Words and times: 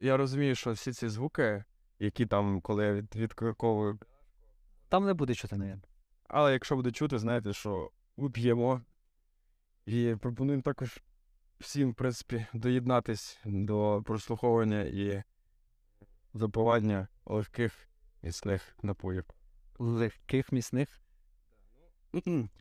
я 0.00 0.16
розумію, 0.16 0.54
що 0.54 0.72
всі 0.72 0.92
ці 0.92 1.08
звуки, 1.08 1.64
які 1.98 2.26
там, 2.26 2.60
коли 2.60 2.84
я 2.84 2.92
від, 2.92 3.16
відкриковую, 3.16 3.98
Там 4.88 5.04
не 5.04 5.14
буде 5.14 5.34
чути, 5.34 5.56
навіть. 5.56 5.88
але 6.28 6.52
якщо 6.52 6.76
буде 6.76 6.92
чути, 6.92 7.18
знаєте, 7.18 7.52
що 7.52 7.90
вип'ємо. 8.16 8.82
І 9.86 10.16
пропонуємо 10.20 10.62
також 10.62 11.02
всім, 11.60 11.90
в 11.90 11.94
принципі, 11.94 12.46
доєднатись 12.52 13.38
до 13.44 14.02
прослуховування 14.06 14.80
і 14.82 15.22
запивання 16.34 17.08
легких 17.26 17.88
міцних 18.22 18.76
напоїв. 18.82 19.24
Легких 19.78 20.52
міцних. 20.52 21.00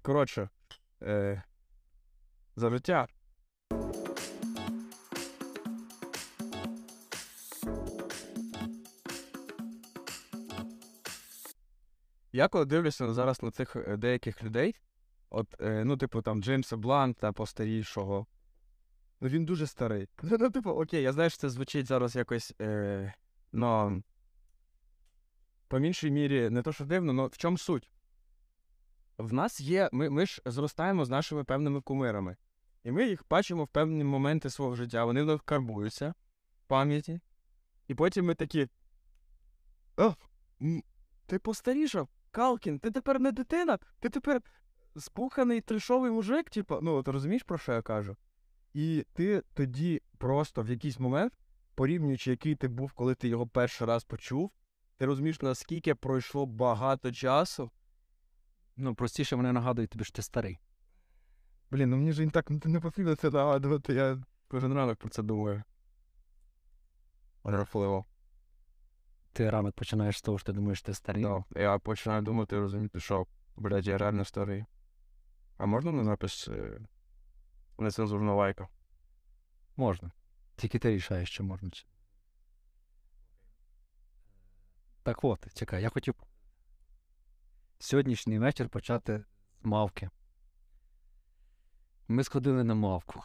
Коротше, 0.02 0.50
е, 1.02 1.44
за 2.56 2.70
життя. 2.70 3.08
Я 12.40 12.48
коли 12.48 12.66
дивлюся 12.66 13.14
зараз 13.14 13.44
на 13.44 13.52
цих 13.52 13.76
е, 13.76 13.98
деяких 13.98 14.44
людей, 14.44 14.76
от, 15.30 15.62
е, 15.62 15.84
ну, 15.86 15.98
типу, 15.98 16.22
там 16.22 16.44
Джеймса 16.44 16.78
Бланта 16.78 17.32
постарішого, 17.32 18.28
ну 19.22 19.28
він 19.28 19.46
дуже 19.46 19.68
старий. 19.68 20.10
Ну, 20.24 20.50
типу, 20.50 20.70
окей, 20.70 21.04
я 21.04 21.14
знаю, 21.14 21.30
що 21.30 21.40
це 21.40 21.50
звучить 21.50 21.86
зараз 21.86 22.16
якось. 22.16 22.54
Е, 22.62 23.14
ну, 23.52 24.04
по 25.68 25.80
меншій 25.80 26.12
мірі, 26.12 26.50
не 26.50 26.62
то, 26.62 26.74
що 26.74 26.86
дивно, 26.86 27.14
але 27.22 27.28
в 27.28 27.38
чому 27.38 27.58
суть? 27.58 27.92
В 29.18 29.34
нас 29.34 29.62
є, 29.62 29.90
ми, 29.92 30.10
ми 30.10 30.26
ж 30.26 30.42
зростаємо 30.46 31.06
з 31.06 31.10
нашими 31.10 31.44
певними 31.44 31.82
кумирами. 31.82 32.36
І 32.84 32.92
ми 32.92 33.08
їх 33.08 33.24
бачимо 33.30 33.64
в 33.64 33.68
певні 33.68 34.04
моменти 34.04 34.50
свого 34.50 34.76
життя, 34.76 35.06
вони 35.06 35.24
в 35.24 35.42
карбуються 35.42 36.14
в 36.64 36.68
пам'яті. 36.68 37.20
І 37.88 37.96
потім 37.96 38.26
ми 38.26 38.36
такі. 38.36 38.68
О, 39.98 40.16
ти 41.26 41.40
постарішав, 41.40 42.10
Калкін, 42.32 42.80
ти 42.80 42.92
тепер 42.92 43.20
не 43.20 43.32
дитина, 43.32 43.80
ти 44.00 44.10
тепер 44.10 44.42
спуханий 44.98 45.62
трешовий 45.62 46.12
мужик, 46.12 46.50
типу, 46.50 46.80
ну, 46.82 47.04
ти 47.04 47.12
розумієш, 47.12 47.44
про 47.44 47.58
що 47.58 47.74
я 47.74 47.82
кажу? 47.82 48.18
І 48.74 49.06
ти 49.14 49.44
тоді 49.54 50.02
просто 50.18 50.62
в 50.62 50.70
якийсь 50.70 51.00
момент, 51.00 51.34
порівнюючи, 51.76 52.32
який 52.32 52.56
ти 52.56 52.68
був, 52.68 52.92
коли 52.92 53.16
ти 53.16 53.28
його 53.28 53.48
перший 53.48 53.88
раз 53.88 54.04
почув, 54.04 54.52
ти 54.98 55.06
розумієш, 55.06 55.42
наскільки 55.42 55.96
пройшло 55.96 56.46
багато 56.46 57.12
часу. 57.12 57.72
Ну, 58.78 58.96
простіше 58.96 59.36
вони 59.36 59.52
нагадують 59.52 59.90
тобі, 59.90 60.04
що 60.04 60.14
ти 60.14 60.22
старий. 60.22 60.60
Блін, 61.72 61.90
ну 61.90 61.98
мені 61.98 62.12
ж 62.14 62.24
і 62.24 62.30
так 62.30 62.50
не 62.50 62.80
потрібно 62.80 63.16
це 63.16 63.30
нагадувати, 63.30 63.94
я 63.94 64.24
кожен 64.48 64.74
ранок 64.74 64.98
про 64.98 65.10
це 65.10 65.24
думаю. 65.24 65.64
Жахливо. 67.46 68.06
Ти 69.40 69.50
ранок 69.50 69.76
починаєш 69.76 70.18
з 70.18 70.22
того, 70.22 70.38
що 70.38 70.46
ти 70.46 70.54
думаєш, 70.54 70.82
ти 70.82 70.94
старий. 70.94 71.24
Ну, 71.24 71.46
я 71.56 71.80
починаю 71.80 72.22
думати, 72.22 72.56
і 72.56 72.60
розуміти, 72.60 73.00
що, 73.00 73.28
блядь, 73.56 73.88
я 73.88 73.98
реально 73.98 74.26
старий. 74.26 74.66
А 75.58 75.66
можна 75.66 75.92
на 75.92 76.04
напис 76.04 76.48
е, 76.48 76.82
нецензурна 77.78 78.34
лайка? 78.34 78.68
Можна. 79.78 80.12
Тільки 80.56 80.80
ти 80.80 80.90
рішаєш, 80.90 81.30
що 81.30 81.44
можна. 81.44 81.70
Так 85.04 85.24
от, 85.24 85.54
чекай, 85.54 85.82
я 85.82 85.90
хотів 85.90 86.16
сьогоднішній 87.80 88.40
вечір 88.40 88.70
почати 88.70 89.24
з 89.62 89.66
мавки. 89.66 90.10
Ми 92.08 92.24
сходили 92.24 92.64
на 92.64 92.76
мавку. 92.76 93.24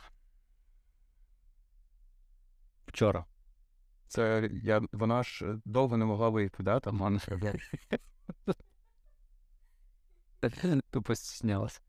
Вчора. 2.86 3.24
Це 4.14 4.50
я, 4.62 4.82
вона 4.92 5.22
ж 5.22 5.46
е, 5.46 5.60
довго 5.64 5.96
не 5.96 6.04
могла 6.04 6.28
вийти, 6.28 6.62
да, 6.62 6.80
там? 6.80 6.98
Вона... 6.98 7.20
Тупо 10.90 11.14
стіснялась. 11.14 11.82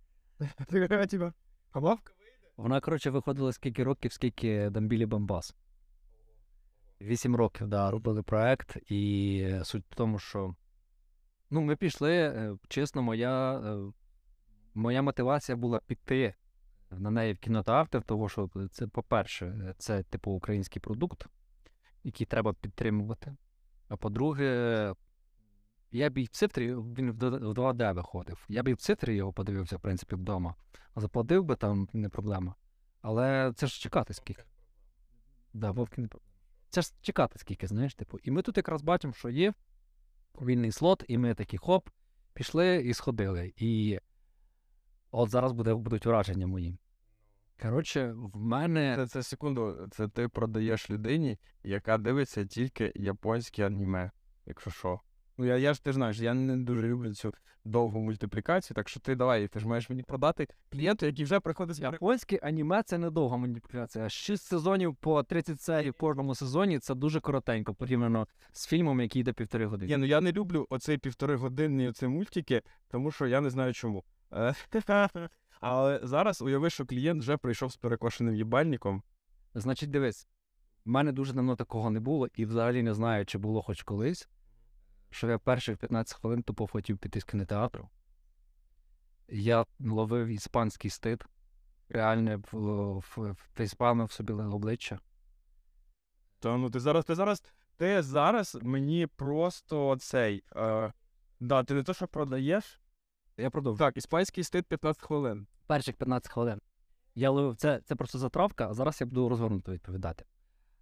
Вона, 2.58 2.82
коротше, 2.82 3.10
виходила 3.10 3.54
скільки 3.54 3.84
років, 3.84 4.14
скільки 4.14 4.70
Дамбілі 4.70 5.06
Бамбас. 5.06 5.56
Вісім 7.02 7.36
років, 7.36 7.68
да, 7.68 7.92
робили 7.92 8.24
проект, 8.24 8.78
і 8.92 9.60
суть 9.64 9.86
в 9.90 9.96
тому, 9.96 10.20
що 10.20 10.56
ну, 11.50 11.62
ми 11.62 11.76
пішли, 11.76 12.14
е, 12.14 12.58
чесно, 12.68 13.02
моя, 13.02 13.60
е, 13.60 13.92
моя 14.74 15.02
мотивація 15.02 15.56
була 15.56 15.80
піти 15.88 16.36
на 16.92 17.12
неї 17.12 17.34
в 17.34 17.38
кінотеатр, 17.38 18.04
тому 18.04 18.30
що 18.30 18.50
це, 18.72 18.88
по-перше, 18.88 19.76
це 19.78 20.04
типу 20.04 20.32
український 20.32 20.82
продукт, 20.82 21.28
який 22.06 22.28
треба 22.28 22.54
підтримувати. 22.54 23.36
А 23.88 23.98
по-друге, 23.98 24.94
я 25.92 26.10
б 26.10 26.18
і 26.18 26.24
в 26.24 26.30
цифрі, 26.30 26.76
він 26.76 27.12
в 27.12 27.16
2D 27.16 27.94
виходив. 27.94 28.46
Я 28.50 28.64
б 28.64 28.68
і 28.68 28.74
в 28.74 28.78
цифрі 28.78 29.16
його 29.16 29.34
подивився, 29.34 29.78
в 29.78 29.80
принципі, 29.80 30.16
вдома. 30.16 30.56
Заплатив 30.96 31.44
би 31.44 31.56
там 31.56 31.90
не 31.94 32.10
проблема. 32.10 32.56
Але 33.02 33.54
це 33.56 33.68
ж 33.68 33.82
чекати 33.82 34.14
скільки. 34.14 34.44
Да, 35.54 35.72
вовки 35.72 36.02
не 36.02 36.08
проблема. 36.08 36.32
Це 36.70 36.82
ж 36.82 36.94
чекати 37.02 37.40
скільки, 37.40 37.68
знаєш, 37.68 37.96
типу. 37.96 38.18
І 38.24 38.32
ми 38.32 38.42
тут 38.42 38.58
якраз 38.58 38.82
бачимо, 38.82 39.14
що 39.14 39.30
є 39.30 39.54
вільний 40.42 40.72
слот, 40.72 41.04
і 41.08 41.18
ми 41.18 41.34
такі 41.34 41.58
хоп, 41.58 41.90
пішли 42.34 42.78
і 42.78 42.94
сходили. 42.94 43.54
І 43.58 44.00
от 45.12 45.30
зараз 45.30 45.52
буде, 45.52 45.74
будуть 45.74 46.06
враження 46.06 46.48
мої. 46.48 46.78
Коротше, 47.62 48.14
в 48.16 48.38
мене. 48.38 48.96
Це, 48.96 49.08
це 49.08 49.24
секунду, 49.24 49.88
це 49.92 50.08
ти 50.08 50.28
продаєш 50.28 50.90
людині, 50.90 51.38
яка 51.64 51.98
дивиться 51.98 52.46
тільки 52.46 52.92
японське 52.96 53.66
аніме, 53.68 54.12
якщо 54.46 54.70
що. 54.70 55.00
Ну, 55.38 55.46
я, 55.46 55.58
я 55.58 55.74
ж 55.74 55.84
ти 55.84 55.92
ж 55.92 55.96
знаєш, 55.96 56.20
я 56.20 56.34
не 56.34 56.58
дуже 56.58 56.88
люблю 56.88 57.14
цю 57.14 57.34
довгу 57.66 58.00
мультиплікацію, 58.00 58.76
так 58.76 58.90
що 58.90 59.00
ти 59.00 59.16
давай, 59.16 59.48
ти 59.48 59.60
ж 59.60 59.68
маєш 59.68 59.90
мені 59.90 60.04
продати 60.04 60.48
клієнту, 60.72 61.06
який 61.06 61.26
вже 61.26 61.40
приходить 61.40 61.76
з 61.76 61.80
Японське 61.80 62.40
аніме 62.44 62.84
це 62.84 62.98
недовга 62.98 63.38
маніпуляція. 63.38 64.10
Шість 64.10 64.44
сезонів 64.44 64.96
по 64.96 65.24
30 65.24 65.62
серій 65.62 65.90
в 65.90 65.94
кожному 65.94 66.36
сезоні 66.36 66.80
це 66.80 66.96
дуже 66.96 67.20
коротенько 67.20 67.74
порівняно 67.74 68.28
з 68.52 68.68
фільмом, 68.68 69.02
який 69.02 69.20
йде 69.20 69.34
півтори 69.34 69.66
години. 69.66 69.92
Ні, 69.92 69.98
ну 69.98 70.06
я 70.06 70.22
не 70.22 70.32
люблю 70.32 70.68
оцей 70.70 70.98
півтори 70.98 71.36
годинні 71.36 71.90
оці 71.90 72.08
мультики, 72.08 72.62
тому 72.92 73.12
що 73.12 73.28
я 73.28 73.42
не 73.42 73.50
знаю 73.50 73.74
чому. 73.74 74.04
Але 75.68 76.00
зараз 76.04 76.42
уяви, 76.42 76.70
що 76.70 76.86
клієнт 76.86 77.22
вже 77.22 77.38
прийшов 77.38 77.72
з 77.72 77.78
перекошеним 77.78 78.36
їбальником. 78.36 79.04
Значить, 79.54 79.90
дивись, 79.90 80.28
в 80.86 80.90
мене 80.90 81.12
дуже 81.12 81.34
давно 81.34 81.56
такого 81.56 81.90
не 81.90 82.00
було, 82.00 82.28
і 82.36 82.46
взагалі 82.46 82.84
не 82.84 82.94
знаю, 82.94 83.26
чи 83.26 83.38
було 83.38 83.62
хоч 83.62 83.84
колись, 83.84 84.30
що 85.10 85.30
я 85.30 85.38
перших 85.38 85.78
15 85.78 86.18
хвилин 86.18 86.44
тупо 86.44 86.68
хотів 86.68 86.98
піти 86.98 87.20
з 87.20 87.24
кінотеатру. 87.24 87.90
Я 89.30 89.66
ловив 89.80 90.28
іспанський 90.28 90.92
стид, 90.92 91.26
реально 91.90 92.44
в, 92.52 93.00
в, 93.00 93.36
фейспалмив 93.56 94.12
собі 94.12 94.34
обличчя. 94.34 95.00
Та 96.40 96.58
ну 96.58 96.70
ти 96.70 96.80
зараз, 96.80 97.06
ти 97.06 97.16
зараз, 97.16 97.44
ти 97.78 98.02
зараз 98.02 98.58
мені 98.62 99.08
просто 99.08 99.98
цей. 99.98 100.44
Е, 100.56 100.94
да, 101.40 101.64
ти 101.64 101.74
не 101.74 101.84
то, 101.84 101.94
що 101.94 102.08
продаєш. 102.08 102.82
Я 103.38 103.50
продовжу. 103.50 103.80
Так, 103.80 103.98
іспанський 103.98 104.44
стид 104.44 104.66
15 104.66 105.02
хвилин. 105.02 105.48
Перших 105.66 105.96
15 105.96 106.32
хвилин. 106.32 106.60
Я 107.16 107.30
ловив 107.30 107.56
це, 107.56 107.82
це 107.86 107.96
просто 107.96 108.18
затравка, 108.18 108.70
а 108.70 108.74
зараз 108.74 109.02
я 109.02 109.08
буду 109.08 109.30
розгорнуто 109.30 109.72
відповідати. 109.72 110.26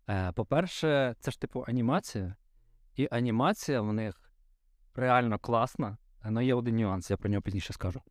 Е, 0.09 0.31
по-перше, 0.31 1.15
це 1.19 1.31
ж 1.31 1.39
типу 1.39 1.65
анімація, 1.67 2.35
і 2.95 3.07
анімація 3.11 3.81
в 3.81 3.93
них 3.93 4.31
реально 4.95 5.39
класна. 5.39 5.97
Але 6.21 6.45
є 6.45 6.53
один 6.53 6.75
нюанс, 6.75 7.11
я 7.11 7.17
про 7.17 7.29
нього 7.29 7.41
пізніше 7.41 7.73
скажу. 7.73 8.01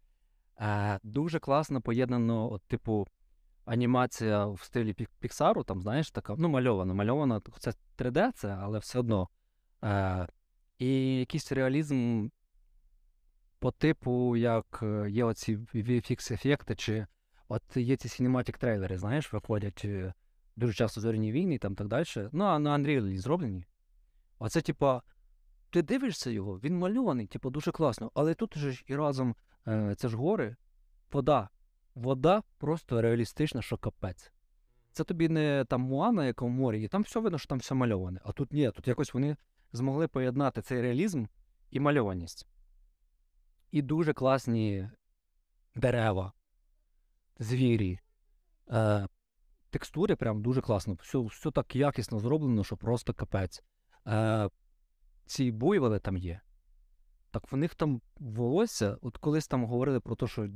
Е, 0.61 1.01
дуже 1.03 1.39
класно 1.39 1.81
поєднано, 1.81 2.53
от, 2.53 2.63
типу, 2.63 3.07
анімація 3.65 4.47
в 4.47 4.61
стилі 4.61 4.95
Піксару, 5.21 5.65
там, 5.65 5.83
знаєш, 5.83 6.11
така, 6.11 6.35
ну, 6.39 6.49
мальована, 6.49 6.95
мальована, 6.95 7.41
це 7.59 7.73
3D, 7.99 8.33
це, 8.33 8.59
але 8.61 8.79
все 8.79 8.99
одно. 8.99 9.29
Е, 9.85 10.27
і 10.79 11.19
якийсь 11.19 11.53
реалізм 11.53 12.29
по 13.63 13.71
типу, 13.71 14.37
як 14.37 14.81
е, 14.83 15.11
є 15.11 15.25
оці 15.25 15.57
VFX-ефекти, 15.57 16.77
чи 16.77 17.07
от 17.49 17.77
є 17.77 17.97
ці 17.97 18.09
cinematic 18.09 18.59
трейлери, 18.59 18.99
знаєш, 18.99 19.33
виходять 19.33 19.83
е, 19.85 20.15
дуже 20.57 20.73
часто 20.73 21.01
зоряні 21.01 21.33
війни 21.33 21.55
і 21.55 21.59
там 21.59 21.75
так 21.75 21.89
далі. 21.89 22.05
Ну, 22.33 22.45
а 22.45 22.59
на 22.59 22.79
Unreal 22.79 23.17
зроблені. 23.19 23.65
Оце, 24.39 24.61
типа, 24.61 25.03
ти 25.71 25.83
дивишся 25.83 26.31
його, 26.31 26.59
він 26.59 26.79
мальований, 26.79 27.27
типу, 27.27 27.51
дуже 27.51 27.73
класно. 27.73 28.11
Але 28.15 28.35
тут 28.35 28.59
ж 28.59 28.85
і 28.87 28.97
разом 28.97 29.37
е, 29.69 29.95
це 29.99 30.09
ж 30.09 30.17
гори, 30.17 30.57
вода. 31.13 31.49
Вода 31.95 32.43
просто 32.59 33.03
реалістична, 33.03 33.63
що 33.63 33.77
капець. 33.77 34.33
Це 34.93 35.05
тобі 35.05 35.29
не 35.29 35.65
там 35.69 35.81
Муана, 35.81 36.27
яка 36.27 36.45
в 36.45 36.51
морі, 36.51 36.83
і 36.83 36.89
там 36.89 37.03
все 37.03 37.21
видно, 37.21 37.39
що 37.39 37.49
там 37.49 37.59
все 37.59 37.75
мальоване. 37.75 38.21
А 38.25 38.33
тут 38.33 38.53
ні, 38.53 38.71
тут 38.71 38.89
якось 38.89 39.15
вони 39.15 39.37
змогли 39.73 40.09
поєднати 40.09 40.63
цей 40.63 40.83
реалізм 40.83 41.25
і 41.71 41.81
мальованість. 41.81 42.47
І 43.73 43.83
дуже 43.83 44.13
класні 44.13 44.91
дерева, 45.75 46.33
звірі, 47.39 47.99
е, 48.71 49.09
текстури 49.71 50.17
прям 50.17 50.43
дуже 50.43 50.61
класно. 50.61 50.95
Все, 50.95 51.19
все 51.19 51.51
так 51.51 51.77
якісно 51.77 52.19
зроблено, 52.19 52.65
що 52.65 52.77
просто 52.77 53.15
капець. 53.15 53.63
Е, 54.07 54.49
ці 55.27 55.51
буйволи 55.51 55.99
там 55.99 56.17
є. 56.17 56.41
Так 57.31 57.53
в 57.53 57.57
них 57.57 57.75
там 57.75 58.01
волосся, 58.17 58.97
от 59.03 59.17
колись 59.17 59.49
там 59.49 59.65
говорили 59.65 60.01
про 60.01 60.17
те, 60.17 60.27
що 60.27 60.49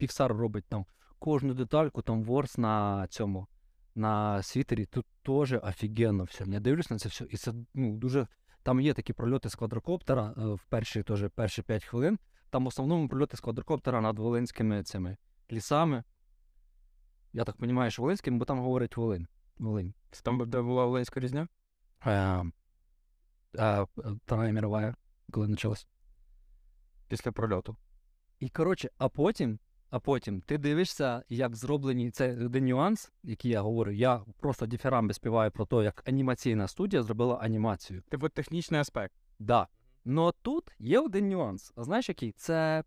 Pixar 0.00 0.28
робить 0.28 0.64
там 0.68 0.86
кожну 1.18 1.54
детальку, 1.54 2.02
там 2.02 2.24
ворс 2.24 2.58
на 2.58 3.06
цьому, 3.06 3.46
на 3.94 4.42
світері, 4.42 4.86
тут 4.86 5.06
теж 5.22 5.52
офігенно 5.52 6.24
все. 6.24 6.44
Я 6.46 6.60
дивлюсь 6.60 6.90
на 6.90 6.98
це 6.98 7.08
все, 7.08 7.26
і 7.30 7.36
це 7.36 7.52
ну, 7.74 7.96
дуже. 7.96 8.26
Там 8.62 8.80
є 8.80 8.94
такі 8.94 9.12
прольоти 9.12 9.48
з 9.48 9.54
квадрокоптера 9.54 10.34
е, 10.38 10.44
в 10.44 10.64
перші, 10.68 11.02
теж, 11.02 11.24
перші 11.34 11.62
5 11.62 11.84
хвилин. 11.84 12.18
Там 12.54 12.64
в 12.64 12.68
основному 12.68 13.08
прольоти 13.08 13.36
з 13.36 13.40
квадрокоптера 13.40 14.00
над 14.00 14.18
Волинськими 14.18 14.82
цими 14.82 15.16
лісами. 15.52 16.04
Я 17.32 17.44
так 17.44 17.56
розумію, 17.58 17.90
що 17.90 18.02
Волинським, 18.02 18.38
бо 18.38 18.44
там 18.44 18.60
говорить 18.60 18.96
Волинь. 18.96 19.26
Волинь. 19.58 19.94
Там, 20.22 20.50
де 20.50 20.62
була 20.62 20.86
Оленська 20.86 21.20
різня? 21.20 21.48
Е, 22.06 22.44
е, 23.58 23.86
Вторая 23.96 24.52
мировая, 24.52 24.94
коли 25.30 25.48
почалась. 25.48 25.88
Після 27.08 27.32
прольоту. 27.32 27.76
І 28.40 28.48
коротше, 28.48 28.90
а 28.98 29.08
потім, 29.08 29.58
а 29.90 30.00
потім 30.00 30.40
ти 30.40 30.58
дивишся, 30.58 31.22
як 31.28 31.56
зроблені 31.56 32.10
це 32.10 32.44
один 32.46 32.64
нюанс, 32.64 33.12
який 33.22 33.50
я 33.50 33.60
говорю. 33.60 33.90
Я 33.90 34.18
просто 34.18 34.66
діфірамби 34.66 35.14
співаю 35.14 35.50
про 35.50 35.66
те, 35.66 35.76
як 35.76 36.08
анімаційна 36.08 36.68
студія 36.68 37.02
зробила 37.02 37.36
анімацію. 37.36 38.02
Типу 38.08 38.28
технічний 38.28 38.80
аспект. 38.80 39.14
Да. 39.38 39.68
Ну 40.04 40.32
тут 40.42 40.72
є 40.78 41.00
один 41.00 41.28
нюанс. 41.28 41.72
А 41.76 41.84
знаєш 41.84 42.08
який? 42.08 42.32
Це 42.32 42.84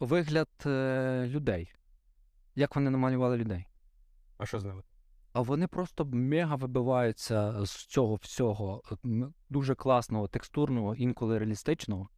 вигляд 0.00 0.48
е, 0.66 1.26
людей. 1.26 1.72
Як 2.54 2.76
вони 2.76 2.90
намалювали 2.90 3.36
людей? 3.36 3.66
А 4.38 4.46
що 4.46 4.60
з 4.60 4.64
ними? 4.64 4.82
А 5.32 5.40
вони 5.40 5.66
просто 5.66 6.04
мега 6.04 6.56
вибиваються 6.56 7.64
з 7.66 7.86
цього 7.86 8.14
всього 8.14 8.82
дуже 9.50 9.74
класного, 9.74 10.28
текстурного, 10.28 10.94
інколи 10.94 11.38
реалістичного. 11.38 12.08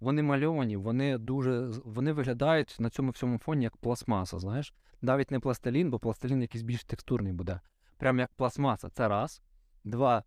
Вони 0.00 0.22
мальовані, 0.22 0.76
вони 0.76 1.18
дуже 1.18 1.70
вони 1.84 2.12
виглядають 2.12 2.76
на 2.78 2.90
цьому 2.90 3.10
всьому 3.10 3.38
фоні 3.38 3.64
як 3.64 3.76
пластмаса, 3.76 4.38
знаєш? 4.38 4.74
Навіть 5.00 5.30
не 5.30 5.40
пластилін, 5.40 5.90
бо 5.90 5.98
пластилін 5.98 6.42
якийсь 6.42 6.64
більш 6.64 6.84
текстурний 6.84 7.32
буде. 7.32 7.60
Прям 7.96 8.18
як 8.18 8.32
пластмаса. 8.32 8.88
Це 8.88 9.08
раз. 9.08 9.42
Два. 9.84 10.24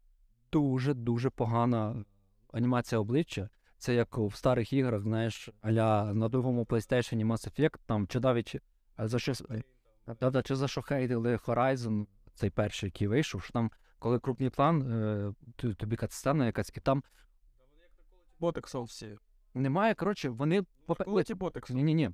Дуже-дуже 0.51 1.29
погана 1.29 2.05
анімація 2.55 2.99
обличчя. 2.99 3.49
Це 3.77 3.95
як 3.95 4.17
в 4.17 4.35
старих 4.35 4.73
іграх, 4.73 5.01
знаєш, 5.01 5.49
аля 5.61 6.13
на 6.13 6.29
другому 6.29 6.63
PlayStation 6.63 7.25
Mass 7.25 7.49
Effect, 7.49 7.77
там, 7.85 8.07
чи 8.07 8.19
навіть 8.19 8.55
е, 8.55 8.61
за 9.07 9.19
щось. 9.19 9.43
Да-да, 10.19 10.41
чи 10.41 10.55
за 10.55 10.67
що 10.67 10.81
хейтили 10.81 11.35
Horizon, 11.35 12.05
цей 12.33 12.49
перший, 12.49 12.87
який 12.87 13.07
вийшов, 13.07 13.43
що 13.43 13.53
там, 13.53 13.71
коли 13.99 14.19
крупний 14.19 14.49
план, 14.49 14.81
е, 14.81 15.73
тобі 15.73 15.95
катсцена 15.95 16.45
якась, 16.45 16.71
і 16.75 16.79
там 16.79 17.03
Ботексов 18.39 18.83
всі. 18.83 19.17
немає, 19.53 19.95
коротше, 19.95 20.29
вони 20.29 20.63
Коли 21.05 21.23
ті 21.23 21.33
ботексов? 21.33 21.75
ні, 21.75 21.83
ні, 21.83 21.93
ні. 21.93 22.11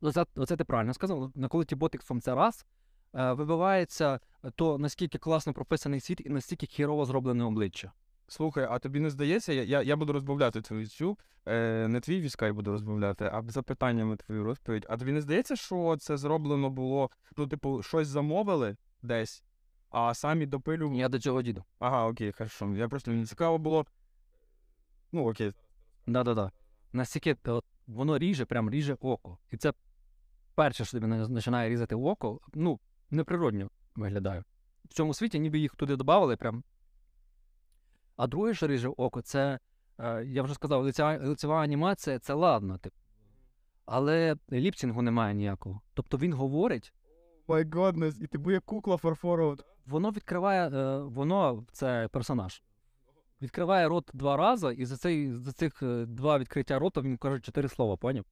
Оце, 0.00 0.26
оце 0.36 0.56
ти 0.56 0.64
правильно 0.64 0.94
сказав. 0.94 1.32
На 1.34 1.48
коли 1.48 1.64
ті 1.64 1.74
ботиксом 1.74 2.20
це 2.20 2.34
раз, 2.34 2.66
е, 3.14 3.32
вибивається 3.32 4.20
то, 4.54 4.78
наскільки 4.78 5.18
класно 5.18 5.52
прописаний 5.52 6.00
світ 6.00 6.20
і 6.20 6.28
наскільки 6.28 6.66
хірово 6.66 7.04
зроблене 7.04 7.44
обличчя. 7.44 7.92
Слухай, 8.26 8.66
а 8.70 8.78
тобі 8.78 9.00
не 9.00 9.10
здається, 9.10 9.52
я, 9.52 9.62
я, 9.62 9.82
я 9.82 9.96
буду 9.96 10.12
розбавляти 10.12 10.60
твою 10.60 10.86
цю, 10.86 11.18
е, 11.46 11.88
не 11.88 12.00
твій 12.00 12.20
віскай 12.20 12.52
буду 12.52 12.70
розбавляти, 12.70 13.30
а 13.32 13.42
запитаннями 13.48 14.16
твою 14.16 14.44
розповідь. 14.44 14.86
А 14.88 14.96
тобі 14.96 15.12
не 15.12 15.20
здається, 15.20 15.56
що 15.56 15.96
це 16.00 16.16
зроблено 16.16 16.70
було, 16.70 17.10
ну, 17.36 17.46
типу, 17.46 17.82
щось 17.82 18.08
замовили 18.08 18.76
десь, 19.02 19.44
а 19.90 20.14
самі 20.14 20.46
допилювали. 20.46 20.98
Я 20.98 21.08
до 21.08 21.18
цього 21.18 21.42
діду. 21.42 21.64
Ага, 21.78 22.06
окей, 22.06 22.32
хорошо. 22.32 22.74
Я 22.76 22.88
просто 22.88 23.10
мені 23.10 23.26
цікаво 23.26 23.58
було. 23.58 23.86
Ну, 25.12 25.28
окей. 25.28 25.52
Да-да-да. 26.06 26.52
Настільки 26.92 27.36
от, 27.44 27.64
воно 27.86 28.18
ріже, 28.18 28.44
прям 28.44 28.70
ріже 28.70 28.96
око. 29.00 29.38
І 29.50 29.56
це 29.56 29.72
перше, 30.54 30.84
що 30.84 31.00
тобі 31.00 31.34
починає 31.34 31.70
різати 31.70 31.94
око, 31.94 32.40
ну, 32.54 32.80
неприродньо 33.10 33.70
виглядає. 33.96 34.44
В 34.84 34.94
цьому 34.94 35.14
світі 35.14 35.38
ніби 35.38 35.58
їх 35.58 35.74
туди 35.74 35.96
додавали 35.96 36.36
прям. 36.36 36.64
А 38.16 38.26
друге, 38.26 38.54
що 38.54 38.66
ріже 38.66 38.88
око, 38.88 39.22
це, 39.22 39.58
е, 39.98 40.24
я 40.24 40.42
вже 40.42 40.54
сказав, 40.54 40.82
лицева, 40.82 41.18
лицева 41.18 41.62
анімація 41.62 42.18
це 42.18 42.34
ладно, 42.34 42.78
типу. 42.78 42.96
Але 43.86 44.36
ліпсінгу 44.52 45.02
немає 45.02 45.34
ніякого. 45.34 45.80
Тобто 45.94 46.18
він 46.18 46.32
говорить, 46.32 46.92
My 47.48 47.64
goodness, 47.70 48.22
і 48.22 48.26
ти 48.26 48.38
буде 48.38 48.60
кукла 48.60 48.96
фарфорова. 48.96 49.56
воно 49.86 50.10
відкриває, 50.10 50.68
е, 50.68 50.98
воно 50.98 51.64
це 51.72 52.08
персонаж. 52.12 52.62
Відкриває 53.42 53.88
рот 53.88 54.10
два 54.14 54.36
рази, 54.36 54.74
і 54.78 54.84
за, 54.84 54.96
цей, 54.96 55.32
за 55.32 55.52
цих 55.52 55.82
е, 55.82 56.04
два 56.06 56.38
відкриття 56.38 56.78
рота 56.78 57.00
він 57.00 57.16
каже 57.16 57.40
чотири 57.40 57.68
слова, 57.68 57.96
поняв? 57.96 58.24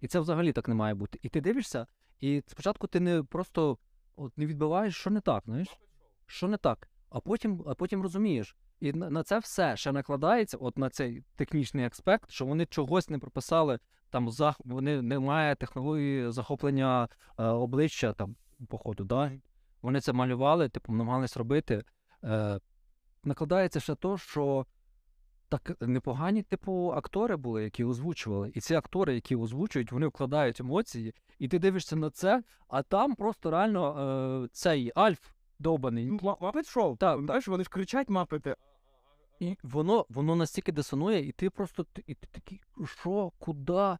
І 0.00 0.08
це 0.08 0.20
взагалі 0.20 0.52
так 0.52 0.68
не 0.68 0.74
має 0.74 0.94
бути. 0.94 1.18
І 1.22 1.28
ти 1.28 1.40
дивишся, 1.40 1.86
і 2.20 2.42
спочатку 2.46 2.86
ти 2.86 3.00
не 3.00 3.22
просто 3.22 3.78
от, 4.16 4.38
не 4.38 4.46
відбиваєш, 4.46 4.96
що 4.96 5.10
не 5.10 5.20
так, 5.20 5.42
знаєш? 5.46 5.78
Що 6.26 6.48
не 6.48 6.56
так. 6.56 6.88
А 7.10 7.20
потім, 7.20 7.64
а 7.66 7.74
потім 7.74 8.02
розумієш. 8.02 8.56
І 8.80 8.92
на, 8.92 9.22
це 9.22 9.38
все 9.38 9.76
ще 9.76 9.92
накладається, 9.92 10.56
от 10.60 10.78
на 10.78 10.90
цей 10.90 11.22
технічний 11.36 11.84
аспект, 11.84 12.30
що 12.30 12.46
вони 12.46 12.66
чогось 12.66 13.10
не 13.10 13.18
прописали, 13.18 13.78
там 14.10 14.30
зах... 14.30 14.60
вони 14.64 15.02
немає 15.02 15.54
технології 15.54 16.30
захоплення 16.30 17.08
е, 17.38 17.44
обличчя 17.44 18.12
там, 18.12 18.36
походу, 18.68 19.04
да? 19.04 19.32
Вони 19.82 20.00
це 20.00 20.12
малювали, 20.12 20.68
типу, 20.68 20.92
намагались 20.92 21.36
робити. 21.36 21.84
Е, 22.24 22.60
накладається 23.24 23.80
ще 23.80 23.94
то, 23.94 24.18
що 24.18 24.66
так 25.48 25.76
непогані, 25.80 26.42
типу, 26.42 26.92
актори 26.96 27.36
були, 27.36 27.64
які 27.64 27.84
озвучували. 27.84 28.52
І 28.54 28.60
ці 28.60 28.74
актори, 28.74 29.14
які 29.14 29.36
озвучують, 29.36 29.92
вони 29.92 30.06
вкладають 30.06 30.60
емоції, 30.60 31.14
і 31.38 31.48
ти 31.48 31.58
дивишся 31.58 31.96
на 31.96 32.10
це, 32.10 32.42
а 32.68 32.82
там 32.82 33.14
просто 33.14 33.50
реально 33.50 34.44
е, 34.44 34.48
цей 34.52 34.92
Альф 34.94 35.30
довбаний. 35.58 36.10
Мапет 36.40 36.66
шоу. 36.66 36.96
Так, 36.96 37.24
Знаєш, 37.24 37.48
вони 37.48 37.64
ж 37.64 37.70
кричать 37.70 38.08
мапити. 38.08 38.56
І 39.40 39.56
воно, 39.62 40.06
воно 40.08 40.36
настільки 40.36 40.72
дисонує, 40.72 41.28
і 41.28 41.32
ти 41.32 41.50
просто 41.50 41.84
ти- 41.84 42.04
і 42.06 42.14
ти 42.14 42.28
такий, 42.32 42.60
що, 42.84 43.32
куди? 43.38 43.96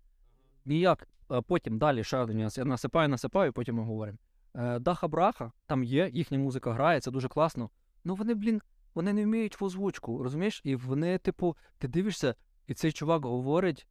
Ніяк. 0.64 1.08
А 1.28 1.42
потім 1.42 1.78
далі 1.78 2.04
ще 2.04 2.18
один 2.18 2.38
нюанс. 2.38 2.58
Я 2.58 2.64
насипаю, 2.64 3.08
насипаю, 3.08 3.52
потім 3.52 3.76
ми 3.76 3.82
говоримо. 3.82 4.18
Е, 4.54 4.78
Даха 4.78 5.08
Браха, 5.08 5.52
там 5.66 5.84
є, 5.84 6.10
їхня 6.12 6.38
музика 6.38 6.72
грає, 6.72 7.00
це 7.00 7.10
дуже 7.10 7.28
класно. 7.28 7.70
Ну 8.04 8.14
вони, 8.14 8.34
блін, 8.34 8.62
вони 8.94 9.12
не 9.12 9.24
вміють 9.24 9.60
в 9.60 9.64
озвучку, 9.64 10.22
розумієш? 10.22 10.60
І 10.64 10.76
вони, 10.76 11.18
типу, 11.18 11.56
ти 11.78 11.88
дивишся, 11.88 12.34
і 12.66 12.74
цей 12.74 12.92
чувак 12.92 13.24
говорить. 13.24 13.86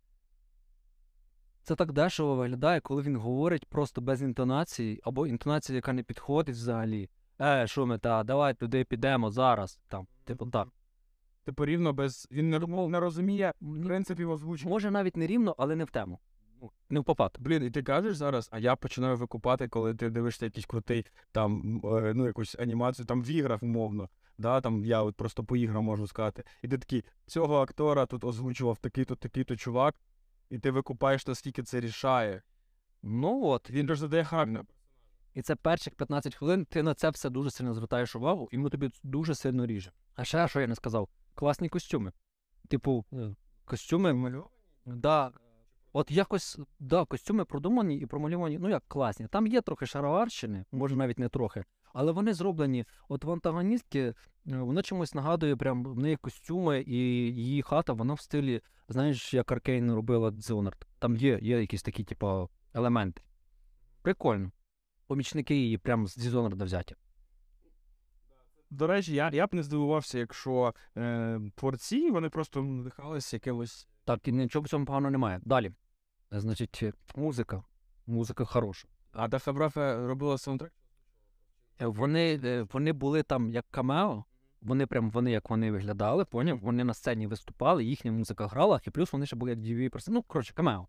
Це 1.64 1.76
так 1.76 1.92
дешево 1.92 2.36
виглядає, 2.36 2.80
коли 2.80 3.02
він 3.02 3.16
говорить 3.16 3.66
просто 3.66 4.02
без 4.02 4.22
інтонації, 4.22 5.02
або 5.04 5.28
інтонація, 5.28 5.76
яка 5.76 5.94
не 5.94 6.04
підходить 6.04 6.56
взагалі. 6.56 7.10
Е, 7.42 7.68
що 7.68 7.86
ми 7.86 7.98
та, 7.98 8.24
давай 8.24 8.54
туди 8.54 8.84
підемо 8.84 9.32
зараз. 9.32 9.80
Там, 9.88 10.08
типу 10.24 10.46
так. 10.46 10.68
Типу 11.44 11.66
рівно 11.66 11.94
без. 11.94 12.28
Він 12.32 12.50
не, 12.50 12.60
не 12.88 13.00
розуміє 13.00 13.54
принципів 13.86 14.32
озвучки. 14.32 14.70
Може 14.70 14.92
навіть 14.92 15.18
не 15.18 15.28
рівно, 15.28 15.56
але 15.58 15.76
не 15.76 15.84
в 15.84 15.90
тему. 15.90 16.20
Ну, 16.62 16.72
Не 16.90 17.00
в 17.00 17.04
попад. 17.04 17.38
Блін, 17.40 17.64
і 17.64 17.72
ти 17.72 17.84
кажеш 17.84 18.16
зараз, 18.16 18.50
а 18.52 18.60
я 18.60 18.76
починаю 18.76 19.18
викупати, 19.18 19.68
коли 19.68 19.96
ти 19.96 20.10
дивишся 20.10 20.46
якийсь 20.46 20.66
крутий 20.66 21.06
там, 21.32 21.82
е, 21.84 22.14
ну, 22.16 22.26
якусь 22.26 22.56
анімацію, 22.60 23.06
там 23.06 23.24
в 23.24 23.30
іграх, 23.30 23.64
умовно. 23.64 24.10
Да, 24.38 24.62
там 24.62 24.86
я 24.86 25.04
от 25.04 25.16
просто 25.16 25.44
по 25.44 25.58
іграм 25.58 25.84
можу 25.84 26.08
сказати. 26.08 26.44
І 26.62 26.68
ти 26.68 26.78
такий, 26.78 27.04
цього 27.26 27.62
актора 27.62 28.06
тут 28.06 28.24
озвучував 28.24 28.78
такий-то, 28.78 29.16
такий-то 29.16 29.56
чувак, 29.56 29.96
і 30.50 30.60
ти 30.60 30.72
викупаєш, 30.72 31.28
наскільки 31.28 31.64
це 31.64 31.80
рішає. 31.80 32.42
Ну 33.04 33.46
от, 33.46 33.70
Він 33.70 33.88
ж 33.88 33.96
задає 33.96 34.24
характер. 34.24 34.66
І 35.38 35.42
це 35.42 35.56
перших 35.56 35.96
15 35.96 36.36
хвилин, 36.36 36.66
ти 36.66 36.84
на 36.84 36.94
це 36.94 37.10
все 37.10 37.30
дуже 37.30 37.50
сильно 37.50 37.74
звертаєш 37.74 38.16
увагу, 38.16 38.50
і 38.52 38.58
воно 38.58 38.70
тобі 38.70 38.90
дуже 39.04 39.36
сильно 39.36 39.66
ріже. 39.66 39.92
А 40.16 40.24
ще 40.24 40.48
що 40.48 40.62
я 40.62 40.68
не 40.68 40.76
сказав? 40.76 41.10
Класні 41.36 41.70
костюми. 41.70 42.12
Типу, 42.68 43.06
е, 43.14 43.36
костюми. 43.66 44.44
Да. 44.86 45.32
От 45.94 46.12
якось, 46.12 46.60
да, 46.80 47.06
костюми 47.06 47.46
продумані 47.46 47.98
і 47.98 48.06
промальовані, 48.06 48.58
ну 48.58 48.70
як 48.70 48.84
класні. 48.88 49.28
Там 49.28 49.48
є 49.48 49.62
трохи 49.62 49.86
шароварщини, 49.86 50.66
може 50.72 50.96
навіть 50.96 51.20
не 51.20 51.30
трохи, 51.30 51.64
але 51.94 52.12
вони 52.12 52.34
зроблені. 52.34 52.86
От 53.10 53.24
в 53.24 53.32
антагоністки 53.32 54.00
е, 54.00 54.14
воно 54.46 54.82
чимось 54.82 55.14
нагадує, 55.14 55.56
прям 55.56 55.84
в 55.84 56.00
неї 56.00 56.16
костюми 56.16 56.84
і 56.88 56.98
її 57.34 57.62
хата, 57.62 57.94
вона 57.94 58.14
в 58.14 58.20
стилі, 58.20 58.62
знаєш, 58.90 59.34
як 59.34 59.52
Аркейн 59.52 59.94
робила 59.94 60.30
Dishonored. 60.30 60.86
Там 61.00 61.18
є, 61.18 61.40
є 61.42 61.62
якісь 61.62 61.84
такі, 61.84 62.04
типу, 62.04 62.50
елементи. 62.74 63.22
Прикольно. 64.02 64.52
Помічники 65.08 65.56
її 65.56 65.78
прям 65.78 66.08
з 66.08 66.18
Dishonored 66.18 66.64
взяті. 66.64 66.96
До 68.70 68.88
речі, 68.88 69.14
я, 69.14 69.30
я 69.34 69.48
б 69.48 69.54
не 69.54 69.64
здивувався, 69.64 70.20
якщо 70.20 70.74
е, 70.98 71.40
творці 71.56 72.12
вони 72.12 72.30
просто 72.30 72.62
надихалися 72.64 73.36
якимось. 73.36 73.88
Так, 74.06 74.28
і 74.28 74.32
нічого 74.32 74.64
в 74.64 74.70
цьому 74.70 74.86
поганого 74.86 75.12
немає. 75.12 75.40
Далі. 75.44 75.72
Значить, 76.32 76.80
е, 76.84 76.94
музика. 77.16 77.64
Музика 78.08 78.46
хороша. 78.46 78.88
А 79.12 79.28
Дахабрафе 79.28 80.08
робила 80.08 80.38
саундтрек? 80.38 80.74
Е, 81.82 81.86
Вони, 81.88 82.40
е, 82.44 82.68
вони 82.74 82.94
були 82.94 83.24
там 83.24 83.52
як 83.52 83.66
камео. 83.72 84.24
Вони 84.62 84.88
прям 84.88 85.12
вони 85.12 85.32
як 85.32 85.50
вони 85.50 85.72
виглядали, 85.72 86.26
поняв? 86.26 86.60
Вони 86.60 86.84
на 86.84 86.94
сцені 86.94 87.28
виступали, 87.28 87.84
їхня 87.86 88.12
музика 88.12 88.48
грала, 88.48 88.82
і 88.88 88.90
плюс 88.90 89.14
вони 89.14 89.26
ще 89.26 89.36
були 89.36 89.52
як 89.52 89.60
діві 89.60 89.90
персони. 89.90 90.16
Ну, 90.16 90.22
коротше, 90.24 90.54
камео. 90.54 90.88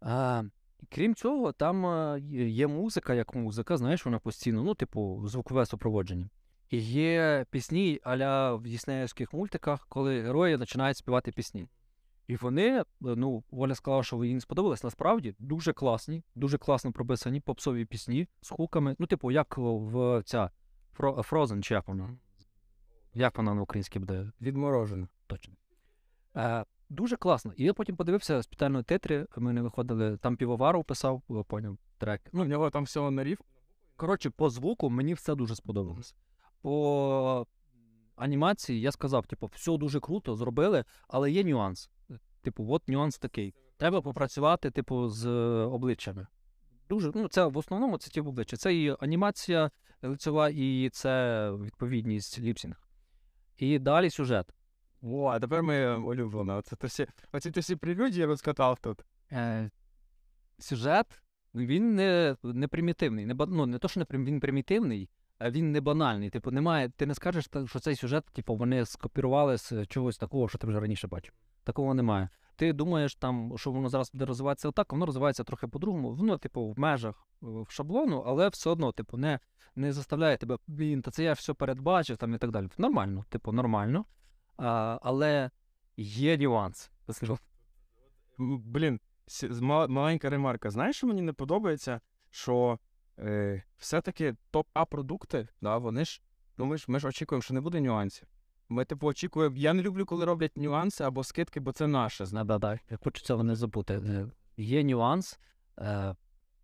А, 0.00 0.42
крім 0.90 1.14
цього, 1.14 1.52
там 1.52 1.86
е, 1.86 2.20
є- 2.48 2.66
музика, 2.66 3.14
як 3.14 3.34
музика, 3.34 3.76
знаєш, 3.76 4.04
вона 4.04 4.18
постійно, 4.18 4.62
ну, 4.62 4.74
типу, 4.74 5.22
звукове 5.26 5.66
супроводження. 5.66 6.28
І 6.70 6.78
є 6.78 7.46
пісні 7.50 8.00
аля 8.04 8.54
в 8.54 8.62
діснеївських 8.62 9.32
мультиках, 9.32 9.86
коли 9.88 10.22
герої 10.22 10.58
починають 10.58 10.96
співати 10.96 11.32
пісні. 11.32 11.68
І 12.26 12.36
вони, 12.36 12.80
е, 12.80 12.84
ну, 13.00 13.44
Оля 13.50 13.74
сказала, 13.74 14.02
що 14.02 14.24
їй 14.24 14.34
не 14.34 14.40
сподобалось. 14.40 14.84
Насправді 14.84 15.34
дуже 15.38 15.72
класні, 15.72 16.22
дуже 16.34 16.58
класно 16.58 16.92
прописані 16.92 17.40
попсові 17.40 17.84
пісні 17.84 18.28
з 18.40 18.50
хуками. 18.50 18.96
Ну, 18.98 19.06
типу, 19.06 19.30
як 19.30 19.58
в 19.58 20.22
ця 20.24 20.50
Frozen, 20.98 21.62
чи 21.62 21.74
як 21.74 21.88
вона? 21.88 22.16
Як 23.14 23.36
вона 23.38 23.54
на 23.54 23.62
українській 23.62 23.98
буде? 23.98 24.30
Відморожено. 24.40 25.08
Точно. 25.26 25.54
Е, 26.36 26.64
дуже 26.88 27.16
класно. 27.16 27.52
І 27.56 27.64
я 27.64 27.74
потім 27.74 27.96
подивився 27.96 28.42
спеціально 28.42 28.82
тетрі. 28.82 29.26
Ми 29.36 29.52
не 29.52 29.62
виходили, 29.62 30.16
там 30.16 30.36
півоваров 30.36 30.84
писав, 30.84 31.22
е, 31.30 31.42
поняв 31.48 31.78
трек. 31.98 32.20
Ну, 32.32 32.42
в 32.42 32.48
нього 32.48 32.70
там 32.70 32.84
всього 32.84 33.10
на 33.10 33.24
рів. 33.24 33.40
Коротше, 33.96 34.30
по 34.30 34.50
звуку 34.50 34.90
мені 34.90 35.14
все 35.14 35.34
дуже 35.34 35.54
сподобалось. 35.54 36.14
По 36.62 37.46
анімації 38.16 38.80
я 38.80 38.92
сказав, 38.92 39.26
типу, 39.26 39.46
все 39.46 39.76
дуже 39.76 40.00
круто, 40.00 40.36
зробили, 40.36 40.84
але 41.08 41.30
є 41.30 41.44
нюанс. 41.44 41.90
Типу, 42.42 42.66
от 42.70 42.88
нюанс 42.88 43.18
такий. 43.18 43.54
Треба 43.76 44.00
попрацювати, 44.00 44.70
типу, 44.70 45.08
з 45.08 45.28
обличчями. 45.64 46.26
Дуже, 46.88 47.12
ну, 47.14 47.28
це 47.28 47.46
в 47.46 47.58
основному 47.58 47.98
це 47.98 48.10
ті 48.10 48.20
обличчя. 48.20 48.56
Це 48.56 48.74
і 48.74 48.96
анімація 49.00 49.70
лицева, 50.02 50.48
і 50.48 50.90
це 50.92 51.50
відповідність 51.52 52.38
lip 52.38 52.57
sync. 52.57 52.88
І 53.56 53.78
далі 53.78 54.10
сюжет. 54.10 54.46
О, 55.06 55.26
а 55.26 55.40
тепер 55.40 55.62
ми 55.62 55.96
улюблено. 55.96 56.56
Оце 56.56 56.76
всі, 56.86 57.06
оці 57.32 57.50
ти 57.50 57.60
всі 57.60 57.76
прелюдії 57.76 58.24
розкатав 58.24 58.78
тут. 58.78 59.04
Е, 59.32 59.70
сюжет 60.58 61.22
він 61.54 61.94
не, 61.94 62.36
не 62.42 62.68
примітивний. 62.68 63.26
Не, 63.26 63.34
ну, 63.34 63.66
не 63.66 63.78
то, 63.78 63.88
що 63.88 64.00
не 64.00 64.06
він 64.10 64.40
примітивний, 64.40 65.10
а 65.38 65.50
він 65.50 65.72
не 65.72 65.80
банальний. 65.80 66.30
Типу, 66.30 66.50
немає, 66.50 66.88
ти 66.88 67.06
не 67.06 67.14
скажеш, 67.14 67.48
що 67.66 67.78
цей 67.80 67.96
сюжет, 67.96 68.24
типу, 68.24 68.56
вони 68.56 68.86
скопірували 68.86 69.58
з 69.58 69.86
чогось 69.86 70.18
такого, 70.18 70.48
що 70.48 70.58
ти 70.58 70.66
вже 70.66 70.80
раніше 70.80 71.08
бачив. 71.08 71.34
Такого 71.64 71.94
немає. 71.94 72.28
Ти 72.56 72.72
думаєш, 72.72 73.14
там, 73.14 73.52
що 73.56 73.70
воно 73.70 73.88
зараз 73.88 74.12
буде 74.12 74.24
розвиватися 74.24 74.68
отак, 74.68 74.92
воно 74.92 75.06
розвивається 75.06 75.44
трохи 75.44 75.66
по-другому. 75.68 76.14
Воно, 76.14 76.38
типу, 76.38 76.70
в 76.70 76.78
межах 76.78 77.26
е, 77.42 77.46
в 77.46 77.66
шаблону, 77.70 78.24
але 78.26 78.48
все 78.48 78.70
одно, 78.70 78.92
типу, 78.92 79.16
не, 79.16 79.40
не 79.76 79.92
заставляє 79.92 80.36
тебе, 80.36 80.58
блін, 80.66 81.02
та 81.02 81.10
це 81.10 81.24
я 81.24 81.32
все 81.32 81.54
передбачив 81.54 82.16
там 82.16 82.34
і 82.34 82.38
так 82.38 82.50
далі. 82.50 82.68
Нормально, 82.78 83.24
типу, 83.28 83.52
нормально. 83.52 84.04
А, 84.56 84.98
але 85.02 85.50
є 85.96 86.38
нюанс. 86.38 86.90
М, 88.40 88.62
Блін, 88.66 89.00
маленька 89.88 90.30
ремарка. 90.30 90.70
Знаєш, 90.70 90.96
що 90.96 91.06
мені 91.06 91.22
не 91.22 91.32
подобається, 91.32 92.00
що 92.30 92.78
е, 93.18 93.62
все-таки 93.76 94.36
топ-А 94.52 94.84
продукти, 94.84 95.48
да, 95.60 95.78
вони 95.78 96.04
ж, 96.04 96.22
ну 96.58 96.64
ми 96.64 96.76
ж 96.76 96.84
ми 96.88 96.98
ж 97.00 97.08
очікуємо, 97.08 97.42
що 97.42 97.54
не 97.54 97.60
буде 97.60 97.80
нюансів. 97.80 98.28
Ми, 98.68 98.84
типу, 98.84 99.06
очікуємо. 99.06 99.56
Я 99.56 99.72
не 99.72 99.82
люблю, 99.82 100.06
коли 100.06 100.24
роблять 100.24 100.56
нюанси 100.56 101.04
або 101.04 101.24
скидки, 101.24 101.60
бо 101.60 101.72
це 101.72 101.86
наше. 101.86 102.26
знаєш. 102.26 102.46
Да, 102.46 102.58
да, 102.58 102.78
да. 102.90 102.96
Хочу 103.04 103.22
цього 103.22 103.42
не 103.44 103.56
забути. 103.56 103.94
Е, 103.94 104.26
Є 104.56 104.84
нюанс. 104.84 105.38
Е, 105.78 106.16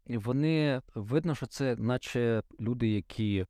і 0.06 0.18
вони 0.18 0.82
видно, 0.94 1.34
що 1.34 1.46
це 1.46 1.76
наче 1.76 2.42
люди, 2.60 2.88
які 2.88 3.46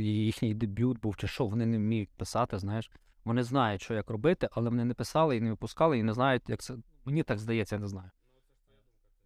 їхній 0.00 0.54
дебют 0.54 1.00
був 1.00 1.16
чи 1.16 1.26
що, 1.26 1.46
вони 1.46 1.66
не 1.66 1.76
вміють 1.76 2.10
писати, 2.10 2.58
знаєш. 2.58 2.90
Вони 3.24 3.42
знають, 3.42 3.82
що 3.82 3.94
як 3.94 4.10
робити, 4.10 4.48
але 4.52 4.70
вони 4.70 4.84
не 4.84 4.94
писали 4.94 5.36
і 5.36 5.40
не 5.40 5.50
випускали, 5.50 5.98
і 5.98 6.02
не 6.02 6.12
знають, 6.12 6.42
як 6.48 6.60
це. 6.62 6.74
Мені 7.04 7.22
так 7.22 7.38
здається, 7.38 7.74
я 7.74 7.80
не 7.80 7.86
знаю. 7.88 8.10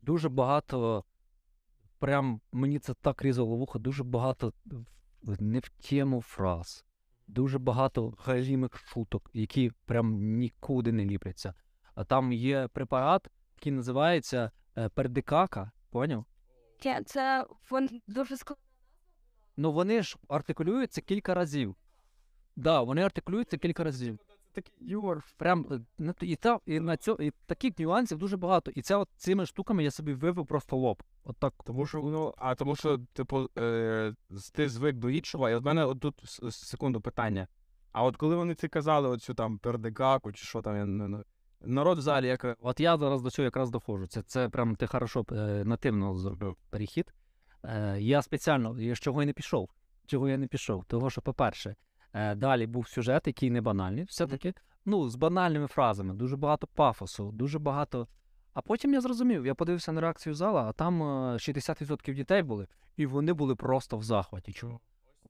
Дуже 0.03 0.29
багато, 0.29 1.05
прям 1.99 2.41
мені 2.53 2.79
це 2.79 2.95
так 2.95 3.23
різало 3.23 3.57
вухо, 3.57 3.79
дуже 3.79 4.05
багато 4.05 4.53
не 5.23 5.59
в 5.59 5.69
тему 5.69 6.23
фраз, 6.23 6.85
дуже 7.27 7.59
багато 7.59 8.15
галімих 8.19 8.77
шуток, 8.77 9.31
які 9.33 9.73
прям 9.85 10.15
нікуди 10.39 10.93
не 10.93 11.05
ліпляться. 11.05 11.55
А 11.95 12.05
там 12.05 12.33
є 12.33 12.69
препарат, 12.69 13.29
який 13.57 13.73
називається 13.73 14.51
е, 14.79 14.89
пердикака, 14.89 15.71
поняв? 15.91 16.25
Це, 16.81 17.03
це 17.05 17.47
дуже 18.07 18.37
складно. 18.37 18.63
Ну 19.57 19.73
вони 19.73 20.03
ж 20.03 20.17
артикулюються 20.29 21.01
кілька 21.01 21.35
разів. 21.35 21.77
Да, 22.57 22.83
вони 22.83 23.03
артикулюються 23.03 23.59
кілька 23.59 23.85
разів. 23.85 24.19
Такий 24.53 24.75
юмор. 24.81 25.25
Прям 25.37 25.67
е, 25.71 25.81
на 25.99 26.15
і, 26.21 26.37
та, 26.37 26.59
і 26.67 26.81
на 26.81 26.97
цьо, 26.97 27.17
і 27.21 27.33
таких 27.47 27.79
нюансів 27.79 28.19
дуже 28.19 28.37
багато. 28.37 28.71
І 28.71 28.83
це 28.83 28.97
от 28.97 29.09
цими 29.17 29.47
штуками 29.47 29.85
я 29.85 29.91
собі 29.91 30.13
вивив 30.13 30.47
просто 30.47 30.77
лоб. 30.77 31.03
От 31.25 31.37
так. 31.37 31.55
Тому 31.65 31.87
що, 31.87 31.99
ну, 31.99 32.35
а 32.39 32.55
тому 32.55 32.77
що, 32.77 32.99
типу, 33.13 33.49
е, 33.59 34.15
ти 34.53 34.69
звик 34.69 34.97
до 34.97 35.11
іншого, 35.11 35.51
і 35.51 35.55
от 35.55 35.65
мене 35.65 35.85
от 35.85 36.01
тут 36.01 36.15
секунду 36.51 37.01
питання. 37.01 37.49
А 37.93 38.05
от 38.05 38.17
коли 38.17 38.37
вони 38.37 38.55
це 38.55 38.69
казали, 38.69 39.09
оцю 39.09 39.35
там 39.35 39.59
пердикаку, 39.59 40.33
чи 40.33 40.45
що 40.45 40.63
там, 40.63 40.77
я 40.77 40.85
не- 40.85 41.25
народ 41.61 41.99
в 41.99 42.01
залі, 42.01 42.27
як 42.27 42.57
От 42.61 42.81
я 42.81 42.97
зараз 42.97 43.23
до 43.23 43.31
цього 43.31 43.45
якраз 43.45 43.71
доходжу. 43.71 44.07
Це, 44.07 44.23
це 44.23 44.49
прям 44.49 44.77
ти 44.77 44.87
хорошо 44.87 45.25
е, 45.33 45.35
нативно 45.65 46.15
зробив 46.15 46.57
перехід. 46.71 47.15
Е, 47.65 47.97
я 48.01 48.23
спеціально, 48.23 48.81
я 48.81 48.95
з 48.95 48.99
чого 48.99 49.23
я 49.23 49.27
не 49.27 49.33
пішов. 49.33 49.71
Чого 50.07 50.29
я 50.29 50.39
не 50.39 50.47
пішов? 50.47 50.85
Того, 50.85 51.11
що, 51.11 51.23
по-перше, 51.23 51.77
далі 52.37 52.67
був 52.67 52.89
сюжет, 52.89 53.27
який 53.27 53.51
не 53.51 53.61
банальний, 53.61 54.05
все-таки. 54.05 54.55
Ну, 54.85 55.09
з 55.09 55.17
банальними 55.17 55.67
фразами, 55.67 56.15
дуже 56.15 56.37
багато 56.37 56.67
пафосу, 56.67 57.31
дуже 57.33 57.59
багато. 57.59 58.09
А 58.55 58.61
потім 58.61 58.95
я 58.95 59.01
зрозумів, 59.01 59.47
я 59.47 59.55
подивився 59.55 59.93
на 59.93 60.01
реакцію 60.01 60.35
зала, 60.35 60.63
а 60.63 60.73
там 60.73 61.03
е, 61.03 61.07
60% 61.35 62.15
дітей 62.15 62.43
були, 62.43 62.67
і 62.97 63.07
вони 63.07 63.33
були 63.33 63.55
просто 63.55 63.97
в 63.97 64.03
захваті. 64.03 64.53
Чому? 64.53 64.81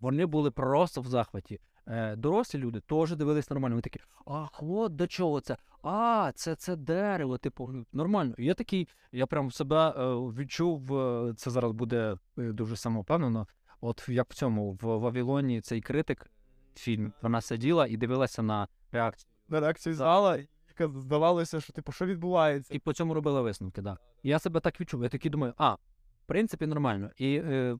Вони 0.01 0.27
були 0.27 0.51
просто 0.51 1.01
в 1.01 1.07
захваті. 1.07 1.61
Е, 1.87 2.17
дорослі 2.17 2.59
люди 2.59 2.81
теж 2.81 3.17
дивились 3.17 3.51
нормально. 3.51 3.75
Вони 3.75 3.83
такі, 3.83 4.01
ах, 4.27 4.63
от 4.63 4.97
до 4.97 5.07
чого 5.07 5.41
це? 5.41 5.57
А, 5.83 6.33
це, 6.35 6.55
це 6.55 6.77
дерево, 6.77 7.39
типу, 7.39 7.69
ну, 7.73 7.87
нормально. 7.93 8.35
І 8.39 8.45
Я 8.45 8.55
такий, 8.55 8.89
я 9.13 9.27
прям 9.27 9.51
себе 9.51 9.89
е, 9.89 10.15
відчув, 10.15 10.99
е, 10.99 11.35
це 11.37 11.51
зараз 11.51 11.73
буде 11.73 12.17
е, 12.39 12.53
дуже 12.53 12.77
самовпевнено. 12.77 13.47
От 13.81 14.09
як 14.09 14.31
в 14.31 14.35
цьому, 14.35 14.73
в 14.73 14.79
Вавилоні 14.83 15.61
цей 15.61 15.81
критик 15.81 16.31
фільм, 16.79 17.13
вона 17.23 17.41
сиділа 17.41 17.87
і 17.87 17.97
дивилася 17.97 18.43
на 18.43 18.69
реакцію. 18.93 19.31
на 19.49 19.61
реакцію 19.61 19.95
зала, 19.95 20.39
яка 20.69 21.01
здавалося, 21.01 21.61
що 21.61 21.73
типу, 21.73 21.93
що 21.93 22.07
відбувається. 22.07 22.75
І 22.75 22.79
по 22.79 22.93
цьому 22.93 23.15
робила 23.15 23.43
висновки, 23.43 23.83
так. 23.83 24.01
І 24.23 24.29
я 24.29 24.39
себе 24.39 24.61
так 24.61 24.81
відчув. 24.81 25.03
Я 25.03 25.09
такий 25.09 25.31
думаю, 25.31 25.55
а, 25.57 25.75
в 25.75 26.27
принципі, 26.27 26.67
нормально. 26.67 27.11
І 27.17 27.35
е, 27.45 27.79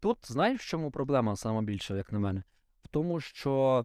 тут 0.00 0.18
знаєш, 0.22 0.60
в 0.60 0.64
чому 0.64 0.90
проблема 0.90 1.36
саме 1.36 1.62
більше, 1.62 1.96
як 1.96 2.12
на 2.12 2.18
мене? 2.18 2.42
В 2.84 2.88
тому, 2.88 3.20
що 3.20 3.84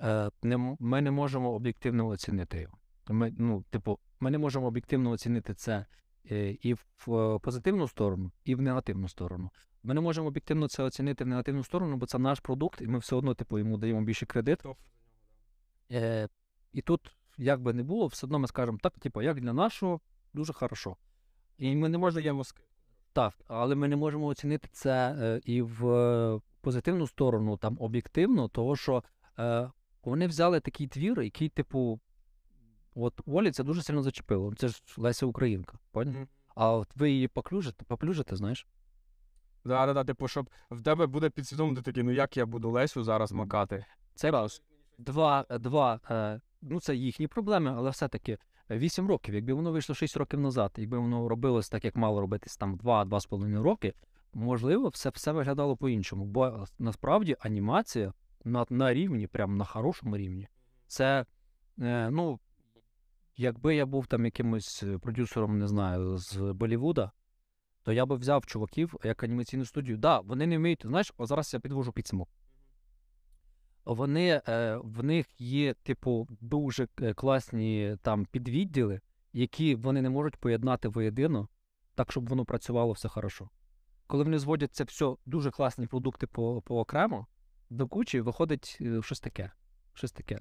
е, 0.00 0.30
не, 0.42 0.76
ми 0.78 1.00
не 1.00 1.10
можемо 1.10 1.52
об'єктивно 1.52 2.06
оцінити 2.06 2.60
його. 2.60 2.78
Ми, 3.08 3.34
ну, 3.38 3.64
типу, 3.70 3.98
ми 4.20 4.30
не 4.30 4.38
можемо 4.38 4.66
об'єктивно 4.66 5.10
оцінити 5.10 5.54
це 5.54 5.86
е, 6.30 6.50
і 6.50 6.74
в 6.74 6.86
е, 7.08 7.38
позитивну 7.38 7.88
сторону, 7.88 8.32
і 8.44 8.54
в 8.54 8.60
негативну 8.60 9.08
сторону. 9.08 9.50
Ми 9.82 9.94
не 9.94 10.00
можемо 10.00 10.26
об'єктивно 10.26 10.68
це 10.68 10.82
оцінити 10.82 11.24
в 11.24 11.26
негативну 11.26 11.64
сторону, 11.64 11.96
бо 11.96 12.06
це 12.06 12.18
наш 12.18 12.40
продукт, 12.40 12.80
і 12.80 12.86
ми 12.86 12.98
все 12.98 13.16
одно, 13.16 13.34
типу, 13.34 13.58
йому 13.58 13.78
даємо 13.78 14.02
більше 14.02 14.26
кредит. 14.26 14.62
Е, 15.92 16.28
і 16.72 16.82
тут, 16.82 17.16
як 17.38 17.62
би 17.62 17.72
не 17.72 17.82
було, 17.82 18.06
все 18.06 18.26
одно 18.26 18.38
ми 18.38 18.48
скажемо, 18.48 18.78
так, 18.82 18.98
типу, 18.98 19.22
як 19.22 19.40
для 19.40 19.52
нашого, 19.52 20.00
дуже 20.34 20.52
хорошо. 20.52 20.96
І 21.58 21.76
ми 21.76 21.88
не 21.88 21.98
можемо 21.98 22.22
Даємо 22.22 22.42
так, 23.12 23.34
але 23.46 23.74
ми 23.74 23.88
не 23.88 23.96
можемо 23.96 24.26
оцінити 24.26 24.68
це 24.72 25.16
е, 25.20 25.40
і 25.44 25.62
в 25.62 25.88
е, 25.88 26.40
позитивну 26.60 27.06
сторону, 27.06 27.56
там 27.56 27.76
об'єктивно, 27.80 28.48
того 28.48 28.76
що 28.76 29.04
е, 29.38 29.70
вони 30.04 30.26
взяли 30.26 30.60
такий 30.60 30.86
твір, 30.86 31.22
який, 31.22 31.48
типу, 31.48 32.00
от 32.94 33.20
Олі 33.26 33.50
це 33.50 33.64
дуже 33.64 33.82
сильно 33.82 34.02
зачепило. 34.02 34.54
Це 34.54 34.68
ж 34.68 34.82
Леся 34.96 35.26
Українка, 35.26 35.78
поняв? 35.90 36.14
Мгм. 36.14 36.28
А 36.54 36.72
от 36.72 36.88
ви 36.96 37.10
її 37.10 37.28
поклюжите, 37.28 37.84
поплюжите, 37.84 38.36
знаєш? 38.36 38.66
Да, 39.68 39.86
да, 39.86 39.94
да, 39.94 40.04
типу, 40.04 40.28
щоб 40.28 40.50
в 40.70 40.82
тебе 40.82 41.06
буде 41.06 41.30
підсвідомо, 41.30 41.74
ти 41.74 41.82
такий, 41.82 42.02
ну 42.02 42.10
як 42.10 42.36
я 42.36 42.46
буду 42.46 42.70
Лесю 42.70 43.04
зараз 43.04 43.32
макати. 43.32 43.84
Це 44.14 44.30
раз. 44.30 44.62
Два, 44.98 45.46
два 45.50 46.00
е, 46.10 46.40
ну 46.62 46.80
це 46.80 46.96
їхні 46.96 47.26
проблеми, 47.26 47.74
але 47.76 47.90
все-таки 47.90 48.38
8 48.70 49.08
років. 49.08 49.34
Якби 49.34 49.52
воно 49.52 49.72
вийшло 49.72 49.94
6 49.94 50.16
років 50.16 50.40
назад, 50.40 50.72
якби 50.76 50.98
воно 50.98 51.28
робилось 51.28 51.68
так, 51.68 51.84
як 51.84 51.96
мало 51.96 52.20
робитись 52.20 52.56
там 52.56 52.76
2-2,5 52.76 53.62
роки, 53.62 53.94
можливо, 54.34 54.88
все, 54.88 55.10
все 55.10 55.32
виглядало 55.32 55.76
по-іншому. 55.76 56.24
Бо 56.24 56.46
е, 56.46 56.64
насправді 56.78 57.36
анімація 57.40 58.12
на, 58.44 58.66
на 58.70 58.94
рівні, 58.94 59.26
прям 59.26 59.56
на 59.56 59.64
хорошому 59.64 60.16
рівні. 60.16 60.48
Це, 60.86 61.26
е, 61.80 62.10
ну, 62.10 62.40
якби 63.36 63.74
я 63.74 63.86
був 63.86 64.06
там 64.06 64.24
якимось 64.24 64.84
продюсером, 65.02 65.58
не 65.58 65.68
знаю, 65.68 66.18
з 66.18 66.36
Болівуда, 66.36 67.12
то 67.88 67.92
я 67.92 68.06
би 68.06 68.16
взяв 68.16 68.46
чуваків 68.46 68.94
як 69.04 69.22
анімаційну 69.22 69.64
студію. 69.64 69.98
Да, 69.98 70.20
вони 70.20 70.46
не 70.46 70.58
вміють. 70.58 70.86
Знаєш, 70.86 71.12
о, 71.16 71.26
зараз 71.26 71.54
я 71.54 71.60
підвожу 71.60 71.92
підсумок. 71.92 72.28
Вони, 73.84 74.42
е, 74.48 74.76
в 74.84 75.04
них 75.04 75.26
є, 75.40 75.74
типу, 75.74 76.28
дуже 76.40 76.88
е, 77.02 77.14
класні 77.14 77.96
там 78.02 78.24
підвідділи, 78.24 79.00
які 79.32 79.74
вони 79.74 80.02
не 80.02 80.10
можуть 80.10 80.36
поєднати 80.36 80.88
воєдино, 80.88 81.48
так, 81.94 82.12
щоб 82.12 82.28
воно 82.28 82.44
працювало 82.44 82.92
все 82.92 83.08
хорошо. 83.08 83.48
Коли 84.06 84.24
вони 84.24 84.38
зводять 84.38 84.74
це 84.74 84.84
все 84.84 85.14
дуже 85.26 85.50
класні 85.50 85.86
продукти 85.86 86.26
по, 86.26 86.62
по 86.62 86.80
окремо, 86.80 87.26
до 87.70 87.88
кучі 87.88 88.20
виходить 88.20 88.78
е, 88.80 89.02
щось 89.02 89.20
таке. 89.20 89.50
Щось 89.94 90.12
таке. 90.12 90.40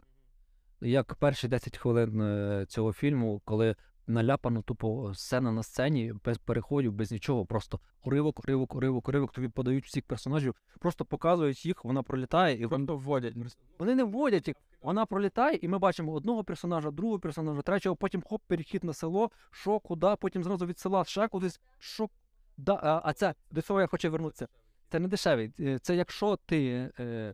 Як 0.82 1.16
перші 1.16 1.48
10 1.48 1.77
хвилин 1.77 2.22
е, 2.22 2.66
цього 2.70 2.94
фільму, 2.94 3.42
коли 3.46 3.75
наляпано 4.08 4.62
тупо 4.62 5.14
сцена 5.14 5.52
на 5.52 5.64
сцені, 5.64 6.14
без 6.26 6.38
переходів, 6.38 6.94
без 6.94 7.12
нічого, 7.12 7.46
просто 7.46 7.80
уривок, 8.04 8.40
уривок, 8.40 8.76
уривок, 8.76 9.08
уривок, 9.08 9.32
тобі 9.32 9.48
подають 9.48 9.86
всіх 9.86 10.04
персонажів, 10.04 10.56
просто 10.80 11.06
показують 11.06 11.66
їх, 11.66 11.86
вона 11.86 12.04
пролітає, 12.04 12.58
і 12.60 12.66
вон- 12.66 12.86
Просто 12.86 12.98
вводять. 13.06 13.34
вони 13.80 13.96
не 13.96 14.04
вводять 14.04 14.48
їх. 14.48 14.58
Вона 14.82 15.06
пролітає, 15.06 15.60
і 15.62 15.68
ми 15.68 15.80
бачимо 15.80 16.14
одного 16.14 16.44
персонажа, 16.44 16.92
другого 16.92 17.20
персонажа, 17.20 17.62
третього, 17.62 17.96
потім 17.96 18.22
хоп, 18.22 18.42
перехід 18.48 18.84
на 18.84 18.94
село, 18.94 19.32
що, 19.52 19.80
куди, 19.80 20.16
потім 20.20 20.44
зразу 20.44 20.66
від 20.66 20.80
села 20.80 21.06
ще 21.06 21.28
кудись, 21.28 21.60
що. 21.80 22.10
Да, 22.58 22.74
а, 22.84 23.02
а 23.04 23.14
це 23.14 23.34
до 23.52 23.62
цього 23.62 23.82
я 23.82 23.88
хочу 23.88 24.12
вернутися. 24.12 24.48
Це 24.90 25.00
не 25.00 25.08
дешевий. 25.08 25.54
Е, 25.60 25.80
Це 25.80 25.96
якщо 25.96 26.36
ти 26.46 26.92
е, 27.00 27.34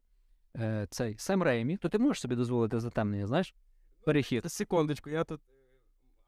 е, 0.57 0.87
цей 0.89 1.17
Сем 1.17 1.43
Реймі, 1.43 1.77
то 1.77 1.89
ти 1.89 1.97
можеш 1.99 2.21
собі 2.21 2.35
дозволити 2.35 2.79
затемнення, 2.79 3.27
знаєш? 3.27 3.55
Перехід. 4.05 4.51
Секундочку, 4.51 5.09
я 5.09 5.23
тут. 5.23 5.41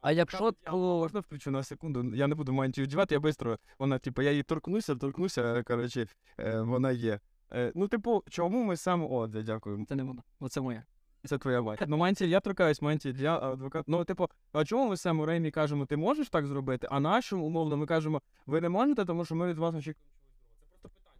А 0.01 0.11
якщо 0.11 0.53
я 0.65 0.71
можна 0.71 1.19
включу 1.19 1.51
на 1.51 1.63
секунду, 1.63 2.15
я 2.15 2.27
не 2.27 2.35
буду 2.35 2.53
мантію 2.53 2.85
вдівати, 2.85 3.15
я 3.15 3.21
швидко, 3.21 3.57
вона, 3.79 3.99
типу, 3.99 4.21
я 4.21 4.31
її 4.31 4.43
торкнуся, 4.43 4.95
торкнуся, 4.95 5.63
коротше, 5.63 6.07
е, 6.39 6.61
вона 6.61 6.91
є. 6.91 7.19
Е, 7.51 7.71
ну, 7.75 7.87
типу, 7.87 8.23
чому 8.29 8.63
ми 8.63 8.77
саме. 8.77 9.07
О, 9.09 9.27
дякую. 9.27 9.85
це 9.85 9.95
не 9.95 10.03
воно, 10.03 10.23
оце 10.39 10.61
моє. 10.61 10.83
Це 11.25 11.37
твоя 11.37 11.61
мать. 11.61 11.83
Ну, 11.87 11.97
мантіль, 11.97 12.27
я 12.27 12.39
торкаюсь, 12.39 12.81
мантіль, 12.81 13.15
я 13.15 13.39
адвокат. 13.39 13.85
Ну, 13.87 14.05
типу, 14.05 14.27
а 14.53 14.65
чому 14.65 14.89
ми 14.89 14.97
саме 14.97 15.25
Реймі 15.25 15.51
кажемо, 15.51 15.85
ти 15.85 15.97
можеш 15.97 16.29
так 16.29 16.47
зробити, 16.47 16.87
а 16.91 16.99
нашому, 16.99 17.45
умовно, 17.45 17.77
ми 17.77 17.85
кажемо, 17.85 18.21
ви 18.45 18.61
не 18.61 18.69
можете, 18.69 19.05
тому 19.05 19.25
що 19.25 19.35
ми 19.35 19.47
від 19.47 19.57
вас 19.57 19.75
очікуємо. 19.75 20.14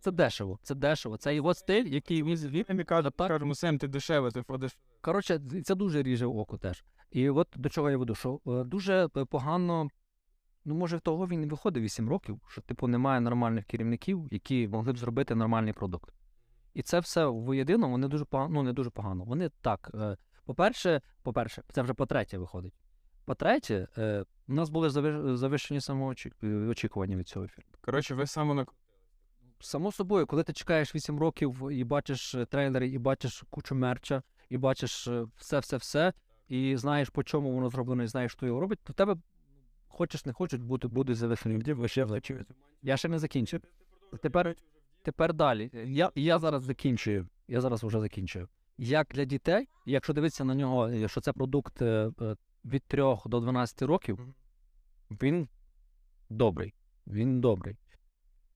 Це 0.06 0.12
дешево, 0.12 0.60
це 0.64 0.76
дешево. 0.76 1.18
Це 1.18 1.36
його 1.36 1.54
стиль, 1.54 1.86
який 1.86 2.24
він 2.24 2.84
каже, 2.84 3.12
кажемо, 3.12 3.56
Сем, 3.56 3.78
ти 3.78 3.88
дешеве, 3.88 4.32
ти 4.32 4.44
ходиш. 4.48 4.78
Коротше, 5.02 5.42
це 5.64 5.76
дуже 5.76 6.04
ріже 6.04 6.26
око 6.26 6.58
теж. 6.58 6.84
І 7.12 7.30
от 7.30 7.48
до 7.56 7.70
чого 7.70 7.90
я 7.90 7.98
веду, 7.98 8.16
що 8.16 8.40
е, 8.48 8.64
дуже 8.64 9.10
е, 9.18 9.26
погано, 9.26 9.88
ну 10.66 10.76
може, 10.76 11.00
того 11.00 11.28
він 11.28 11.44
і 11.44 11.46
виходить 11.46 11.84
8 11.84 12.10
років, 12.10 12.42
що 12.48 12.62
типу 12.62 12.88
немає 12.88 13.22
нормальних 13.22 13.66
керівників, 13.66 14.28
які 14.32 14.68
могли 14.68 14.94
б 14.94 14.98
зробити 14.98 15.36
нормальний 15.36 15.74
продукт. 15.74 16.14
І 16.74 16.82
це 16.82 17.00
все 17.00 17.26
воєдино, 17.26 17.90
вони 17.90 18.08
дуже 18.08 18.26
погано, 18.26 18.54
ну 18.54 18.64
не 18.64 18.74
дуже 18.74 18.90
погано. 18.90 19.24
Вони 19.24 19.50
так. 19.62 19.92
е, 19.94 20.18
По-перше, 20.46 21.02
по-перше, 21.24 21.64
це 21.72 21.82
вже 21.82 21.94
по-третє 21.94 22.38
виходить. 22.38 22.74
По-третє, 23.26 23.88
у 24.48 24.54
нас 24.54 24.70
були 24.70 24.88
зави- 24.88 25.36
завищені 25.36 25.82
самоочікування 25.82 27.16
від 27.16 27.28
цього 27.28 27.48
фільму. 27.48 27.70
Коротше, 27.82 28.16
ви 28.16 28.28
саме 28.28 28.54
на 28.54 28.66
Само 29.60 29.92
собою, 29.92 30.28
коли 30.28 30.44
ти 30.44 30.54
чекаєш 30.54 30.96
8 30.96 31.20
років 31.20 31.72
і 31.72 31.84
бачиш 31.84 32.36
е, 32.36 32.46
трейлери, 32.46 32.88
і 32.88 32.98
бачиш 32.98 33.44
кучу 33.50 33.76
мерча, 33.76 34.24
і 34.50 34.58
бачиш 34.58 35.10
все-все-все, 35.38 36.14
і 36.48 36.78
знаєш, 36.78 37.10
по 37.10 37.24
чому 37.24 37.52
воно 37.52 37.70
зроблено, 37.70 38.04
і 38.04 38.08
знаєш, 38.08 38.34
хто 38.34 38.46
його 38.46 38.60
робить, 38.60 38.80
то 38.84 38.94
в 38.94 38.96
тебе 38.96 39.16
хочеш 39.88 40.26
не 40.26 40.34
хочеш 40.34 40.60
бути, 40.60 40.88
буде 40.88 41.16
зависені. 41.16 41.76
Я 42.82 42.98
ще 42.98 43.08
не 43.08 43.20
закінчив. 43.20 43.62
Тепер, 44.22 44.56
тепер 45.02 45.34
далі. 45.34 45.70
Я, 45.86 46.12
я 46.16 46.40
зараз 46.40 46.64
закінчую. 46.64 47.28
Я 47.48 47.62
зараз 47.62 47.84
вже 47.84 48.00
закінчую. 48.00 48.48
Як 48.78 49.08
для 49.14 49.26
дітей, 49.26 49.70
якщо 49.86 50.14
дивитися 50.14 50.44
на 50.44 50.56
нього, 50.56 50.88
е, 50.88 51.08
що 51.08 51.22
це 51.22 51.34
продукт 51.34 51.82
е, 51.82 52.12
е, 52.22 52.36
від 52.66 52.84
3 52.84 53.04
до 53.26 53.40
12 53.40 53.82
років, 53.82 54.20
він 55.12 55.48
добрий. 56.30 56.74
Він 57.08 57.42
добрий. 57.42 57.78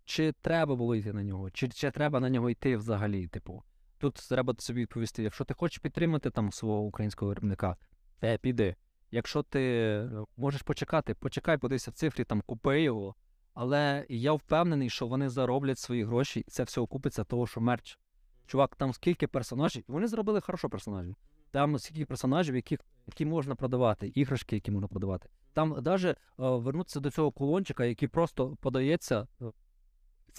Чи 0.10 0.32
треба 0.32 0.76
було 0.76 0.95
йти 0.95 1.13
на 1.13 1.24
нього, 1.24 1.52
чи, 1.52 1.67
чи 1.67 1.91
треба 1.91 2.19
на 2.19 2.30
нього 2.30 2.50
йти 2.50 2.78
взагалі? 2.78 3.28
Типу, 3.28 3.63
тут 3.98 4.15
треба 4.30 4.56
собі 4.58 4.82
відповісти, 4.82 5.24
якщо 5.24 5.45
ти 5.45 5.54
хочеш 5.54 5.78
підтримати 5.78 6.30
там 6.30 6.52
свого 6.52 6.82
українського 6.82 7.30
виробника, 7.30 7.78
е, 8.24 8.38
піди. 8.38 8.76
Якщо 9.12 9.43
ти 9.43 9.62
е, 9.62 10.10
можеш 10.38 10.62
почекати, 10.62 11.13
почекай, 11.13 11.58
подивися 11.58 11.91
в 11.91 11.93
цифрі, 11.93 12.24
там 12.24 12.41
купи 12.41 12.82
його. 12.82 13.15
Але 13.54 14.06
я 14.10 14.34
впевнений, 14.34 14.89
що 14.89 15.08
вони 15.08 15.30
зароблять 15.30 15.80
свої 15.80 16.04
гроші, 16.04 16.39
і 16.39 16.52
це 16.52 16.63
все 16.63 16.82
окупиться, 16.82 17.24
того, 17.24 17.48
що 17.48 17.62
мерч. 17.62 18.00
Чувак, 18.45 18.76
там 18.76 18.93
скільки 18.93 19.28
персонажів, 19.28 19.84
вони 19.88 20.08
зробили 20.08 20.41
хорошо 20.41 20.69
персонажів. 20.69 21.15
Там 21.52 21.80
скільки 21.80 22.06
персонажів, 22.06 22.56
які, 22.56 22.78
які 23.08 23.26
можна 23.26 23.56
продавати, 23.56 24.08
іграшки, 24.08 24.56
які 24.56 24.72
можна 24.72 24.88
продавати. 24.88 25.30
Там 25.54 25.82
навіть 25.86 26.17
вернутися 26.38 27.00
до 27.00 27.12
цього 27.12 27.32
кулончика, 27.32 27.86
який 27.86 28.08
просто 28.08 28.56
подається. 28.62 29.28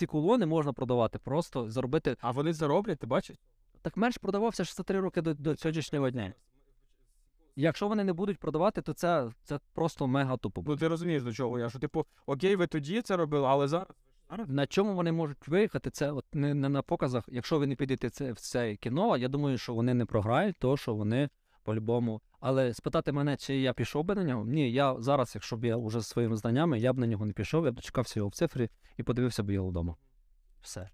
Ці 0.00 0.06
кулони 0.06 0.46
можна 0.46 0.72
продавати, 0.72 1.18
просто 1.18 1.70
заробити. 1.70 2.16
А 2.20 2.30
вони 2.30 2.52
зароблять, 2.52 2.98
ти 2.98 3.06
бачиш? 3.06 3.36
Так 3.82 3.96
мерч 3.96 4.18
продавався 4.18 4.64
63 4.64 5.00
роки 5.00 5.22
до, 5.22 5.34
до 5.34 5.56
сьогоднішнього 5.56 6.10
дня. 6.10 6.32
Якщо 7.56 7.88
вони 7.88 8.04
не 8.04 8.12
будуть 8.12 8.38
продавати, 8.38 8.82
то 8.82 8.92
це, 8.92 9.30
це 9.44 9.60
просто 9.74 10.06
мега 10.06 10.36
тупо. 10.36 10.64
Ну 10.66 10.76
ти 10.76 10.88
розумієш 10.88 11.22
до 11.22 11.32
чого 11.32 11.58
я. 11.58 11.70
Що, 11.70 11.78
типу, 11.78 12.06
окей, 12.26 12.56
ви 12.56 12.66
тоді 12.66 13.02
це 13.02 13.16
робили, 13.16 13.46
але 13.48 13.68
зараз. 13.68 13.88
На 14.46 14.66
чому 14.66 14.94
вони 14.94 15.12
можуть 15.12 15.48
виїхати, 15.48 15.90
це 15.90 16.12
от 16.12 16.24
не, 16.32 16.54
не 16.54 16.68
на 16.68 16.82
показах. 16.82 17.24
Якщо 17.28 17.58
ви 17.58 17.66
не 17.66 17.74
підете 17.74 18.10
це, 18.10 18.32
в 18.32 18.40
це 18.40 18.76
кіно, 18.76 19.16
я 19.16 19.28
думаю, 19.28 19.58
що 19.58 19.74
вони 19.74 19.94
не 19.94 20.04
програють, 20.04 20.56
то 20.58 20.76
що 20.76 20.94
вони 20.94 21.28
по-любому. 21.70 22.20
Але 22.40 22.74
спитати 22.74 23.12
мене, 23.12 23.36
чи 23.36 23.56
я 23.56 23.72
пішов 23.72 24.04
би 24.04 24.14
на 24.14 24.24
нього? 24.24 24.44
Ні, 24.44 24.72
я 24.72 24.96
зараз, 24.98 25.32
якщо 25.34 25.56
б 25.56 25.64
я 25.64 25.76
вже 25.76 26.00
зі 26.00 26.06
своїми 26.06 26.36
знаннями, 26.36 26.78
я 26.78 26.92
б 26.92 26.98
на 26.98 27.06
нього 27.06 27.26
не 27.26 27.32
пішов, 27.32 27.64
я 27.64 27.72
б 27.72 27.74
дочекався 27.74 28.20
його 28.20 28.28
в 28.28 28.34
цифрі 28.34 28.68
і 28.96 29.02
подивився 29.02 29.42
б 29.42 29.50
його 29.50 29.68
вдома. 29.68 29.96
Все. 30.60 30.90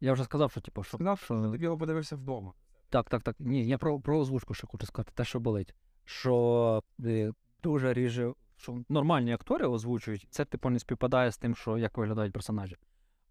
Я 0.00 0.12
вже 0.12 0.24
сказав, 0.24 0.50
що 0.50 0.60
типу, 0.60 0.82
що. 0.82 0.96
Сказав, 0.96 1.18
що 1.18 1.54
його 1.60 1.78
подивився 1.78 2.16
вдома. 2.16 2.52
Так, 2.88 3.10
так, 3.10 3.22
так. 3.22 3.36
Ні, 3.38 3.66
я 3.66 3.78
про, 3.78 4.00
про 4.00 4.18
озвучку 4.18 4.54
ще 4.54 4.66
хочу 4.66 4.86
сказати, 4.86 5.12
те, 5.14 5.24
що 5.24 5.40
болить. 5.40 5.74
Що 6.04 6.82
е, 7.04 7.32
дуже 7.62 7.92
ріже, 7.92 8.32
що 8.56 8.78
нормальні 8.88 9.32
актори 9.32 9.66
озвучують, 9.66 10.26
це 10.30 10.44
типу 10.44 10.70
не 10.70 10.78
співпадає 10.78 11.30
з 11.30 11.38
тим, 11.38 11.54
що 11.54 11.78
як 11.78 11.98
виглядають 11.98 12.32
персонажі. 12.32 12.76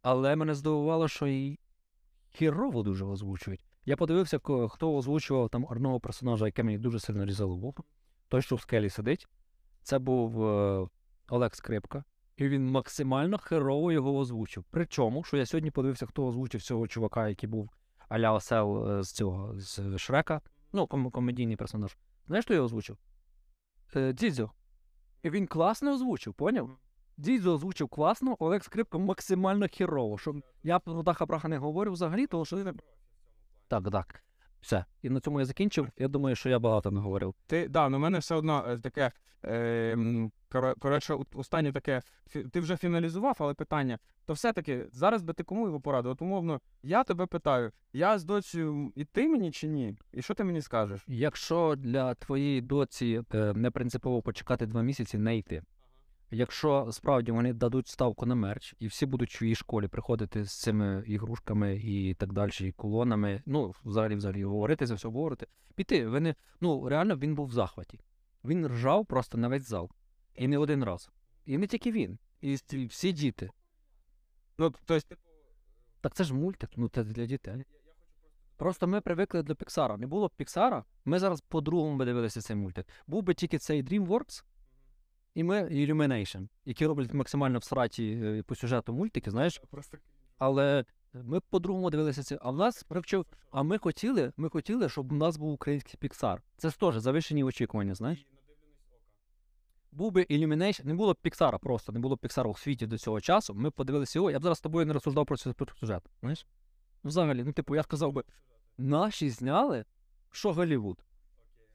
Але 0.01 0.35
мене 0.35 0.55
здивувало, 0.55 1.07
що 1.07 1.27
і 1.27 1.59
хірово 2.29 2.83
дуже 2.83 3.05
озвучують. 3.05 3.65
Я 3.85 3.97
подивився, 3.97 4.39
хто 4.69 4.95
озвучував 4.95 5.49
там 5.49 5.65
одного 5.69 5.99
персонажа, 5.99 6.45
яке 6.45 6.63
мені 6.63 6.77
дуже 6.77 6.99
сильно 6.99 7.25
різало 7.25 7.55
вухо. 7.55 7.83
Той, 8.27 8.41
що 8.41 8.55
в 8.55 8.61
скелі 8.61 8.89
сидить. 8.89 9.27
Це 9.81 9.99
був 9.99 10.45
е, 10.45 10.87
Олег 11.29 11.55
Скрипка. 11.55 12.03
І 12.37 12.47
він 12.47 12.71
максимально 12.71 13.37
херово 13.37 13.91
його 13.91 14.17
озвучив. 14.17 14.65
Причому, 14.71 15.23
що 15.23 15.37
я 15.37 15.45
сьогодні 15.45 15.71
подивився, 15.71 16.05
хто 16.05 16.25
озвучив 16.27 16.61
цього 16.61 16.87
чувака, 16.87 17.29
який 17.29 17.49
був 17.49 17.69
аля 18.09 18.31
осел 18.31 18.91
е, 18.91 19.03
з 19.03 19.11
цього 19.11 19.53
з 19.59 19.97
Шрека. 19.97 20.41
Ну, 20.73 20.83
ком- 20.83 21.11
комедійний 21.11 21.55
персонаж. 21.55 21.97
Знаєш, 22.27 22.45
хто 22.45 22.53
його 22.53 22.65
озвучив? 22.65 22.97
Е, 23.95 24.13
Дідзьо. 24.13 24.51
І 25.23 25.29
він 25.29 25.47
класно 25.47 25.93
озвучив, 25.93 26.33
поняв? 26.33 26.77
Дідзьо 27.17 27.53
озвучив 27.53 27.89
класно, 27.89 28.35
Олег 28.39 28.63
Скрипка 28.63 28.97
максимально 28.97 29.67
херово. 29.71 30.17
Що 30.17 30.35
я 30.63 30.79
про 30.79 31.03
Даха 31.03 31.25
Браха 31.25 31.47
не 31.47 31.57
говорю 31.57 31.91
взагалі, 31.91 32.27
тому 32.27 32.45
що. 32.45 32.73
Так, 33.67 33.91
так. 33.91 34.23
Все. 34.61 34.85
І 35.01 35.09
на 35.09 35.19
цьому 35.19 35.39
я 35.39 35.45
закінчив. 35.45 35.87
Я 35.97 36.07
думаю, 36.07 36.35
що 36.35 36.49
я 36.49 36.59
багато 36.59 36.91
не 36.91 36.99
говорив. 36.99 37.35
Ти, 37.47 37.67
да, 37.67 37.89
ну 37.89 37.97
в 37.97 37.99
мене 37.99 38.19
все 38.19 38.35
одно 38.35 38.65
е, 38.67 38.77
таке. 38.77 39.11
Е, 39.45 40.29
коротше, 40.79 41.15
останнє 41.33 41.71
таке. 41.71 42.01
фі- 42.35 42.49
Ти 42.49 42.59
вже 42.59 42.77
фіналізував, 42.77 43.37
але 43.39 43.53
питання. 43.53 43.99
То 44.25 44.33
все-таки 44.33 44.85
зараз 44.91 45.21
би 45.21 45.33
ти 45.33 45.43
кому 45.43 45.65
його 45.65 45.81
порадив? 45.81 46.11
От 46.11 46.21
умовно, 46.21 46.61
я 46.83 47.03
тебе 47.03 47.25
питаю, 47.25 47.71
я 47.93 48.19
з 48.19 48.23
доцею 48.23 48.91
іти 48.95 49.27
мені 49.27 49.51
чи 49.51 49.67
ні? 49.67 49.97
І 50.13 50.21
що 50.21 50.33
ти 50.33 50.43
мені 50.43 50.61
скажеш? 50.61 51.03
Якщо 51.07 51.75
для 51.77 52.13
твоєї 52.13 52.61
доці 52.61 53.21
е, 53.33 53.53
не 53.53 53.71
принципово 53.71 54.21
почекати 54.21 54.65
два 54.65 54.81
місяці, 54.81 55.17
не 55.17 55.37
йти. 55.37 55.63
Якщо 56.31 56.87
справді 56.91 57.31
вони 57.31 57.53
дадуть 57.53 57.87
ставку 57.87 58.25
на 58.25 58.35
мерч, 58.35 58.75
і 58.79 58.87
всі 58.87 59.05
будуть 59.05 59.29
в 59.29 59.37
своїй 59.37 59.55
школі 59.55 59.87
приходити 59.87 60.45
з 60.45 60.61
цими 60.61 61.03
ігрушками 61.07 61.75
і 61.75 62.13
так 62.13 62.33
далі, 62.33 62.51
і 62.59 62.71
колонами, 62.71 63.43
ну, 63.45 63.73
взагалі, 63.85 64.15
взагалі, 64.15 64.43
говорити 64.43 64.85
за 64.85 64.95
все 64.95 65.07
говорити, 65.07 65.47
піти. 65.75 66.07
Вони, 66.07 66.35
ну, 66.61 66.89
реально 66.89 67.15
він 67.15 67.35
був 67.35 67.47
в 67.47 67.53
захваті. 67.53 67.99
Він 68.45 68.67
ржав 68.67 69.05
просто 69.05 69.37
на 69.37 69.47
весь 69.47 69.67
зал. 69.67 69.89
І 70.35 70.47
не 70.47 70.57
один 70.57 70.83
раз. 70.83 71.09
І 71.45 71.57
не 71.57 71.67
тільки 71.67 71.91
він, 71.91 72.17
і 72.41 72.55
всі 72.85 73.11
діти. 73.11 73.49
Ну, 74.57 74.73
тобто, 74.85 75.15
Так 76.01 76.13
це 76.13 76.23
ж 76.23 76.33
мультик, 76.33 76.69
ну 76.77 76.89
це 76.89 77.03
для 77.03 77.25
дітей. 77.25 77.65
Просто 78.57 78.87
ми 78.87 79.01
привикли 79.01 79.43
до 79.43 79.55
Піксара. 79.55 79.97
Не 79.97 80.07
було 80.07 80.27
б 80.27 80.31
Піксара, 80.35 80.83
ми 81.05 81.19
зараз 81.19 81.41
по-другому 81.41 81.97
би 81.97 82.05
дивилися 82.05 82.41
цей 82.41 82.55
мультик. 82.55 82.87
Був 83.07 83.23
би 83.23 83.33
тільки 83.33 83.57
цей 83.57 83.83
DreamWorks, 83.83 84.43
і 85.35 85.43
ми 85.43 85.63
Illumination, 85.63 86.47
які 86.65 86.85
роблять 86.85 87.13
максимально 87.13 87.59
всраті 87.59 88.21
е, 88.23 88.43
по 88.43 88.55
сюжету 88.55 88.93
мультики, 88.93 89.31
знаєш. 89.31 89.61
Але 90.37 90.85
ми 91.13 91.39
по-другому 91.39 91.89
дивилися 91.89 92.23
це. 92.23 92.37
А 92.41 92.51
в 92.51 92.55
нас 92.55 92.83
привчив. 92.83 93.25
А 93.51 93.63
ми 93.63 93.77
хотіли, 93.77 94.33
ми 94.37 94.49
хотіли, 94.49 94.89
щоб 94.89 95.11
у 95.11 95.15
нас 95.15 95.37
був 95.37 95.53
український 95.53 95.99
Pixar. 95.99 96.37
Це 96.57 96.69
ж 96.69 96.79
теж 96.79 96.97
завищені 96.97 97.43
очікування, 97.43 97.95
знаєш. 97.95 98.25
Був 99.91 100.11
би 100.11 100.21
Illumination, 100.21 100.85
не 100.85 100.93
було 100.93 101.13
б 101.13 101.17
Піксара 101.21 101.57
просто, 101.57 101.91
не 101.91 101.99
було 101.99 102.15
б 102.15 102.19
Піксара 102.19 102.49
у 102.49 102.55
світі 102.55 102.87
до 102.87 102.97
цього 102.97 103.21
часу. 103.21 103.53
Ми 103.53 103.71
подивилися 103.71 104.19
його, 104.19 104.31
я 104.31 104.39
б 104.39 104.43
зараз 104.43 104.57
з 104.57 104.61
тобою 104.61 104.85
не 104.85 104.93
розсуждав 104.93 105.25
про 105.25 105.37
цей 105.37 105.53
сюжет. 105.79 106.03
Знаєш? 106.21 106.47
Ну, 107.03 107.09
взагалі, 107.09 107.43
ну, 107.43 107.53
типу, 107.53 107.75
я 107.75 107.83
сказав 107.83 108.11
би, 108.11 108.23
наші 108.77 109.29
зняли, 109.29 109.85
що 110.31 110.53
Голлівуд. 110.53 111.05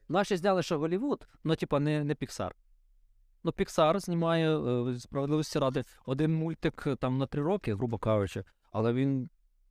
Наші 0.09 0.37
зняли, 0.37 0.63
що 0.63 0.79
Голлівуд, 0.79 1.27
ну, 1.43 1.55
типа, 1.55 1.79
не, 1.79 2.03
не 2.03 2.15
Піксар. 2.15 2.55
Ну, 3.43 3.51
Піксар 3.51 3.99
знімає 3.99 4.57
е, 4.59 4.99
справедливості 4.99 5.59
ради 5.59 5.83
один 6.05 6.35
мультик 6.35 6.83
е, 6.87 6.95
там 6.95 7.17
на 7.17 7.25
три 7.25 7.41
роки, 7.41 7.75
грубо 7.75 7.97
кажучи, 7.97 8.43
але 8.71 8.93
він 8.93 9.29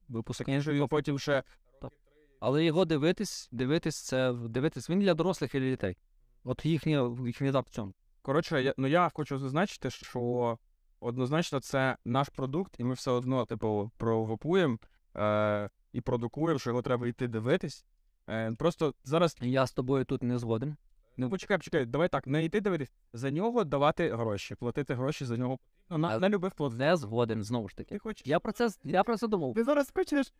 випускає. 0.09 0.61
Він 0.61 0.88
потім 0.88 1.18
ще 1.18 1.42
Але 2.40 2.64
його 2.64 2.85
дивитись, 2.85 3.48
дивитись, 3.52 4.00
це 4.00 4.33
дивитись, 4.33 4.90
він 4.90 5.00
для 5.00 5.14
дорослих 5.14 5.54
і 5.54 5.61
для 5.61 5.70
дітей. 5.70 5.96
От 6.44 6.66
їхній 6.66 7.16
їхній 7.26 7.50
в 7.50 7.64
цьому. 7.70 7.92
Коротше, 8.22 8.62
я, 8.62 8.74
ну 8.76 8.87
я 8.87 9.11
хочу 9.14 9.38
зазначити, 9.38 9.90
що 9.90 10.59
однозначно 11.00 11.61
це 11.61 11.96
наш 12.04 12.28
продукт, 12.28 12.76
і 12.78 12.85
ми 12.85 12.94
все 12.94 13.11
одно, 13.11 13.44
типу, 13.44 13.90
провокуємо 13.96 14.78
е, 15.16 15.70
і 15.92 16.00
продукуємо, 16.00 16.59
що 16.59 16.70
його 16.70 16.83
треба 16.83 17.06
йти 17.06 17.28
дивитись. 17.28 17.85
Е, 18.28 18.52
просто 18.52 18.94
зараз. 19.04 19.37
Я 19.40 19.66
з 19.66 19.72
тобою 19.72 20.04
тут 20.04 20.22
не 20.22 20.38
згоден. 20.38 20.76
Ну, 21.20 21.30
почекай, 21.30 21.59
почекай, 21.59 21.87
давай 21.87 22.09
так, 22.09 22.26
не 22.26 22.44
йти 22.44 22.61
дивитись, 22.61 22.92
за 23.12 23.30
нього 23.30 23.64
давати 23.64 24.14
гроші, 24.14 24.54
платити 24.54 24.94
гроші 24.94 25.24
за 25.24 25.37
нього 25.37 25.59
потрібно 25.88 26.09
на, 26.09 26.18
на 26.18 26.28
любих 26.28 26.54
платформ. 26.54 26.78
Не 26.78 26.96
згоден, 26.96 27.44
знову 27.44 27.68
ж 27.68 27.76
таки. 27.76 27.94
Ти 27.94 27.98
хочеш. 27.98 28.26
Я 28.26 28.40
про 28.40 28.52
це 28.52 28.68
я 28.85 29.04
про 29.04 29.16
це 29.16 29.28
думав. 29.28 29.54
Ти 29.54 29.64
зараз 29.64 29.92
хочеш 29.94 30.33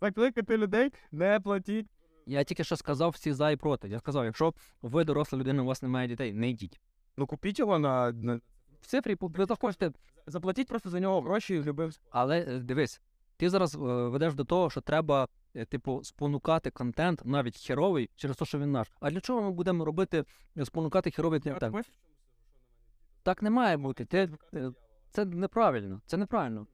закликати 0.00 0.56
людей, 0.56 0.92
не 1.12 1.40
платіть. 1.40 1.86
Я 2.26 2.44
тільки 2.44 2.64
що 2.64 2.76
сказав 2.76 3.10
всі 3.10 3.32
за 3.32 3.50
і 3.50 3.56
проти. 3.56 3.88
Я 3.88 3.98
сказав, 3.98 4.24
якщо 4.24 4.54
ви 4.82 5.04
доросла 5.04 5.38
людина, 5.38 5.62
у 5.62 5.66
вас 5.66 5.82
немає 5.82 6.08
дітей, 6.08 6.32
не 6.32 6.50
йдіть. 6.50 6.80
Ну 7.16 7.26
купіть 7.26 7.58
його 7.58 7.78
на, 7.78 8.12
на... 8.12 8.40
В 8.80 8.86
цифрі 8.86 9.16
ви 9.20 9.44
захочете, 9.44 9.92
заплатіть 10.26 10.68
просто 10.68 10.90
за 10.90 11.00
нього 11.00 11.20
гроші 11.20 11.62
любим. 11.62 11.90
але 12.10 12.40
е, 12.40 12.58
дивись, 12.58 13.00
ти 13.36 13.50
зараз 13.50 13.74
е, 13.74 13.78
ведеш 13.78 14.34
до 14.34 14.44
того, 14.44 14.70
що 14.70 14.80
треба, 14.80 15.28
е, 15.54 15.64
типу, 15.64 16.04
спонукати 16.04 16.70
контент, 16.70 17.22
навіть 17.24 17.66
херовий, 17.66 18.10
через 18.16 18.36
те, 18.36 18.44
що 18.44 18.58
він 18.58 18.72
наш. 18.72 18.88
А 19.00 19.10
для 19.10 19.20
чого 19.20 19.42
ми 19.42 19.50
будемо 19.50 19.84
робити 19.84 20.24
е, 20.56 20.64
спонукати 20.64 21.10
херовий 21.10 21.40
контент? 21.40 21.76
Так 23.22 23.42
не 23.42 23.50
має 23.50 23.76
бути. 23.76 24.04
Ти, 24.04 24.30
це 25.10 25.24
неправильно. 25.24 26.00
Це 26.06 26.16
неправильно. 26.16 26.66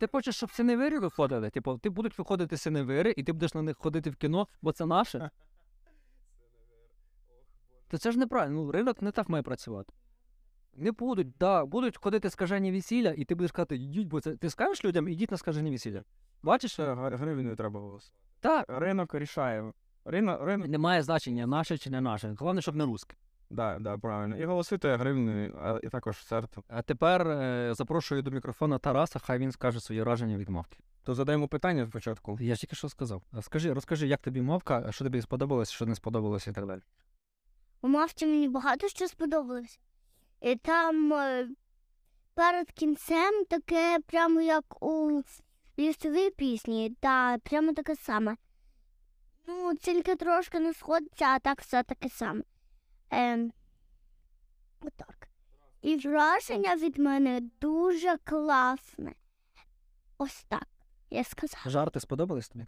Ти 0.00 0.06
хочеш, 0.06 0.36
щоб 0.36 0.50
синевири 0.50 0.98
виходили? 1.00 1.50
Типу, 1.50 1.78
ти 1.78 1.90
будуть 1.90 2.18
виходити 2.18 2.56
синевири, 2.56 3.14
і 3.16 3.22
ти 3.22 3.32
будеш 3.32 3.54
на 3.54 3.62
них 3.62 3.78
ходити 3.78 4.10
в 4.10 4.16
кіно, 4.16 4.48
бо 4.62 4.72
це 4.72 4.86
наше. 4.86 5.30
То 7.88 7.98
це 7.98 8.12
ж 8.12 8.18
неправильно. 8.18 8.62
Ну, 8.62 8.72
ринок 8.72 9.02
не 9.02 9.10
так 9.10 9.28
має 9.28 9.42
працювати. 9.42 9.92
Не 10.76 10.92
будуть, 10.92 11.28
да, 11.40 11.64
будуть 11.64 11.96
ходити 11.96 12.30
скажені 12.30 12.72
весілля, 12.72 13.14
і 13.16 13.24
ти 13.24 13.34
будеш 13.34 13.52
казати, 13.52 13.76
йдіть, 13.76 14.08
бо 14.08 14.20
це. 14.20 14.36
Ти 14.36 14.50
скажеш 14.50 14.84
людям, 14.84 15.08
ідіть 15.08 15.30
на 15.30 15.36
скажені 15.36 15.70
весілля. 15.70 16.02
Бачиш? 16.42 16.80
Гр- 16.80 17.16
гривнею 17.16 17.56
треба 17.56 17.80
голосувати. 17.80 18.18
Так, 18.40 18.64
Ринок 18.68 19.14
рішає. 19.14 19.72
Ринок, 20.04 20.42
ринок. 20.42 20.68
немає 20.68 21.02
значення, 21.02 21.46
наше 21.46 21.78
чи 21.78 21.90
не 21.90 22.00
наше. 22.00 22.34
Головне, 22.38 22.62
щоб 22.62 22.76
не 22.76 22.84
русське. 22.84 23.16
Да, 23.50 23.78
да, 23.80 23.98
правильно. 23.98 24.36
І 24.36 24.44
голосуйте 24.44 24.96
гривнею, 24.96 25.58
а 25.62 25.78
і 25.82 25.88
також 25.88 26.16
сертом. 26.26 26.64
А 26.68 26.82
тепер 26.82 27.28
е, 27.28 27.74
запрошую 27.74 28.22
до 28.22 28.30
мікрофона 28.30 28.78
Тараса, 28.78 29.18
хай 29.18 29.38
він 29.38 29.52
скаже 29.52 29.80
свої 29.80 30.02
враження 30.02 30.36
від 30.36 30.48
мавки. 30.48 30.78
То 31.02 31.14
задаємо 31.14 31.48
питання 31.48 31.86
спочатку. 31.86 32.38
Я 32.40 32.54
ж 32.54 32.60
тільки 32.60 32.76
що 32.76 32.88
сказав. 32.88 33.22
А 33.32 33.42
Скажи, 33.42 33.72
розкажи, 33.72 34.06
як 34.06 34.20
тобі 34.20 34.42
мавка, 34.42 34.92
що 34.92 35.04
тобі 35.04 35.22
сподобалось, 35.22 35.70
що 35.70 35.86
не 35.86 35.94
сподобалося 35.94 36.50
і 36.50 36.54
так 36.54 36.66
далі. 36.66 36.80
У 37.82 37.88
мавці 37.88 38.26
мені 38.26 38.48
багато 38.48 38.88
що 38.88 39.08
сподобалося. 39.08 39.78
І 40.44 40.56
там 40.56 41.12
е, 41.12 41.48
перед 42.34 42.70
кінцем 42.70 43.44
таке, 43.44 43.98
прямо 44.06 44.40
як 44.40 44.82
у 44.82 45.22
лісовій 45.78 46.30
пісні, 46.30 46.96
та 47.00 47.38
прямо 47.38 47.74
таке 47.74 47.96
саме. 47.96 48.36
Ну, 49.46 49.74
тільки 49.74 50.16
трошки 50.16 50.60
не 50.60 50.74
сходиться, 50.74 51.24
а 51.24 51.38
так 51.38 51.60
все 51.60 51.82
таке 51.82 52.08
саме. 52.08 52.42
Ем, 53.10 53.52
отак. 54.80 55.28
І 55.82 55.96
враження 55.96 56.76
від 56.76 56.98
мене 56.98 57.40
дуже 57.60 58.16
класне. 58.16 59.14
Ось 60.18 60.44
так, 60.48 60.68
я 61.10 61.24
сказала. 61.24 61.70
Жарти 61.70 62.00
сподобались 62.00 62.48
тобі? 62.48 62.66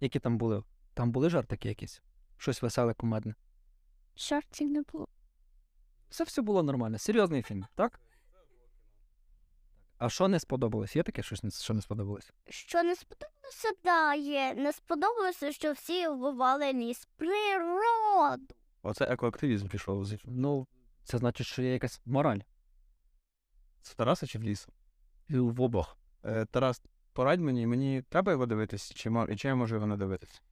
Які 0.00 0.18
там 0.18 0.38
були? 0.38 0.62
Там 0.94 1.10
були 1.10 1.30
жартики 1.30 1.68
якісь? 1.68 2.02
Щось 2.36 2.62
веселе, 2.62 2.94
кумедне. 2.94 3.34
Шортів 4.14 4.70
не 4.70 4.82
було. 4.82 5.08
Все 6.08 6.24
все 6.24 6.42
було 6.42 6.62
нормально. 6.62 6.98
Серйозний 6.98 7.42
фільм, 7.42 7.66
так? 7.74 8.00
А 9.98 10.08
що 10.10 10.28
не 10.28 10.40
сподобалось? 10.40 10.96
Є 10.96 11.02
таке 11.02 11.22
щось, 11.22 11.42
не- 11.42 11.50
що 11.50 11.74
не 11.74 11.82
сподобалось? 11.82 12.32
Що 12.48 12.82
не 12.82 12.96
сподобалося, 12.96 13.68
да, 13.84 14.14
є. 14.14 14.54
Не 14.54 14.72
сподобалося, 14.72 15.52
що 15.52 15.72
всі 15.72 16.08
вбивали 16.08 16.72
ліс. 16.72 17.08
Природу. 17.16 18.54
Оце 18.82 19.04
екоактивізм 19.04 19.68
пішов 19.68 20.04
з 20.04 20.18
Ну, 20.24 20.66
це 21.04 21.18
значить, 21.18 21.46
що 21.46 21.62
є 21.62 21.72
якась 21.72 22.00
мораль. 22.04 22.38
З 23.82 23.94
Тараса 23.94 24.26
чи 24.26 24.38
в 24.38 24.42
лісу? 24.42 24.72
В 25.28 25.60
обох. 25.62 25.98
Е, 26.24 26.44
Тарас, 26.44 26.82
порадь 27.12 27.40
мені, 27.40 27.66
мені 27.66 28.02
треба 28.02 28.32
його 28.32 28.46
дивитись, 28.46 28.92
чи, 28.94 29.10
мо- 29.10 29.34
чи 29.36 29.48
я 29.48 29.54
можу 29.54 29.74
його 29.74 29.86
не 29.86 29.96
дивитись? 29.96 30.42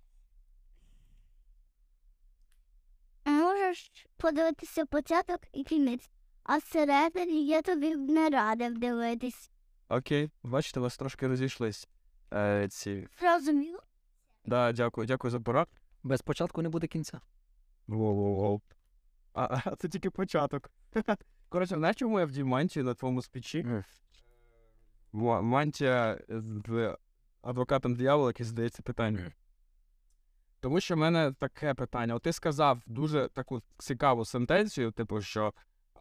Можеш 3.77 4.07
подивитися 4.17 4.87
початок 4.87 5.41
і 5.53 5.65
кінець. 5.65 6.11
А 6.43 6.57
всередині 6.57 7.47
я 7.47 7.63
тобі 7.63 7.97
не 7.97 8.29
радив 8.29 8.79
дивитись. 8.79 9.51
Окей, 9.89 10.31
бачите, 10.43 10.81
у 10.81 10.83
вас 10.83 10.97
трошки 10.97 11.29
розійшлись. 11.29 11.89
Е, 12.33 12.69
ці. 12.69 13.09
Зрозуміло? 13.21 13.83
Да, 14.45 14.73
дякую, 14.73 15.07
дякую 15.07 15.31
за 15.31 15.41
порад. 15.41 15.69
Без 16.03 16.23
початку 16.23 16.63
не 16.63 16.69
буде 16.69 16.87
кінця. 16.87 17.21
Воу-воу-воу. 17.89 18.61
А, 19.35 19.61
а 19.65 19.77
це 19.77 19.89
тільки 19.89 20.11
початок. 20.11 20.71
Коротше, 21.49 21.75
знаєш, 21.75 21.97
чому 21.97 22.21
я 22.21 22.27
вдів 22.27 22.47
мантію 22.47 22.85
на 22.85 22.95
твоєму 22.95 23.23
спічі? 23.23 23.67
Мантія 25.13 26.21
з 26.29 26.97
адвокатом 27.43 27.95
диявола, 27.95 28.29
який 28.29 28.47
задається 28.47 28.83
питання. 28.83 29.33
Тому 30.61 30.81
що 30.81 30.95
в 30.95 30.99
мене 30.99 31.33
таке 31.39 31.75
питання. 31.75 32.15
От 32.15 32.23
ти 32.23 32.33
сказав 32.33 32.83
дуже 32.87 33.29
таку 33.29 33.63
цікаву 33.79 34.25
сентенцію, 34.25 34.91
типу, 34.91 35.21
що 35.21 35.55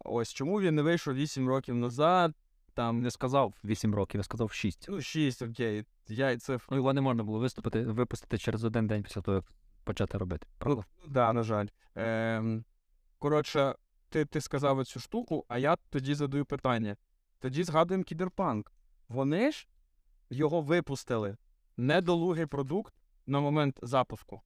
ось 0.04 0.32
чому 0.32 0.60
він 0.60 0.74
не 0.74 0.82
вийшов 0.82 1.14
8 1.14 1.48
років 1.48 1.74
назад, 1.74 2.34
там, 2.74 3.00
Не 3.02 3.10
сказав 3.10 3.54
8 3.64 3.94
років, 3.94 4.18
я 4.18 4.22
сказав 4.22 4.52
6. 4.52 4.86
ну, 4.88 5.00
6, 5.00 5.42
окей, 5.42 5.84
я 6.08 6.30
і 6.30 6.36
цифр. 6.36 6.66
Ну, 6.70 6.76
його 6.76 6.92
не 6.92 7.00
можна 7.00 7.22
було 7.22 7.38
виступити, 7.38 7.82
випустити 7.82 8.38
через 8.38 8.64
один 8.64 8.86
день 8.86 9.02
після 9.02 9.20
того, 9.20 9.36
як 9.36 9.44
почати 9.84 10.18
робити. 10.18 10.46
Правда? 10.58 10.84
Ну, 11.04 11.12
да, 11.12 11.32
на 11.32 11.42
жаль. 11.42 11.66
Ем, 11.94 12.64
коротше, 13.18 13.74
ти, 14.08 14.24
ти 14.24 14.40
сказав 14.40 14.86
цю 14.86 15.00
штуку, 15.00 15.44
а 15.48 15.58
я 15.58 15.76
тоді 15.90 16.14
задаю 16.14 16.44
питання. 16.44 16.96
Тоді 17.38 17.64
згадуємо 17.64 18.04
кіберпанк. 18.04 18.72
Вони 19.08 19.52
ж 19.52 19.68
його 20.30 20.60
випустили 20.60 21.36
недолугий 21.76 22.46
продукт 22.46 22.94
на 23.26 23.40
момент 23.40 23.78
запуску. 23.82 24.42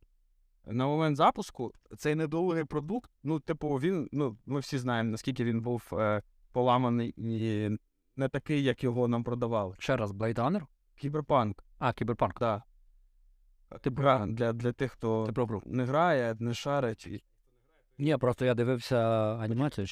На 0.66 0.86
момент 0.86 1.16
запуску 1.16 1.72
цей 1.98 2.14
недолугий 2.14 2.64
продукт, 2.64 3.10
ну, 3.22 3.40
типу, 3.40 3.68
він, 3.68 4.08
ну, 4.12 4.36
ми 4.46 4.60
всі 4.60 4.78
знаємо, 4.78 5.10
наскільки 5.10 5.44
він 5.44 5.60
був 5.60 5.88
е, 5.92 6.22
поламаний 6.52 7.14
і 7.16 7.70
не 8.16 8.28
такий, 8.28 8.62
як 8.62 8.84
його 8.84 9.08
нам 9.08 9.24
продавали. 9.24 9.74
Ще 9.78 9.96
раз, 9.96 10.12
Blade 10.12 10.34
Runner? 10.34 10.62
Кіберпанк, 10.96 11.64
А, 11.78 11.92
Кіберпанк. 11.92 12.38
так. 12.38 12.62
Ти 13.80 13.90
Гра 13.90 14.26
для, 14.26 14.52
для 14.52 14.72
тих, 14.72 14.92
хто 14.92 15.26
Ти 15.26 15.60
не 15.66 15.84
грає, 15.84 16.36
не 16.38 16.54
шарить. 16.54 17.06
і- 17.06 17.22
Ні, 17.98 18.16
просто 18.16 18.44
я 18.44 18.54
дивився 18.54 18.98
анімацію. 19.36 19.86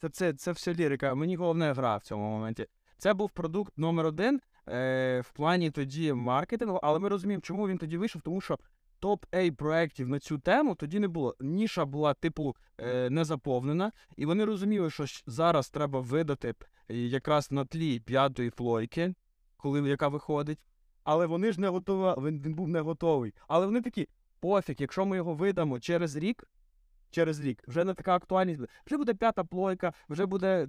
Це, 0.00 0.08
це, 0.08 0.32
це 0.32 0.52
все 0.52 0.74
лірика. 0.74 1.14
Мені 1.14 1.36
головне 1.36 1.72
гра 1.72 1.96
в 1.96 2.02
цьому 2.02 2.30
моменті. 2.30 2.66
Це 2.98 3.14
був 3.14 3.30
продукт 3.30 3.78
номер 3.78 4.06
один 4.06 4.40
е, 4.72 5.20
в 5.20 5.30
плані 5.32 5.70
тоді 5.70 6.12
маркетингу, 6.12 6.80
але 6.82 6.98
ми 6.98 7.08
розуміємо, 7.08 7.42
чому 7.42 7.68
він 7.68 7.78
тоді 7.78 7.96
вийшов, 7.96 8.22
тому 8.22 8.40
що 8.40 8.58
топ-A 9.00 9.50
проєктів 9.50 10.08
на 10.08 10.18
цю 10.18 10.38
тему 10.38 10.74
тоді 10.74 10.98
не 10.98 11.08
було. 11.08 11.36
Ніша 11.40 11.84
була, 11.84 12.14
типу, 12.14 12.56
е, 12.78 13.10
не 13.10 13.24
заповнена, 13.24 13.92
і 14.16 14.26
вони 14.26 14.44
розуміли, 14.44 14.90
що 14.90 15.04
зараз 15.26 15.70
треба 15.70 16.00
видати 16.00 16.54
е, 16.88 16.96
якраз 16.96 17.52
на 17.52 17.64
тлі 17.64 18.00
п'ятої 18.00 18.50
плойки, 18.50 19.14
коли 19.56 19.88
яка 19.88 20.08
виходить. 20.08 20.58
Але 21.04 21.26
вони 21.26 21.52
ж 21.52 21.60
не 21.60 21.68
готові, 21.68 22.20
він, 22.26 22.42
він 22.42 22.54
був 22.54 22.68
не 22.68 22.80
готовий. 22.80 23.34
Але 23.48 23.66
вони 23.66 23.80
такі, 23.80 24.08
пофіг, 24.40 24.76
якщо 24.78 25.06
ми 25.06 25.16
його 25.16 25.34
видамо 25.34 25.80
через 25.80 26.16
рік, 26.16 26.44
через 27.10 27.40
рік. 27.40 27.62
Вже 27.68 27.84
не 27.84 27.94
така 27.94 28.14
актуальність. 28.14 28.60
буде. 28.60 28.72
Вже 28.86 28.96
буде 28.96 29.14
п'ята 29.14 29.44
плойка, 29.44 29.92
вже 30.08 30.26
буде 30.26 30.68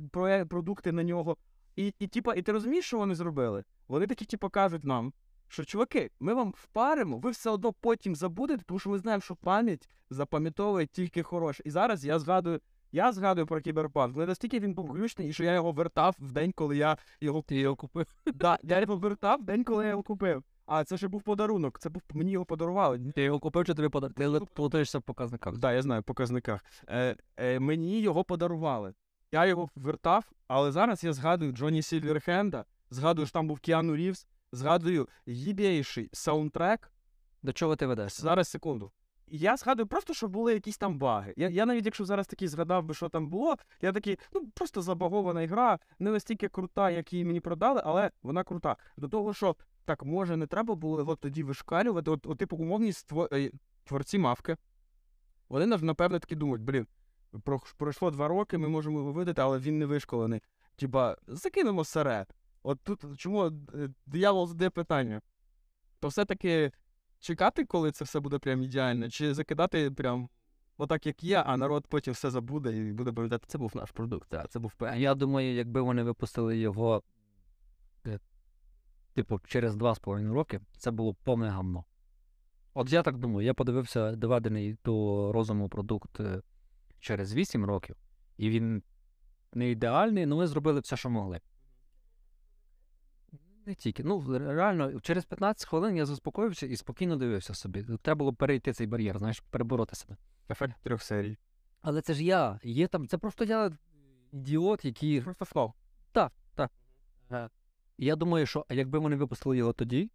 продукти 0.49 0.91
на 0.91 1.03
нього. 1.03 1.37
І, 1.79 1.93
і, 1.99 2.07
типа, 2.07 2.33
і 2.33 2.41
ти 2.41 2.51
розумієш, 2.51 2.85
що 2.85 2.97
вони 2.97 3.15
зробили? 3.15 3.63
Вони 3.87 4.07
такі, 4.07 4.25
типу, 4.25 4.49
кажуть 4.49 4.83
нам, 4.83 5.13
що 5.47 5.65
чуваки, 5.65 6.11
ми 6.19 6.33
вам 6.33 6.53
впаримо, 6.57 7.17
ви 7.17 7.31
все 7.31 7.49
одно 7.49 7.73
потім 7.73 8.15
забудете, 8.15 8.63
тому 8.65 8.79
що 8.79 8.89
ми 8.89 8.97
знаємо, 8.99 9.21
що 9.21 9.35
пам'ять 9.35 9.89
запам'ятовує 10.09 10.85
тільки 10.85 11.23
хороше. 11.23 11.63
І 11.65 11.69
зараз 11.69 12.05
я 12.05 12.19
згадую, 12.19 12.59
я 12.91 13.11
згадую 13.11 13.47
про 13.47 13.61
кіберпанк. 13.61 14.15
Але 14.15 14.25
настільки 14.25 14.59
він 14.59 14.73
був 14.73 14.91
глючний, 14.91 15.29
і 15.29 15.33
що 15.33 15.43
я 15.43 15.53
його 15.53 15.71
вертав 15.71 16.15
в 16.19 16.31
день, 16.31 16.51
коли 16.51 16.77
я 16.77 16.97
його 17.21 17.41
Ти 17.41 17.55
його 17.55 17.75
купив. 17.75 18.05
Да, 18.33 18.59
я 18.63 18.79
його 18.79 18.95
вертав 18.95 19.39
в 19.39 19.43
день, 19.43 19.63
коли 19.63 19.83
я 19.83 19.89
його 19.89 20.03
купив. 20.03 20.43
А 20.65 20.83
це 20.83 20.97
ще 20.97 21.07
був 21.07 21.21
подарунок. 21.21 21.79
Це 21.79 21.89
був 21.89 22.01
мені 22.13 22.31
його 22.31 22.45
подарували. 22.45 22.99
Ти 23.15 23.21
його 23.21 23.39
купив, 23.39 23.65
чи 23.65 23.73
тобі 23.73 23.89
подарунок? 23.89 24.47
Ти 24.49 24.53
плутаєшся 24.53 24.99
в 24.99 25.01
показниках. 25.01 25.53
Так, 25.53 25.59
да, 25.59 25.73
я 25.73 25.81
знаю, 25.81 26.01
в 26.01 26.03
показниках. 26.03 26.65
Е, 26.87 27.15
е, 27.37 27.59
мені 27.59 28.01
його 28.01 28.23
подарували. 28.23 28.93
Я 29.31 29.45
його 29.45 29.69
вертав, 29.75 30.31
але 30.47 30.71
зараз 30.71 31.03
я 31.03 31.13
згадую 31.13 31.51
Джонні 31.51 31.81
Сільверхенда, 31.81 32.65
згадую, 32.89 33.27
що 33.27 33.33
там 33.33 33.47
був 33.47 33.59
Кіану 33.59 33.95
Рівз, 33.95 34.27
згадую 34.51 35.07
їбейший 35.25 36.09
саундтрек. 36.13 36.91
До 37.43 37.53
чого 37.53 37.75
ти 37.75 37.85
ведеш? 37.85 38.13
Зараз 38.13 38.47
секунду. 38.47 38.91
Я 39.27 39.57
згадую 39.57 39.87
просто, 39.87 40.13
що 40.13 40.27
були 40.27 40.53
якісь 40.53 40.77
там 40.77 40.99
баги. 40.99 41.33
Я, 41.37 41.49
я 41.49 41.65
навіть 41.65 41.85
якщо 41.85 42.05
зараз 42.05 42.27
такий 42.27 42.47
згадав 42.47 42.83
би, 42.83 42.93
що 42.93 43.09
там 43.09 43.27
було, 43.27 43.55
я 43.81 43.91
такий, 43.91 44.17
ну 44.33 44.47
просто 44.53 44.81
забагована 44.81 45.47
гра, 45.47 45.79
не 45.99 46.11
настільки 46.11 46.47
крута, 46.47 46.89
як 46.89 47.13
її 47.13 47.25
мені 47.25 47.39
продали, 47.39 47.81
але 47.85 48.11
вона 48.23 48.43
крута. 48.43 48.75
До 48.97 49.07
того, 49.07 49.33
що 49.33 49.55
так 49.85 50.03
може 50.03 50.37
не 50.37 50.47
треба 50.47 50.75
було 50.75 50.99
його 50.99 51.15
тоді 51.15 51.43
вишкалювати. 51.43 52.11
От, 52.11 52.27
от 52.27 52.37
типу, 52.37 52.57
умовні 52.57 52.93
ство... 52.93 53.29
е, 53.31 53.51
творці 53.83 54.17
мавки. 54.17 54.57
Вони 55.49 55.65
напевно 55.65 56.19
такі 56.19 56.35
думають, 56.35 56.61
блін, 56.61 56.87
пройшло 57.77 58.11
два 58.11 58.27
роки, 58.27 58.57
ми 58.57 58.67
можемо 58.67 58.99
його 58.99 59.11
видати, 59.11 59.41
але 59.41 59.59
він 59.59 59.79
не 59.79 59.85
вишколений. 59.85 60.41
Типа, 60.75 61.15
закинемо 61.27 61.83
сере. 61.83 62.25
От 62.63 62.79
тут 62.83 63.05
чому 63.17 63.45
е, 63.45 63.89
диявол 64.05 64.47
задає 64.47 64.69
питання? 64.69 65.21
То 65.99 66.07
все-таки 66.07 66.71
чекати, 67.19 67.65
коли 67.65 67.91
це 67.91 68.05
все 68.05 68.19
буде 68.19 68.39
прям 68.39 68.63
ідеально, 68.63 69.09
чи 69.09 69.33
закидати 69.33 69.91
прям 69.91 70.29
отак, 70.77 71.05
як 71.05 71.23
є, 71.23 71.43
а 71.45 71.57
народ 71.57 71.87
потім 71.87 72.13
все 72.13 72.31
забуде 72.31 72.77
і 72.77 72.93
буде 72.93 73.11
пам'ятати, 73.11 73.45
це 73.47 73.57
був 73.57 73.71
наш 73.75 73.91
продукт. 73.91 74.29
Так, 74.29 74.49
це 74.49 74.59
був 74.59 74.73
пе- 74.73 74.99
Я 74.99 75.15
думаю, 75.15 75.55
якби 75.55 75.81
вони 75.81 76.03
випустили 76.03 76.57
його, 76.57 77.03
е, 78.05 78.19
типу, 79.13 79.39
через 79.45 79.75
два 79.75 79.95
з 79.95 79.99
половиною 79.99 80.33
роки, 80.33 80.61
це 80.77 80.91
було 80.91 81.13
повне 81.13 81.49
гамно. 81.49 81.85
От 82.73 82.91
я 82.91 83.03
так 83.03 83.17
думаю, 83.17 83.45
я 83.45 83.53
подивився 83.53 84.11
доведений 84.11 84.77
до 84.85 85.31
розуму 85.31 85.69
продукт 85.69 86.19
е, 86.19 86.41
через 86.99 87.33
8 87.33 87.65
років, 87.65 87.95
і 88.37 88.49
він 88.49 88.83
не 89.53 89.69
ідеальний, 89.69 90.23
але 90.23 90.35
ми 90.35 90.47
зробили 90.47 90.79
все, 90.79 90.97
що 90.97 91.09
могли. 91.09 91.41
Не 93.65 93.75
тільки. 93.75 94.03
Ну, 94.03 94.37
реально, 94.37 94.99
через 94.99 95.25
15 95.25 95.69
хвилин 95.69 95.97
я 95.97 96.05
заспокоївся 96.05 96.65
і 96.65 96.75
спокійно 96.75 97.15
дивився 97.15 97.53
собі. 97.53 97.85
Треба 98.01 98.19
було 98.19 98.33
перейти 98.33 98.73
цей 98.73 98.87
бар'єр, 98.87 99.19
знаєш, 99.19 99.39
перебороти 99.39 99.95
себе. 99.95 100.17
Ефект 100.49 100.81
трьох 100.81 101.01
серій. 101.01 101.37
Але 101.81 102.01
це 102.01 102.13
ж 102.13 102.23
я. 102.23 102.59
Є 102.63 102.87
там. 102.87 103.07
Це 103.07 103.17
просто 103.17 103.43
я 103.45 103.71
ідіот, 104.31 104.85
який. 104.85 105.21
Просто 105.21 105.45
флоу. 105.45 105.73
Е, 107.31 107.49
Я 107.97 108.15
думаю, 108.15 108.45
що 108.45 108.65
якби 108.69 108.99
вони 108.99 109.15
випустили 109.15 109.57
його 109.57 109.73
тоді, 109.73 110.11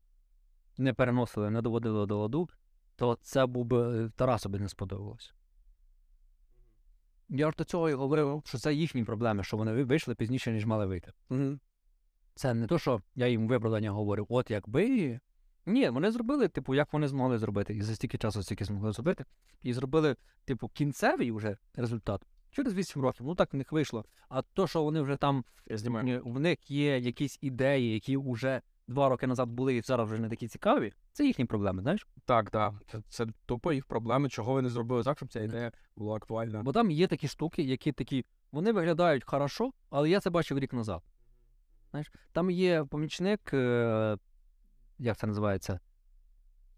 не 0.79 0.95
переносили, 0.95 1.51
не 1.51 1.63
доводили 1.63 2.07
до 2.07 2.19
ладу, 2.19 2.49
то 2.97 3.19
це 3.21 3.47
був 3.47 3.65
би 3.65 4.11
Тарасу 4.17 4.49
би 4.49 4.59
не 4.59 4.69
сподобалось. 4.69 5.35
Я 7.29 7.51
ж 7.51 7.57
до 7.59 7.65
цього 7.65 7.91
і 7.91 7.95
говорив, 7.95 8.43
що 8.47 8.59
це 8.59 8.75
їхні 8.75 9.05
проблеми, 9.05 9.45
що 9.45 9.57
вони 9.57 9.85
вийшли 9.85 10.15
пізніше, 10.15 10.53
ніж 10.53 10.67
мали 10.67 10.87
вийти. 10.87 11.13
Угу. 11.31 11.59
Це 12.35 12.55
не 12.55 12.67
то, 12.67 12.79
що 12.79 13.01
я 13.15 13.27
їм 13.27 13.49
виправдання 13.49 13.91
говорю, 13.91 14.27
от 14.29 14.51
якби. 14.51 15.21
Ні, 15.67 15.89
вони 15.89 16.11
зробили, 16.11 16.49
типу, 16.49 16.75
як 16.75 16.93
вони 16.93 17.09
змогли 17.09 17.39
зробити, 17.39 17.75
і 17.75 17.83
за 17.83 17.95
стільки 17.95 18.19
часу, 18.19 18.43
стільки 18.43 18.65
змогли 18.65 18.93
зробити, 18.93 19.25
і 19.63 19.73
зробили, 19.73 20.17
типу, 20.45 20.69
кінцевий 20.69 21.33
вже 21.33 21.57
результат 21.75 22.23
через 22.55 22.75
8 22.75 23.03
років. 23.03 23.27
Ну 23.27 23.35
так 23.35 23.55
в 23.55 23.57
них 23.57 23.73
вийшло. 23.73 24.05
А 24.29 24.43
то, 24.43 24.67
що 24.67 24.83
вони 24.83 25.01
вже 25.01 25.17
там. 25.17 25.45
Ні, 26.03 26.21
в 26.25 26.41
них 26.41 26.71
є 26.71 26.99
якісь 26.99 27.39
ідеї, 27.41 27.95
які 27.95 28.17
вже 28.17 28.63
два 28.89 29.09
роки 29.09 29.27
назад 29.27 29.49
були 29.49 29.77
і 29.77 29.83
зараз 29.83 30.11
вже 30.11 30.23
не 30.23 30.29
такі 30.29 30.49
цікаві. 30.49 30.93
Це 31.13 31.27
їхні 31.27 31.45
проблеми, 31.45 31.83
знаєш? 31.83 32.07
Так, 32.25 32.51
так. 32.51 32.75
Це, 32.87 32.99
це 33.09 33.27
тупо 33.47 33.73
їх 33.73 33.87
проблеми, 33.87 34.29
чого 34.29 34.53
вони 34.53 34.69
зробили 34.69 35.03
так, 35.03 35.17
щоб 35.17 35.33
ця 35.33 35.41
ідея 35.41 35.73
була 35.97 36.17
актуальна. 36.17 36.63
Бо 36.63 36.73
там 36.73 36.91
є 36.91 37.07
такі 37.07 37.29
штуки, 37.29 37.63
які 37.63 37.93
такі, 37.93 38.25
вони 38.53 38.73
виглядають 38.73 39.25
хорошо, 39.25 39.71
але 39.91 40.11
я 40.11 40.21
це 40.21 40.31
бачив 40.31 40.59
рік 40.59 40.73
назад. 40.73 41.03
Знаєш, 41.91 42.13
там 42.33 42.51
є 42.51 42.85
помічник, 42.85 43.55
е, 43.55 44.17
як 44.99 45.17
це 45.17 45.27
називається? 45.27 45.81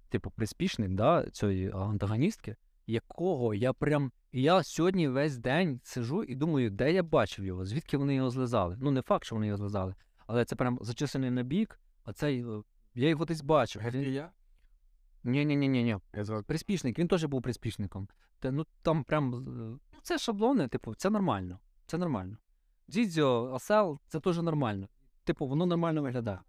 Типу, 0.09 0.31
приспішник, 0.31 0.91
да, 0.91 1.31
цієї 1.31 1.71
антагоністки, 1.73 2.57
якого 2.87 3.55
я 3.55 3.73
прям. 3.73 4.13
Я 4.33 4.63
сьогодні 4.63 5.09
весь 5.09 5.37
день 5.37 5.81
сижу 5.85 6.25
і 6.25 6.35
думаю, 6.35 6.71
де 6.71 6.93
я 6.93 7.03
бачив 7.03 7.45
його, 7.45 7.65
звідки 7.65 7.97
вони 7.97 8.15
його 8.15 8.31
злизали. 8.31 8.77
Ну, 8.81 8.91
не 8.91 9.03
факт, 9.03 9.25
що 9.25 9.35
вони 9.35 9.47
його 9.47 9.57
злизали, 9.57 9.95
але 10.27 10.45
це 10.45 10.57
прям 10.57 10.79
зачислений 10.83 11.31
на 11.31 11.43
бік, 12.07 12.11
а 12.11 12.13
цей. 12.13 12.41
е, 12.43 12.63
Я 12.95 13.09
його 13.09 13.25
десь 13.25 13.43
бачив. 13.43 13.83
Геть? 13.83 13.95
Ні, 15.25 15.45
ні, 15.45 15.57
ні, 15.57 15.69
ні, 15.69 15.83
ні. 15.85 15.99
Приспішник, 16.47 16.99
він 16.99 17.09
теж 17.09 17.25
був 17.25 17.43
приспішником. 17.43 18.09
Та, 18.39 18.51
ну 18.51 18.67
там 18.83 19.05
прям. 19.05 19.35
е, 19.35 19.79
Ну, 19.93 20.01
це 20.03 20.19
шаблони, 20.19 20.69
типу, 20.69 20.95
це 20.95 21.11
нормально. 21.11 21.59
Це 21.87 21.99
нормально. 21.99 22.37
Дідзьо, 22.89 23.53
осел, 23.53 24.01
це 24.09 24.21
теж 24.21 24.39
нормально. 24.39 24.89
Типу, 25.25 25.47
воно 25.47 25.67
нормально 25.67 26.03
виглядає. 26.03 26.41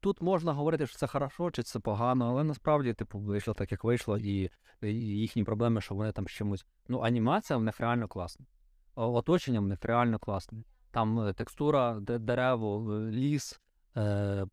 Тут 0.00 0.22
можна 0.22 0.52
говорити, 0.52 0.86
що 0.86 0.98
це 0.98 1.06
хорошо, 1.06 1.50
чи 1.50 1.62
це 1.62 1.80
погано, 1.80 2.28
але 2.28 2.44
насправді, 2.44 2.94
типу, 2.94 3.18
вийшло 3.18 3.54
так, 3.54 3.72
як 3.72 3.84
вийшло, 3.84 4.18
і, 4.18 4.50
і 4.82 4.94
їхні 4.94 5.44
проблеми, 5.44 5.80
що 5.80 5.94
вони 5.94 6.12
там 6.12 6.26
з 6.28 6.30
чимось. 6.30 6.66
Ну, 6.88 7.00
анімація 7.00 7.56
в 7.56 7.62
них 7.62 7.80
реально 7.80 8.08
класна. 8.08 8.46
Оточення 8.94 9.60
в 9.60 9.66
них 9.66 9.78
реально 9.84 10.18
класне. 10.18 10.62
Там 10.90 11.20
е, 11.20 11.32
текстура, 11.32 12.00
дерево, 12.00 13.00
ліс, 13.10 13.60
е, 13.96 14.46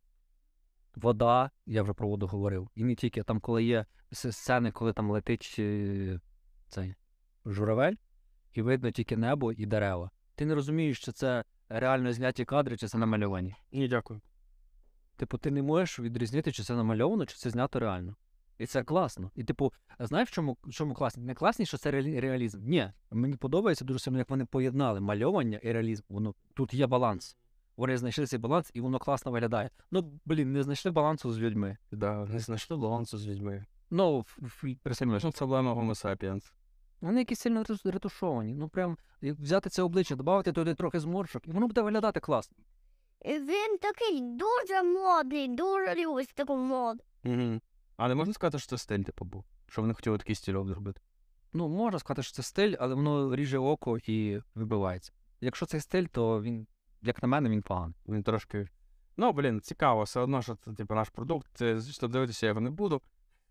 вода, 0.96 1.52
я 1.66 1.84
вже 1.84 1.94
про 1.94 2.08
воду 2.08 2.28
говорив. 2.28 2.70
І 2.76 2.84
не 2.84 2.96
тільки 2.96 3.24
там, 3.24 3.40
коли 3.40 3.64
є 3.64 3.86
сцени, 4.12 4.72
коли 4.72 4.94
там 4.94 5.12
летить 5.12 5.56
е, 5.60 6.20
цей 6.68 6.96
журавель, 7.46 7.96
і 8.54 8.62
видно 8.62 8.92
тільки 8.92 9.18
небо 9.18 9.52
і 9.52 9.66
дерева. 9.66 10.12
Ти 10.36 10.46
не 10.46 10.56
розумієш, 10.56 11.00
чи 11.00 11.12
це 11.12 11.44
реально 11.70 12.14
зняті 12.14 12.46
кадри, 12.46 12.78
чи 12.78 12.88
це 12.88 12.98
намальовані. 12.98 13.56
Ні, 13.72 13.88
дякую. 13.88 14.22
Типу, 15.16 15.38
ти 15.38 15.52
не 15.52 15.62
можеш 15.62 16.00
відрізнити, 16.00 16.52
чи 16.52 16.64
це 16.64 16.76
намальовано, 16.76 17.26
чи 17.26 17.36
це 17.36 17.50
знято 17.50 17.80
реально. 17.80 18.16
І 18.58 18.66
це 18.66 18.84
класно. 18.84 19.32
І, 19.36 19.44
типу, 19.44 19.74
знаєш, 20.00 20.30
в 20.30 20.32
чому, 20.32 20.58
чому 20.72 20.94
класно? 20.94 21.24
Не 21.24 21.34
класні, 21.34 21.66
що 21.66 21.78
це 21.78 21.92
реалізм. 21.92 22.62
Ні, 22.64 22.92
мені 23.12 23.36
подобається 23.36 23.86
дуже 23.86 24.00
сильно, 24.00 24.18
як 24.18 24.30
вони 24.30 24.46
поєднали 24.46 25.00
мальовання 25.00 25.58
і 25.58 25.72
реалізм. 25.72 26.04
Воно 26.10 26.34
тут 26.54 26.74
є 26.74 26.88
баланс. 26.88 27.38
Вони 27.80 27.98
знайшли 27.98 28.26
цей 28.26 28.40
баланс, 28.40 28.72
і 28.74 28.82
воно 28.82 29.00
класно 29.00 29.32
виглядає. 29.32 29.70
Ну, 29.92 30.12
блін, 30.26 30.54
не 30.54 30.64
знайшли 30.64 30.92
балансу 30.92 31.32
з 31.32 31.40
людьми. 31.40 31.78
Да, 31.92 32.26
не 32.26 32.40
знайшли 32.40 32.78
балансу 32.78 33.18
з 33.18 33.28
людьми. 33.28 33.66
Ну, 33.90 34.20
в- 34.20 34.38
в- 34.42 34.76
присильно, 34.84 35.20
Що 35.20 35.32
проблема 35.32 35.74
Homo 35.74 35.90
sapiens? 36.06 36.52
Вони 37.02 37.20
якісь 37.20 37.40
сильно 37.40 37.64
ретушовані. 37.86 38.54
Ну 38.54 38.70
прям 38.70 38.98
як 39.22 39.40
взяти 39.40 39.70
це 39.70 39.82
обличчя, 39.82 40.16
додати 40.16 40.52
туди 40.52 40.76
трохи 40.76 41.00
зморшок, 41.00 41.48
і 41.48 41.52
воно 41.52 41.68
буде 41.68 41.82
виглядати 41.82 42.20
класно. 42.20 42.58
Він 43.26 43.78
такий 43.82 44.22
дуже 44.22 44.84
модний, 44.84 45.48
дуже 45.48 45.96
любить 45.96 46.34
таку 46.36 46.58
моду. 46.58 47.00
Угу. 47.26 47.60
А 47.98 48.08
не 48.08 48.16
можна 48.16 48.34
сказати, 48.34 48.60
що 48.60 48.70
це 48.70 48.78
стиль, 48.78 49.04
типу, 49.04 49.26
був? 49.26 49.44
Що 49.68 49.82
вони 49.82 49.94
хотіли 49.94 50.18
такий 50.18 50.36
стільок 50.36 50.68
зробити? 50.68 51.02
Ну, 51.54 51.68
можна 51.70 52.00
сказати, 52.00 52.24
що 52.24 52.34
це 52.36 52.44
стиль, 52.44 52.76
але 52.80 52.96
воно 52.96 53.36
ріже 53.36 53.58
око 53.58 53.98
і 53.98 54.40
вибивається. 54.56 55.12
Якщо 55.42 55.66
це 55.66 55.80
стиль, 55.80 56.06
то 56.06 56.42
він, 56.42 56.68
як 57.02 57.24
на 57.24 57.28
мене, 57.28 57.50
він 57.50 57.62
поганий. 57.62 57.96
Він 58.08 58.24
трошки. 58.24 58.68
Ну, 59.18 59.32
блін, 59.34 59.62
цікаво, 59.62 60.04
все 60.04 60.20
одно, 60.20 60.42
що 60.42 60.56
це 60.56 60.74
типу 60.74 60.96
наш 60.96 61.10
продукт. 61.10 61.48
Це, 61.54 61.80
звісно, 61.80 62.08
дивитися 62.08 62.46
я 62.46 62.50
його 62.50 62.62
не 62.62 62.70
буду. 62.70 63.02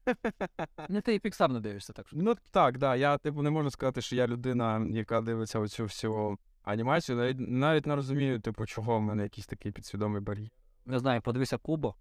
Не 0.89 1.01
ти 1.01 1.15
і 1.15 1.19
Pixar 1.21 1.49
не 1.53 1.61
дивишся, 1.61 1.93
так 1.93 2.09
що. 2.09 2.17
Ну 2.17 2.35
так, 2.51 2.79
да. 2.79 2.97
Я 2.97 3.19
типу 3.19 3.43
не 3.43 3.51
можу 3.51 3.71
сказати, 3.71 4.01
що 4.03 4.17
я 4.17 4.27
людина, 4.27 4.87
яка 4.91 5.21
дивиться 5.21 5.59
оцю 5.59 5.83
всю 5.83 6.39
анімацію. 6.63 7.19
Навіть 7.19 7.37
навіть 7.41 7.87
не 7.87 7.97
розумію, 7.97 8.41
типу, 8.41 8.67
чого 8.67 8.99
в 8.99 9.03
мене 9.03 9.23
якийсь 9.23 9.47
такий 9.47 9.73
підсвідомий 9.73 10.21
бар'єр. 10.21 10.51
Не 10.87 10.99
знаю, 10.99 11.23
подивися 11.23 11.59
Кубо. 11.59 11.95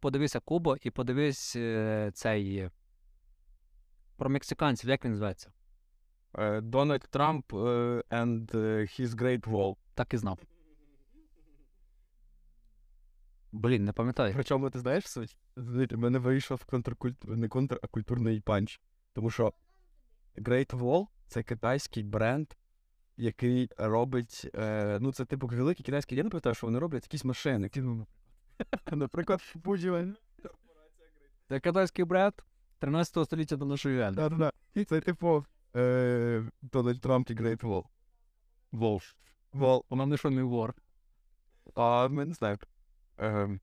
Подивися 0.00 0.40
Кубо 0.40 0.76
і 0.82 0.90
подивись 0.90 1.56
е, 1.56 2.10
цей. 2.14 2.56
е, 2.56 2.70
Про 4.16 4.30
мексиканців, 4.30 4.90
як 4.90 5.04
він 5.04 5.16
зветься? 5.16 5.52
Е, 6.38 6.60
Дональд 6.60 7.08
Трамп 7.10 7.52
е, 7.52 7.56
and 8.10 8.54
his 9.00 9.08
great 9.08 9.48
wall. 9.48 9.76
Так 9.94 10.14
і 10.14 10.16
знав. 10.16 10.38
Блін, 13.52 13.84
не 13.84 13.92
пам'ятаю. 13.92 14.34
Причому 14.34 14.70
ти 14.70 14.78
знаєш 14.78 15.08
суть? 15.08 15.36
В 15.56 15.96
мене 15.96 16.18
вийшов 16.18 16.64
контркульт... 16.64 17.24
не 17.24 17.48
контр, 17.48 17.78
а 17.82 17.86
культурний 17.86 18.40
панч. 18.40 18.80
Тому 19.12 19.30
що 19.30 19.52
Great 20.36 20.70
Wall 20.70 21.06
це 21.26 21.42
китайський 21.42 22.02
бренд, 22.02 22.46
який 23.16 23.70
робить. 23.76 24.50
Е, 24.54 24.98
ну, 25.00 25.12
це 25.12 25.24
типу 25.24 25.46
великий 25.46 25.84
китайський. 25.84 26.18
Я 26.18 26.24
не 26.24 26.30
пам'ятаю, 26.30 26.54
що 26.54 26.66
вони 26.66 26.78
роблять 26.78 27.04
якісь 27.04 27.24
машини. 27.24 27.70
Ну, 27.76 28.06
Наприклад, 28.92 29.40
Fujian. 29.64 30.14
Це 31.48 31.60
китайський 31.60 32.04
бренд 32.04 32.34
13 32.78 33.24
століття 33.26 33.56
до 33.56 33.64
нашої 33.64 34.00
ери. 34.00 34.50
Це 34.88 35.00
типу 35.00 35.44
Дональд 36.62 37.00
Трамп 37.00 37.30
і 37.30 37.34
Great 37.34 37.60
Wall. 37.60 37.84
Волш. 38.72 39.16
Wall. 39.52 39.82
Вона 39.90 40.06
не 40.06 40.16
що 40.16 40.30
не 40.30 40.42
вор. 40.42 40.74
А 41.74 42.08
ми 42.08 42.24
не 42.24 42.34
знаємо. 42.34 42.60
Е, 43.18 43.58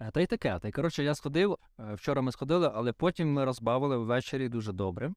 Е, 0.00 0.10
Та 0.10 0.20
й 0.20 0.26
таке. 0.26 0.58
Та 0.58 0.68
й 0.68 0.72
коротше, 0.72 1.04
я 1.04 1.14
сходив. 1.14 1.56
е, 1.80 1.94
Вчора 1.94 2.22
ми 2.22 2.32
сходили, 2.32 2.70
але 2.74 2.92
потім 2.92 3.32
ми 3.32 3.44
розбавили 3.44 3.96
ввечері 3.98 4.48
дуже 4.48 4.72
добре. 4.72 5.12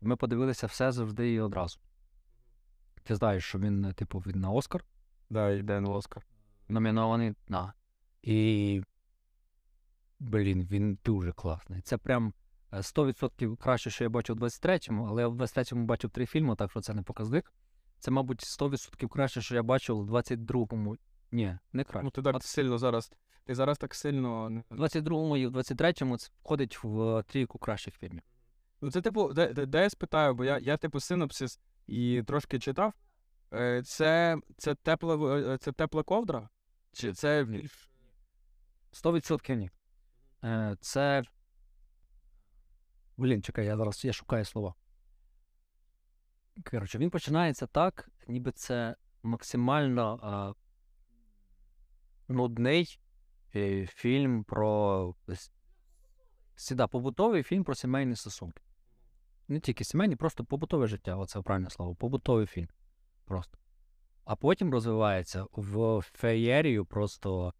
Ми 0.00 0.16
подивилися 0.16 0.66
все 0.66 0.92
завжди 0.92 1.32
і 1.32 1.40
одразу. 1.40 1.78
Ти 3.02 3.14
знаєш, 3.14 3.44
що 3.44 3.58
він, 3.58 3.84
е, 3.84 3.92
типу, 3.92 4.18
він 4.18 4.40
на 4.40 4.50
Оскар 4.50 4.84
да, 5.30 5.50
йде 5.50 5.80
на 5.80 5.90
Оскар. 5.90 6.26
номінований. 6.68 7.34
На. 7.48 7.72
І. 8.22 8.82
Блін, 10.20 10.62
він 10.70 10.98
дуже 11.04 11.32
класний. 11.32 11.80
Це 11.82 11.96
прям 11.98 12.26
е, 12.28 12.32
100% 12.72 13.56
краще, 13.56 13.90
що 13.90 14.04
я 14.04 14.10
бачив 14.10 14.36
у 14.36 14.40
23-му, 14.40 15.04
але 15.04 15.22
я 15.22 15.28
в 15.28 15.36
23-му 15.36 15.84
бачив 15.84 16.10
три 16.10 16.26
фільми, 16.26 16.56
так 16.56 16.70
що 16.70 16.80
це 16.80 16.94
не 16.94 17.02
показник. 17.02 17.52
Це, 17.98 18.10
мабуть, 18.10 18.40
100% 18.40 19.08
краще, 19.08 19.42
що 19.42 19.54
я 19.54 19.62
бачив 19.62 19.98
у 19.98 20.04
22-му. 20.04 20.96
Ні, 21.32 21.58
не 21.72 21.84
краще. 21.84 22.04
Ну, 22.04 22.10
ти 22.10 22.22
так 22.22 22.36
От 22.36 22.42
сильно 22.42 22.78
зараз. 22.78 23.12
Ти 23.44 23.54
зараз 23.54 23.78
так 23.78 23.94
сильно. 23.94 24.62
У 24.70 24.74
22-му 24.74 25.36
і 25.36 25.46
в 25.46 25.56
23-му 25.56 26.16
це 26.16 26.30
входить 26.44 26.84
в 26.84 27.00
е, 27.02 27.22
трійку 27.22 27.58
кращих 27.58 27.94
фільмів. 27.94 28.22
Ну, 28.80 28.90
це 28.90 29.00
типу, 29.00 29.32
де, 29.32 29.52
де, 29.52 29.66
де 29.66 29.82
я 29.82 29.90
спитаю, 29.90 30.34
бо 30.34 30.44
я, 30.44 30.58
я 30.58 30.76
типу 30.76 31.00
синопсис 31.00 31.60
і 31.86 32.22
трошки 32.26 32.58
читав. 32.58 32.92
Е, 33.52 33.82
це, 33.82 34.36
це, 34.56 34.74
тепла, 34.74 35.38
е, 35.38 35.58
це 35.58 35.72
тепла 35.72 36.02
ковдра? 36.02 36.48
Чи 36.92 37.12
це. 37.12 37.46
100% 38.92 39.54
ні. 39.54 39.70
Е, 40.44 40.76
це. 40.80 41.22
Блін, 43.18 43.42
чекай, 43.42 43.66
я 43.66 43.76
зараз 43.76 44.04
я 44.04 44.12
шукаю 44.12 44.44
слова. 44.44 44.74
Коротше, 46.70 46.98
він 46.98 47.10
починається 47.10 47.66
так, 47.66 48.10
ніби 48.28 48.52
це 48.52 48.96
максимально 49.22 50.20
а, 50.22 50.52
нудний 52.32 53.00
е, 53.54 53.86
фільм 53.86 54.44
про. 54.44 55.14
Сіда, 56.54 56.86
побутовий 56.86 57.42
фільм 57.42 57.64
про 57.64 57.74
сімейні 57.74 58.16
стосунки. 58.16 58.62
Не 59.48 59.60
тільки 59.60 59.84
сімейні, 59.84 60.16
просто 60.16 60.44
побутове 60.44 60.86
життя, 60.86 61.16
оце 61.16 61.42
правильне 61.42 61.70
слово. 61.70 61.94
Побутовий 61.94 62.46
фільм. 62.46 62.68
Просто. 63.24 63.58
А 64.24 64.36
потім 64.36 64.72
розвивається 64.72 65.46
в 65.52 66.00
феєрію 66.02 66.86
просто 66.86 67.54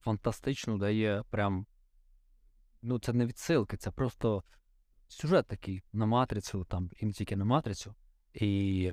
фантастично 0.00 0.78
дає 0.78 1.22
прям. 1.30 1.66
Ну, 2.88 2.98
це 2.98 3.12
не 3.12 3.26
відсилки, 3.26 3.76
це 3.76 3.90
просто 3.90 4.44
сюжет 5.08 5.46
такий 5.46 5.82
на 5.92 6.06
матрицю, 6.06 6.64
там, 6.64 6.90
і 6.96 7.12
тільки 7.12 7.36
на 7.36 7.44
матрицю. 7.44 7.94
І, 8.34 8.92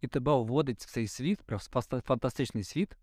і 0.00 0.08
тебе 0.08 0.32
вводить 0.32 0.80
в 0.80 0.90
цей 0.90 1.08
світ, 1.08 1.42
прям 1.42 1.60
фантастичний 2.04 2.64
світ, 2.64 2.96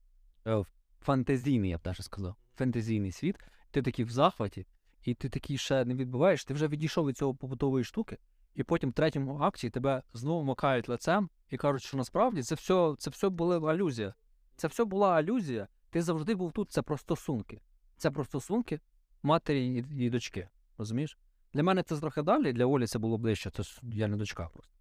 е, 0.47 0.63
фантазійний, 1.01 1.69
я 1.69 1.77
б 1.77 1.81
навіть 1.85 2.03
сказав. 2.03 2.35
Фантазійний 2.55 3.11
світ. 3.11 3.35
Ти 3.71 3.81
такий 3.81 4.05
в 4.05 4.09
захваті, 4.09 4.65
і 5.03 5.13
ти 5.13 5.29
такий 5.29 5.57
ще 5.57 5.85
не 5.85 5.93
відбуваєш, 5.93 6.45
ти 6.45 6.53
вже 6.53 6.67
відійшов 6.67 7.07
від 7.07 7.17
цього 7.17 7.35
побутової 7.35 7.83
штуки, 7.83 8.17
і 8.55 8.63
потім 8.63 8.89
в 8.89 8.93
третьому 8.93 9.37
акті 9.37 9.69
тебе 9.69 10.03
знову 10.13 10.43
макають 10.43 10.89
лицем 10.89 11.29
і 11.49 11.57
кажуть, 11.57 11.83
що 11.83 11.97
насправді 11.97 12.43
це 12.43 12.55
все, 12.55 12.95
це 12.97 13.09
все 13.09 13.29
була 13.29 13.59
алюзія. 13.71 14.13
Це 14.55 14.67
все 14.67 14.83
була 14.83 15.13
алюзія. 15.13 15.67
Ти 15.89 16.01
завжди 16.01 16.35
був 16.35 16.51
тут, 16.51 16.71
це 16.71 16.81
про 16.81 16.97
стосунки. 16.97 17.61
Це 17.97 18.11
про 18.11 18.25
стосунки 18.25 18.79
матері 19.23 19.75
і, 19.75 20.05
і 20.05 20.09
дочки. 20.09 20.49
Розумієш? 20.77 21.17
Для 21.53 21.63
мене 21.63 21.83
це 21.83 21.97
трохи 21.97 22.21
далі, 22.21 22.53
для 22.53 22.65
Олі 22.65 22.87
це 22.87 22.99
було 22.99 23.17
ближче, 23.17 23.49
це 23.49 23.63
я 23.83 24.07
не 24.07 24.17
дочка 24.17 24.49
просто. 24.53 24.73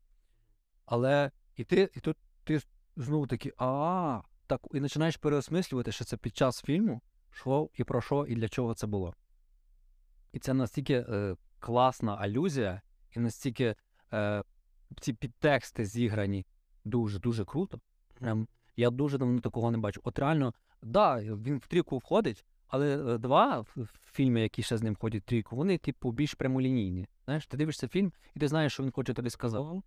Але 0.87 1.31
і 1.57 1.65
ти, 1.65 1.91
і 1.95 2.01
тут 2.01 2.17
ти 2.45 2.61
знову 2.97 3.27
таки, 3.27 3.53
а, 3.59 4.21
так, 4.47 4.61
і 4.75 4.81
починаєш 4.81 5.17
переосмислювати, 5.17 5.93
що 5.93 6.05
це 6.05 6.17
під 6.17 6.37
час 6.37 6.63
фільму, 6.63 7.01
що 7.31 7.71
і 7.75 7.85
про 7.85 8.01
що, 8.01 8.27
і 8.27 8.35
для 8.35 8.49
чого 8.49 8.75
це 8.75 8.87
було. 8.87 9.15
І 10.33 10.39
це 10.39 10.55
настільки 10.55 10.95
е, 10.95 11.37
класна 11.59 12.17
алюзія, 12.17 12.83
і 13.17 13.21
настільки 13.21 13.75
е, 14.13 14.43
ці 15.01 15.13
підтексти 15.13 15.85
зіграні 15.85 16.47
дуже-дуже 16.85 17.45
круто. 17.45 17.81
Прям 18.15 18.49
я 18.77 18.91
дуже 18.91 19.19
давно 19.19 19.41
такого 19.41 19.71
не 19.71 19.79
бачу. 19.79 20.01
От 20.05 20.19
реально, 20.19 20.55
да, 20.83 21.21
він 21.21 21.59
в 21.59 21.67
трійку 21.67 21.99
входить, 21.99 22.45
але 22.69 23.15
е, 23.15 23.19
два 23.19 23.65
фільми, 24.13 24.41
які 24.41 24.63
ще 24.63 24.77
з 24.77 24.83
ним 24.83 24.95
входять 24.95 25.23
в 25.23 25.27
трійку, 25.27 25.57
вони, 25.57 25.79
типу, 25.79 26.13
більш 26.13 26.35
прямолінійні. 26.35 27.09
Знаєш, 27.25 27.47
ти 27.47 27.57
дивишся 27.57 27.89
фільм, 27.89 28.13
і 28.35 28.41
ти 28.41 28.49
знаєш, 28.49 28.73
що 28.73 28.83
він 28.83 28.91
хоче 28.91 29.15
тобі 29.15 29.31
сказати. 29.31 29.83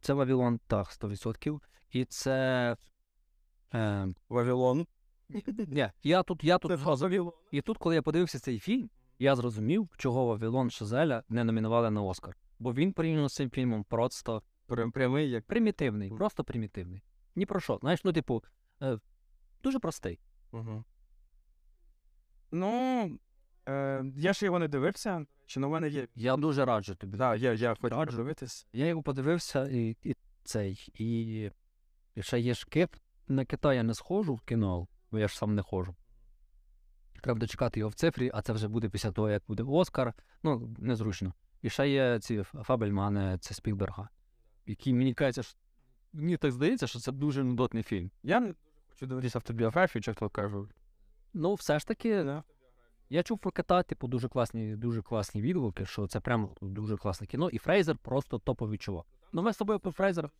Це 0.00 0.12
Вавилон, 0.12 0.60
так, 0.66 0.86
100%. 0.86 1.60
І 1.90 2.04
це. 2.04 2.76
Е, 3.74 4.08
Вавилон. 4.28 4.86
ні, 5.68 5.90
я 6.02 6.22
тут, 6.22 6.44
я 6.44 6.58
тут 6.58 6.72
і 7.52 7.60
тут, 7.60 7.78
коли 7.78 7.94
я 7.94 8.02
подивився 8.02 8.38
цей 8.38 8.58
фільм, 8.58 8.90
я 9.18 9.36
зрозумів, 9.36 9.88
чого 9.96 10.26
Вавилон 10.26 10.70
Шазеля 10.70 11.22
не 11.28 11.44
номінували 11.44 11.90
на 11.90 12.02
Оскар. 12.02 12.36
Бо 12.58 12.72
він 12.72 12.92
порівняно 12.92 13.28
з 13.28 13.34
цим 13.34 13.50
фільмом 13.50 13.84
просто 13.84 14.42
прямий, 14.92 15.30
як. 15.30 15.44
примітивний, 15.44 16.10
просто 16.10 16.44
примітивний. 16.44 17.02
Ні 17.36 17.46
про 17.46 17.60
що. 17.60 17.78
Знаєш, 17.80 18.04
ну, 18.04 18.12
типу, 18.12 18.42
е, 18.82 18.98
дуже 19.62 19.78
простий. 19.78 20.18
Угу. 20.52 20.84
Ну. 22.52 23.10
Е, 23.68 24.04
я 24.16 24.32
ще 24.32 24.46
його 24.46 24.58
не 24.58 24.68
дивився. 24.68 25.26
Чи 25.46 25.60
на 25.60 25.68
мене 25.68 25.88
є. 25.88 26.08
Я 26.14 26.36
дуже 26.36 26.64
раджу 26.64 26.94
тобі. 26.94 27.18
Так, 27.18 27.40
я, 27.40 27.52
я 27.52 27.74
хочу 27.80 27.96
Раджу. 27.96 28.10
подивитись. 28.10 28.66
Я 28.72 28.86
його 28.86 29.02
подивився 29.02 29.68
і, 29.68 29.96
і 30.02 30.16
цей. 30.44 30.88
І, 30.94 31.50
і 32.14 32.22
ще 32.22 32.40
є 32.40 32.54
шкіп. 32.54 32.90
На 33.28 33.44
Китай 33.44 33.76
я 33.76 33.82
не 33.82 33.94
схожу 33.94 34.34
в 34.34 34.40
кіно, 34.40 34.86
бо 35.10 35.18
я 35.18 35.28
ж 35.28 35.36
сам 35.36 35.54
не 35.54 35.62
ходжу. 35.62 35.96
Треба 37.22 37.40
дочекати 37.40 37.80
його 37.80 37.90
в 37.90 37.94
цифрі, 37.94 38.30
а 38.34 38.42
це 38.42 38.52
вже 38.52 38.68
буде 38.68 38.88
після 38.88 39.12
того, 39.12 39.30
як 39.30 39.42
буде 39.48 39.62
Оскар. 39.62 40.14
Ну, 40.42 40.74
незручно. 40.78 41.32
І 41.62 41.70
ще 41.70 41.88
є 41.88 42.18
ці 42.20 42.42
Фабельмани, 42.42 43.38
це 43.40 43.54
Спілберга, 43.54 44.08
які 44.66 44.94
мені 44.94 45.14
кажеться, 45.14 45.42
що 45.42 45.58
мені 46.12 46.36
так 46.36 46.52
здається, 46.52 46.86
що 46.86 46.98
це 46.98 47.12
дуже 47.12 47.44
нудотний 47.44 47.82
фільм. 47.82 48.10
Я 48.22 48.40
не 48.40 48.46
дуже 48.46 48.58
хочу 48.88 49.06
дивитися 49.06 49.38
автобіографію, 49.38 50.02
чесно 50.02 50.28
кажу. 50.30 50.68
Ну, 51.38 51.54
все 51.54 51.78
ж 51.78 51.86
таки, 51.86 52.24
Да. 52.24 52.42
я 53.10 53.22
чув 53.22 53.38
про 53.38 53.52
кота, 53.52 53.82
типу, 53.82 54.08
дуже 54.08 54.28
класні, 54.28 54.76
дуже 54.76 55.02
класні 55.02 55.42
відгуки, 55.42 55.86
що 55.86 56.06
це 56.06 56.20
прям 56.20 56.50
дуже 56.60 56.96
класне 56.96 57.26
кіно, 57.26 57.50
і 57.50 57.58
Фрейзер 57.58 57.96
просто 57.98 58.38
топовий 58.38 58.78
чувак. 58.78 59.06
Ну, 59.32 59.42
ми 59.42 59.52
з 59.52 59.56
тобою 59.56 59.80
про 59.80 59.92
Фрейзера 59.92 60.30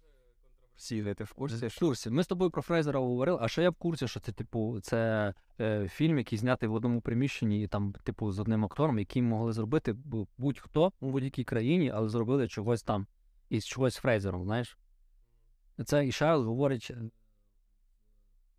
Всі, 0.77 1.15
ти 1.15 1.25
в 1.25 1.33
курсі? 1.33 1.67
в 1.67 1.79
курсі. 1.79 2.11
Ми 2.11 2.23
з 2.23 2.27
тобою 2.27 2.51
про 2.51 2.63
Фрейзера 2.63 3.01
говорили, 3.01 3.39
а 3.41 3.49
ще 3.49 3.63
я 3.63 3.71
в 3.71 3.75
курсі, 3.75 4.09
що 4.09 4.21
це, 4.21 4.33
типу, 4.33 4.81
це 4.81 5.35
е, 5.61 5.89
фільм, 5.89 6.19
який 6.19 6.39
знятий 6.39 6.69
в 6.69 6.75
одному 6.75 7.01
приміщенні, 7.01 7.63
і 7.63 7.67
там, 7.67 7.95
типу, 8.05 8.33
з 8.33 8.39
одним 8.39 8.65
актором, 8.65 8.99
який 8.99 9.23
могли 9.23 9.53
зробити 9.53 9.93
будь-хто 10.39 10.93
у 11.01 11.11
будь-якій 11.11 11.45
країні, 11.45 11.91
але 11.95 12.09
зробили 12.09 12.49
чогось 12.49 12.83
там 12.83 13.07
із 13.49 13.67
чогось 13.67 13.97
Фрейзером, 13.97 14.45
знаєш. 14.45 14.79
Це 15.85 16.07
і 16.07 16.13
Шарль 16.13 16.45
говорить 16.45 16.93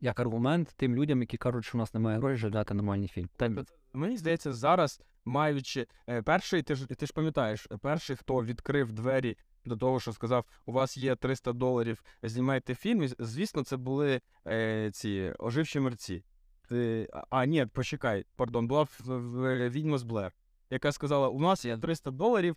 як 0.02 0.20
аргумент 0.20 0.74
тим 0.78 0.96
людям, 0.96 1.22
які 1.22 1.38
кажуть, 1.38 1.66
що 1.66 1.78
у 1.78 1.80
нас 1.80 1.94
немає 1.94 2.18
грошей 2.18 2.38
глядати 2.38 2.74
нормальний 2.74 3.08
фільм. 3.08 3.30
Та, 3.36 3.52
Мені 3.94 4.18
здається, 4.18 4.54
зараз, 4.54 5.02
маючи 5.26 5.88
е, 6.10 6.22
перший, 6.22 6.62
ти 6.62 6.76
ж 6.76 6.86
ти 6.86 7.06
ж 7.06 7.14
пам'ятаєш, 7.14 7.68
е, 7.72 7.78
перший, 7.78 8.16
хто 8.16 8.44
відкрив 8.44 8.92
двері 8.92 9.38
до 9.66 9.78
того, 9.78 10.00
що 10.00 10.14
сказав, 10.14 10.46
у 10.66 10.72
вас 10.72 10.98
є 10.98 11.16
300 11.16 11.54
доларів, 11.54 12.04
знімайте 12.24 12.76
фільм. 12.76 13.04
і, 13.04 13.10
Звісно, 13.20 13.64
це 13.64 13.78
були 13.78 14.22
е, 14.48 14.92
ці 14.94 15.34
оживші 15.40 15.80
мерці. 15.80 16.24
Ти, 16.70 17.10
а, 17.30 17.46
ні, 17.46 17.66
почекай, 17.66 18.26
пардон, 18.36 18.68
була 18.68 18.88
відьма 19.70 19.98
з 19.98 20.04
Блер, 20.04 20.34
яка 20.70 20.92
сказала, 20.92 21.30
у 21.30 21.40
нас 21.40 21.66
є 21.66 21.78
300 21.78 22.12
доларів. 22.12 22.56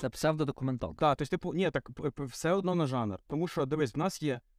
це 0.00 0.08
псевдодокументалка. 0.08 0.96
Так, 0.98 1.18
тобто, 1.18 1.30
типу, 1.30 1.54
ні, 1.54 1.70
так 1.70 1.90
все 2.18 2.52
одно 2.52 2.74
на 2.74 2.86
жанр. 2.86 3.18
Тому 3.26 3.48
що, 3.48 3.66
дивись, 3.66 3.94
в 3.94 3.98
нас 3.98 4.22
є 4.22 4.32
е, 4.32 4.40
е, 4.40 4.40
е, 4.40 4.57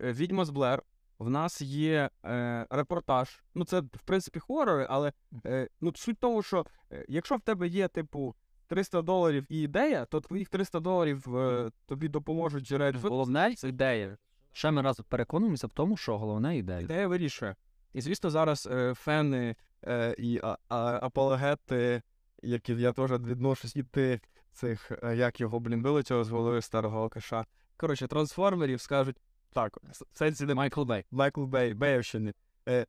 відьма 0.00 0.44
з 0.44 0.50
Блер, 0.50 0.82
в 1.18 1.30
нас 1.30 1.60
є 1.60 2.10
е, 2.24 2.66
репортаж. 2.70 3.42
Ну, 3.54 3.64
це, 3.64 3.80
в 3.80 4.02
принципі, 4.04 4.38
хорори, 4.38 4.86
але 4.90 5.12
е, 5.46 5.68
ну, 5.80 5.92
суть 5.94 6.18
того, 6.18 6.42
що 6.42 6.66
е, 6.92 7.04
якщо 7.08 7.36
в 7.36 7.40
тебе 7.40 7.68
є, 7.68 7.88
типу, 7.88 8.34
300 8.66 9.02
доларів 9.02 9.46
і 9.48 9.60
ідея, 9.60 10.04
то 10.04 10.20
твоїх 10.20 10.48
300 10.48 10.80
доларів 10.80 11.36
е, 11.36 11.70
тобі 11.86 12.08
допоможуть 12.08 12.64
джерель. 12.64 12.94
Головне 13.02 13.54
ідея. 13.64 14.16
Ще 14.52 14.70
ми 14.70 14.82
раз 14.82 15.00
переконуємося 15.08 15.66
в 15.66 15.72
тому, 15.72 15.96
що 15.96 16.18
головне 16.18 16.56
ідея. 16.56 16.80
Ідея 16.80 17.08
вирішує. 17.08 17.56
І 17.92 18.00
звісно, 18.00 18.30
зараз 18.30 18.68
е, 18.72 18.94
фени 18.94 19.56
е, 19.84 20.14
і 20.18 20.40
а, 20.42 20.56
а, 20.68 20.98
апологети 21.02 22.02
які 22.42 22.74
я 22.74 22.92
теж 22.92 23.12
відношусь 23.12 23.76
і 23.76 23.82
ти 23.82 24.20
цих, 24.52 24.92
е, 25.02 25.16
як 25.16 25.40
його, 25.40 25.60
блін, 25.60 26.02
цього 26.02 26.24
з 26.24 26.30
голови 26.30 26.62
старого 26.62 27.02
алкаша. 27.02 27.46
Коротше, 27.76 28.06
трансформерів 28.06 28.80
скажуть 28.80 29.16
так, 29.52 29.78
в 30.12 30.18
сенсі 30.18 30.44
не 30.44 30.54
Майкл 30.54 30.82
Бей. 30.82 31.04
Майкл 31.10 31.44
Бей, 31.44 31.74
Беївщини. 31.74 32.34
Е, 32.68 32.86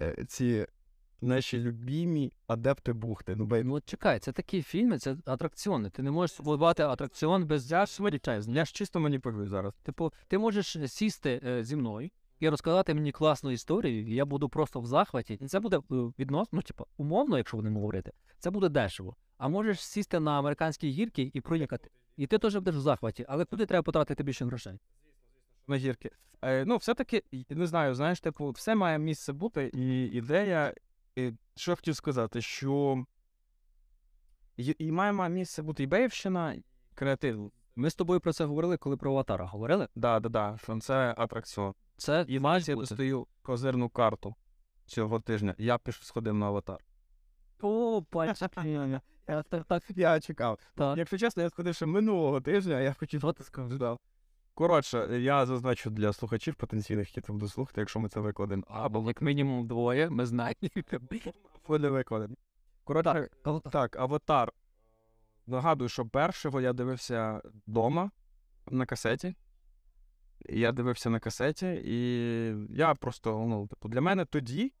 е, 0.00 0.24
ці 0.28 0.66
наші 1.24 1.58
любімі 1.58 2.32
адепти 2.46 2.92
бухти. 2.92 3.36
Ну, 3.36 3.44
Бей, 3.44 3.64
Ну 3.64 3.74
от 3.74 3.84
чекай, 3.86 4.18
це 4.18 4.32
такі 4.32 4.62
фільми, 4.62 4.98
це 4.98 5.16
атракціони. 5.24 5.90
Ти 5.90 6.02
не 6.02 6.10
можеш 6.10 6.40
впливати 6.40 6.82
атракціон 6.82 7.46
без 7.46 7.68
ж 7.86 8.02
я 8.48 8.64
ж 8.64 8.72
чисто 8.72 9.00
маніпулюю 9.00 9.48
зараз. 9.48 9.74
Типу, 9.82 10.12
ти 10.28 10.38
можеш 10.38 10.76
е, 10.76 10.88
сісти 10.88 11.40
е, 11.44 11.64
зі 11.64 11.76
мною 11.76 12.10
і 12.40 12.48
розказати 12.48 12.94
мені 12.94 13.12
класну 13.12 13.50
історію, 13.50 14.06
і 14.06 14.14
я 14.14 14.24
буду 14.24 14.48
просто 14.48 14.80
в 14.80 14.86
захваті. 14.86 15.34
І 15.34 15.46
це 15.46 15.60
буде 15.60 15.76
е, 15.76 15.80
відносно, 16.18 16.56
ну, 16.56 16.62
типу, 16.62 16.86
умовно, 16.96 17.36
якщо 17.36 17.56
будемо 17.56 17.80
говорити, 17.80 18.12
це 18.38 18.50
буде 18.50 18.68
дешево. 18.68 19.16
А 19.38 19.48
можеш 19.48 19.80
сісти 19.80 20.20
на 20.20 20.38
американські 20.38 20.90
гірки 20.90 21.30
і 21.34 21.40
проїхати. 21.40 21.90
І 22.16 22.26
ти 22.26 22.38
теж 22.38 22.54
будеш 22.54 22.74
в 22.74 22.80
захваті, 22.80 23.24
але 23.28 23.44
куди 23.44 23.66
треба 23.66 23.82
потратити 23.82 24.22
більше 24.22 24.44
грошей? 24.44 24.78
на 25.66 25.76
гірки. 25.76 26.10
Е, 26.42 26.64
ну, 26.64 26.76
все-таки, 26.76 27.22
не 27.50 27.66
знаю, 27.66 27.94
знаєш, 27.94 28.20
типу, 28.20 28.50
все 28.50 28.74
має 28.74 28.98
місце 28.98 29.32
бути, 29.32 29.70
і 29.74 30.04
ідея, 30.04 30.74
і, 31.16 31.32
що 31.56 31.70
я 31.70 31.76
хотів 31.76 31.96
сказати, 31.96 32.40
що 32.40 33.04
і, 34.56 34.76
і 34.78 34.92
має 34.92 35.12
ма- 35.12 35.28
місце 35.28 35.62
бути 35.62 35.82
і 35.82 35.86
Беївщина, 35.86 36.52
і 36.52 36.64
креатив. 36.94 37.52
Ми 37.76 37.90
з 37.90 37.94
тобою 37.94 38.20
про 38.20 38.32
це 38.32 38.44
говорили, 38.44 38.76
коли 38.76 38.96
про 38.96 39.10
аватара 39.10 39.46
говорили. 39.46 39.88
Да, 39.94 40.20
да, 40.20 40.28
да, 40.28 40.58
що 40.62 40.78
це 40.80 41.14
атракціон. 41.18 41.74
Це 41.96 42.24
І 42.28 42.34
я 42.34 42.60
достаю 42.76 43.26
козирну 43.42 43.88
карту 43.88 44.34
цього 44.86 45.20
тижня. 45.20 45.54
Я 45.58 45.78
пішов 45.78 46.04
сходив 46.04 46.34
на 46.34 46.46
аватар. 46.46 46.84
о, 47.60 48.02
пальчики. 48.02 49.00
Я 49.28 49.42
так, 49.42 49.64
так, 49.64 49.82
Я 49.88 50.20
чекав. 50.20 50.58
Якщо 50.96 51.18
чесно, 51.18 51.42
я 51.42 51.50
сходив 51.50 51.74
ще 51.74 51.86
минулого 51.86 52.40
тижня, 52.40 52.74
а 52.74 52.80
я 52.80 52.92
хотів. 52.92 53.24
Сказав? 53.40 53.98
Коротше, 54.54 55.20
я 55.20 55.46
зазначу 55.46 55.90
для 55.90 56.12
слухачів 56.12 56.54
потенційних, 56.54 57.08
які 57.08 57.20
це 57.20 57.32
будуть 57.32 57.50
слухати, 57.50 57.80
якщо 57.80 58.00
ми 58.00 58.08
це 58.08 58.20
викладемо. 58.20 58.62
Або 58.68 59.08
як 59.08 59.22
мінімум 59.22 59.66
двоє, 59.66 60.10
ми 60.10 60.26
знаємо. 60.26 60.60
Буде 61.68 61.88
викладено. 61.88 62.34
Коротше, 62.84 63.28
так, 63.72 63.96
аватар. 63.96 64.52
Нагадую, 65.46 65.88
що 65.88 66.06
першого 66.06 66.60
я 66.60 66.72
дивився 66.72 67.42
вдома 67.66 68.10
на 68.70 68.86
касеті. 68.86 69.34
Я 70.48 70.72
дивився 70.72 71.10
на 71.10 71.20
касеті, 71.20 71.82
і 71.84 71.98
я 72.70 72.94
просто, 72.94 73.44
ну, 73.48 73.66
типу, 73.66 73.88
для 73.88 74.00
мене 74.00 74.24
тоді, 74.24 74.72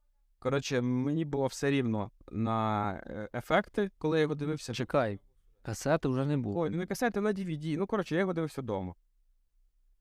коротше, 0.44 0.80
мені 0.80 1.24
було 1.24 1.46
все 1.46 1.70
рівно 1.70 2.10
на 2.30 2.92
е, 2.92 3.28
ефекти, 3.34 3.90
коли 3.98 4.16
я 4.16 4.22
його 4.22 4.34
дивився. 4.34 4.74
Чекай, 4.74 5.20
касети 5.62 6.08
вже 6.08 6.26
не 6.26 6.36
було. 6.36 6.60
Ой, 6.60 6.70
не 6.70 6.86
касети, 6.86 7.20
на 7.20 7.32
DVD. 7.32 7.76
Ну, 7.78 7.86
коротше, 7.86 8.14
я 8.14 8.20
його 8.20 8.32
дивився 8.32 8.60
вдома. 8.60 8.94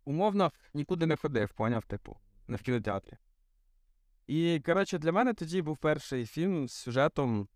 Умовно, 0.06 0.52
нікуди 0.74 1.06
не 1.06 1.16
ходив, 1.16 1.54
поняв, 1.54 1.86
типу, 1.86 2.18
не 2.48 2.58
в 2.58 2.62
кінотеатрі. 2.62 3.18
І, 4.28 4.62
коротше, 4.66 4.98
для 4.98 5.12
мене 5.12 5.34
тоді 5.34 5.62
був 5.62 5.78
перший 5.78 6.26
фільм 6.26 6.68
з 6.68 6.74
сюжетом, 6.74 7.48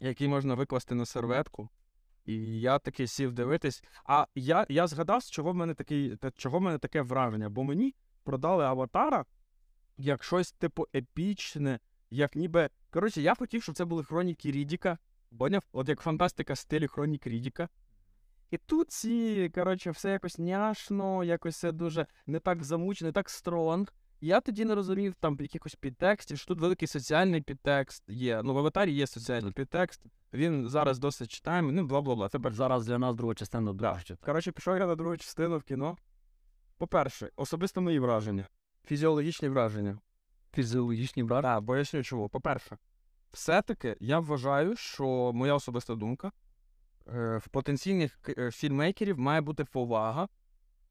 який 0.00 0.28
можна 0.28 0.54
викласти 0.54 0.94
на 0.94 1.06
серветку. 1.06 1.68
І 2.24 2.60
я 2.60 2.78
такий 2.78 3.06
сів 3.06 3.32
дивитись. 3.32 3.84
А 4.04 4.26
я, 4.34 4.66
я 4.68 4.86
згадав, 4.86 5.22
з 5.22 5.30
чого 5.30 5.52
в 5.52 5.54
мене 5.54 5.74
такий, 5.74 6.18
чого 6.36 6.58
в 6.58 6.62
мене 6.62 6.78
таке 6.78 7.02
враження, 7.02 7.48
бо 7.48 7.64
мені 7.64 7.94
продали 8.24 8.64
аватара 8.64 9.24
як 10.04 10.24
щось, 10.24 10.52
типу, 10.52 10.86
епічне, 10.94 11.80
як 12.10 12.36
ніби. 12.36 12.70
Коротше, 12.90 13.22
я 13.22 13.34
хотів, 13.34 13.62
щоб 13.62 13.74
це 13.74 13.84
були 13.84 14.04
хроніки 14.04 14.50
Рідіка. 14.50 14.98
Поняв? 15.38 15.62
От 15.72 15.88
як 15.88 16.00
фантастика 16.00 16.52
в 16.52 16.58
стилі 16.58 16.86
хронік 16.86 17.26
Рідіка. 17.26 17.68
І 18.50 18.58
тут 18.58 18.90
ці, 18.90 19.50
коротше, 19.54 19.90
все 19.90 20.10
якось 20.10 20.38
няшно, 20.38 21.24
якось 21.24 21.54
все 21.54 21.72
дуже 21.72 22.06
не 22.26 22.40
так 22.40 22.64
замучено, 22.64 23.08
не 23.08 23.12
так 23.12 23.30
стронг. 23.30 23.94
Я 24.20 24.40
тоді 24.40 24.64
не 24.64 24.74
розумів 24.74 25.14
там 25.20 25.36
якихось 25.40 25.74
підтекстів, 25.74 26.38
що 26.38 26.46
тут 26.46 26.60
великий 26.60 26.88
соціальний 26.88 27.40
підтекст 27.40 28.04
є. 28.08 28.42
Ну, 28.44 28.54
в 28.54 28.58
аватарі 28.58 28.92
є 28.92 29.06
соціальний 29.06 29.52
підтекст. 29.52 30.02
Він 30.32 30.68
зараз 30.68 30.98
досить 30.98 31.30
читаємо, 31.30 31.72
ну 31.72 31.86
бла 31.86 32.00
бла 32.00 32.14
бла. 32.14 32.28
Тепер 32.28 32.52
Зараз 32.52 32.86
для 32.86 32.98
нас 32.98 33.16
друга 33.16 33.34
частина 33.34 33.72
дорожча. 33.72 34.16
Коротше, 34.20 34.52
пішов 34.52 34.78
я 34.78 34.86
на 34.86 34.94
другу 34.94 35.16
частину 35.16 35.58
в 35.58 35.62
кіно. 35.62 35.96
По-перше, 36.78 37.30
особисто 37.36 37.80
мої 37.80 37.98
враження. 37.98 38.46
Фізіологічні 38.84 39.48
враження. 39.48 39.98
Фізіологічні 40.54 41.22
брат. 41.22 41.42
Так, 41.42 41.66
поясню 41.66 42.02
чому. 42.02 42.28
По-перше, 42.28 42.78
все-таки 43.32 43.96
я 44.00 44.18
вважаю, 44.18 44.76
що 44.76 45.32
моя 45.34 45.54
особиста 45.54 45.94
думка. 45.94 46.32
е, 47.08 47.36
В 47.36 47.48
потенційних 47.48 48.18
е, 48.38 48.50
фільмейкерів 48.50 49.18
має 49.18 49.40
бути 49.40 49.64
повага. 49.64 50.28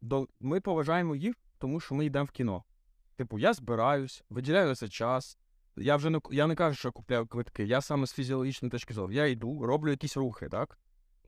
До... 0.02 0.28
Ми 0.40 0.62
поважаємо 0.62 1.16
їх, 1.16 1.36
тому 1.58 1.80
що 1.80 1.96
ми 1.96 2.06
йдемо 2.06 2.26
в 2.26 2.32
кіно. 2.32 2.64
Типу, 3.16 3.40
я 3.40 3.54
збираюсь, 3.54 4.24
виділяю 4.30 4.68
на 4.68 4.76
це 4.76 4.90
час. 4.90 5.38
Я 5.76 5.96
вже 5.96 6.10
не, 6.10 6.20
я 6.32 6.48
не 6.48 6.56
кажу, 6.56 6.76
що 6.76 6.92
купляю 6.92 7.28
квитки. 7.28 7.64
Я 7.66 7.82
саме 7.82 8.08
з 8.08 8.14
фізіологічної 8.14 8.70
точки 8.70 8.94
зору. 8.94 9.14
Я 9.14 9.26
йду, 9.26 9.66
роблю 9.66 9.90
якісь 9.90 10.18
рухи, 10.18 10.50
так? 10.50 10.80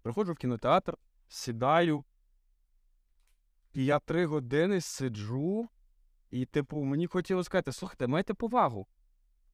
Приходжу 0.01 0.33
в 0.33 0.37
кінотеатр, 0.37 0.97
сідаю, 1.27 2.03
і 3.73 3.85
я 3.85 3.99
три 3.99 4.25
години 4.25 4.81
сиджу, 4.81 5.69
і, 6.31 6.45
типу, 6.45 6.83
мені 6.83 7.07
хотілося 7.07 7.45
сказати, 7.45 7.71
слухайте, 7.71 8.07
майте 8.07 8.33
повагу. 8.33 8.87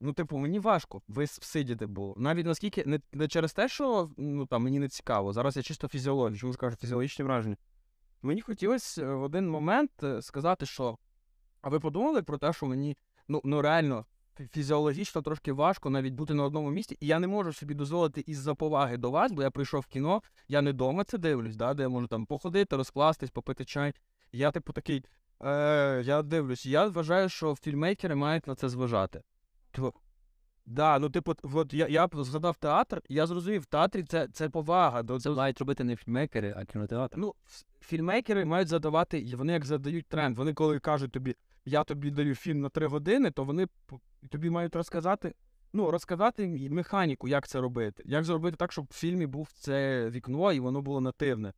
Ну, 0.00 0.12
типу, 0.12 0.38
мені 0.38 0.58
важко 0.58 1.02
вис- 1.08 1.40
всидіти 1.40 1.86
було. 1.86 2.14
Навіть 2.16 2.46
наскільки 2.46 2.84
не, 2.86 3.00
не 3.12 3.28
через 3.28 3.52
те, 3.52 3.68
що 3.68 4.10
ну, 4.16 4.46
там, 4.46 4.62
мені 4.62 4.78
не 4.78 4.88
цікаво. 4.88 5.32
Зараз 5.32 5.56
я 5.56 5.62
чисто 5.62 5.88
фізіологію, 5.88 6.38
чому 6.38 6.52
скажу 6.52 6.76
фізіологічні 6.76 7.24
враження. 7.24 7.56
Мені 8.22 8.40
хотілося 8.40 9.02
е, 9.02 9.14
в 9.14 9.22
один 9.22 9.50
момент 9.50 9.90
е, 10.02 10.22
сказати, 10.22 10.66
що 10.66 10.98
а 11.60 11.68
ви 11.68 11.80
подумали 11.80 12.22
про 12.22 12.38
те, 12.38 12.52
що 12.52 12.66
мені 12.66 12.96
ну, 13.28 13.40
ну 13.44 13.62
реально 13.62 14.06
фізіологічно 14.50 15.22
трошки 15.22 15.52
важко 15.52 15.90
навіть 15.90 16.14
бути 16.14 16.34
на 16.34 16.44
одному 16.44 16.70
місці, 16.70 16.96
і 17.00 17.06
я 17.06 17.18
не 17.18 17.26
можу 17.26 17.52
собі 17.52 17.74
дозволити 17.74 18.24
із-за 18.26 18.54
поваги 18.54 18.96
до 18.96 19.10
вас, 19.10 19.32
бо 19.32 19.42
я 19.42 19.50
прийшов 19.50 19.80
в 19.80 19.86
кіно, 19.86 20.22
я 20.48 20.62
не 20.62 20.70
вдома 20.70 21.04
це 21.04 21.18
дивлюсь, 21.18 21.56
да, 21.56 21.74
де 21.74 21.82
я 21.82 21.88
можу 21.88 22.06
там 22.06 22.26
походити, 22.26 22.76
розкластись, 22.76 23.30
попити 23.30 23.64
чай. 23.64 23.94
Я, 24.32 24.50
типу, 24.50 24.72
такий. 24.72 25.04
Е, 25.44 26.02
я 26.04 26.22
дивлюсь, 26.22 26.66
я 26.66 26.86
вважаю, 26.86 27.28
що 27.28 27.54
фільмейкери 27.54 28.14
мають 28.14 28.46
на 28.46 28.54
це 28.54 28.68
зважати. 28.68 29.22
Типу, 29.70 29.94
да, 30.66 30.98
ну, 30.98 31.10
типу, 31.10 31.34
от 31.42 31.74
я, 31.74 31.86
я 31.88 32.08
згадав 32.12 32.56
театр, 32.56 33.02
і 33.08 33.14
я 33.14 33.26
зрозумів, 33.26 33.62
в 33.62 33.66
театрі 33.66 34.02
це, 34.02 34.28
це 34.32 34.48
повага 34.48 35.02
до, 35.02 35.20
Це 35.20 35.30
мають 35.30 35.58
робити 35.58 35.84
не 35.84 35.96
фільмейкери, 35.96 36.54
а 36.56 36.64
кінотеатр. 36.64 37.18
Ну, 37.18 37.34
фільмейкери 37.80 38.44
мають 38.44 38.68
задавати, 38.68 39.18
і 39.18 39.34
вони 39.34 39.52
як 39.52 39.64
задають 39.64 40.06
тренд. 40.06 40.38
Вони 40.38 40.54
коли 40.54 40.78
кажуть 40.78 41.12
тобі, 41.12 41.36
я 41.64 41.84
тобі 41.84 42.10
даю 42.10 42.34
фільм 42.34 42.60
на 42.60 42.68
три 42.68 42.86
години, 42.86 43.30
то 43.30 43.44
вони 43.44 43.66
тобі 44.30 44.50
мають 44.50 44.76
розказати, 44.76 45.34
ну, 45.72 45.90
розказати 45.90 46.68
механіку, 46.70 47.28
як 47.28 47.48
це 47.48 47.60
робити. 47.60 48.02
Як 48.06 48.24
зробити 48.24 48.56
так, 48.56 48.72
щоб 48.72 48.84
в 48.90 48.94
фільмі 48.94 49.26
був 49.26 49.48
це 49.52 50.08
вікно 50.10 50.52
і 50.52 50.60
воно 50.60 50.82
було 50.82 51.00
нативне. 51.00 51.52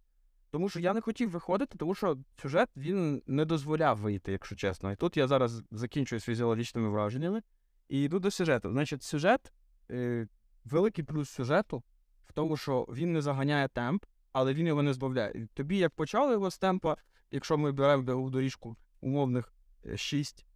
Тому 0.50 0.68
що 0.68 0.80
я 0.80 0.94
не 0.94 1.00
хотів 1.00 1.30
виходити, 1.30 1.78
тому 1.78 1.94
що 1.94 2.18
сюжет 2.42 2.68
він 2.76 3.22
не 3.26 3.44
дозволяв 3.44 3.98
вийти, 3.98 4.32
якщо 4.32 4.56
чесно. 4.56 4.92
І 4.92 4.96
тут 4.96 5.16
я 5.16 5.26
зараз 5.26 5.62
закінчую 5.70 6.20
з 6.20 6.24
фізіологічними 6.24 6.88
враженнями 6.88 7.42
і 7.88 8.02
йду 8.02 8.18
до 8.18 8.30
сюжету. 8.30 8.70
Значить, 8.70 9.02
сюжет, 9.02 9.52
е, 9.90 10.28
великий 10.64 11.04
плюс 11.04 11.30
сюжету 11.30 11.82
в 12.26 12.32
тому, 12.32 12.56
що 12.56 12.86
він 12.88 13.12
не 13.12 13.22
заганяє 13.22 13.68
темп, 13.68 14.04
але 14.32 14.54
він 14.54 14.66
його 14.66 14.82
не 14.82 14.92
збавляє. 14.92 15.48
Тобі 15.54 15.78
як 15.78 15.94
почали 15.94 16.32
його 16.32 16.50
з 16.50 16.58
темпа, 16.58 16.96
якщо 17.30 17.58
ми 17.58 17.72
беремо 17.72 18.02
бігову 18.02 18.30
доріжку 18.30 18.76
умовних 19.00 19.52
6, 19.96 20.46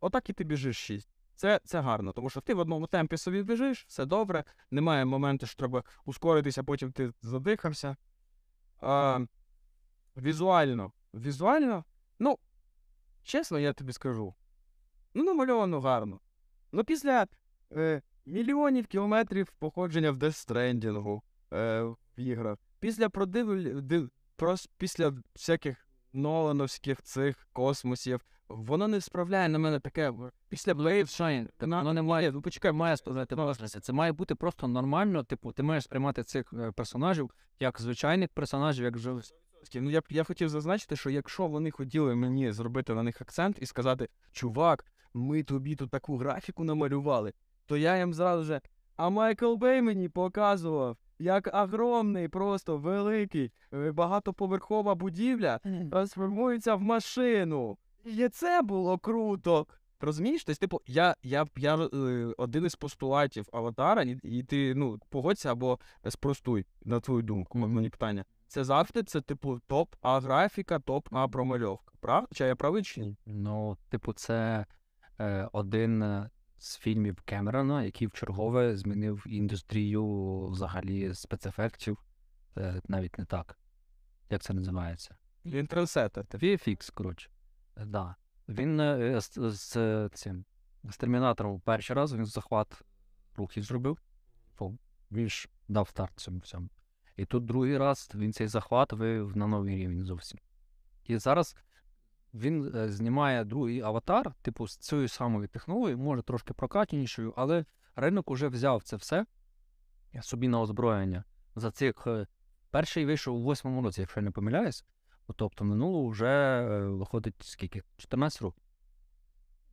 отак 0.00 0.30
і 0.30 0.32
ти 0.32 0.44
біжиш 0.44 0.76
6. 0.76 1.08
Це, 1.34 1.60
це 1.64 1.80
гарно, 1.80 2.12
тому 2.12 2.30
що 2.30 2.40
ти 2.40 2.54
в 2.54 2.58
одному 2.58 2.86
темпі 2.86 3.16
собі 3.16 3.42
біжиш, 3.42 3.84
все 3.88 4.06
добре, 4.06 4.44
немає 4.70 5.04
моменту, 5.04 5.46
що 5.46 5.56
треба 5.56 5.84
ускоритися, 6.04 6.62
потім 6.62 6.92
ти 6.92 7.12
задихався. 7.22 7.96
А, 8.80 9.20
візуально. 10.18 10.92
Візуально, 11.14 11.84
ну, 12.18 12.38
чесно, 13.22 13.58
я 13.58 13.72
тобі 13.72 13.92
скажу. 13.92 14.34
Ну, 15.14 15.24
намальовано 15.24 15.80
гарно. 15.80 16.20
Ну, 16.72 16.84
після 16.84 17.26
е, 17.72 18.02
мільйонів 18.26 18.86
кілометрів 18.86 19.52
походження 19.58 20.10
в 20.10 20.16
Stranding, 20.22 21.20
е, 21.52 21.82
в 21.82 21.96
іграх, 22.16 22.58
після 22.80 23.08
продивль... 23.08 23.80
див... 23.80 24.10
прос... 24.36 24.68
після 24.78 25.12
всяких 25.34 25.84
Нолановських 26.12 27.02
цих 27.02 27.48
космосів, 27.52 28.20
воно 28.48 28.88
не 28.88 29.00
справляє 29.00 29.48
на 29.48 29.58
мене 29.58 29.80
таке. 29.80 30.12
Після 30.48 30.72
Blade 30.72 31.04
Shine, 31.04 31.48
воно 31.60 31.92
не 31.92 32.02
має, 32.02 32.32
ну 32.32 32.42
почекай, 32.42 32.72
має 32.72 32.96
сказати 32.96 33.36
можливість. 33.36 33.84
Це 33.84 33.92
має 33.92 34.12
бути 34.12 34.34
просто 34.34 34.68
нормально. 34.68 35.24
Типу, 35.24 35.52
ти 35.52 35.62
маєш 35.62 35.84
сприймати 35.84 36.22
цих 36.22 36.52
е, 36.52 36.72
персонажів 36.72 37.30
як 37.60 37.80
звичайних 37.80 38.28
персонажів, 38.28 38.84
як 38.84 38.98
вже 39.70 39.80
Ну, 39.80 39.90
я, 39.90 40.00
б- 40.00 40.04
я 40.10 40.24
хотів 40.24 40.48
зазначити, 40.48 40.96
що 40.96 41.10
якщо 41.10 41.46
вони 41.46 41.70
хотіли 41.70 42.14
мені 42.14 42.52
зробити 42.52 42.94
на 42.94 43.02
них 43.02 43.20
акцент 43.20 43.58
і 43.60 43.66
сказати, 43.66 44.08
чувак, 44.32 44.84
ми 45.14 45.42
тобі 45.42 45.76
тут 45.76 45.90
таку 45.90 46.16
графіку 46.16 46.64
намалювали, 46.64 47.32
то 47.66 47.76
я 47.76 47.98
їм 47.98 48.14
зразу 48.14 48.44
же, 48.44 48.60
а 48.96 49.10
Майкл 49.10 49.54
Бей 49.54 49.82
мені 49.82 50.08
показував, 50.08 50.96
як 51.18 51.50
огромний, 51.54 52.28
просто 52.28 52.78
великий, 52.78 53.52
е, 53.74 53.92
багатоповерхова 53.92 54.94
будівля 54.94 55.60
трансформується 55.90 56.74
в 56.74 56.82
машину. 56.82 57.78
І 58.04 58.28
це 58.28 58.62
було 58.62 58.98
круто. 58.98 59.66
Розумієш? 60.00 60.44
Тобто, 60.44 60.60
типу, 60.60 60.80
я, 60.86 61.16
я, 61.22 61.46
я 61.56 61.76
е, 61.76 62.34
один 62.38 62.64
із 62.66 62.74
постулатів 62.74 63.48
аватара, 63.52 64.02
і, 64.02 64.18
і 64.22 64.42
ти 64.42 64.74
ну, 64.74 64.98
погодься 65.08 65.52
або 65.52 65.78
спростуй 66.08 66.66
на 66.84 67.00
твою 67.00 67.22
думку, 67.22 67.58
мені 67.58 67.88
питання. 67.88 68.24
Це 68.48 68.64
завжди 68.64 69.02
це, 69.02 69.20
типу, 69.20 69.60
топ 69.66 69.94
А 70.02 70.20
графіка, 70.20 70.78
топ 70.78 71.08
А 71.12 71.28
промальовка. 71.28 71.94
Правда? 72.00 72.28
Чи 72.32 72.44
я 72.44 72.56
правий 72.56 72.82
чи 72.82 73.00
ні? 73.00 73.16
Ну, 73.26 73.76
типу, 73.88 74.12
це 74.12 74.66
е, 75.20 75.48
один 75.52 76.02
е, 76.02 76.30
з 76.58 76.76
фільмів 76.76 77.20
Кемерона, 77.20 77.82
який 77.84 78.06
в 78.06 78.12
чергове 78.12 78.76
змінив 78.76 79.24
індустрію 79.26 80.46
взагалі 80.46 81.14
спецефектів. 81.14 81.98
Е, 82.56 82.80
навіть 82.88 83.18
не 83.18 83.24
так. 83.24 83.58
Як 84.30 84.42
це 84.42 84.54
називається? 84.54 85.16
Він. 85.44 85.66
VFX, 86.38 86.92
коротше. 86.94 87.30
Е, 87.76 87.84
Да. 87.84 88.14
Він 88.48 88.80
е, 88.80 89.20
з, 89.20 89.38
з, 89.50 89.76
е, 89.76 90.08
цим 90.14 90.44
з 90.84 90.96
термінатором 90.96 91.60
перший 91.60 91.96
раз 91.96 92.14
він 92.14 92.26
захват 92.26 92.82
рухів 93.36 93.62
зробив. 93.62 93.98
Він 95.12 95.28
ж 95.28 95.48
дав 95.68 95.88
старт 95.88 96.12
цьому 96.16 96.38
всьому. 96.38 96.68
І 97.18 97.24
тут 97.24 97.44
другий 97.44 97.78
раз 97.78 98.10
він 98.14 98.32
цей 98.32 98.46
захват 98.46 98.92
вивів 98.92 99.36
на 99.36 99.46
новий 99.46 99.76
рівень 99.76 100.04
зовсім. 100.04 100.38
І 101.04 101.16
зараз 101.16 101.56
він 102.34 102.72
е, 102.76 102.88
знімає 102.88 103.44
другий 103.44 103.80
аватар, 103.80 104.34
типу, 104.42 104.66
з 104.66 104.76
цією 104.76 105.08
самою 105.08 105.48
технологією, 105.48 105.98
може 105.98 106.22
трошки 106.22 106.54
прокатнішою, 106.54 107.34
але 107.36 107.64
ринок 107.96 108.30
уже 108.30 108.48
взяв 108.48 108.82
це 108.82 108.96
все 108.96 109.26
собі 110.22 110.48
на 110.48 110.60
озброєння. 110.60 111.24
За 111.56 111.70
цих 111.70 112.06
е, 112.06 112.26
перший 112.70 113.06
вийшов 113.06 113.36
у 113.36 113.42
восьмому 113.42 113.82
році, 113.82 114.00
якщо 114.00 114.20
я 114.20 114.24
не 114.24 114.30
помиляюсь. 114.30 114.84
Тобто 115.36 115.64
минуло 115.64 116.08
вже 116.08 116.26
е, 116.26 116.86
виходить 116.86 117.34
скільки? 117.40 117.82
14 117.96 118.42
років. 118.42 118.62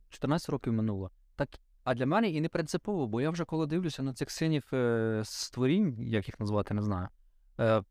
14 0.08 0.48
років 0.48 0.72
минуло. 0.72 1.10
Так, 1.36 1.48
а 1.84 1.94
для 1.94 2.06
мене 2.06 2.28
і 2.28 2.40
не 2.40 2.48
принципово, 2.48 3.06
бо 3.06 3.20
я 3.20 3.30
вже 3.30 3.44
коли 3.44 3.66
дивлюся 3.66 4.02
на 4.02 4.14
цих 4.14 4.30
синів 4.30 4.72
створінь, 5.22 5.96
як 5.98 6.28
їх 6.28 6.40
назвати, 6.40 6.74
не 6.74 6.82
знаю. 6.82 7.08
Е, 7.60 7.82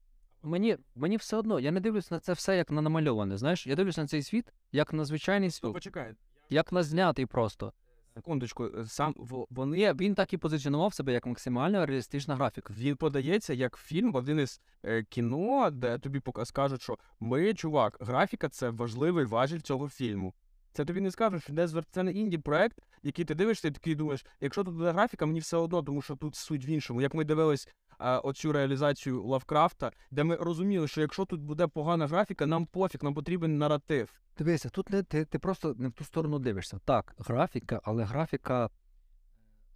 мені, 0.44 0.78
мені 0.96 1.18
все 1.18 1.38
одно, 1.38 1.60
я 1.60 1.72
не 1.72 1.80
дивлюся 1.80 2.16
на 2.16 2.20
це 2.20 2.34
все 2.34 2.58
як 2.58 2.72
на 2.72 2.82
намальоване. 2.82 3.38
Знаєш, 3.38 3.68
я 3.68 3.76
дивлюся 3.76 4.02
на 4.02 4.08
цей 4.08 4.24
світ 4.24 4.54
як 4.72 4.94
на 4.94 5.06
звичайний 5.06 5.52
світ, 5.52 5.74
Почекай. 5.74 6.14
як 6.50 6.72
на 6.72 6.84
знятий 6.84 7.26
просто. 7.26 7.74
Секундочку, 8.14 8.66
е, 8.66 8.86
сам 8.86 9.16
вони 9.50 9.94
він 9.94 10.16
так 10.16 10.34
і 10.34 10.38
позиціонував 10.38 10.94
себе 10.94 11.14
як 11.14 11.26
максимально 11.26 11.86
реалістична 11.86 12.36
графіка. 12.36 12.74
Він 12.78 12.96
подається 12.96 13.54
як 13.54 13.78
фільм, 13.78 14.16
один 14.16 14.40
із 14.40 14.62
е, 14.84 15.04
кіно, 15.04 15.70
де 15.72 15.98
тобі 15.98 16.20
пока 16.20 16.46
скажуть, 16.46 16.82
що 16.82 16.98
ми, 17.20 17.54
чувак, 17.54 17.98
графіка 18.00 18.50
це 18.50 18.70
важливий 18.70 19.26
важіль 19.26 19.60
цього 19.60 19.90
фільму. 19.90 20.34
Це 20.76 20.86
тобі 20.86 21.02
не 21.02 21.12
скажуть, 21.12 21.44
що 21.44 21.54
де 21.54 21.68
це 21.92 22.04
не 22.04 22.12
інді 22.12 22.38
проект, 22.38 22.78
який 23.04 23.26
ти 23.26 23.36
дивишся, 23.36 23.68
і 23.68 23.72
такий 23.72 23.96
думаєш, 23.96 24.26
якщо 24.42 24.64
тут 24.64 24.76
буде 24.76 24.92
графіка, 24.92 25.26
мені 25.26 25.40
все 25.40 25.58
одно, 25.58 25.84
тому 25.84 26.02
що 26.02 26.16
тут 26.16 26.36
суть 26.36 26.66
в 26.66 26.70
іншому. 26.70 27.02
Як 27.02 27.14
ми 27.14 27.24
дивились 27.24 27.70
оцю 28.00 28.52
реалізацію 28.52 29.24
Лавкрафта, 29.24 29.92
де 30.12 30.24
ми 30.24 30.36
розуміли, 30.36 30.88
що 30.88 31.02
якщо 31.02 31.26
тут 31.26 31.42
буде 31.42 31.68
погана 31.68 32.08
графіка, 32.08 32.46
нам 32.46 32.66
пофіг, 32.66 33.04
нам 33.04 33.14
потрібен 33.14 33.58
наратив. 33.58 34.14
Дивися, 34.38 34.70
тут 34.70 34.90
не, 34.90 35.04
ти, 35.04 35.26
ти 35.26 35.40
просто 35.40 35.76
не 35.78 35.88
в 35.88 35.92
ту 35.92 36.04
сторону 36.04 36.40
дивишся. 36.40 36.80
Так, 36.86 37.16
графіка, 37.18 37.82
але 37.84 38.04
графіка. 38.04 38.70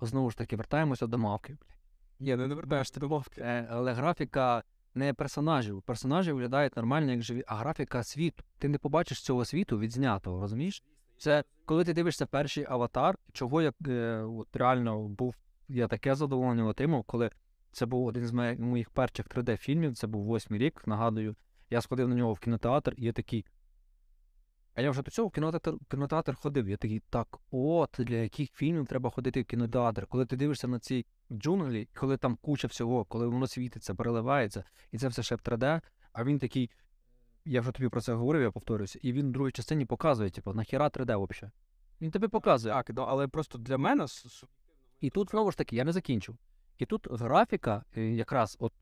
Знову 0.01 0.31
ж 0.31 0.37
таки, 0.37 0.55
вертаємося 0.55 1.07
до 1.07 1.17
мавки. 1.17 1.57
Ні, 2.19 2.35
не 2.35 2.55
вертаєшся 2.55 2.99
до 2.99 3.09
мовки. 3.09 3.41
Е, 3.41 3.67
але 3.71 3.93
графіка 3.93 4.63
не 4.93 5.13
персонажів. 5.13 5.81
Персонажі 5.81 6.31
виглядають 6.31 6.75
нормально, 6.75 7.11
як 7.11 7.21
живі, 7.21 7.43
а 7.47 7.55
графіка 7.55 8.03
світу. 8.03 8.43
Ти 8.57 8.67
не 8.67 8.77
побачиш 8.77 9.21
цього 9.21 9.45
світу 9.45 9.79
відзнятого, 9.79 10.41
розумієш? 10.41 10.83
Це 11.17 11.43
коли 11.65 11.83
ти 11.83 11.93
дивишся 11.93 12.25
перший 12.25 12.65
аватар, 12.69 13.17
чого 13.33 13.61
я 13.61 13.73
е, 13.87 14.21
от 14.21 14.55
реально 14.55 15.07
був, 15.07 15.35
я 15.67 15.87
таке 15.87 16.15
задоволення 16.15 16.65
отримав, 16.65 17.03
коли 17.03 17.29
це 17.71 17.85
був 17.85 18.05
один 18.05 18.27
з 18.27 18.31
моїх- 18.59 18.89
перших 18.89 19.27
3D-фільмів, 19.27 19.95
це 19.95 20.07
був 20.07 20.25
восьмий 20.25 20.59
рік, 20.59 20.87
нагадую. 20.87 21.35
Я 21.69 21.81
сходив 21.81 22.09
на 22.09 22.15
нього 22.15 22.33
в 22.33 22.39
кінотеатр, 22.39 22.93
і 22.97 23.05
я 23.05 23.13
такий. 23.13 23.45
А 24.75 24.81
я 24.81 24.91
вже 24.91 25.01
до 25.01 25.11
цього 25.11 25.27
в 25.27 25.31
кінотеатр, 25.31 25.73
кінотеатр 25.91 26.35
ходив. 26.35 26.69
Я 26.69 26.77
такий, 26.77 27.01
так, 27.09 27.39
от 27.51 27.95
для 27.99 28.15
яких 28.15 28.51
фільмів 28.51 28.85
треба 28.87 29.09
ходити 29.09 29.41
в 29.41 29.45
кінотеатр. 29.45 30.07
Коли 30.07 30.25
ти 30.25 30.35
дивишся 30.35 30.67
на 30.67 30.79
ці 30.79 31.05
джунглі, 31.31 31.87
коли 31.93 32.17
там 32.17 32.35
куча 32.41 32.67
всього, 32.67 33.05
коли 33.05 33.27
воно 33.27 33.47
світиться, 33.47 33.95
переливається, 33.95 34.63
і 34.91 34.97
це 34.97 35.07
все 35.07 35.23
ще 35.23 35.35
в 35.35 35.39
3D, 35.39 35.81
а 36.13 36.23
він 36.23 36.39
такий. 36.39 36.69
Я 37.45 37.61
вже 37.61 37.71
тобі 37.71 37.89
про 37.89 38.01
це 38.01 38.13
говорив, 38.13 38.41
я 38.41 38.51
повторююся, 38.51 38.99
і 39.01 39.13
він 39.13 39.29
в 39.29 39.31
другій 39.31 39.51
частині 39.51 39.85
показує, 39.85 40.29
типу, 40.29 40.53
нахіра 40.53 40.89
3D 40.89 41.27
взагалі. 41.29 41.51
Він 42.01 42.11
тобі 42.11 42.27
показує. 42.27 42.73
Так, 42.73 42.91
але 42.97 43.27
просто 43.27 43.57
для 43.57 43.77
мене 43.77 44.05
І 44.99 45.09
тут 45.09 45.29
знову 45.31 45.51
ж 45.51 45.57
таки, 45.57 45.75
я 45.75 45.83
не 45.83 45.91
закінчив. 45.91 46.37
І 46.79 46.85
тут 46.85 47.07
графіка, 47.11 47.83
е, 47.97 48.01
якраз, 48.01 48.57
от 48.59 48.73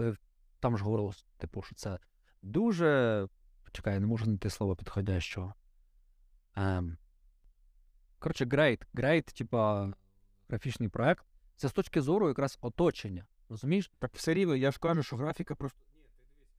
е, 0.00 0.16
там 0.60 0.78
ж 0.78 0.84
говорилось, 0.84 1.26
типу, 1.36 1.62
що 1.62 1.74
це 1.74 1.98
дуже. 2.42 3.28
Чекай, 3.72 3.94
я 3.94 4.00
не 4.00 4.06
можу 4.06 4.24
знайти 4.24 4.50
слово 4.50 4.76
підходящого. 4.76 5.54
Ем... 6.56 6.96
Коротше, 8.18 8.44
great. 8.44 8.82
Great, 8.94 9.38
типа, 9.38 9.92
графічний 10.48 10.88
проект. 10.88 11.26
Це 11.56 11.68
з 11.68 11.72
точки 11.72 12.00
зору 12.02 12.28
якраз 12.28 12.58
оточення. 12.60 13.26
Розумієш? 13.48 13.90
так 13.98 14.14
все 14.14 14.34
рівно, 14.34 14.56
я 14.56 14.72
ж 14.72 14.78
кажу, 14.78 15.02
що 15.02 15.16
графіка 15.16 15.54
просто. 15.54 15.80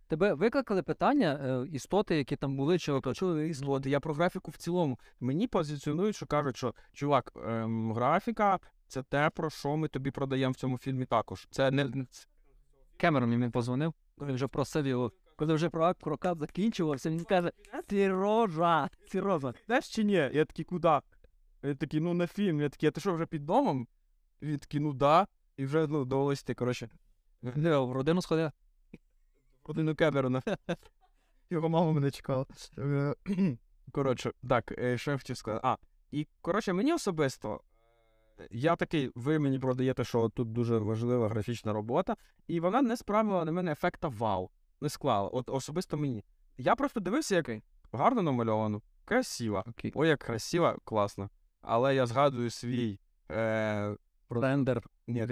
Тебе 0.08 0.34
викликали 0.34 0.84
питання, 0.84 1.40
е, 1.44 1.68
істоти, 1.68 2.18
які 2.18 2.36
там 2.36 2.58
були, 2.58 2.80
чи 2.80 2.92
оточили 2.92 3.54
От, 3.66 3.86
я 3.86 4.00
про 4.00 4.14
графіку 4.14 4.52
в 4.52 4.58
цілому. 4.58 5.00
Мені 5.20 5.48
позиціонують, 5.48 6.16
що 6.16 6.26
кажуть, 6.26 6.58
що 6.58 6.74
чувак, 6.94 7.32
ем, 7.36 7.94
графіка 7.94 8.60
це 8.88 9.04
те, 9.04 9.30
про 9.30 9.50
що 9.50 9.78
ми 9.78 9.88
тобі 9.88 10.12
продаємо 10.12 10.52
в 10.52 10.56
цьому 10.56 10.78
фільмі 10.78 11.06
також. 11.06 11.48
Це 11.52 11.72
не 11.72 11.86
не- 11.86 12.06
Кемерон 12.98 13.30
мені 13.30 13.50
позвонив, 13.52 13.94
коли 14.18 14.34
вже 14.34 14.48
просив 14.48 14.88
його, 14.88 15.12
коли 15.36 15.54
вже 15.54 15.70
прокат, 15.70 15.98
прокат 15.98 16.40
закінчувався, 16.40 17.10
він 17.10 17.24
каже: 17.26 17.52
Сірожа, 17.90 18.90
Сірожа. 19.12 19.54
знаєш 19.66 19.90
чи 19.90 20.04
ні? 20.04 20.14
Я 20.14 20.46
такий, 20.46 20.66
куди? 20.66 21.00
Я 21.64 21.76
такий, 21.76 22.00
ну 22.00 22.14
на 22.14 22.28
фільм. 22.28 22.62
Я 22.62 22.70
такий, 22.70 22.90
а 22.90 22.92
ти 22.92 23.02
що 23.02 23.14
вже 23.14 23.26
під 23.26 23.46
домом? 23.46 23.88
Він 24.42 24.60
такий, 24.60 24.80
ну 24.80 24.94
да. 24.94 25.28
І 25.58 25.66
вже 25.66 25.88
ну, 25.88 26.06
довелось 26.06 26.44
ти, 26.44 26.54
коротше, 26.54 26.90
Не, 27.42 27.78
в 27.78 27.92
родину 27.92 28.22
сходив. 28.22 28.52
родину 29.66 29.96
Кемерона. 29.96 30.42
Його 31.50 31.70
мама 31.70 31.92
мене 31.92 32.12
чекала. 32.12 32.46
Е, 32.78 33.16
Коротше, 33.92 34.32
так, 34.50 34.72
е, 34.78 34.98
що 34.98 35.12
я 35.12 35.18
хотів 35.18 35.38
сказати. 35.38 35.68
А, 35.68 35.78
і 36.12 36.28
коротше, 36.42 36.74
мені 36.74 36.94
особисто. 36.94 37.62
Я 38.52 38.76
такий, 38.76 39.12
ви 39.16 39.40
мені 39.40 39.60
продаєте, 39.60 40.04
що 40.04 40.30
тут 40.30 40.52
дуже 40.52 40.78
важлива 40.78 41.30
графічна 41.30 41.74
робота, 41.74 42.16
і 42.48 42.60
вона 42.60 42.82
не 42.82 42.98
справила 42.98 43.46
на 43.46 43.52
мене 43.52 43.72
ефекта 43.72 44.08
вау. 44.08 44.50
Не 44.82 44.90
склала. 44.90 45.30
От 45.30 45.50
особисто 45.50 45.98
мені. 45.98 46.24
Я 46.58 46.76
просто 46.76 47.00
дивився, 47.00 47.36
як 47.36 47.50
гарно 47.92 48.22
намальовано, 48.22 48.82
красиво. 49.06 49.64
Окей. 49.68 49.92
Ой, 49.96 50.08
як 50.08 50.20
красиво, 50.20 50.76
класно. 50.84 51.30
Але 51.62 51.96
я 51.96 52.06
згадую 52.06 52.50
свій. 52.50 53.00
Е, 53.32 53.96
Рендер. 54.30 54.84
ні. 55.08 55.26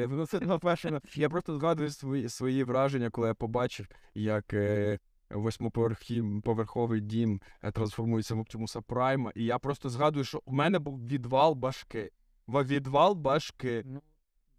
Я 1.16 1.30
просто 1.30 1.58
згадую 1.58 1.89
свої, 1.89 2.30
свої 2.30 2.64
враження, 2.64 3.10
коли 3.10 3.28
я 3.28 3.34
побачив, 3.34 3.88
як 4.14 4.53
е, 4.53 4.99
восьмоповерховий 5.30 7.01
дім 7.01 7.41
е, 7.64 7.72
трансформується 7.72 8.36
в 8.36 8.39
Оптимуса 8.39 8.82
Прайма. 8.82 9.32
І 9.36 9.45
я 9.45 9.60
просто 9.60 9.89
згадую, 9.89 10.26
що 10.26 10.41
у 10.45 10.53
мене 10.53 10.80
був 10.80 11.08
відвал 11.08 11.53
башки. 11.53 12.12
Ва- 12.48 12.64
Відвал 12.64 13.14
башки. 13.14 13.84
Ну, 13.86 14.02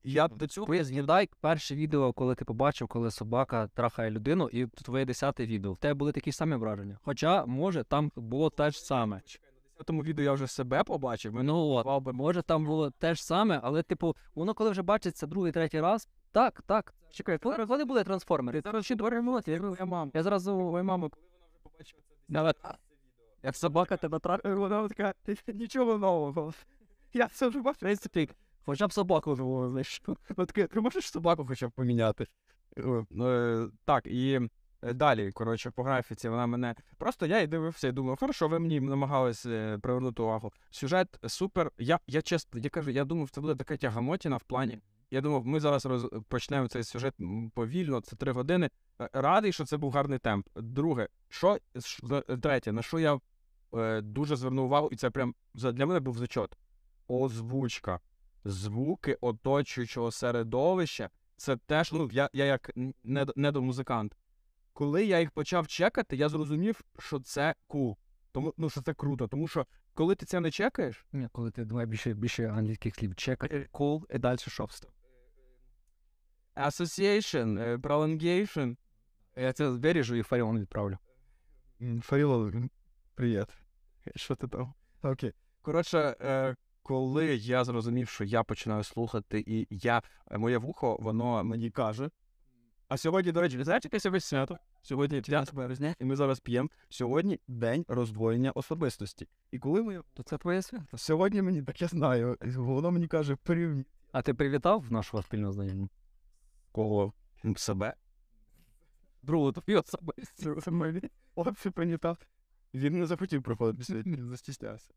я 0.05 0.28
до 0.28 0.47
цього. 0.47 0.84
Згадай 0.84 1.30
перше 1.41 1.74
відео, 1.74 2.12
коли 2.12 2.34
ти 2.34 2.45
побачив, 2.45 2.89
коли 2.89 3.11
собака 3.11 3.68
трахає 3.68 4.11
людину, 4.11 4.49
і 4.49 4.66
твоє 4.66 5.05
десяте 5.05 5.47
відео. 5.47 5.72
В 5.72 5.78
тебе 5.78 5.95
були 5.95 6.12
такі 6.12 6.32
самі 6.32 6.57
враження. 6.57 6.99
Хоча, 7.03 7.47
може, 7.47 7.84
там 7.84 8.12
було 8.16 8.51
те 8.51 8.70
ж 8.70 8.84
саме. 8.84 9.20
В 9.76 9.84
тому 9.84 10.03
відео 10.03 10.24
я 10.24 10.32
вже 10.32 10.47
себе 10.47 10.84
побачив. 10.84 11.45
Ну 11.45 11.66
от, 11.68 12.14
може, 12.14 12.43
там 12.43 12.64
було 12.64 12.91
те 12.91 13.14
ж 13.14 13.24
саме, 13.24 13.61
але, 13.62 13.82
типу, 13.82 14.16
воно 14.34 14.55
коли 14.55 14.70
вже 14.70 14.82
бачиться 14.82 15.26
другий, 15.26 15.53
третій 15.53 15.80
раз, 15.80 16.09
так, 16.32 16.62
так. 16.66 16.95
Чекай, 17.11 17.39
коли, 17.39 17.66
коли 17.66 17.84
були 17.84 18.05
трансформери? 18.05 18.61
Зараз 18.64 18.84
ще 18.84 18.95
я 18.95 19.59
говорю, 19.59 19.76
я 19.78 19.84
мам. 19.87 20.11
Я 20.14 20.22
зразу. 20.22 20.70
Ой, 20.74 20.82
мамо, 20.82 21.11
коли 21.11 21.26
вона 21.32 21.47
вже 21.47 21.59
побачила 21.62 22.03
це 22.09 22.14
Як 23.43 23.57
собака 23.57 23.97
тебе 23.97 24.18
трахає. 24.18 24.55
Вона 24.55 24.89
така, 24.89 25.14
нічого 25.47 25.99
нового. 25.99 26.53
Я 27.12 27.28
це 27.28 27.48
вже 27.48 27.61
бачив. 27.61 27.76
В 27.76 27.80
принципі, 27.80 28.30
хоча 28.64 28.86
б 28.86 28.92
собаку 28.92 29.36
живого 29.36 29.70
знайшов. 29.70 30.16
Ну 30.36 30.46
таке, 30.46 30.66
ти 30.66 30.80
можеш 30.80 31.11
собаку 31.11 31.46
хоча 31.46 31.68
б 31.68 31.70
поміняти. 31.70 32.26
Ну, 32.76 33.28
е, 33.28 33.68
так, 33.84 34.07
і 34.07 34.40
е, 34.82 34.92
далі, 34.92 35.32
коротше, 35.32 35.70
по 35.70 35.82
графіці 35.82 36.28
вона 36.28 36.46
мене. 36.46 36.74
Просто 36.98 37.26
я 37.26 37.40
і 37.40 37.46
дивився 37.46 37.88
і 37.88 37.92
думав, 37.92 38.18
хорошо, 38.18 38.48
ви 38.48 38.59
мені 38.59 38.80
намагались 38.80 39.46
е, 39.46 39.78
привернути 39.82 40.22
увагу. 40.22 40.52
Сюжет 40.70 41.09
супер. 41.26 41.70
Я, 41.78 41.98
я 42.07 42.22
чесно, 42.22 42.61
я 42.61 42.70
кажу, 42.70 42.90
я 42.90 43.04
думав, 43.04 43.30
це 43.30 43.40
буде 43.40 43.54
така 43.54 43.76
тягамотіна 43.76 44.36
в 44.36 44.42
плані. 44.42 44.78
Я 45.11 45.20
думав, 45.20 45.46
ми 45.46 45.61
зараз 45.61 45.86
роз... 45.86 46.07
почнемо 46.28 46.68
цей 46.68 46.84
сюжет 46.84 47.14
повільно, 47.54 48.00
це 48.00 48.16
три 48.16 48.32
години. 48.32 48.70
Радий, 48.98 49.52
що 49.52 49.64
це 49.64 49.76
був 49.76 49.92
гарний 49.92 50.18
темп. 50.18 50.48
Друге, 50.57 51.09
що 51.28 51.59
третє, 52.42 52.72
на 52.72 52.82
що 52.82 52.98
я 52.98 53.20
е, 53.74 54.00
дуже 54.00 54.36
звернув 54.36 54.64
увагу, 54.64 54.88
і 54.92 54.96
це 54.96 55.11
прям 55.11 55.34
для 55.54 55.86
мене 55.86 56.00
був 56.00 56.18
зачот. 56.18 56.57
Озвучка. 57.09 58.00
Звуки 58.44 59.18
оточуючого 59.20 60.11
середовища. 60.11 61.11
Це 61.36 61.57
теж, 61.57 61.92
ну, 61.92 62.11
я, 62.12 62.30
я 62.32 62.44
як 62.44 62.70
недомузикант. 63.36 64.16
Коли 64.72 65.04
я 65.04 65.20
їх 65.20 65.30
почав 65.30 65.66
чекати, 65.66 66.16
я 66.16 66.28
зрозумів, 66.28 66.80
що 66.98 67.20
це 67.20 67.54
кул. 67.66 67.96
Тому, 68.32 68.54
ну, 68.57 68.70
що 68.70 68.82
це 68.82 68.94
круто. 68.94 69.28
Тому 69.28 69.48
що 69.48 69.66
коли 69.94 70.14
ти 70.14 70.26
це 70.26 70.40
не 70.40 70.50
чекаєш, 70.50 71.07
Ні, 71.12 71.28
коли 71.32 71.50
ти 71.50 71.64
давай 71.64 71.86
більше, 71.86 72.14
більше 72.14 72.48
англійських 72.48 72.94
слів. 72.94 73.11
Check, 73.11 73.68
cool, 73.70 74.14
і 74.14 74.18
далі 74.18 74.38
що? 74.38 74.68
association, 76.57 77.61
е, 77.61 77.76
prolongation, 77.76 78.76
Я 79.36 79.52
це 79.52 79.68
виріжу 79.68 80.16
і 80.16 80.22
Фаріон 80.22 80.61
відправлю. 80.61 80.98
Фаріло, 82.02 82.52
привіт. 83.14 83.46
Що 84.16 84.34
ти 84.34 84.48
там? 84.48 84.74
Окей. 85.02 85.32
Коротше, 85.62 86.16
е, 86.20 86.57
коли 86.87 87.37
я 87.37 87.64
зрозумів, 87.64 88.09
що 88.09 88.24
я 88.24 88.43
починаю 88.43 88.84
слухати, 88.84 89.45
і 89.47 89.66
я, 89.70 90.03
е, 90.30 90.39
моє 90.39 90.59
вухо, 90.59 90.97
воно 91.01 91.45
мені 91.45 91.70
каже. 91.70 92.11
А 92.89 92.97
сьогодні, 92.97 93.32
до 93.32 93.41
речі, 93.41 93.64
знаєте, 93.64 93.87
яке 93.89 94.01
сьогодні 94.01 94.20
свято? 94.20 94.59
Сьогодні 94.82 95.20
9 95.20 95.55
березня, 95.55 95.95
і 96.01 96.05
ми 96.05 96.16
зараз 96.16 96.41
п'ємо. 96.41 96.68
Сьогодні 96.89 97.41
день 97.49 97.84
роздвоєння 97.89 98.53
особистості. 98.53 99.28
І 99.51 99.59
коли 99.59 99.82
ми. 99.82 100.03
То 100.14 100.22
це 100.22 100.39
твоє 100.39 100.62
свято. 100.62 100.99
Сьогодні 100.99 101.43
мені 101.43 101.62
так 101.62 101.82
я 101.82 101.89
знаю, 101.89 102.37
воно 102.41 102.91
мені 102.91 103.09
каже, 103.09 103.37
порівні. 103.37 103.84
А 104.12 104.22
ти 104.22 104.34
привітав 104.34 104.93
нашого 104.93 105.22
спільного 105.22 105.53
знайомого? 105.53 105.89
Кого? 106.72 107.12
Себе? 107.57 107.95
Другу 109.22 109.53
тобі 109.53 109.76
особисто. 109.76 110.61
Це 110.61 110.70
мені. 110.70 111.01
Хлопці 111.34 111.70
принітав. 111.70 112.18
Він 112.74 112.99
не 112.99 113.07
захотів 113.07 113.43
приходити 113.43 113.84
сьогодні, 113.84 114.16
застіснявся. 114.16 114.95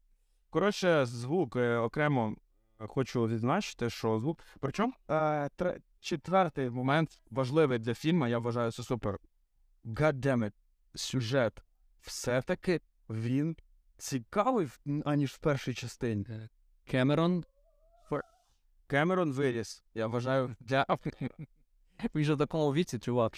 Коротше, 0.50 1.06
звук 1.06 1.56
е, 1.56 1.78
окремо 1.78 2.36
е, 2.82 2.88
хочу 2.88 3.28
відзначити, 3.28 3.90
що 3.90 4.20
звук. 4.20 4.44
Причому 4.60 4.94
е, 5.10 5.14
тре- 5.58 5.82
четвертий 6.00 6.70
момент 6.70 7.22
важливий 7.32 7.80
для 7.80 7.94
фільму, 7.94 8.28
я 8.28 8.40
вважаю, 8.40 8.72
це 8.72 8.84
супер. 8.84 9.20
God 9.86 10.14
damn 10.14 10.44
it, 10.44 10.54
сюжет. 10.96 11.54
Все-таки 12.02 12.82
він 13.10 13.56
цікавий, 13.98 14.68
аніж 15.06 15.32
в 15.32 15.38
першій 15.38 15.74
частині. 15.74 16.26
Кемерон. 16.86 17.44
Кемерон 18.88 19.32
виріс, 19.32 19.84
я 19.94 20.08
вважаю, 20.08 20.56
для 20.60 20.86
Він 22.16 22.24
же 22.24 22.34
в 22.34 22.38
такому 22.38 22.74
віці, 22.74 23.00
чувак. 23.00 23.34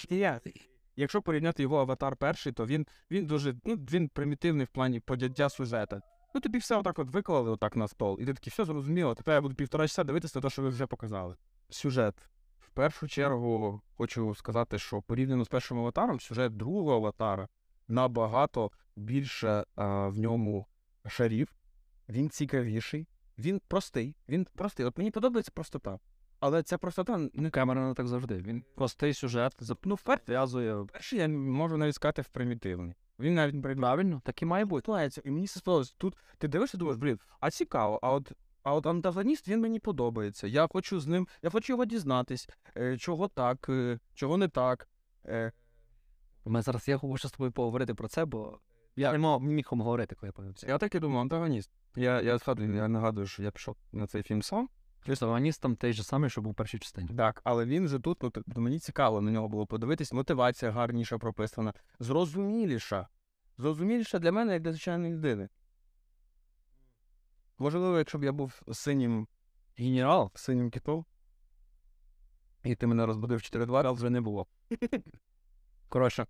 Якщо 0.95 1.21
порівняти 1.21 1.63
його 1.63 1.79
аватар 1.79 2.15
перший, 2.15 2.53
то 2.53 2.65
він, 2.65 2.87
він 3.11 3.25
дуже 3.25 3.55
ну, 3.65 3.75
він 3.75 4.09
примітивний 4.09 4.65
в 4.65 4.69
плані 4.69 4.99
подяття 4.99 5.49
сюжета. 5.49 6.01
Ну 6.33 6.41
тобі 6.41 6.57
все 6.57 6.77
отак 6.77 6.99
от 6.99 7.09
виклали 7.09 7.51
отак 7.51 7.75
на 7.75 7.87
стол, 7.87 8.17
і 8.21 8.25
ти 8.25 8.33
такий, 8.33 8.51
все 8.51 8.65
зрозуміло, 8.65 9.15
тепер 9.15 9.33
я 9.33 9.41
буду 9.41 9.55
півтора 9.55 9.87
часа 9.87 10.03
дивитися 10.03 10.39
на 10.39 10.43
те, 10.43 10.49
що 10.49 10.61
ви 10.61 10.69
вже 10.69 10.87
показали. 10.87 11.35
Сюжет. 11.69 12.15
В 12.59 12.69
першу 12.69 13.07
чергу 13.07 13.81
хочу 13.97 14.35
сказати, 14.35 14.79
що 14.79 15.01
порівняно 15.01 15.45
з 15.45 15.47
першим 15.47 15.79
аватаром, 15.79 16.19
сюжет 16.19 16.57
другого 16.57 16.95
аватара 16.95 17.47
набагато 17.87 18.71
більше 18.95 19.65
а, 19.75 20.07
в 20.07 20.19
ньому 20.19 20.65
шарів. 21.07 21.55
Він 22.09 22.29
цікавіший, 22.29 23.07
він 23.37 23.61
простий. 23.67 24.15
Він 24.29 24.47
простий. 24.55 24.85
От 24.85 24.97
мені 24.97 25.11
подобається 25.11 25.51
простота. 25.55 25.99
Але 26.39 26.63
ця 26.63 26.77
простота 26.77 27.29
не 27.33 27.49
Кемерон 27.49 27.93
так 27.93 28.07
завжди. 28.07 28.37
Він 28.37 28.63
простий 28.75 29.13
сюжет, 29.13 29.53
Ну, 29.83 29.95
вперше, 29.95 30.47
перший 30.93 31.19
я 31.19 31.27
можу 31.27 31.77
навіть 31.77 31.95
сказати 31.95 32.21
в 32.21 32.27
примітивний. 32.27 32.95
Він 33.21 33.33
навіть 33.33 33.61
Правильно, 33.77 34.21
так 34.25 34.41
і 34.41 34.45
має 34.45 34.65
бути. 34.65 35.09
і 35.25 35.31
мені 35.31 35.47
це 35.47 35.59
сподобалось. 35.59 35.95
Тут 35.97 36.15
ти 36.37 36.47
дивишся, 36.47 36.77
думаєш, 36.77 36.99
блін, 36.99 37.19
а 37.39 37.51
цікаво, 37.51 37.99
а 38.01 38.11
от. 38.11 38.31
А 38.63 38.73
от 38.73 38.85
антагоніст 38.85 39.47
він 39.47 39.61
мені 39.61 39.79
подобається. 39.79 40.47
Я 40.47 40.67
хочу 40.71 40.99
з 40.99 41.07
ним, 41.07 41.27
я 41.41 41.49
хочу 41.49 41.73
його 41.73 41.85
дізнатись, 41.85 42.49
е, 42.77 42.97
чого 42.97 43.27
так, 43.27 43.69
е, 43.69 43.99
чого 44.13 44.37
не 44.37 44.47
так. 44.47 44.89
Е, 45.25 45.51
Ми 46.45 46.61
зараз 46.61 46.87
я 46.87 46.97
хочу 46.97 47.27
з 47.27 47.31
тобою 47.31 47.51
поговорити 47.51 47.93
про 47.93 48.07
це, 48.07 48.25
бо 48.25 48.59
я 48.95 49.11
не 49.17 49.39
міг 49.39 49.67
говорити, 49.71 50.15
коли 50.15 50.27
я 50.27 50.31
появився. 50.31 50.67
я 50.67 50.77
так 50.77 50.95
і 50.95 50.99
думав, 50.99 51.21
антагоніст. 51.21 51.71
Я, 51.95 52.21
я 52.21 52.37
я 52.75 52.87
нагадую, 52.87 53.27
що 53.27 53.43
я 53.43 53.51
пішов 53.51 53.77
на 53.91 54.07
цей 54.07 54.23
фільм 54.23 54.41
сам. 54.41 54.69
Антагоніст 55.07 55.61
там 55.61 55.75
той 55.75 55.93
же 55.93 56.03
самий, 56.03 56.29
що 56.29 56.41
був 56.41 56.51
у 56.51 56.53
першій 56.53 56.79
частині. 56.79 57.09
Так, 57.17 57.41
але 57.43 57.65
він 57.65 57.87
же 57.87 57.99
тут, 57.99 58.23
ну, 58.23 58.61
мені 58.61 58.79
цікаво 58.79 59.21
на 59.21 59.31
нього 59.31 59.47
було 59.47 59.65
подивитись, 59.65 60.13
мотивація 60.13 60.71
гарніша 60.71 61.17
прописана, 61.17 61.73
зрозуміліша. 61.99 63.07
Зрозуміліша 63.57 64.19
для 64.19 64.31
мене, 64.31 64.53
як 64.53 64.61
для 64.61 64.71
звичайної 64.71 65.13
людини. 65.13 65.49
Можливо, 67.57 67.97
якщо 67.97 68.17
б 68.17 68.23
я 68.23 68.31
був 68.31 68.61
синім, 68.71 69.27
Генерал? 69.77 70.31
синім 70.35 70.71
китом, 70.71 71.05
і 72.63 72.75
ти 72.75 72.87
мене 72.87 73.05
розбудив 73.05 73.39
4-2, 73.39 73.77
Але 73.77 73.91
вже 73.91 74.09
не 74.09 74.21
було. 74.21 74.47
Коротше, 75.89 76.27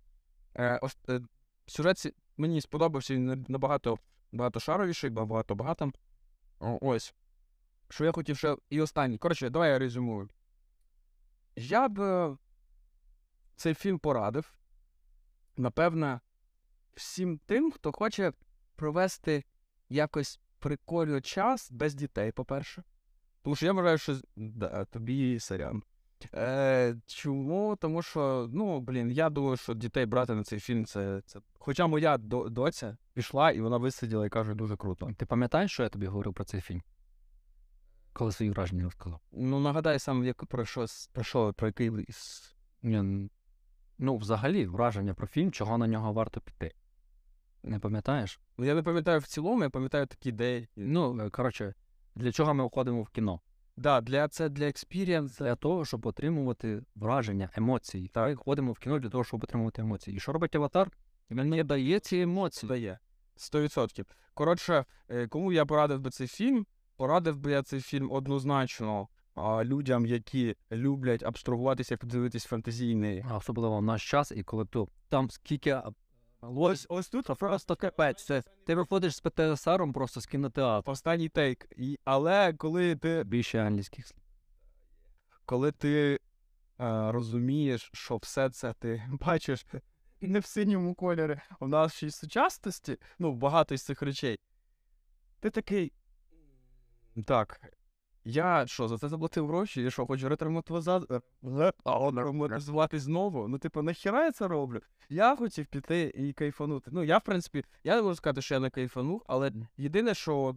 е, 0.54 0.80
е, 1.08 1.20
сюжет 1.66 2.14
мені 2.36 2.60
сподобався 2.60 3.14
набагато 3.48 3.98
багатошаровіший, 4.32 5.10
багато 5.10 5.54
багато. 5.54 5.92
Ось. 6.58 7.14
Що 7.92 8.04
я 8.04 8.12
хотів 8.12 8.36
ще. 8.38 8.56
І 8.70 8.80
останній. 8.80 9.18
Коротше, 9.18 9.50
давай 9.50 9.70
я 9.70 9.78
резюмую. 9.78 10.28
Я 11.56 11.88
б 11.88 12.00
е, 12.00 12.36
цей 13.56 13.74
фільм 13.74 13.98
порадив, 13.98 14.54
напевне, 15.56 16.20
всім 16.94 17.38
тим, 17.46 17.72
хто 17.72 17.92
хоче 17.92 18.32
провести 18.76 19.44
якось 19.88 20.40
прикольно 20.58 21.20
час 21.20 21.72
без 21.72 21.94
дітей, 21.94 22.32
по-перше. 22.32 22.82
Тому 23.42 23.56
що 23.56 23.66
я 23.66 23.72
вважаю, 23.72 23.98
що 23.98 24.16
да, 24.36 24.84
тобі 24.84 25.40
сорян. 25.40 25.82
Е, 26.34 26.96
чому? 27.06 27.76
Тому 27.76 28.02
що, 28.02 28.50
ну, 28.52 28.80
блін, 28.80 29.10
я 29.10 29.30
думаю, 29.30 29.56
що 29.56 29.74
дітей 29.74 30.06
брати 30.06 30.34
на 30.34 30.42
цей 30.42 30.60
фільм 30.60 30.84
це. 30.84 31.22
це... 31.26 31.40
Хоча 31.58 31.86
моя 31.86 32.18
до- 32.18 32.48
доця 32.48 32.96
пішла 33.14 33.50
і 33.50 33.60
вона 33.60 33.76
висиділа 33.76 34.26
і 34.26 34.28
каже, 34.28 34.54
дуже 34.54 34.76
круто. 34.76 35.10
Ти 35.16 35.26
пам'ятаєш, 35.26 35.72
що 35.72 35.82
я 35.82 35.88
тобі 35.88 36.06
говорив 36.06 36.34
про 36.34 36.44
цей 36.44 36.60
фільм? 36.60 36.82
Коли 38.12 38.32
свої 38.32 38.50
враження 38.50 38.84
розказав? 38.84 39.20
Ну, 39.32 39.60
нагадай 39.60 39.98
сам, 39.98 40.24
як 40.24 40.46
про 40.46 40.64
що, 40.64 40.86
про 41.12 41.24
що, 41.24 41.52
про 41.52 41.66
який 41.66 41.90
ну, 43.98 44.16
взагалі, 44.16 44.66
враження 44.66 45.14
про 45.14 45.26
фільм, 45.26 45.52
чого 45.52 45.78
на 45.78 45.86
нього 45.86 46.12
варто 46.12 46.40
піти. 46.40 46.74
Не 47.62 47.78
пам'ятаєш? 47.78 48.40
Ну, 48.58 48.64
я 48.64 48.74
не 48.74 48.82
пам'ятаю 48.82 49.20
в 49.20 49.26
цілому, 49.26 49.62
я 49.62 49.70
пам'ятаю 49.70 50.06
такі 50.06 50.28
ідеї. 50.28 50.68
Ну, 50.76 51.20
е, 51.20 51.30
коротше, 51.30 51.74
для 52.14 52.32
чого 52.32 52.54
ми 52.54 52.64
входимо 52.64 53.02
в 53.02 53.08
кіно? 53.08 53.40
Да, 53.76 54.00
для 54.00 54.28
це 54.28 54.48
для 54.48 54.68
experience. 54.68 55.38
Для 55.38 55.56
того, 55.56 55.84
щоб 55.84 56.06
отримувати 56.06 56.82
враження, 56.94 57.50
емоції. 57.56 58.10
Ми 58.16 58.36
ходимо 58.36 58.72
в 58.72 58.78
кіно 58.78 58.98
для 58.98 59.08
того, 59.08 59.24
щоб 59.24 59.44
отримувати 59.44 59.82
емоції. 59.82 60.16
І 60.16 60.20
що 60.20 60.32
робить 60.32 60.54
аватар? 60.54 60.90
Він 61.30 61.48
не 61.48 61.64
дає 61.64 62.00
ці 62.00 62.16
емоції. 62.18 62.68
дає. 62.68 62.98
100%. 63.36 64.04
Коротше, 64.34 64.84
е, 65.08 65.28
кому 65.28 65.52
я 65.52 65.66
порадив 65.66 66.00
би 66.00 66.10
цей 66.10 66.26
фільм? 66.26 66.66
Порадив 66.96 67.36
би 67.36 67.52
я 67.52 67.62
цей 67.62 67.80
фільм 67.80 68.10
однозначно 68.12 69.08
а, 69.34 69.64
людям, 69.64 70.06
які 70.06 70.56
люблять 70.72 71.22
абстрагуватися, 71.22 71.94
як 71.94 72.04
дивитись 72.04 72.44
фантазійний. 72.44 73.24
А 73.30 73.36
особливо 73.36 73.78
в 73.78 73.82
наш 73.82 74.10
час, 74.10 74.32
і 74.32 74.42
коли 74.42 74.64
то 74.64 74.88
там 75.08 75.30
скільки. 75.30 75.80
Ось, 76.40 76.86
ось 76.88 77.08
тут 77.08 77.26
просто 77.38 77.76
капець. 77.76 78.24
Це, 78.24 78.42
ти 78.66 78.74
виходиш 78.74 79.16
з 79.16 79.20
ПТСРом 79.20 79.92
просто 79.92 80.20
з 80.20 80.26
кінотеатру. 80.26 80.92
Останній 80.92 81.28
тейк. 81.28 81.66
І, 81.76 81.98
але 82.04 82.52
коли 82.52 82.96
ти, 82.96 83.24
Більше 83.24 83.58
англійських 83.58 84.06
слів. 84.06 84.22
коли 85.44 85.72
ти 85.72 86.14
е, 86.14 86.18
розумієш, 87.12 87.90
що 87.92 88.16
все 88.16 88.50
це 88.50 88.72
ти 88.72 89.02
бачиш 89.26 89.66
не 90.20 90.38
в 90.38 90.46
синьому 90.46 90.94
кольорі, 90.94 91.40
а 91.60 91.64
в 91.64 91.68
нашій 91.68 92.10
сучасності, 92.10 92.98
ну, 93.18 93.32
багато 93.34 93.74
із 93.74 93.82
цих 93.82 94.02
речей, 94.02 94.38
ти 95.40 95.50
такий. 95.50 95.92
Так. 97.26 97.60
Я 98.24 98.66
що, 98.66 98.88
за 98.88 98.98
це 98.98 99.08
заплатив 99.08 99.46
гроші? 99.46 99.82
Я 99.82 99.90
що, 99.90 100.06
хочу 100.06 100.28
ретравматизувати 100.28 102.98
знову? 102.98 103.48
Ну, 103.48 103.58
типу, 103.58 103.82
нахіра 103.82 104.24
я 104.24 104.32
це 104.32 104.48
роблю? 104.48 104.80
Я 105.08 105.36
хотів 105.36 105.66
піти 105.66 106.12
і 106.16 106.32
кайфанути. 106.32 106.90
Ну, 106.94 107.04
я, 107.04 107.18
в 107.18 107.22
принципі, 107.22 107.64
я 107.84 107.96
не 107.96 108.02
можу 108.02 108.14
сказати, 108.14 108.42
що 108.42 108.54
я 108.54 108.60
не 108.60 108.70
кайфанув, 108.70 109.22
але 109.26 109.52
єдине, 109.76 110.14
що. 110.14 110.56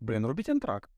Блін, 0.00 0.26
робіть 0.26 0.48
антрак. 0.48 0.90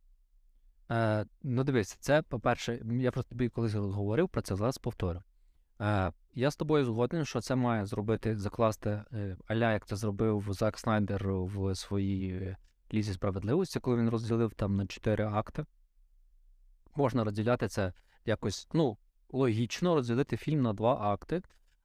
Е, 0.91 1.27
ну 1.43 1.65
дивись, 1.65 1.97
це, 2.01 2.23
по-перше, 2.23 2.83
я 3.01 3.11
просто 3.11 3.29
тобі 3.29 3.49
колись 3.49 3.75
говорив 3.75 4.29
про 4.29 4.43
це, 4.43 4.57
зараз 4.57 4.79
повторю. 4.79 5.23
Е, 5.81 6.13
я 6.35 6.51
з 6.51 6.57
тобою 6.57 6.85
згоден, 6.85 7.25
що 7.25 7.41
це 7.41 7.55
має 7.55 7.87
зробити, 7.87 8.39
закласти 8.39 9.03
е, 9.13 9.37
аля, 9.47 9.73
як 9.73 9.87
це 9.87 9.97
зробив 9.97 10.47
Зак 10.51 10.79
Снайдер 10.79 11.29
в 11.29 11.75
своїй 11.75 12.31
е, 12.31 12.57
лізі 12.93 13.13
справедливості, 13.13 13.81
коли 13.81 13.97
він 13.97 14.09
розділив 14.09 14.55
там 14.55 14.77
на 14.77 14.87
чотири 14.87 15.25
акти. 15.25 15.65
можна 16.97 17.25
розділяти 17.25 17.69
це 17.69 17.93
якось, 18.25 18.69
ну, 18.73 18.99
логічно 19.29 19.95
розділити 19.95 20.37
фільм 20.37 20.63
на 20.63 20.73
два 20.73 20.95
акти. 20.95 21.43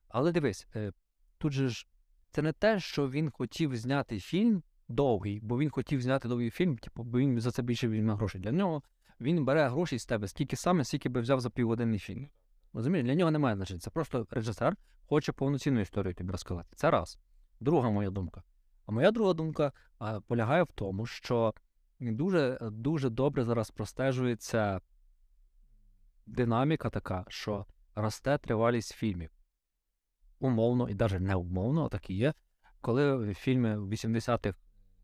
Але 0.10 0.32
дивись, 0.32 0.68
е, 0.76 0.92
тут 1.38 1.54
же 1.54 1.70
ж 1.70 1.88
це 2.32 2.42
не 2.42 2.54
те, 2.54 2.80
що 2.80 3.10
він 3.10 3.32
хотів 3.32 3.78
зняти 3.78 4.20
фільм 4.20 4.64
довгий, 4.88 5.40
бо 5.44 5.60
він 5.60 5.70
хотів 5.70 6.02
зняти 6.02 6.28
довгий 6.28 6.50
фільм, 6.50 6.78
типу, 6.78 7.04
бо 7.04 7.20
він 7.20 7.40
за 7.40 7.52
це 7.52 7.62
більше 7.62 7.88
візьме 7.88 8.16
грошей. 8.16 8.42
Для 8.42 8.52
нього 8.52 8.84
він 9.22 9.46
бере 9.46 9.68
гроші 9.70 10.00
з 10.00 10.06
тебе, 10.06 10.28
скільки 10.28 10.56
саме, 10.56 10.84
скільки 10.84 11.10
би 11.10 11.22
взяв 11.22 11.40
за 11.40 11.50
півгодинний 11.50 12.00
фільм. 12.00 12.30
Розумієш, 12.74 13.06
для 13.06 13.16
нього 13.16 13.32
немає 13.32 13.56
значення. 13.56 13.80
Це 13.80 13.90
просто 13.90 14.28
режисер 14.30 14.78
хоче 15.06 15.32
повноцінну 15.32 15.80
історію 15.80 16.14
тобі 16.14 16.32
розказати. 16.32 16.70
Це 16.76 16.92
раз. 16.92 17.20
Друга 17.60 17.90
моя 17.90 18.10
думка. 18.10 18.44
А 18.88 18.92
моя 18.92 19.12
друга 19.12 19.34
думка 19.34 19.72
полягає 20.28 20.64
в 20.64 20.72
тому, 20.76 21.06
що 21.06 21.54
дуже, 22.00 22.60
дуже 22.62 23.10
добре 23.10 23.44
зараз 23.44 23.72
простежується 23.72 24.82
динаміка 26.26 26.90
така, 26.90 27.26
що 27.28 27.66
росте 27.96 28.38
тривалість 28.38 28.94
фільмів. 28.94 29.30
Умовно 30.40 30.90
і 30.90 30.96
навіть 30.96 31.20
не 31.20 31.36
умовно, 31.36 31.86
а 31.86 31.90
так 31.90 32.10
і 32.10 32.14
є. 32.14 32.34
Коли 32.82 33.34
фільми 33.34 33.80
в 33.80 33.92
80-х, 33.92 34.58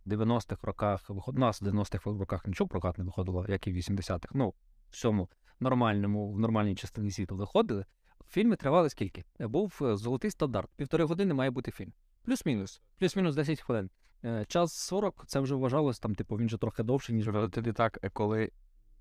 90-х 0.05 0.67
роках 0.67 1.09
у 1.09 1.31
нас 1.31 1.61
в 1.61 1.65
90-х 1.65 2.19
роках 2.19 2.47
нічого 2.47 2.67
прокат 2.67 2.97
не 2.97 3.03
виходило, 3.03 3.45
як 3.49 3.67
і 3.67 3.73
в 3.73 3.75
80-х. 3.75 4.29
Ну, 4.33 4.49
в 4.49 4.55
всьому 4.89 5.29
нормальному, 5.59 6.33
в 6.33 6.39
нормальній 6.39 6.75
частині 6.75 7.11
світу 7.11 7.35
виходили. 7.35 7.85
Фільми 8.27 8.55
тривали 8.55 8.89
скільки? 8.89 9.23
Був 9.39 9.79
е, 9.81 9.95
золотий 9.95 10.31
стандарт. 10.31 10.69
Півтори 10.75 11.03
години 11.03 11.33
має 11.33 11.51
бути 11.51 11.71
фільм. 11.71 11.93
Плюс-мінус. 12.23 12.81
Плюс-мінус 12.99 13.35
10 13.35 13.61
хвилин. 13.61 13.89
Е, 14.25 14.45
Час 14.47 14.73
40 14.73 15.23
це 15.27 15.39
вже 15.39 15.55
вважалось 15.55 15.99
там, 15.99 16.15
типу, 16.15 16.37
він 16.37 16.49
же 16.49 16.57
трохи 16.57 16.83
довший, 16.83 17.15
ніж 17.15 17.29
Ти 17.51 17.73
так, 17.73 17.99
е, 18.01 18.09
коли 18.09 18.51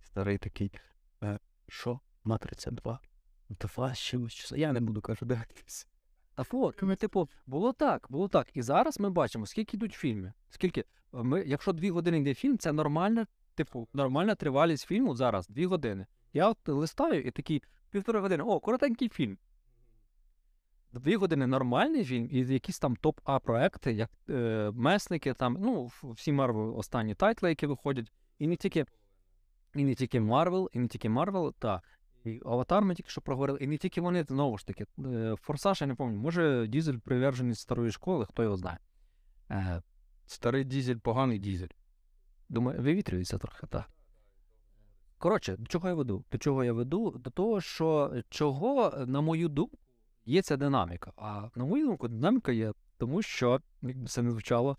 старий 0.01 0.39
такий, 0.39 0.73
е, 1.23 1.39
що? 1.69 2.01
Матриця 2.25 2.71
2? 2.71 3.01
Два 3.49 3.95
з 3.95 3.99
чимось 3.99 4.33
часу. 4.33 4.57
Я 4.57 4.73
не 4.73 4.81
буду 4.81 5.01
кажу, 5.01 5.27
дивитися. 5.27 5.87
Та 6.35 6.45
от, 6.53 6.83
ну, 6.83 6.97
типу, 6.97 7.29
було 7.47 7.73
так, 7.73 8.07
було 8.11 8.29
так. 8.29 8.49
І 8.55 8.63
зараз 8.63 9.01
ми 9.01 9.11
бачимо, 9.11 9.47
скільки 9.47 9.77
йдуть 9.77 9.93
фільми. 9.93 10.33
Скільки, 10.51 10.85
ми, 11.13 11.45
якщо 11.47 11.73
дві 11.73 11.91
години 11.91 12.19
йде 12.19 12.35
фільм, 12.35 12.59
це 12.59 12.73
нормальна, 12.73 13.27
типу, 13.55 13.89
нормальна 13.93 14.35
тривалість 14.35 14.87
фільму 14.87 15.15
зараз, 15.17 15.49
дві 15.49 15.67
години. 15.67 16.07
Я 16.33 16.49
от 16.49 16.69
листаю 16.69 17.23
і 17.23 17.31
такий 17.31 17.63
півтори 17.91 18.21
години, 18.21 18.45
о, 18.45 18.61
коротенький 18.61 19.09
фільм. 19.09 19.39
Дві 20.93 21.17
години 21.17 21.47
нормальний 21.47 22.05
фільм, 22.05 22.29
і 22.31 22.39
якісь 22.39 22.79
там 22.79 22.97
топ-А 22.97 23.39
проекти, 23.39 23.93
як 23.93 24.11
е, 24.31 24.71
месники, 24.75 25.35
там, 25.35 25.57
ну, 25.61 25.91
всі 26.03 26.33
Марвел 26.33 26.79
останні 26.79 27.15
тайтли, 27.15 27.49
які 27.49 27.67
виходять, 27.67 28.13
і 28.39 28.47
не 28.47 28.57
тільки, 28.57 28.87
і 29.75 29.85
не 29.85 29.95
тільки 29.95 30.21
Марвел, 30.21 30.71
і 30.73 30.79
не 30.79 30.89
тільки 30.89 31.09
Марвел, 31.09 31.55
та 31.59 31.83
і 32.25 32.41
Аватар 32.45 32.83
ми 32.83 32.95
тільки 32.95 33.11
що 33.11 33.21
проговорили, 33.21 33.59
і 33.59 33.67
не 33.67 33.77
тільки 33.77 34.01
вони, 34.01 34.25
знову 34.25 34.59
ж 34.59 34.67
таки, 34.67 34.87
е, 34.99 35.37
Форсаж, 35.41 35.81
я 35.81 35.87
не 35.87 35.95
пам'ятаю, 35.95 36.23
Він 36.23 36.67
Дізель 36.69 36.99
привержений 36.99 37.55
старої 37.55 37.91
школи, 37.91 38.27
хто 38.27 38.43
його 38.43 38.57
знає. 38.57 38.79
Е, 39.51 39.83
Старий 40.27 40.65
Дізель, 40.65 40.97
поганий 40.97 41.39
Дізель. 41.39 41.69
Думаю, 42.49 42.83
вивітрюється 42.83 43.39
трохи, 43.39 43.67
так. 43.67 43.91
Коротше, 45.19 45.57
до 45.57 45.67
чого 45.67 45.89
я 45.89 45.95
веду? 45.95 46.25
До 46.33 46.39
чого 46.39 46.65
я 46.65 46.73
веду? 46.73 47.11
До 47.11 47.31
того, 47.31 47.61
що 47.61 48.15
чого, 48.29 49.05
на 49.07 49.21
мою 49.21 49.49
думку, 49.49 49.79
є 50.25 50.43
ця 50.43 50.57
динаміка. 50.57 51.13
А 51.17 51.49
на 51.57 51.65
мою 51.65 51.87
думку, 51.87 52.09
динаміка 52.09 52.53
є 52.53 52.73
тому, 52.99 53.23
що, 53.23 53.61
як 53.83 53.99
би 53.99 54.07
це 54.07 54.23
не 54.23 54.31
звучало, 54.31 54.79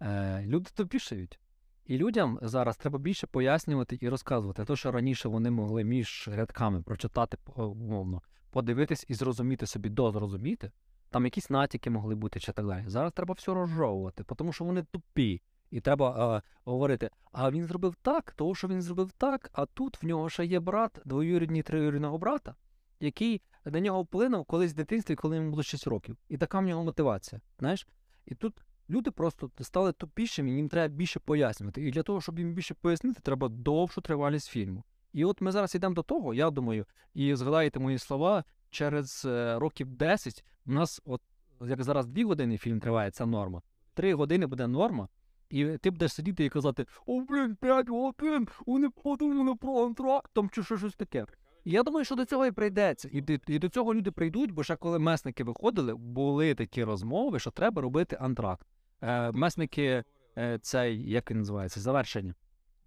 е, 0.00 0.42
люди 0.46 0.70
тупішають. 0.74 1.38
І 1.86 1.98
людям 1.98 2.38
зараз 2.42 2.76
треба 2.76 2.98
більше 2.98 3.26
пояснювати 3.26 3.98
і 4.00 4.08
розказувати. 4.08 4.64
Те, 4.64 4.76
що 4.76 4.92
раніше 4.92 5.28
вони 5.28 5.50
могли 5.50 5.84
між 5.84 6.28
рядками 6.32 6.82
прочитати 6.82 7.38
умовно, 7.56 8.22
подивитись 8.50 9.04
і 9.08 9.14
зрозуміти 9.14 9.66
собі, 9.66 9.88
дозрозуміти. 9.88 10.70
Там 11.10 11.24
якісь 11.24 11.50
натяки 11.50 11.90
могли 11.90 12.14
бути 12.14 12.40
чи 12.40 12.52
так 12.52 12.66
далі. 12.66 12.84
Зараз 12.86 13.12
треба 13.12 13.34
все 13.34 13.54
розжовувати, 13.54 14.24
тому 14.36 14.52
що 14.52 14.64
вони 14.64 14.82
тупі. 14.82 15.42
І 15.70 15.80
треба 15.80 16.36
е, 16.36 16.42
говорити, 16.64 17.10
а 17.32 17.50
він 17.50 17.64
зробив 17.64 17.94
так, 18.02 18.32
тому 18.36 18.54
що 18.54 18.68
він 18.68 18.82
зробив 18.82 19.12
так, 19.12 19.50
а 19.52 19.66
тут 19.66 20.02
в 20.02 20.06
нього 20.06 20.28
ще 20.28 20.44
є 20.44 20.60
брат, 20.60 20.98
двоюрідний 21.04 21.62
троюрідного 21.62 22.18
брата, 22.18 22.54
який 23.00 23.42
на 23.64 23.80
нього 23.80 24.02
вплинув 24.02 24.44
колись 24.44 24.72
в 24.72 24.76
дитинстві, 24.76 25.14
коли 25.14 25.36
йому 25.36 25.50
було 25.50 25.62
6 25.62 25.86
років. 25.86 26.16
І 26.28 26.36
така 26.36 26.60
в 26.60 26.62
нього 26.62 26.84
мотивація. 26.84 27.40
Знаєш? 27.58 27.86
І 28.26 28.34
тут 28.34 28.54
люди 28.90 29.10
просто 29.10 29.50
стали 29.60 29.92
тупішими, 29.92 30.50
їм 30.50 30.68
треба 30.68 30.94
більше 30.94 31.20
пояснювати. 31.20 31.88
І 31.88 31.90
для 31.90 32.02
того, 32.02 32.20
щоб 32.20 32.38
їм 32.38 32.54
більше 32.54 32.74
пояснити, 32.74 33.20
треба 33.22 33.48
довшу 33.48 34.00
тривалість 34.00 34.48
фільму. 34.48 34.84
І 35.12 35.24
от 35.24 35.40
ми 35.40 35.52
зараз 35.52 35.74
йдемо 35.74 35.94
до 35.94 36.02
того, 36.02 36.34
я 36.34 36.50
думаю, 36.50 36.86
і 37.14 37.34
згадаєте 37.34 37.80
мої 37.80 37.98
слова, 37.98 38.44
через 38.70 39.24
е, 39.24 39.58
років 39.58 39.90
10 39.90 40.44
у 40.66 40.72
нас, 40.72 41.00
от 41.04 41.22
як 41.60 41.82
зараз 41.82 42.06
2 42.06 42.24
години 42.24 42.58
фільм 42.58 42.80
триває, 42.80 43.10
це 43.10 43.26
норма. 43.26 43.62
3 43.94 44.14
години 44.14 44.46
буде 44.46 44.66
норма. 44.66 45.08
І 45.50 45.64
ти 45.64 45.90
будеш 45.90 46.12
сидіти 46.12 46.44
і 46.44 46.48
казати: 46.48 46.86
О, 47.06 47.20
блін, 47.20 47.56
5 47.56 47.88
годин, 47.88 48.48
вони 48.66 48.90
подумали 48.90 49.56
про 49.94 50.22
там 50.32 50.50
чи 50.50 50.62
що 50.62 50.78
щось 50.78 50.94
таке. 50.94 51.26
Я 51.64 51.82
думаю, 51.82 52.04
що 52.04 52.14
до 52.14 52.24
цього 52.24 52.46
і 52.46 52.52
прийдеться. 52.52 53.08
І, 53.12 53.40
і 53.46 53.58
до 53.58 53.68
цього 53.68 53.94
люди 53.94 54.10
прийдуть, 54.10 54.50
бо 54.50 54.64
ще 54.64 54.76
коли 54.76 54.98
месники 54.98 55.44
виходили, 55.44 55.94
були 55.94 56.54
такі 56.54 56.84
розмови, 56.84 57.38
що 57.38 57.50
треба 57.50 57.82
робити 57.82 58.16
антракт. 58.20 58.66
Е, 59.00 59.32
месники, 59.32 60.04
е, 60.38 60.58
цей, 60.62 61.10
як 61.10 61.30
він 61.30 61.38
називається, 61.38 61.80
завершення. 61.80 62.34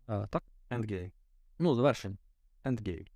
Е, 0.09 0.27
так? 0.29 0.43
Endgame. 0.69 1.11
Ну, 1.59 1.75
завершення. 1.75 2.17
Endgame. 2.63 3.07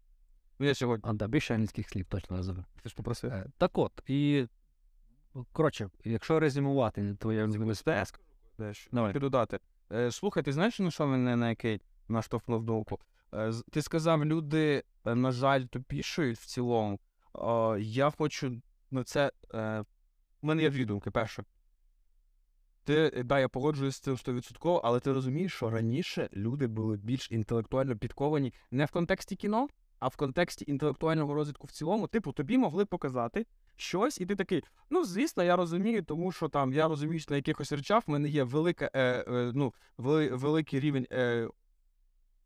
Ну, 0.60 0.66
я 0.66 0.76
сьогодні. 0.76 1.10
А, 1.10 1.14
да, 1.14 1.28
більше 1.28 1.54
англійських 1.54 1.90
слів 1.90 2.06
точно 2.06 2.38
назову. 2.38 2.64
Ти 2.84 2.90
ж 2.90 2.96
попросив. 2.96 3.32
Е, 3.32 3.46
так 3.58 3.78
от, 3.78 4.04
і 4.08 4.48
коротше, 5.52 5.90
якщо 6.04 6.40
резюмувати 6.40 7.16
твоє 7.20 7.48
Мистецтво. 7.48 8.24
Дещо. 8.58 8.90
Давай. 8.94 9.14
Додати. 9.14 9.60
Е, 9.92 10.12
слухай, 10.12 10.44
ти 10.44 10.54
знаєш, 10.54 10.80
на 10.80 10.92
що 10.92 11.08
мене 11.08 11.36
на 11.36 11.50
який 11.50 11.82
наштовхнув 12.08 12.64
думку? 12.64 13.00
Е, 13.34 13.54
ти 13.72 13.82
сказав, 13.82 14.26
люди, 14.26 14.84
е, 15.06 15.16
на 15.16 15.32
жаль, 15.32 15.62
тупішують 15.62 16.40
в 16.40 16.46
цілому. 16.46 17.00
Я 17.80 18.10
хочу, 18.10 18.62
ну 18.92 19.04
це. 19.04 19.32
Е, 19.54 19.84
у 20.42 20.48
мене 20.48 20.62
є 20.62 20.70
дві 20.70 20.86
думки. 20.86 21.12
Перша. 21.12 21.44
Ти, 22.84 23.12
е, 23.16 23.24
да, 23.24 23.40
я 23.40 23.50
погоджуюсь 23.50 23.96
з 23.96 24.00
цим 24.00 24.16
100%, 24.16 24.82
але 24.84 25.00
ти 25.00 25.14
розумієш, 25.14 25.54
що 25.54 25.70
раніше 25.70 26.30
люди 26.34 26.68
були 26.68 26.98
більш 26.98 27.32
інтелектуально 27.32 27.98
підковані 27.98 28.54
не 28.72 28.86
в 28.86 28.92
контексті 28.92 29.36
кіно, 29.36 29.68
а 30.00 30.08
в 30.08 30.16
контексті 30.16 30.66
інтелектуального 30.68 31.34
розвитку 31.34 31.68
в 31.68 31.72
цілому. 31.72 32.08
Типу, 32.08 32.32
тобі 32.32 32.58
могли 32.58 32.86
показати 32.86 33.46
щось, 33.76 34.22
і 34.22 34.26
ти 34.26 34.36
такий, 34.36 34.64
ну, 34.90 35.06
звісно, 35.06 35.44
я 35.44 35.56
розумію, 35.56 36.04
тому 36.04 36.32
що 36.32 36.50
там 36.50 36.74
я 36.74 36.88
розуміюсь 36.88 37.30
на 37.30 37.36
якихось 37.36 37.72
речах, 37.72 38.08
в 38.08 38.12
мене 38.12 38.30
є 38.30 38.44
велика, 38.44 38.92
е, 38.94 39.26
е, 39.28 39.52
ну, 39.56 39.74
вели, 39.98 40.30
великий 40.30 40.80
рівень 40.80 41.08
е, 41.12 41.50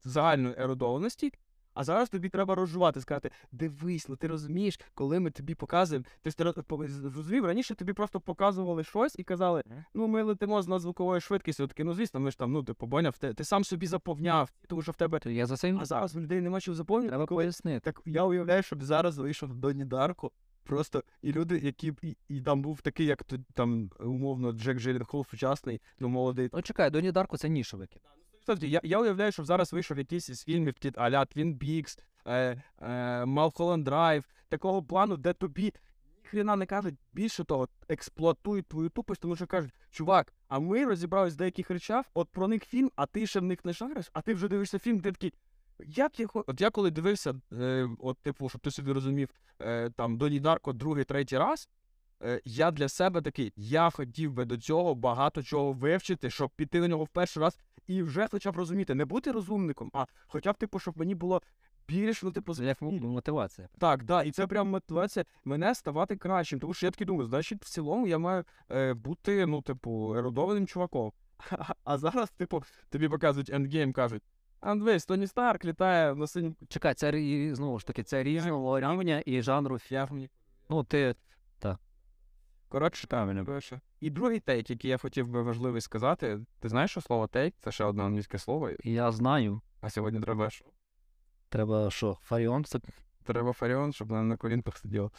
загальної 0.03 0.55
ерудованості. 0.57 1.33
А 1.73 1.83
зараз 1.83 2.09
тобі 2.09 2.29
треба 2.29 2.55
розжувати, 2.55 3.01
сказати, 3.01 3.31
дивись, 3.51 4.09
ну 4.09 4.15
ти 4.15 4.27
розумієш, 4.27 4.79
коли 4.93 5.19
ми 5.19 5.31
тобі 5.31 5.55
показуємо. 5.55 6.05
Ти 6.21 6.31
зрозумів, 6.87 7.45
раніше 7.45 7.75
тобі 7.75 7.93
просто 7.93 8.19
показували 8.19 8.83
щось 8.83 9.15
і 9.19 9.23
казали, 9.23 9.63
ну 9.93 10.07
ми 10.07 10.23
летимо 10.23 10.61
з 10.61 10.67
надзвуковою 10.67 11.21
швидкістю. 11.21 11.67
Таке, 11.67 11.83
ну 11.83 11.93
звісно, 11.93 12.19
ми 12.19 12.31
ж 12.31 12.37
там, 12.37 12.51
ну 12.51 12.63
ти 12.63 12.73
побоняв, 12.73 13.17
ти, 13.17 13.33
ти 13.33 13.43
сам 13.43 13.63
собі 13.63 13.87
заповняв, 13.87 14.51
тому 14.67 14.81
що 14.81 14.91
в 14.91 14.95
тебе. 14.95 15.19
Я 15.25 15.45
за 15.45 15.67
й 15.67 15.77
А 15.79 15.85
зараз 15.85 16.15
в 16.15 16.19
людей 16.19 16.41
нема 16.41 16.59
чого 16.61 16.75
заповнювати. 16.75 17.09
треба 17.09 17.25
коли- 17.25 17.43
пояснити. 17.43 17.79
Так 17.79 18.01
я 18.05 18.23
уявляю, 18.23 18.63
щоб 18.63 18.83
зараз 18.83 19.17
вийшов 19.17 19.53
Доні 19.55 19.85
Дарко. 19.85 20.31
Просто 20.63 21.03
і 21.21 21.31
люди, 21.31 21.59
які 21.59 21.91
б 21.91 21.99
і, 22.01 22.17
і 22.27 22.41
там 22.41 22.61
був 22.61 22.81
такий, 22.81 23.05
як 23.05 23.23
там 23.53 23.89
умовно 23.99 24.51
Джек 24.51 24.77
Джилленхол 24.79 25.25
сучасний, 25.25 25.81
ну 25.99 26.07
молодий. 26.09 26.49
Ну 26.53 26.61
чекай, 26.61 26.89
Доні 26.89 27.11
Дарко 27.11 27.37
це 27.37 27.49
нішовий. 27.49 27.87
Тобто, 28.45 28.65
я, 28.65 28.79
я 28.83 28.99
уявляю, 28.99 29.31
що 29.31 29.43
зараз 29.43 29.73
вийшов 29.73 29.97
якийсь 29.97 30.29
із 30.29 30.43
фільмів 30.43 30.73
ті- 30.73 30.91
а-ля 30.95 31.25
Твін 31.25 31.53
Пікс, 31.53 31.99
е, 32.25 32.63
е, 32.81 33.25
Малхолланд 33.25 33.83
Драйв, 33.83 34.25
такого 34.49 34.83
плану, 34.83 35.17
де 35.17 35.33
тобі 35.33 35.73
ніхрена 36.23 36.55
не 36.55 36.65
кажуть, 36.65 36.95
більше 37.13 37.43
того, 37.43 37.67
експлуатують 37.89 38.67
твою 38.67 38.89
тупость, 38.89 39.21
тому 39.21 39.35
що 39.35 39.47
кажуть, 39.47 39.73
чувак, 39.91 40.33
а 40.47 40.59
ми 40.59 40.85
розібрались 40.85 41.33
в 41.33 41.37
деяких 41.37 41.69
речах, 41.71 42.05
от 42.13 42.29
про 42.29 42.47
них 42.47 42.63
фільм, 42.63 42.91
а 42.95 43.05
ти 43.05 43.27
ще 43.27 43.39
в 43.39 43.43
них 43.43 43.65
не 43.65 43.73
шариш, 43.73 44.09
а 44.13 44.21
ти 44.21 44.33
вже 44.33 44.47
дивишся 44.47 44.79
фільм, 44.79 45.01
ти 45.01 45.11
такий. 45.11 45.33
Як 45.79 46.19
я 46.19 46.27
От 46.33 46.61
я 46.61 46.69
коли 46.69 46.91
дивився, 46.91 47.33
е, 47.53 47.89
от, 47.99 48.17
типу, 48.17 48.49
щоб 48.49 48.61
ти 48.61 48.71
собі 48.71 48.91
розумів, 48.91 49.29
е, 49.61 49.89
там 49.89 50.17
Доні 50.17 50.39
Дарко 50.39 50.73
другий, 50.73 51.03
третій 51.03 51.37
раз, 51.37 51.69
я 52.45 52.71
для 52.71 52.89
себе 52.89 53.21
такий, 53.21 53.53
я 53.55 53.89
хотів 53.89 54.33
би 54.33 54.45
до 54.45 54.57
цього 54.57 54.95
багато 54.95 55.43
чого 55.43 55.73
вивчити, 55.73 56.29
щоб 56.29 56.49
піти 56.49 56.79
на 56.79 56.87
нього 56.87 57.03
в 57.03 57.09
перший 57.09 57.43
раз 57.43 57.57
і 57.87 58.03
вже 58.03 58.27
хоча 58.31 58.51
б 58.51 58.57
розуміти, 58.57 58.95
не 58.95 59.05
бути 59.05 59.31
розумником, 59.31 59.89
а 59.93 60.05
хоча 60.27 60.51
б, 60.51 60.57
типу, 60.57 60.79
щоб 60.79 60.97
мені 60.97 61.15
було 61.15 61.41
більш, 61.87 62.23
ну, 62.23 62.31
типу, 62.31 62.53
як 62.53 62.81
мотивація. 62.81 63.69
так, 63.77 64.03
да, 64.03 64.23
і 64.23 64.31
це 64.31 64.47
прям 64.47 64.69
мотивація 64.69 65.25
мене 65.43 65.75
ставати 65.75 66.15
кращим. 66.15 66.59
Тому 66.59 66.73
що 66.73 66.85
я 66.85 66.91
такий 66.91 67.07
думаю, 67.07 67.29
значить, 67.29 67.63
в 67.63 67.69
цілому 67.69 68.07
я 68.07 68.17
маю 68.17 68.43
е, 68.71 68.93
бути, 68.93 69.45
ну, 69.45 69.61
типу, 69.61 70.15
ерудованим 70.17 70.67
чуваком. 70.67 71.11
А 71.83 71.97
зараз, 71.97 72.29
типу, 72.29 72.63
тобі 72.89 73.09
показують 73.09 73.49
Endgame, 73.49 73.93
кажуть, 73.93 74.23
А 74.59 74.75
дивись, 74.75 75.05
Тоні 75.05 75.27
Старк 75.27 75.65
літає 75.65 76.15
на 76.15 76.27
синім. 76.27 76.55
Чекай, 76.67 76.93
це 76.93 77.11
знову 77.55 77.79
ж 77.79 77.87
таки, 77.87 78.03
це 78.03 78.23
різного 78.23 78.79
рівня 78.79 79.23
і 79.25 79.41
жанру. 79.41 79.79
фіармі. 79.79 80.29
Ну, 80.69 80.83
ти 80.83 81.15
Коротше, 82.73 83.07
правильно. 83.07 83.45
Коротше. 83.45 83.81
І 83.99 84.09
другий 84.09 84.39
тейк, 84.39 84.69
який 84.69 84.91
я 84.91 84.97
хотів 84.97 85.27
би 85.27 85.41
важливий 85.41 85.81
сказати. 85.81 86.39
Ти 86.59 86.69
знаєш, 86.69 86.91
що 86.91 87.01
слово 87.01 87.27
тейк 87.27 87.55
це 87.59 87.71
ще 87.71 87.83
одне 87.83 88.03
англійське 88.03 88.37
слово, 88.37 88.69
я 88.83 89.11
знаю. 89.11 89.61
а 89.81 89.89
сьогодні 89.89 90.19
треба 90.19 90.49
що? 90.49 90.65
Треба 91.49 91.91
що, 91.91 92.17
Фаріон 92.21 92.65
Треба 93.23 93.53
Фаріон, 93.53 93.93
щоб 93.93 94.07
вона 94.07 94.23
на 94.23 94.37
колінках 94.37 94.77
сиділа. 94.77 95.09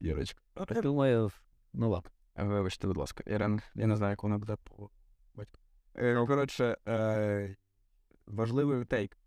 Ірочка. 0.00 0.42
думаю, 0.82 1.30
ну 1.72 1.90
ладно. 1.90 2.10
Вибачте, 2.36 2.86
будь 2.86 2.96
ласка, 2.96 3.24
Ірен, 3.26 3.60
я 3.74 3.86
не 3.86 3.96
знаю, 3.96 4.10
як 4.10 4.22
вона 4.22 4.38
буде 4.38 4.56
по 4.56 4.90
батьку. 5.34 5.58
Е, 5.94 6.26
коротше, 6.26 6.76
е, 6.88 7.56
важливий 8.26 8.84
тейк. 8.84 9.18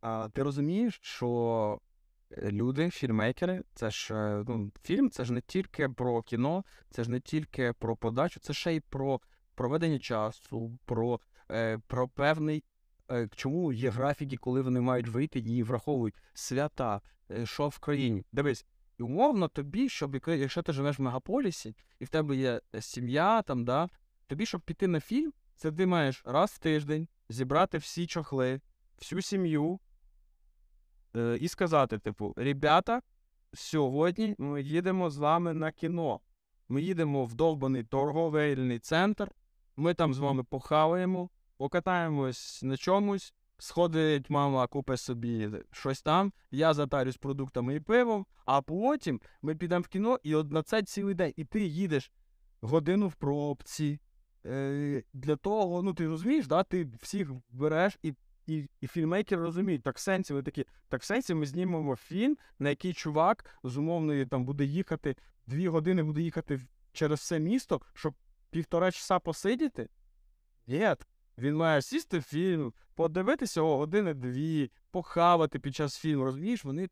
А, 0.00 0.28
ти 0.28 0.42
розумієш, 0.42 0.98
що 1.02 1.80
люди, 2.36 2.90
фільмейкери, 2.90 3.62
це 3.74 3.90
ж 3.90 4.14
е, 4.14 4.44
ну, 4.48 4.72
фільм, 4.82 5.10
це 5.10 5.24
ж 5.24 5.32
не 5.32 5.40
тільки 5.40 5.88
про 5.88 6.22
кіно, 6.22 6.64
це 6.90 7.04
ж 7.04 7.10
не 7.10 7.20
тільки 7.20 7.72
про 7.72 7.96
подачу, 7.96 8.40
це 8.40 8.52
ще 8.52 8.74
й 8.74 8.80
про 8.80 9.20
проведення 9.54 9.98
часу, 9.98 10.78
про, 10.84 11.20
е, 11.50 11.78
про 11.86 12.08
певний. 12.08 12.64
е, 13.10 13.28
Чому 13.34 13.72
є 13.72 13.90
графіки, 13.90 14.36
коли 14.36 14.62
вони 14.62 14.80
мають 14.80 15.08
вийти 15.08 15.38
і 15.38 15.62
враховують 15.62 16.14
свята, 16.34 17.00
е, 17.30 17.46
що 17.46 17.68
в 17.68 17.78
країні. 17.78 18.24
Дивись, 18.32 18.66
і 18.98 19.02
умовно 19.02 19.48
тобі, 19.48 19.88
щоб 19.88 20.20
якщо 20.26 20.62
ти 20.62 20.72
живеш 20.72 20.98
в 20.98 21.02
мегаполісі, 21.02 21.76
і 21.98 22.04
в 22.04 22.08
тебе 22.08 22.36
є 22.36 22.60
е, 22.74 22.82
сім'я, 22.82 23.42
там, 23.42 23.64
да, 23.64 23.88
тобі, 24.26 24.46
щоб 24.46 24.60
піти 24.60 24.88
на 24.88 25.00
фільм, 25.00 25.32
це 25.56 25.72
ти 25.72 25.86
маєш 25.86 26.22
раз 26.26 26.50
в 26.50 26.58
тиждень 26.58 27.08
зібрати 27.28 27.78
всі 27.78 28.06
чохли, 28.06 28.60
всю 28.98 29.22
сім'ю 29.22 29.74
е, 29.74 29.78
і 31.40 31.48
сказати, 31.48 31.98
типу, 31.98 32.34
ребята, 32.36 33.02
сьогодні 33.54 34.34
ми 34.38 34.62
їдемо 34.62 35.10
з 35.10 35.18
вами 35.18 35.54
на 35.54 35.72
кіно. 35.72 36.20
Ми 36.68 36.82
їдемо 36.82 37.24
в 37.24 37.34
довбаний 37.34 37.84
торговельний 37.84 38.78
центр, 38.78 39.30
ми 39.76 39.94
там 39.94 40.14
з 40.14 40.18
вами 40.18 40.44
похаваємо, 40.44 41.30
покатаємось 41.56 42.62
на 42.62 42.76
чомусь, 42.76 43.34
сходить 43.58 44.30
мама, 44.30 44.66
купить 44.66 45.00
собі 45.00 45.50
щось 45.72 46.02
там, 46.02 46.32
я 46.50 46.74
затарюсь 46.74 47.16
продуктами 47.16 47.74
і 47.74 47.80
пивом, 47.80 48.26
а 48.44 48.62
потім 48.62 49.20
ми 49.42 49.54
підемо 49.54 49.82
в 49.82 49.88
кіно 49.88 50.18
і 50.22 50.34
от 50.34 50.52
на 50.52 50.62
це 50.62 50.82
цілий 50.82 51.14
день. 51.14 51.32
І 51.36 51.44
ти 51.44 51.66
їдеш 51.66 52.12
годину 52.60 53.08
в 53.08 53.14
пробці. 53.14 54.00
Е, 54.46 55.02
для 55.12 55.36
того, 55.36 55.82
ну 55.82 55.94
ти 55.94 56.06
розумієш, 56.06 56.46
да, 56.46 56.62
ти 56.62 56.88
всіх 57.00 57.30
береш 57.50 57.98
і, 58.02 58.14
і, 58.48 58.68
і 58.80 58.86
фільмейкери 58.86 59.42
розуміють, 59.42 59.82
так 59.82 59.96
в 59.96 60.00
сенсі, 60.00 60.34
ви 60.34 60.42
такі, 60.42 60.64
так 60.88 61.00
в 61.00 61.04
сенсі 61.04 61.34
ми 61.34 61.46
знімемо 61.46 61.96
фільм, 61.96 62.36
на 62.58 62.68
який 62.68 62.92
чувак 62.92 63.44
з 63.62 63.76
умовної 63.76 64.26
там 64.26 64.44
буде 64.44 64.64
їхати, 64.64 65.16
дві 65.46 65.68
години 65.68 66.02
буде 66.02 66.22
їхати 66.22 66.60
через 66.92 67.18
все 67.18 67.38
місто, 67.38 67.80
щоб 67.94 68.14
півтора 68.50 68.92
часа 68.92 69.18
посидіти. 69.18 69.88
Ні, 70.66 70.94
він 71.38 71.56
має 71.56 71.82
сісти 71.82 72.18
в 72.18 72.22
фільм, 72.22 72.72
подивитися 72.94 73.62
о 73.62 73.76
години-дві, 73.76 74.70
похавати 74.90 75.58
під 75.58 75.74
час 75.74 75.98
фільму. 75.98 76.24
Розумієш, 76.24 76.64
вони 76.64 76.88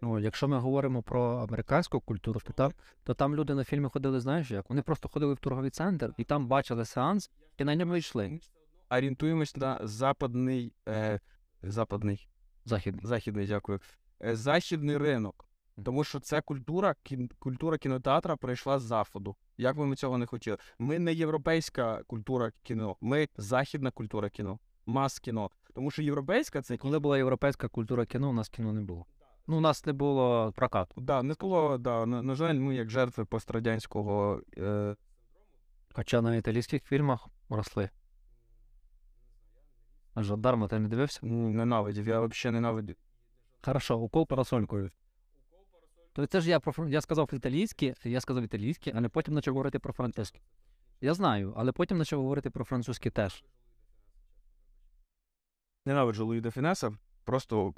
Ну, 0.00 0.18
якщо 0.18 0.48
ми 0.48 0.58
говоримо 0.58 1.02
про 1.02 1.22
американську 1.22 2.00
культуру, 2.00 2.40
то 2.44 2.52
там, 2.52 2.72
то 3.04 3.14
там 3.14 3.36
люди 3.36 3.54
на 3.54 3.64
фільми 3.64 3.88
ходили, 3.88 4.20
знаєш 4.20 4.50
як? 4.50 4.70
Вони 4.70 4.82
просто 4.82 5.08
ходили 5.08 5.34
в 5.34 5.38
торговий 5.38 5.70
центр 5.70 6.12
і 6.18 6.24
там 6.24 6.46
бачили 6.46 6.84
сеанс, 6.84 7.30
і 7.58 7.64
на 7.64 7.74
ньому 7.74 7.96
йшли. 7.96 8.40
Орієнтуємось 8.90 9.56
на 9.56 9.80
западний, 9.82 10.72
е, 10.88 11.20
западний, 11.62 12.28
Західний. 12.64 13.06
західний, 13.06 13.46
дякую, 13.46 13.80
е, 14.24 14.36
західний 14.36 14.98
ринок. 14.98 15.48
Тому 15.84 16.04
що 16.04 16.20
це 16.20 16.40
культура, 16.40 16.94
кін, 17.02 17.30
культура 17.38 17.78
кінотеатра 17.78 18.36
прийшла 18.36 18.78
з 18.78 18.82
заходу. 18.82 19.36
Як 19.58 19.76
би 19.76 19.86
ми 19.86 19.96
цього 19.96 20.18
не 20.18 20.26
хотіли. 20.26 20.56
Ми 20.78 20.98
не 20.98 21.14
європейська 21.14 22.02
культура 22.06 22.52
кіно, 22.62 22.96
ми 23.00 23.28
західна 23.36 23.90
культура 23.90 24.30
кіно, 24.30 24.58
мас 24.86 25.18
кіно. 25.18 25.50
Тому 25.74 25.90
що 25.90 26.02
європейська 26.02 26.62
це 26.62 26.76
Коли 26.76 26.98
була 26.98 27.18
європейська 27.18 27.68
культура 27.68 28.06
кіно, 28.06 28.30
у 28.30 28.32
нас 28.32 28.48
кіно 28.48 28.72
не 28.72 28.80
було. 28.80 29.06
Ну, 29.46 29.56
у 29.56 29.60
нас 29.60 29.86
не 29.86 29.92
було 29.92 30.52
прокату. 30.56 31.00
да, 31.00 31.22
не 31.22 31.34
було, 31.40 31.78
да, 31.78 32.06
на, 32.06 32.22
на 32.22 32.34
жаль, 32.34 32.54
ми 32.54 32.74
як 32.74 32.90
жертви 32.90 33.24
пострадянського 33.24 34.40
е, 34.58 34.96
Хоча 35.96 36.22
на 36.22 36.36
італійських 36.36 36.84
фільмах 36.84 37.28
росли. 37.48 37.90
А 40.16 40.22
Жандарма 40.22 40.68
ти 40.68 40.78
не 40.78 40.88
дивився? 40.88 41.26
ненавидів. 41.26 42.08
Я 42.08 42.20
взагалі 42.20 42.54
ненавидів. 42.54 42.96
Хорошо, 43.62 43.98
Укол 43.98 44.26
парасолькою. 44.26 44.90
То 46.12 46.26
це 46.26 46.40
ж 46.40 46.50
я 46.50 46.60
про 46.60 46.72
фран- 46.72 46.88
я 46.88 47.00
сказав 47.00 47.30
італійське, 47.34 47.94
я 48.04 48.20
сказав 48.20 48.42
італійське, 48.44 48.92
але 48.96 49.08
потім 49.08 49.34
почав 49.34 49.54
говорити 49.54 49.78
про 49.78 49.92
французьке. 49.92 50.40
Я 51.00 51.14
знаю, 51.14 51.54
але 51.56 51.72
потім 51.72 51.98
почав 51.98 52.20
говорити 52.22 52.50
про 52.50 52.64
французьке 52.64 53.10
теж. 53.10 53.44
Ненавиджу 55.86 56.26
Луї 56.26 56.40
де 56.40 56.50
Фінеса. 56.50 56.92
Просто 57.24 57.74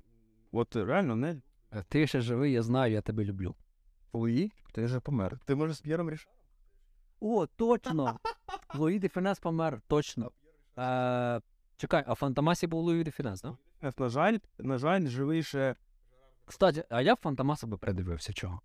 от 0.52 0.76
реально 0.76 1.16
не 1.16 1.40
Е, 1.72 1.84
Ти 1.88 2.06
ще 2.06 2.20
живий, 2.20 2.52
я 2.52 2.62
знаю, 2.62 2.92
я 2.92 3.00
тебе 3.00 3.24
люблю. 3.24 3.54
Луї, 4.12 4.52
ти 4.72 4.84
вже 4.84 5.00
помер. 5.00 5.38
Ти 5.44 5.54
можеш 5.54 5.76
з 5.76 5.80
П'єром 5.80 6.10
рішати. 6.10 6.32
О, 7.20 7.46
точно! 7.46 8.18
Луї 8.74 8.98
де 8.98 9.08
Фінес 9.08 9.38
помер, 9.38 9.80
точно. 9.88 10.30
Е, 10.78 11.40
чекай, 11.78 12.04
а 12.06 12.12
в 12.12 12.16
Фантомасі 12.16 12.66
був 12.66 12.84
Луї 12.84 13.04
де 13.04 13.10
Фінес, 13.10 13.40
так? 13.40 13.54
Да? 13.82 13.92
На 13.98 14.08
жаль, 14.08 14.38
на 14.58 14.78
жаль, 14.78 15.06
живий 15.06 15.42
ще. 15.42 15.76
Кстати, 16.44 16.84
а 16.90 17.02
я 17.02 17.14
в 17.14 17.16
Фантомаса 17.16 17.66
би 17.66 17.76
передивився 17.76 18.32
чого. 18.32 18.60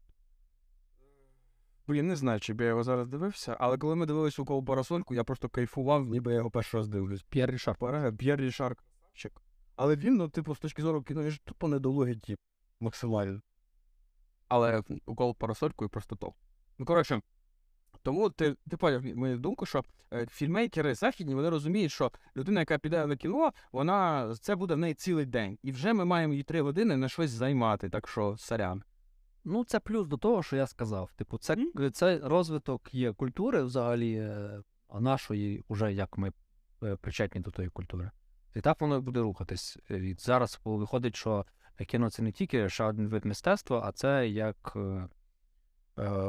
Бо 1.87 1.95
я 1.95 2.03
не 2.03 2.15
знаю, 2.15 2.39
чи 2.39 2.53
б 2.53 2.61
я 2.61 2.67
його 2.67 2.83
зараз 2.83 3.07
дивився, 3.07 3.57
але 3.59 3.77
коли 3.77 3.95
ми 3.95 4.05
дивились 4.05 4.39
Укол 4.39 4.63
парасолькою, 4.63 5.15
я 5.15 5.23
просто 5.23 5.49
кайфував, 5.49 6.05
ніби 6.05 6.31
я 6.31 6.37
його 6.37 6.51
перший 6.51 6.77
раз 6.77 6.87
дивлюсь. 6.87 7.23
П'єр 7.23 7.51
Рішар. 7.51 7.75
П'єр 8.17 8.41
Рішар. 8.41 8.77
Але 9.75 9.95
він, 9.95 10.15
ну, 10.15 10.29
типу, 10.29 10.55
з 10.55 10.59
точки 10.59 10.81
зору 10.81 11.03
кіно, 11.03 11.23
він 11.23 11.31
ж 11.31 11.41
тупо 11.43 11.67
недолугий 11.67 12.15
тип. 12.15 12.39
Максимально. 12.79 13.41
Але 14.47 14.83
укол 15.05 15.35
парасолькою 15.35 15.89
просто 15.89 16.15
топ. 16.15 16.35
Ну, 16.77 16.85
коротше, 16.85 17.21
тому 18.03 18.29
ти, 18.29 18.55
ти 18.69 18.77
поняв 18.77 19.05
мою 19.05 19.37
думку, 19.37 19.65
що 19.65 19.83
е, 20.13 20.25
фільмейкери 20.25 20.95
західні, 20.95 21.35
вони 21.35 21.49
розуміють, 21.49 21.91
що 21.91 22.11
людина, 22.37 22.59
яка 22.59 22.77
піде 22.77 23.05
на 23.05 23.15
кіно, 23.15 23.51
вона 23.71 24.29
це 24.41 24.55
буде 24.55 24.73
в 24.73 24.77
неї 24.77 24.93
цілий 24.93 25.25
день. 25.25 25.57
І 25.63 25.71
вже 25.71 25.93
ми 25.93 26.05
маємо 26.05 26.33
її 26.33 26.43
три 26.43 26.61
години 26.61 26.97
на 26.97 27.09
щось 27.09 27.31
займати, 27.31 27.89
так 27.89 28.07
що 28.07 28.37
сорян. 28.37 28.83
Ну, 29.45 29.65
це 29.65 29.79
плюс 29.79 30.07
до 30.07 30.17
того, 30.17 30.43
що 30.43 30.55
я 30.55 30.67
сказав. 30.67 31.11
Типу, 31.15 31.37
це, 31.37 31.57
це 31.93 32.19
розвиток 32.23 32.93
є 32.93 33.13
культури 33.13 33.63
взагалі, 33.63 34.13
е, 34.15 34.61
а 34.89 34.99
нашої, 34.99 35.63
уже 35.67 35.93
як 35.93 36.17
ми 36.17 36.31
причетні 37.01 37.41
до 37.41 37.51
тої 37.51 37.69
культури. 37.69 38.11
І 38.55 38.61
так 38.61 38.81
воно 38.81 39.01
буде 39.01 39.19
рухатись. 39.19 39.77
І 39.89 40.15
зараз 40.19 40.59
виходить, 40.63 41.15
що 41.15 41.45
кіно 41.87 42.09
це 42.09 42.23
не 42.23 42.31
тільки 42.31 42.69
ще 42.69 42.83
один 42.83 43.07
вид 43.07 43.25
мистецтва, 43.25 43.81
а 43.85 43.91
це 43.91 44.27
як 44.27 44.73
е, 44.75 45.07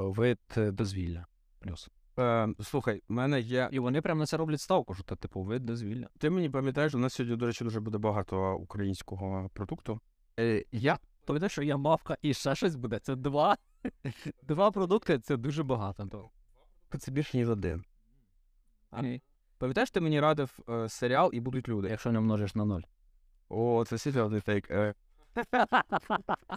вид 0.01 0.39
дозвілля. 0.57 1.27
Плюс. 1.65 1.89
Е, 2.19 2.49
слухай, 2.62 3.03
в 3.09 3.12
мене 3.12 3.41
є 3.41 3.69
І 3.73 3.79
вони 3.79 4.01
прямо 4.01 4.21
на 4.21 4.27
це 4.27 4.37
роблять 4.37 4.61
ставку, 4.61 4.95
що 4.95 5.05
це 5.05 5.17
типу 5.17 5.43
вид 5.43 5.65
дозвілля. 5.65 6.09
Ти 6.19 6.31
мені 6.31 6.51
пам'ятаєш, 6.51 6.95
у 6.95 6.99
нас 6.99 7.15
сьогодні, 7.15 7.37
до 7.37 7.47
речі, 7.47 7.65
дуже 7.65 7.81
буде 7.81 7.99
багато 7.99 8.57
українського 8.57 9.51
продукту. 9.55 10.01
Е, 10.39 10.65
я 10.73 10.99
Тобто, 11.25 11.49
що 11.49 11.62
є 11.62 11.77
мавка 11.77 12.17
і 12.23 12.35
ще 12.35 12.55
щось 12.55 12.77
буде. 12.77 12.99
Це 12.99 13.17
два. 13.17 13.57
Два 14.43 14.71
продукти 14.71 15.19
це 15.19 15.37
дуже 15.37 15.62
багато. 15.62 16.31
Це 16.99 17.11
більше 17.11 17.37
ніж 17.37 17.51
один. 17.51 17.85
Окей. 18.91 19.23
Пам'ятаєш, 19.59 19.91
ти 19.91 20.01
мені 20.01 20.21
радив 20.21 20.59
е, 20.69 20.89
серіал 20.89 21.31
і 21.33 21.41
будуть 21.41 21.69
люди. 21.69 21.89
Якщо 21.89 22.12
не 22.12 22.21
множиш 22.21 22.55
на 22.55 22.65
ноль. 22.65 22.83
О, 23.49 23.85
це 23.87 23.99
серйозний 23.99 24.41
тейк. 24.41 24.71
Е. 24.71 24.95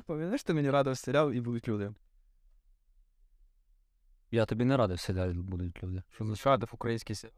Пам'ятаєш, 0.05 0.43
ти 0.43 0.53
мені 0.53 0.69
радив 0.69 0.97
серіал 0.97 1.33
і 1.33 1.41
будуть 1.41 1.67
люди. 1.67 1.91
Я 4.31 4.45
тобі 4.45 4.65
не 4.65 4.77
радив 4.77 4.99
серіалі 4.99 5.33
будуть 5.33 5.83
люди. 5.83 6.03
Що 6.09 6.25
за 6.25 6.49
радив 6.49 6.69
український 6.73 7.15
серіал? 7.15 7.37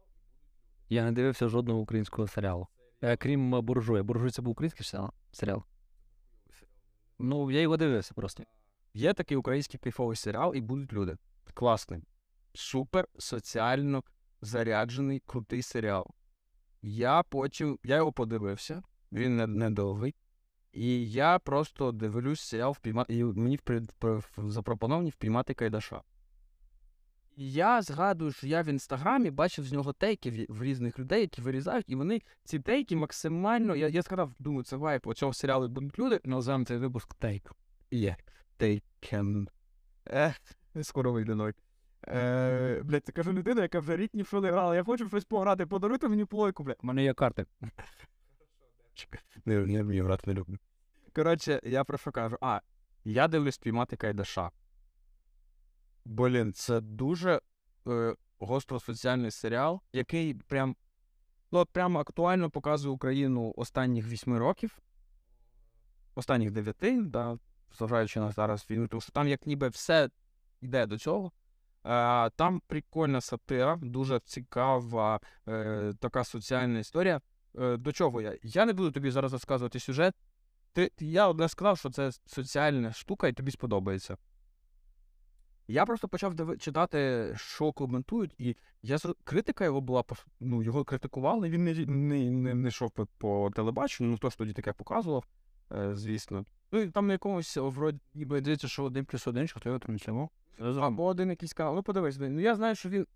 Я 0.88 1.04
не 1.04 1.12
дивився 1.12 1.48
жодного 1.48 1.80
українського 1.80 2.28
серіалу. 2.28 2.66
Е, 3.02 3.16
крім 3.16 3.54
е, 3.54 3.60
буржуя. 3.60 4.02
Буржуй 4.02 4.30
це 4.30 4.42
був 4.42 4.52
український 4.52 4.86
серіал? 4.86 5.10
серіал. 5.32 5.62
Ну, 7.18 7.50
я 7.50 7.60
його 7.60 7.76
дивився 7.76 8.14
просто. 8.14 8.44
Є 8.94 9.14
такий 9.14 9.36
український 9.36 9.80
кайфовий 9.80 10.16
серіал 10.16 10.52
і 10.54 10.60
будуть 10.60 10.92
люди. 10.92 11.16
Класний. 11.54 12.02
Супер 12.54 13.08
соціально 13.18 14.04
заряджений, 14.40 15.22
крутий 15.26 15.62
серіал. 15.62 16.06
Я 16.82 17.22
потім, 17.22 17.78
я 17.84 17.96
його 17.96 18.12
подивився, 18.12 18.82
він 19.12 19.36
не, 19.36 19.46
недовгий. 19.46 20.14
І 20.72 21.10
я 21.10 21.38
просто 21.38 21.92
дивлюсь 21.92 22.40
серіал 22.40 22.72
впіймати. 22.72 23.14
І 23.14 23.24
мені 23.24 23.58
впри- 23.58 24.50
запропоновані 24.50 25.10
впіймати 25.10 25.54
Кайдаша. 25.54 26.02
Я 27.42 27.82
згадую, 27.82 28.32
що 28.32 28.46
я 28.46 28.62
в 28.62 28.68
інстаграмі 28.68 29.30
бачив 29.30 29.64
з 29.64 29.72
нього 29.72 29.92
тейки 29.92 30.46
в, 30.48 30.62
різних 30.62 30.98
людей, 30.98 31.20
які 31.20 31.42
вирізають, 31.42 31.84
і 31.88 31.94
вони 31.94 32.22
ці 32.44 32.60
тейки 32.60 32.96
максимально. 32.96 33.76
Я, 33.76 33.88
я 33.88 34.02
сказав, 34.02 34.32
думаю, 34.38 34.64
це 34.64 34.76
вайп 34.76 35.06
у 35.06 35.14
цього 35.14 35.32
серіалу 35.32 35.68
будуть 35.68 35.98
люди. 35.98 36.20
Називаємо 36.24 36.64
цей 36.64 36.76
випуск 36.76 37.14
тейк. 37.14 37.52
Є. 37.90 38.16
Тейкен. 38.56 39.48
Скоро 40.82 41.12
вийде 41.12 41.34
ноль. 41.34 41.52
Е, 42.08 42.82
блядь, 42.84 43.06
це 43.06 43.12
кажу 43.12 43.32
людина, 43.32 43.62
яка 43.62 43.80
вже 43.80 43.96
рік 43.96 44.14
ні 44.14 44.24
не 44.32 44.50
грала. 44.50 44.76
Я 44.76 44.84
хочу 44.84 45.08
щось 45.08 45.24
пограти, 45.24 45.66
подаруйте 45.66 46.08
мені 46.08 46.24
плойку, 46.24 46.64
блядь. 46.64 46.80
У 46.82 46.86
мене 46.86 47.04
є 47.04 47.14
карти. 47.14 47.46
Не, 49.44 49.60
вмію 49.82 50.04
грати, 50.04 50.22
не 50.26 50.34
люблю. 50.34 50.58
Коротше, 51.14 51.60
я 51.64 51.84
про 51.84 51.98
що 51.98 52.12
кажу? 52.12 52.36
А, 52.40 52.60
я 53.04 53.28
дивлюсь 53.28 53.58
піймати 53.58 53.96
Кайдаша. 53.96 54.50
Блін, 56.04 56.52
це 56.52 56.80
дуже 56.80 57.40
е, 57.86 58.14
гостро 58.38 58.80
соціальний 58.80 59.30
серіал, 59.30 59.80
який 59.92 60.34
прям, 60.34 60.76
ну, 61.52 61.58
от 61.58 61.70
прямо 61.70 62.00
актуально 62.00 62.50
показує 62.50 62.94
Україну 62.94 63.54
останніх 63.56 64.06
вісьми 64.06 64.38
років, 64.38 64.78
останніх 66.14 66.50
дев'яти, 66.50 67.00
да, 67.02 67.38
зважаючи 67.78 68.20
на 68.20 68.30
зараз 68.30 68.66
війну, 68.70 68.88
тому 68.88 69.00
що 69.00 69.12
там 69.12 69.28
як 69.28 69.46
ніби 69.46 69.68
все 69.68 70.10
йде 70.60 70.86
до 70.86 70.98
цього. 70.98 71.32
Е, 71.84 72.30
там 72.30 72.60
прикольна 72.66 73.20
сатира, 73.20 73.78
дуже 73.82 74.20
цікава 74.20 75.20
е, 75.48 75.92
така 76.00 76.24
соціальна 76.24 76.78
історія. 76.78 77.20
Е, 77.58 77.76
до 77.76 77.92
чого 77.92 78.20
я? 78.20 78.36
Я 78.42 78.66
не 78.66 78.72
буду 78.72 78.90
тобі 78.90 79.10
зараз 79.10 79.32
розказувати 79.32 79.80
сюжет. 79.80 80.14
Ти, 80.72 80.90
я 80.98 81.28
одне 81.28 81.48
сказав, 81.48 81.78
що 81.78 81.90
це 81.90 82.10
соціальна 82.26 82.92
штука 82.92 83.28
і 83.28 83.32
тобі 83.32 83.50
сподобається. 83.50 84.16
Я 85.70 85.86
просто 85.86 86.08
почав 86.08 86.34
диви- 86.34 86.56
читати, 86.56 87.32
що 87.36 87.72
коментують, 87.72 88.34
і 88.38 88.56
я 88.82 88.98
критика 89.24 89.64
його 89.64 89.80
була 89.80 90.04
ну, 90.40 90.62
його 90.62 90.84
критикували, 90.84 91.50
він 91.50 91.64
не, 91.64 91.74
не, 91.74 92.30
не, 92.30 92.54
не 92.54 92.68
йшов 92.68 92.90
по, 92.90 93.06
по 93.06 93.50
телебаченню, 93.54 94.10
ну 94.10 94.16
хто 94.16 94.30
ж 94.30 94.38
тоді 94.38 94.52
таке 94.52 94.72
показував, 94.72 95.24
е, 95.72 95.94
звісно. 95.94 96.44
Ну 96.72 96.80
і 96.80 96.88
там 96.90 97.06
на 97.06 97.12
якомусь 97.12 97.56
вроді 97.56 97.98
ніби 98.14 98.38
здається, 98.38 98.68
що 98.68 98.84
один 98.84 99.04
плюс 99.04 99.26
один, 99.26 99.46
що 99.48 99.60
хто 99.60 99.68
його 99.68 99.78
транслював. 99.78 100.30
Або 100.60 101.04
один 101.04 101.30
якийсь 101.30 101.52
канал. 101.52 101.74
Ну, 101.74 101.82
подивись, 101.82 102.18
ну 102.18 102.40
я 102.40 102.54
знаю, 102.54 102.74
що 102.74 102.88
він. 102.88 103.06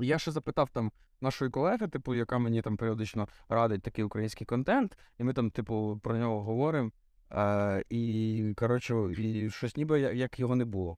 Я 0.00 0.18
ще 0.18 0.30
запитав 0.30 0.70
там 0.70 0.92
нашої 1.20 1.50
колеги, 1.50 1.88
типу, 1.88 2.14
яка 2.14 2.38
мені 2.38 2.62
там 2.62 2.76
періодично 2.76 3.28
радить 3.48 3.82
такий 3.82 4.04
український 4.04 4.46
контент, 4.46 4.98
і 5.18 5.24
ми 5.24 5.32
там, 5.32 5.50
типу, 5.50 6.00
про 6.02 6.16
нього 6.16 6.42
говоримо. 6.42 6.90
Е, 7.32 7.84
і, 7.90 8.54
коротше, 8.56 8.94
і 9.18 9.50
щось 9.50 9.76
ніби 9.76 10.00
як 10.00 10.38
його 10.38 10.56
не 10.56 10.64
було. 10.64 10.96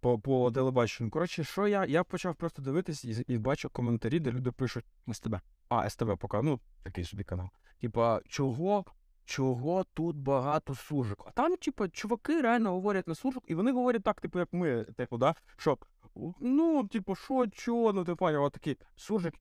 По, 0.00 0.18
по 0.18 0.50
телебаченню. 0.50 1.10
Коротше, 1.10 1.44
що 1.44 1.68
я? 1.68 1.84
Я 1.84 2.04
почав 2.04 2.34
просто 2.34 2.62
дивитись 2.62 3.04
і, 3.04 3.24
і 3.28 3.38
бачу 3.38 3.70
коментарі, 3.70 4.20
де 4.20 4.32
люди 4.32 4.52
пишуть 4.52 4.84
СТБ. 5.12 5.36
А, 5.68 5.90
СТБ 5.90 6.18
поки, 6.18 6.42
ну, 6.42 6.60
такий 6.82 7.04
собі 7.04 7.24
канал. 7.24 7.48
Типа, 7.80 8.20
чого, 8.28 8.84
чого 9.24 9.84
тут 9.84 10.16
багато 10.16 10.74
суржик? 10.74 11.18
А 11.26 11.30
там, 11.30 11.56
типа, 11.56 11.88
чуваки 11.88 12.40
реально 12.40 12.70
говорять 12.72 13.08
на 13.08 13.14
суржик, 13.14 13.42
і 13.46 13.54
вони 13.54 13.72
говорять 13.72 14.02
так, 14.02 14.20
типу, 14.20 14.38
як 14.38 14.52
ми, 14.52 14.84
типу, 14.84 15.18
да, 15.18 15.34
що, 15.56 15.78
ну, 16.40 16.86
типу, 16.86 17.14
що, 17.14 17.46
чого, 17.46 17.92
ну, 17.92 18.04
ти 18.04 18.14
поняв, 18.14 18.42
от 18.42 18.52
такий 18.52 18.76
суржик. 18.96 19.34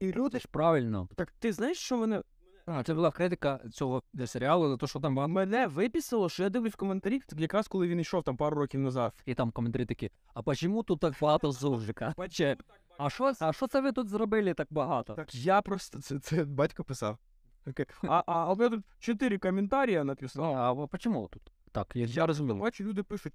І 0.00 0.12
люди 0.12 0.38
ж 0.38 0.48
правильно. 0.50 1.08
так 1.16 1.32
ти 1.38 1.52
знаєш, 1.52 1.78
що 1.78 1.96
мене 1.96 2.22
А, 2.66 2.82
це 2.82 2.94
була 2.94 3.10
критика 3.10 3.60
цього 3.72 4.02
серіалу 4.26 4.68
за 4.68 4.76
те, 4.76 4.86
що 4.86 5.00
там 5.00 5.14
багато. 5.14 5.32
мене 5.32 5.66
виписало, 5.66 6.28
що 6.28 6.42
я 6.42 6.48
дивлюсь 6.50 6.74
коментарі, 6.74 7.20
це 7.26 7.36
якраз 7.38 7.68
коли 7.68 7.88
він 7.88 8.00
йшов 8.00 8.22
там 8.22 8.36
пару 8.36 8.56
років 8.56 8.80
назад. 8.80 9.12
І 9.26 9.34
там 9.34 9.50
коментарі 9.50 9.86
такі, 9.86 10.10
а 10.34 10.42
почему 10.42 10.82
тут 10.82 11.00
так 11.00 11.14
багато 11.20 11.52
суржика? 11.52 12.12
Поче. 12.16 12.56
А 12.98 13.10
що, 13.10 13.32
а 13.40 13.52
що 13.52 13.66
це 13.66 13.80
ви 13.80 13.92
тут 13.92 14.08
зробили 14.08 14.54
так 14.54 14.68
багато? 14.70 15.14
Так 15.14 15.34
я 15.34 15.62
просто 15.62 16.00
це, 16.00 16.18
це 16.18 16.44
батько 16.44 16.84
писав. 16.84 17.18
Таке, 17.64 17.86
А, 18.02 18.22
а, 18.26 18.32
а 18.32 18.52
у 18.52 18.56
мене 18.56 18.70
тут 18.70 18.84
чотири 18.98 19.38
коментарі 19.38 20.04
написано. 20.04 20.52
А, 20.52 20.72
а 20.72 20.86
почему 20.86 21.28
тут? 21.32 21.42
Так, 21.72 21.92
я, 21.94 22.06
я 22.06 22.26
розумію. 22.26 22.56
Бачу, 22.56 22.84
люди 22.84 23.02
пишуть. 23.02 23.32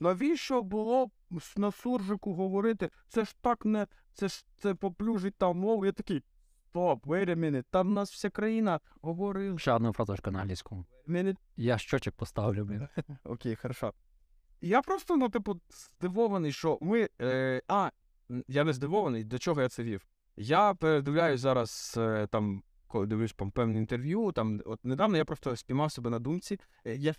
Навіщо 0.00 0.62
було 0.62 1.10
на 1.56 1.72
суржику 1.72 2.34
говорити? 2.34 2.90
Це 3.08 3.24
ж 3.24 3.34
так 3.40 3.64
не. 3.64 3.86
Це 4.12 4.28
ж 4.28 4.44
це 4.58 4.74
поплюжить 4.74 5.34
там 5.38 5.58
мову. 5.58 5.86
Я 5.86 5.92
такий. 5.92 6.22
Стоп, 6.72 7.06
wait 7.06 7.28
a 7.28 7.36
minute, 7.36 7.64
там 7.70 7.88
в 7.88 7.90
нас 7.90 8.10
вся 8.10 8.30
країна 8.30 8.80
говорила. 9.02 9.58
Ще 9.58 9.72
одна 9.72 9.92
фразочка 9.92 10.30
на 10.30 10.40
англійському. 10.40 10.84
Minute. 11.08 11.36
Я 11.56 11.78
щочок 11.78 12.14
поставлю, 12.14 12.64
блін. 12.64 12.88
Окей, 13.24 13.56
хорошо. 13.56 13.92
Я 14.60 14.82
просто, 14.82 15.16
ну, 15.16 15.28
типу, 15.28 15.60
здивований, 15.70 16.52
що 16.52 16.78
ми. 16.80 17.08
Е, 17.20 17.62
а, 17.68 17.90
я 18.48 18.64
не 18.64 18.72
здивований, 18.72 19.24
до 19.24 19.38
чого 19.38 19.62
я 19.62 19.68
це 19.68 19.82
вів. 19.82 20.06
Я 20.36 20.74
передивляюсь 20.74 21.40
зараз 21.40 21.94
е, 21.98 22.26
там, 22.26 22.62
коли 22.86 23.06
дивлюсь 23.06 23.32
там, 23.32 23.50
певне 23.50 23.78
інтерв'ю. 23.78 24.32
Там, 24.32 24.60
от 24.64 24.84
недавно 24.84 25.16
я 25.16 25.24
просто 25.24 25.56
спіймав 25.56 25.92
себе 25.92 26.10
на 26.10 26.18
думці. 26.18 26.58
Е, 26.86 26.96
я 26.96 27.14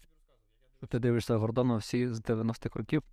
Ти 0.90 1.00
дивишся 1.00 1.38
Гордона 1.38 1.78
всі 1.78 2.08
з 2.08 2.22
90-х 2.22 2.80
років. 2.80 3.04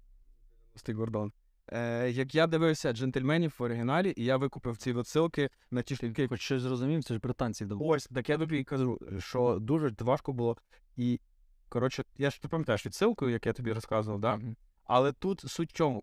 Стий 0.75 0.95
Гордон. 0.95 1.33
Е, 1.73 2.11
як 2.11 2.35
я 2.35 2.47
дивився 2.47 2.93
джентльменів 2.93 3.55
в 3.59 3.63
оригіналі, 3.63 4.15
і 4.17 4.25
я 4.25 4.37
викупив 4.37 4.77
ці 4.77 4.93
відсилки 4.93 5.51
на 5.71 5.83
ті 5.83 5.97
шлінки. 5.97 6.29
Хоч 6.29 6.41
щось 6.41 6.63
зрозумів, 6.63 7.05
це 7.05 7.15
ж 7.15 7.21
британці 7.21 7.65
давали. 7.65 7.97
Ось, 7.97 8.07
так 8.15 8.29
я 8.29 8.39
тобі 8.39 8.59
і 8.59 8.65
кажу, 8.65 8.99
що 9.19 9.59
дуже 9.61 9.95
важко 9.99 10.33
було. 10.33 10.57
І, 10.97 11.21
коротше, 11.69 12.05
я 12.19 12.31
ж 12.31 12.43
ти 12.43 12.49
пам'ятаєш 12.49 12.87
відсилку, 12.87 13.29
як 13.29 13.47
я 13.47 13.53
тобі 13.53 13.73
розказував, 13.73 14.21
да? 14.21 14.37
Мгм. 14.37 14.57
Але 14.85 15.13
тут 15.13 15.41
суть 15.41 15.71
в 15.71 15.73
чому. 15.73 16.03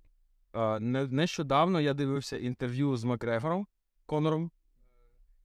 Е, 0.53 0.79
не, 0.79 1.07
нещодавно 1.07 1.81
я 1.81 1.93
дивився 1.93 2.37
інтерв'ю 2.37 2.97
з 2.97 3.03
Макгрегором, 3.03 3.67
Конором. 4.05 4.51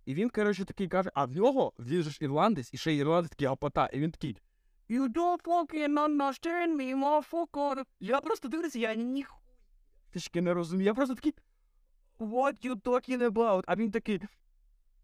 І 0.05 0.15
він, 0.15 0.31
коротше, 0.31 0.65
такий 0.65 0.89
каже: 0.89 1.11
а 1.15 1.25
в 1.25 1.33
нього 1.33 1.73
він 1.79 2.03
же 2.03 2.11
ж 2.11 2.19
ірландець, 2.21 2.75
і 2.75 2.77
ще 2.77 2.93
й 2.93 2.99
ірландець 2.99 3.31
такий 3.31 3.47
апота. 3.47 3.87
І 3.93 3.99
він 3.99 4.11
такий. 4.11 4.37
You 4.91 5.09
don't 5.13 5.43
fucking 5.43 5.95
understand 5.95 6.77
me, 6.77 6.97
motherfucker. 6.97 7.85
Я 8.01 8.21
просто 8.21 8.49
дивлюся, 8.49 8.79
я 8.79 8.95
ніхуя 8.95 9.42
трішки 10.13 10.43
не 10.43 10.55
розумію. 10.55 10.87
Я 10.87 10.95
просто 10.95 11.15
такий. 11.15 11.35
What 12.19 12.67
you 12.67 12.83
talking 12.83 13.31
about? 13.31 13.63
А 13.67 13.77
він 13.77 13.91
такий. 13.91 14.21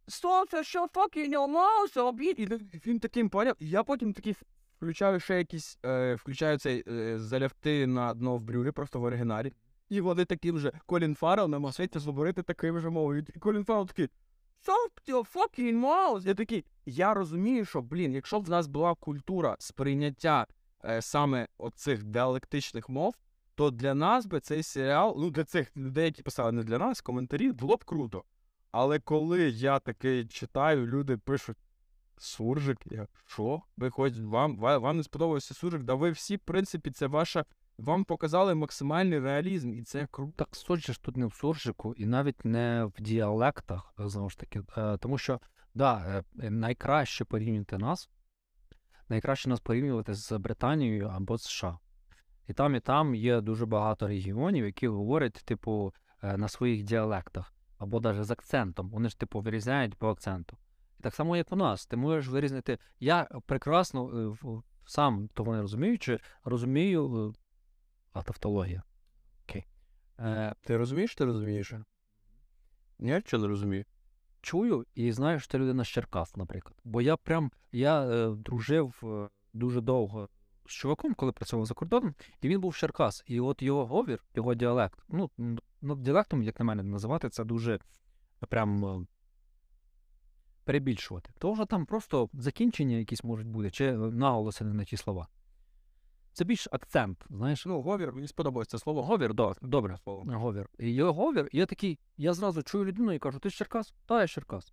Сонце, 0.08 0.64
що 0.64 0.86
fucking 0.86 1.34
your 1.34 1.56
mouth, 1.56 2.06
обід. 2.06 2.40
І 2.40 2.46
він 2.86 3.00
таким 3.00 3.28
поняв. 3.28 3.56
І 3.58 3.68
я 3.68 3.82
потім 3.82 4.12
такий 4.12 4.36
включаю 4.76 5.20
ще 5.20 5.38
якісь, 5.38 5.78
е, 5.84 6.14
включаю 6.14 6.58
цей 6.58 6.84
е, 6.88 7.18
залягти 7.18 7.86
на 7.86 8.14
дно 8.14 8.36
в 8.36 8.40
брюлі, 8.40 8.70
просто 8.70 9.00
в 9.00 9.04
оригіналі. 9.04 9.52
І 9.88 10.00
вони 10.00 10.24
такі 10.24 10.52
вже 10.52 10.72
Колін 10.86 11.14
Фаррелл 11.14 11.48
намагаються 11.48 12.00
говорити 12.00 12.42
такою 12.42 12.74
вже 12.74 12.90
мовою. 12.90 13.24
І 13.34 13.38
Колін 13.38 13.64
Фаррелл 13.64 13.86
такий. 13.86 14.08
Shut 14.66 15.14
your 15.14 15.34
fucking 15.34 15.80
mouth! 15.80 16.26
Я 16.26 16.34
такий, 16.34 16.64
я 16.86 17.14
розумію, 17.14 17.64
що, 17.64 17.82
блін, 17.82 18.14
якщо 18.14 18.40
б 18.40 18.44
в 18.44 18.50
нас 18.50 18.66
була 18.66 18.94
культура 18.94 19.56
сприйняття 19.58 20.46
е, 20.84 21.02
саме 21.02 21.48
оцих 21.58 22.04
діалектичних 22.04 22.88
мов, 22.88 23.14
то 23.58 23.70
для 23.70 23.94
нас 23.94 24.26
би 24.26 24.40
цей 24.40 24.62
серіал, 24.62 25.14
ну 25.18 25.30
для 25.30 25.44
цих 25.44 25.76
людей, 25.76 26.12
писали 26.12 26.52
не 26.52 26.62
для 26.62 26.78
нас, 26.78 27.00
коментарі, 27.00 27.52
було 27.52 27.76
б 27.76 27.84
круто. 27.84 28.24
Але 28.70 28.98
коли 28.98 29.48
я 29.48 29.78
таки 29.78 30.26
читаю, 30.26 30.86
люди 30.86 31.16
пишуть 31.16 31.56
суржик, 32.18 32.78
я 32.86 33.06
що? 33.26 33.62
Ви 33.76 33.90
хоч 33.90 34.18
вам, 34.18 34.56
вам 34.56 34.96
не 34.96 35.02
сподобався 35.02 35.54
суржик? 35.54 35.82
Да 35.82 35.94
ви 35.94 36.10
всі, 36.10 36.36
в 36.36 36.40
принципі, 36.40 36.90
це 36.90 37.06
ваша. 37.06 37.44
Вам 37.78 38.04
показали 38.04 38.54
максимальний 38.54 39.20
реалізм, 39.20 39.74
і 39.74 39.82
це 39.82 40.08
круто. 40.10 40.32
Так 40.36 40.56
суть 40.56 40.90
ж 40.90 41.02
тут 41.02 41.16
не 41.16 41.26
в 41.26 41.34
суржику 41.34 41.94
і 41.94 42.06
навіть 42.06 42.44
не 42.44 42.84
в 42.84 43.02
діалектах, 43.02 43.94
знову 43.98 44.30
ж 44.30 44.38
таки. 44.38 44.62
Е, 44.76 44.96
тому 44.96 45.18
що, 45.18 45.40
да, 45.74 46.24
е, 46.42 46.50
найкраще 46.50 47.24
порівняти 47.24 47.78
нас, 47.78 48.10
найкраще 49.08 49.48
нас 49.48 49.60
порівнювати 49.60 50.14
з 50.14 50.38
Британією 50.38 51.08
або 51.08 51.38
США. 51.38 51.78
І 52.48 52.52
там, 52.52 52.74
і 52.74 52.80
там 52.80 53.14
є 53.14 53.40
дуже 53.40 53.66
багато 53.66 54.08
регіонів, 54.08 54.64
які 54.64 54.88
говорять, 54.88 55.42
типу, 55.44 55.94
е, 56.22 56.36
на 56.36 56.48
своїх 56.48 56.82
діалектах, 56.82 57.54
або 57.78 58.00
навіть 58.00 58.24
з 58.24 58.30
акцентом. 58.30 58.90
Вони 58.90 59.08
ж, 59.08 59.18
типу, 59.18 59.40
вирізняють 59.40 59.94
по 59.94 60.08
акценту. 60.08 60.56
І 60.98 61.02
так 61.02 61.14
само, 61.14 61.36
як 61.36 61.52
у 61.52 61.56
нас, 61.56 61.86
ти 61.86 61.96
можеш 61.96 62.28
вирізнити. 62.28 62.78
Я 63.00 63.24
прекрасно 63.46 64.10
е, 64.44 64.62
сам 64.86 65.28
того 65.28 65.52
не 65.52 65.62
розуміючи, 65.62 66.18
розумію. 66.44 67.28
е, 67.28 67.38
А 68.12 68.22
тавтологія. 68.22 68.82
Окей. 69.44 69.66
Е, 70.18 70.54
Ти 70.62 70.76
розумієш, 70.76 71.14
ти 71.14 71.24
розумієш? 71.24 71.74
Ні, 72.98 73.20
що 73.26 73.38
не 73.38 73.46
розумію. 73.48 73.84
чую 74.40 74.86
і 74.94 75.12
знаю, 75.12 75.40
що 75.40 75.52
ти 75.52 75.58
людина 75.58 75.84
з 75.84 75.88
Черкас, 75.88 76.36
наприклад. 76.36 76.76
Бо 76.84 77.00
я 77.02 77.16
прям 77.16 77.50
я 77.72 78.04
е, 78.04 78.30
дружив 78.30 79.00
е, 79.04 79.28
дуже 79.52 79.80
довго 79.80 80.28
з 80.68 80.72
чуваком, 80.72 81.14
коли 81.14 81.32
працював 81.32 81.66
за 81.66 81.74
кордоном, 81.74 82.14
і 82.40 82.48
він 82.48 82.60
був 82.60 82.76
Черкас. 82.76 83.24
І 83.26 83.40
от 83.40 83.62
його 83.62 83.86
говір, 83.86 84.24
його 84.34 84.54
діалект, 84.54 84.98
ну, 85.08 85.30
ну 85.82 85.96
діалектом, 85.96 86.42
як 86.42 86.58
на 86.58 86.64
мене, 86.64 86.82
називати, 86.82 87.28
це 87.28 87.44
дуже 87.44 87.78
прям 88.48 88.84
е, 88.84 89.06
перебільшувати. 90.64 91.30
Тому 91.38 91.56
що 91.56 91.66
там 91.66 91.86
просто 91.86 92.28
закінчення 92.32 92.96
якісь 92.96 93.24
можуть 93.24 93.46
бути, 93.46 93.70
чи 93.70 93.92
наголоси 93.92 94.64
не 94.64 94.74
на 94.74 94.84
ті 94.84 94.96
слова. 94.96 95.28
це 96.32 96.44
більш 96.44 96.68
акцент, 96.72 97.24
знаєш. 97.30 97.66
Ну, 97.66 97.82
говір, 97.82 98.12
мені 98.12 98.28
сподобалось 98.28 98.68
це 98.68 98.78
слово. 98.78 99.02
Говір, 99.02 99.34
да, 99.34 99.54
добре. 99.62 99.96
Слово. 100.04 100.32
Говір. 100.38 100.68
І 100.78 100.94
я 100.94 101.10
говір, 101.10 101.48
і 101.52 101.58
я 101.58 101.66
такий, 101.66 101.98
я 102.16 102.34
зразу 102.34 102.62
чую 102.62 102.84
людину 102.84 103.12
і 103.12 103.18
кажу, 103.18 103.38
ти 103.38 103.50
з 103.50 103.54
Черкас? 103.54 103.94
Та, 104.06 104.20
я 104.20 104.26
з 104.26 104.30
Черкас. 104.30 104.72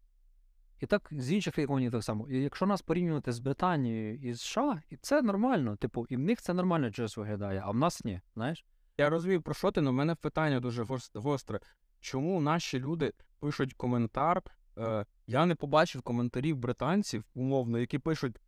І 0.80 0.86
так 0.86 1.10
з 1.12 1.32
інших 1.32 1.58
регіонів 1.58 1.92
так 1.92 2.04
само. 2.04 2.30
І 2.30 2.42
якщо 2.42 2.66
нас 2.66 2.82
порівнювати 2.82 3.32
з 3.32 3.40
Британією 3.40 4.16
і 4.16 4.36
США, 4.36 4.82
і 4.90 4.98
це 4.98 5.22
нормально. 5.22 5.76
Типу, 5.76 6.06
і 6.10 6.16
в 6.16 6.20
них 6.20 6.42
це 6.42 6.54
нормально 6.54 6.92
щось 6.92 7.18
виглядає, 7.18 7.62
а 7.66 7.72
в 7.72 7.76
нас 7.76 8.06
ні. 8.06 8.22
Знаєш? 8.36 8.66
Я 8.98 9.10
розумію, 9.10 9.42
про 9.42 9.54
що 9.54 9.72
ти, 9.72 9.82
але 9.82 9.90
в 9.90 9.94
мене 9.94 10.16
питання 10.16 10.60
дуже 10.60 10.86
гостре. 11.14 11.60
Чому 12.00 12.42
наші 12.42 12.80
люди 12.80 13.14
пишуть 13.40 13.74
коментар? 13.74 14.44
Е, 14.78 15.06
я 15.28 15.46
не 15.46 15.56
побачив 15.56 16.02
коментарів 16.02 16.58
британців, 16.58 17.24
умовно, 17.34 17.80
які 17.80 18.00
пишуть: 18.00 18.42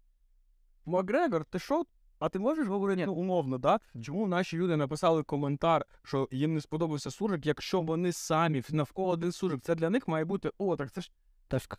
Макгрегор, 0.85 1.45
ти 1.45 1.59
що? 1.59 1.85
А 2.19 2.29
ти 2.29 2.39
можеш 2.39 2.67
говорити 2.67 3.05
ну, 3.05 3.13
умовно, 3.13 3.57
да? 3.57 3.79
Чому 4.01 4.27
наші 4.27 4.57
люди 4.57 4.75
написали 4.75 5.23
коментар, 5.23 5.85
що 6.03 6.27
їм 6.31 6.53
не 6.53 6.61
сподобався 6.61 7.11
суржик, 7.11 7.45
якщо 7.45 7.81
вони 7.81 8.11
самі 8.11 8.63
навколо 8.69 9.11
один 9.11 9.31
суржик? 9.31 9.61
Це 9.61 9.75
для 9.75 9.89
них 9.89 10.07
має 10.07 10.25
бути, 10.25 10.51
о, 10.57 10.75
так 10.75 10.91
це 10.91 11.01
ж 11.01 11.11
Теж 11.47 11.69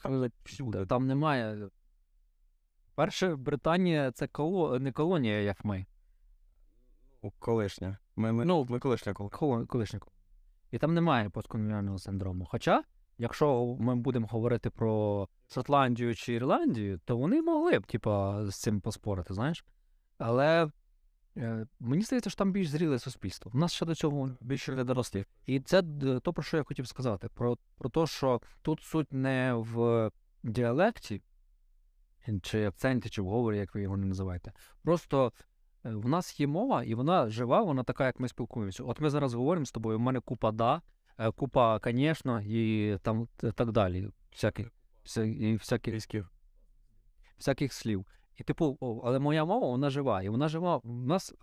всюди. 0.44 0.86
там 0.86 1.06
немає. 1.06 1.68
Перше, 2.94 3.36
Британія 3.36 4.12
це 4.12 4.26
коло... 4.26 4.78
не 4.78 4.92
колонія, 4.92 5.40
як 5.40 5.64
ми. 5.64 5.86
Ну, 7.22 7.32
колишня. 7.38 7.98
Ми, 8.16 8.32
ми, 8.32 8.44
Ну, 8.44 8.66
ми 8.68 8.78
колишня 8.78 9.12
колишня. 9.12 9.38
Коло... 9.38 9.66
колишня. 9.66 10.00
І 10.70 10.78
там 10.78 10.94
немає 10.94 11.30
постколоніального 11.30 11.98
синдрому. 11.98 12.46
Хоча, 12.50 12.82
якщо 13.18 13.76
ми 13.80 13.96
будемо 13.96 14.26
говорити 14.26 14.70
про 14.70 15.28
Шотландію 15.48 16.14
чи 16.14 16.32
Ірландію, 16.32 17.00
то 17.04 17.16
вони 17.16 17.42
могли 17.42 17.78
б, 17.78 17.86
типа, 17.86 18.46
з 18.46 18.56
цим 18.56 18.80
поспорити, 18.80 19.34
знаєш. 19.34 19.64
Але 20.18 20.64
е, 20.64 20.70
мені 21.80 22.02
здається, 22.02 22.30
що 22.30 22.38
там 22.38 22.52
більш 22.52 22.68
зріле 22.68 22.98
суспільство. 22.98 23.50
У 23.54 23.58
нас 23.58 23.72
ще 23.72 23.86
до 23.86 23.94
цього 23.94 24.30
більше 24.40 24.72
не 24.72 24.84
дорослі. 24.84 25.24
І 25.46 25.60
це 25.60 25.82
то, 26.22 26.32
про 26.32 26.42
що 26.42 26.56
я 26.56 26.62
хотів 26.62 26.88
сказати. 26.88 27.28
Про, 27.34 27.58
про 27.78 27.90
те, 27.90 28.06
що 28.06 28.40
тут 28.62 28.82
суть 28.82 29.12
не 29.12 29.52
в 29.54 30.10
діалекті, 30.42 31.22
чи 32.42 32.66
акценті, 32.66 33.08
чи 33.08 33.22
в 33.22 33.28
говорі, 33.28 33.58
як 33.58 33.74
ви 33.74 33.82
його 33.82 33.96
не 33.96 34.06
називаєте. 34.06 34.52
Просто 34.82 35.32
е, 35.84 35.94
в 35.94 36.08
нас 36.08 36.40
є 36.40 36.46
мова, 36.46 36.84
і 36.84 36.94
вона 36.94 37.28
жива, 37.28 37.62
вона 37.62 37.84
така, 37.84 38.06
як 38.06 38.20
ми 38.20 38.28
спілкуємося. 38.28 38.84
От 38.84 39.00
ми 39.00 39.10
зараз 39.10 39.34
говоримо 39.34 39.66
з 39.66 39.72
тобою, 39.72 39.98
у 39.98 40.00
мене 40.00 40.20
купа 40.20 40.52
да, 40.52 40.82
е, 41.18 41.30
купа, 41.30 41.80
звісно, 41.84 42.40
і 42.40 42.98
там 43.02 43.28
так 43.54 43.72
далі. 43.72 44.10
Всяких, 44.32 44.72
вся, 45.02 45.22
всяких 45.58 45.94
всяких 47.38 47.72
слів. 47.72 48.06
І 48.38 48.44
типу, 48.44 48.78
але 49.04 49.18
моя 49.18 49.44
мова, 49.44 49.66
вона 49.68 49.90
жива. 49.90 50.22
І 50.22 50.28
вона 50.28 50.48
жива. 50.48 50.76
У 50.76 50.92
нас 50.92 51.34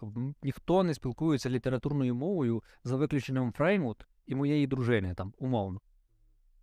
ніхто 0.44 0.84
не 0.84 0.94
спілкується 0.94 1.50
літературною 1.50 2.16
мовою 2.16 2.64
за 2.84 2.96
виключенням 2.96 3.52
Фреймут 3.54 4.06
і 4.26 4.36
моєї 4.36 4.68
дружини, 4.68 5.14
там, 5.14 5.34
умовно. 5.38 5.80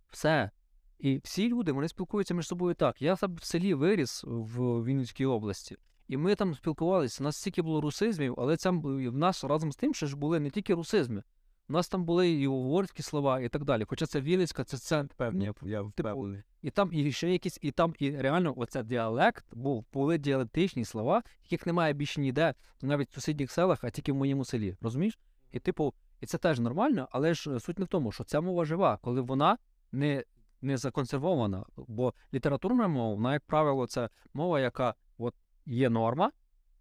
Все. 0.09 0.51
І 0.99 1.17
всі 1.23 1.49
люди 1.49 1.71
вони 1.71 1.87
спілкуються 1.87 2.33
між 2.33 2.47
собою 2.47 2.75
так. 2.75 3.01
Я 3.01 3.13
в 3.13 3.43
селі 3.43 3.73
виріс 3.73 4.23
в 4.27 4.83
Вінницькій 4.83 5.25
області, 5.25 5.77
і 6.07 6.17
ми 6.17 6.35
там 6.35 6.55
спілкувалися. 6.55 7.23
У 7.23 7.25
нас 7.25 7.37
стільки 7.37 7.61
було 7.61 7.81
русизмів, 7.81 8.35
але 8.37 8.57
бу- 8.65 9.11
в 9.11 9.17
нас 9.17 9.43
разом 9.43 9.71
з 9.71 9.75
тим 9.75 9.93
ще 9.93 10.07
ж 10.07 10.17
були 10.17 10.39
не 10.39 10.49
тільки 10.49 10.73
русизми. 10.73 11.23
У 11.69 11.73
нас 11.73 11.87
там 11.87 12.05
були 12.05 12.31
і 12.31 12.47
угорські 12.47 13.03
слова, 13.03 13.39
і 13.39 13.49
так 13.49 13.63
далі. 13.63 13.85
Хоча 13.87 14.05
це 14.05 14.21
Вінницька, 14.21 14.63
це, 14.63 14.77
це 14.77 15.03
Певні, 15.17 15.45
я, 15.45 15.53
я 15.61 15.81
впевнений. 15.81 16.43
і 16.61 16.69
там 16.69 16.89
і 16.93 17.11
ще 17.11 17.31
якісь, 17.31 17.59
і 17.61 17.71
там 17.71 17.93
і 17.99 18.11
реально 18.11 18.53
оце 18.57 18.83
діалект 18.83 19.45
був, 19.55 19.85
були 19.93 20.17
діалектичні 20.17 20.85
слова, 20.85 21.23
яких 21.43 21.67
немає 21.67 21.93
більше 21.93 22.21
ніде, 22.21 22.53
навіть 22.81 23.09
в 23.09 23.13
сусідніх 23.13 23.51
селах, 23.51 23.83
а 23.83 23.89
тільки 23.89 24.11
в 24.11 24.15
моєму 24.15 24.45
селі. 24.45 24.77
Розумієш? 24.81 25.19
І 25.51 25.59
типу, 25.59 25.93
і 26.21 26.25
це 26.25 26.37
теж 26.37 26.59
нормально, 26.59 27.07
але 27.11 27.33
ж 27.33 27.55
е, 27.55 27.59
суть 27.59 27.79
не 27.79 27.85
в 27.85 27.87
тому, 27.87 28.11
що 28.11 28.23
ця 28.23 28.41
мова 28.41 28.65
жива, 28.65 28.97
коли 29.01 29.21
вона 29.21 29.57
не, 29.91 30.23
не 30.61 30.77
законсервована. 30.77 31.65
Бо 31.77 32.13
літературна 32.33 32.87
мова, 32.87 33.15
вона, 33.15 33.33
як 33.33 33.43
правило, 33.45 33.87
це 33.87 34.09
мова, 34.33 34.59
яка 34.59 34.95
от 35.17 35.35
є 35.65 35.89
норма, 35.89 36.31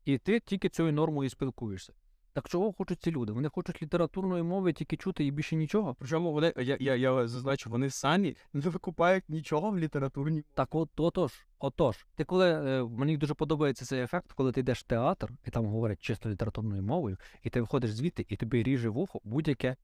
і 0.04 0.18
ти 0.18 0.40
тільки 0.40 0.68
цією 0.68 0.92
нормою 0.92 1.30
спілкуєшся. 1.30 1.92
Так 2.34 2.48
чого 2.48 2.72
хочуть 2.72 3.02
ці 3.02 3.10
люди? 3.10 3.32
Вони 3.32 3.48
хочуть 3.48 3.82
літературної 3.82 4.42
мови 4.42 4.72
тільки 4.72 4.96
чути 4.96 5.24
і 5.24 5.30
більше 5.30 5.56
нічого. 5.56 5.96
Причому 5.98 6.32
вони, 6.32 6.52
я, 6.56 6.76
я, 6.80 6.94
я 6.94 7.28
зазначу, 7.28 7.70
вони 7.70 7.90
самі 7.90 8.36
не 8.52 8.60
викупають 8.60 9.28
нічого 9.28 9.70
в 9.70 9.78
літературній. 9.78 10.44
Так 10.54 10.74
от 10.74 11.00
отож, 11.00 11.32
отож. 11.58 12.06
Ти 12.14 12.24
коли 12.24 12.50
е, 12.50 12.84
мені 12.84 13.16
дуже 13.16 13.34
подобається 13.34 13.84
цей 13.84 14.02
ефект, 14.02 14.32
коли 14.32 14.52
ти 14.52 14.60
йдеш 14.60 14.80
в 14.80 14.82
театр, 14.82 15.30
і 15.44 15.50
там 15.50 15.66
говорять 15.66 16.00
чисто 16.00 16.30
літературною 16.30 16.82
мовою, 16.82 17.16
і 17.42 17.50
ти 17.50 17.60
виходиш 17.60 17.92
звідти, 17.92 18.26
і 18.28 18.36
тобі 18.36 18.62
ріже 18.62 18.88
вухо 18.88 19.20
будь-яке, 19.24 19.76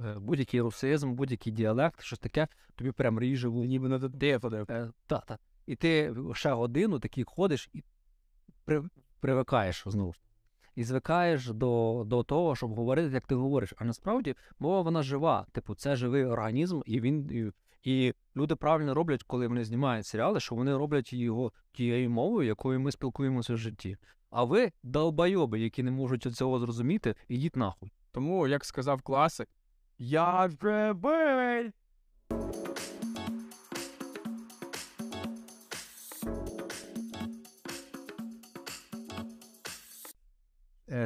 е, 0.00 0.14
будь-який 0.18 0.60
русизм, 0.60 1.14
будь-який 1.14 1.52
діалект, 1.52 2.02
щось 2.02 2.18
таке, 2.18 2.48
тобі 2.74 2.92
прям 2.92 3.20
ріже 3.20 3.48
вухо. 3.48 3.66
Ніби 3.66 3.88
на. 3.88 3.96
Е, 4.70 4.90
та, 5.06 5.18
та. 5.18 5.38
І 5.66 5.76
ти 5.76 6.14
ще 6.32 6.52
годину 6.52 6.98
такий 6.98 7.24
ходиш 7.24 7.70
і 7.72 7.82
при, 8.64 8.82
привикаєш 9.20 9.82
знову. 9.86 10.12
ж. 10.12 10.20
І 10.76 10.84
звикаєш 10.84 11.48
до, 11.48 12.02
до 12.06 12.22
того, 12.22 12.56
щоб 12.56 12.74
говорити, 12.74 13.14
як 13.14 13.26
ти 13.26 13.34
говориш. 13.34 13.74
А 13.76 13.84
насправді 13.84 14.34
мова 14.58 14.80
вона 14.80 15.02
жива. 15.02 15.46
Типу, 15.52 15.74
це 15.74 15.96
живий 15.96 16.24
організм, 16.24 16.80
і 16.86 17.00
він. 17.00 17.30
І, 17.30 17.52
і 17.86 18.14
люди 18.36 18.56
правильно 18.56 18.94
роблять, 18.94 19.22
коли 19.22 19.48
вони 19.48 19.64
знімають 19.64 20.06
серіали, 20.06 20.40
що 20.40 20.54
вони 20.54 20.76
роблять 20.76 21.12
його 21.12 21.52
тією 21.72 22.10
мовою, 22.10 22.48
якою 22.48 22.80
ми 22.80 22.92
спілкуємося 22.92 23.54
в 23.54 23.56
житті. 23.56 23.96
А 24.30 24.44
ви 24.44 24.72
долбойоби, 24.82 25.60
які 25.60 25.82
не 25.82 25.90
можуть 25.90 26.22
цього 26.22 26.58
зрозуміти, 26.58 27.14
ідіть 27.28 27.56
нахуй. 27.56 27.92
Тому, 28.12 28.48
як 28.48 28.64
сказав 28.64 29.02
класик, 29.02 29.48
я 29.98 30.50
живий. 30.62 31.72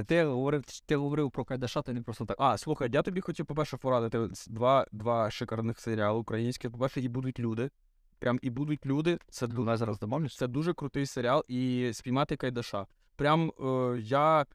Ти 0.06 0.24
говорив, 0.24 0.64
ти 0.86 0.96
говорив 0.96 1.30
про 1.30 1.44
Кайдаша, 1.44 1.82
ти 1.82 1.92
не 1.92 2.02
просто 2.02 2.24
так. 2.24 2.36
А, 2.40 2.58
слухай, 2.58 2.90
я 2.92 3.02
тобі 3.02 3.20
хотів, 3.20 3.46
по-перше, 3.46 3.76
порадити 3.76 4.28
два, 4.46 4.86
два 4.92 5.30
шикарних 5.30 5.80
серіали 5.80 6.18
українські. 6.18 6.68
По-перше, 6.68 7.00
і 7.00 7.08
будуть 7.08 7.40
люди. 7.40 7.70
Прям 8.18 8.38
і 8.42 8.50
будуть 8.50 8.86
люди. 8.86 9.18
Це, 9.30 9.46
Давай 9.46 9.76
зараз 9.76 9.98
домовлюсь. 9.98 10.36
це 10.36 10.46
дуже 10.46 10.74
крутий 10.74 11.06
серіал. 11.06 11.44
І 11.48 11.90
спіймати 11.94 12.36
Кайдаша. 12.36 12.86
Прям 13.16 13.52
е, 13.60 13.98
я, 14.00 14.46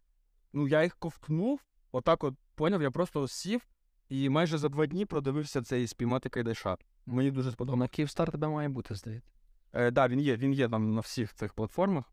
ну, 0.54 0.68
я 0.68 0.84
їх 0.84 0.96
ковтнув, 0.96 1.60
отак 1.92 2.24
от 2.24 2.36
поняв, 2.56 2.82
я 2.82 2.92
просто 2.92 3.28
сів 3.28 3.68
і 4.10 4.30
майже 4.30 4.58
за 4.58 4.70
два 4.70 4.86
дні 4.86 5.06
продивився 5.06 5.62
цей 5.62 5.88
спіймати 5.88 6.30
Кайдаша. 6.30 6.78
Мені 7.06 7.32
дуже 7.32 7.52
сподобалося. 7.52 7.80
На 7.80 7.88
Київстар 7.88 8.32
тебе 8.32 8.48
має 8.48 8.70
бути, 8.70 8.96
здається. 8.96 9.32
Е, 9.74 9.92
да, 9.92 10.08
він 10.08 10.20
є, 10.20 10.36
він 10.38 10.54
є 10.54 10.70
там 10.70 10.94
на 10.94 11.02
всіх 11.02 11.34
цих 11.34 11.54
платформах. 11.54 12.06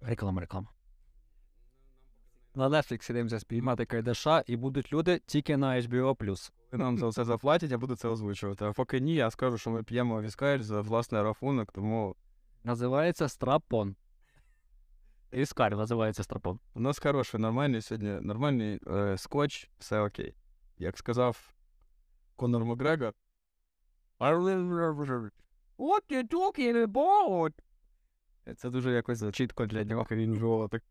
Реклама, 0.00 0.40
реклама. 0.40 0.68
На 2.56 2.68
Netflix 2.68 3.08
дивимося 3.12 3.40
спіймати 3.40 3.84
Кайдаша, 3.84 4.44
і 4.46 4.56
будуть 4.56 4.92
люди 4.92 5.20
тільки 5.26 5.56
на 5.56 5.80
HBO+. 5.80 6.50
Нам 6.72 6.98
за 6.98 7.12
це 7.12 7.24
заплатять, 7.24 7.70
я 7.70 7.78
буду 7.78 7.96
це 7.96 8.08
озвучувати. 8.08 8.64
А 8.64 8.72
поки 8.72 9.00
ні, 9.00 9.14
я 9.14 9.30
скажу, 9.30 9.58
що 9.58 9.70
ми 9.70 9.82
п'ємо 9.82 10.22
віскарь 10.22 10.62
за 10.62 10.80
власний 10.80 11.22
рахунок, 11.22 11.72
тому 11.72 12.16
Називається 12.64 13.28
Страпон. 13.28 13.96
Іскар 15.32 15.76
називається 15.76 16.22
Страпон. 16.22 16.58
у 16.74 16.80
нас 16.80 16.98
хороший, 16.98 17.40
нормальний 17.40 17.80
сьогодні, 17.82 18.10
нормальний 18.10 18.80
е, 18.86 19.18
скотч, 19.18 19.70
все 19.78 20.00
окей. 20.00 20.34
Як 20.78 20.98
сказав 20.98 21.54
Конор 22.36 22.64
Макгрегор. 22.64 23.12
What 25.78 26.02
you 26.10 26.28
talking 26.28 26.86
about? 26.86 27.52
Це 28.56 28.70
дуже 28.70 28.92
якось 28.92 29.32
чітко 29.32 29.66
для 29.66 29.84
нього 29.84 30.06
він 30.10 30.32
вживав 30.32 30.68
так. 30.68 30.82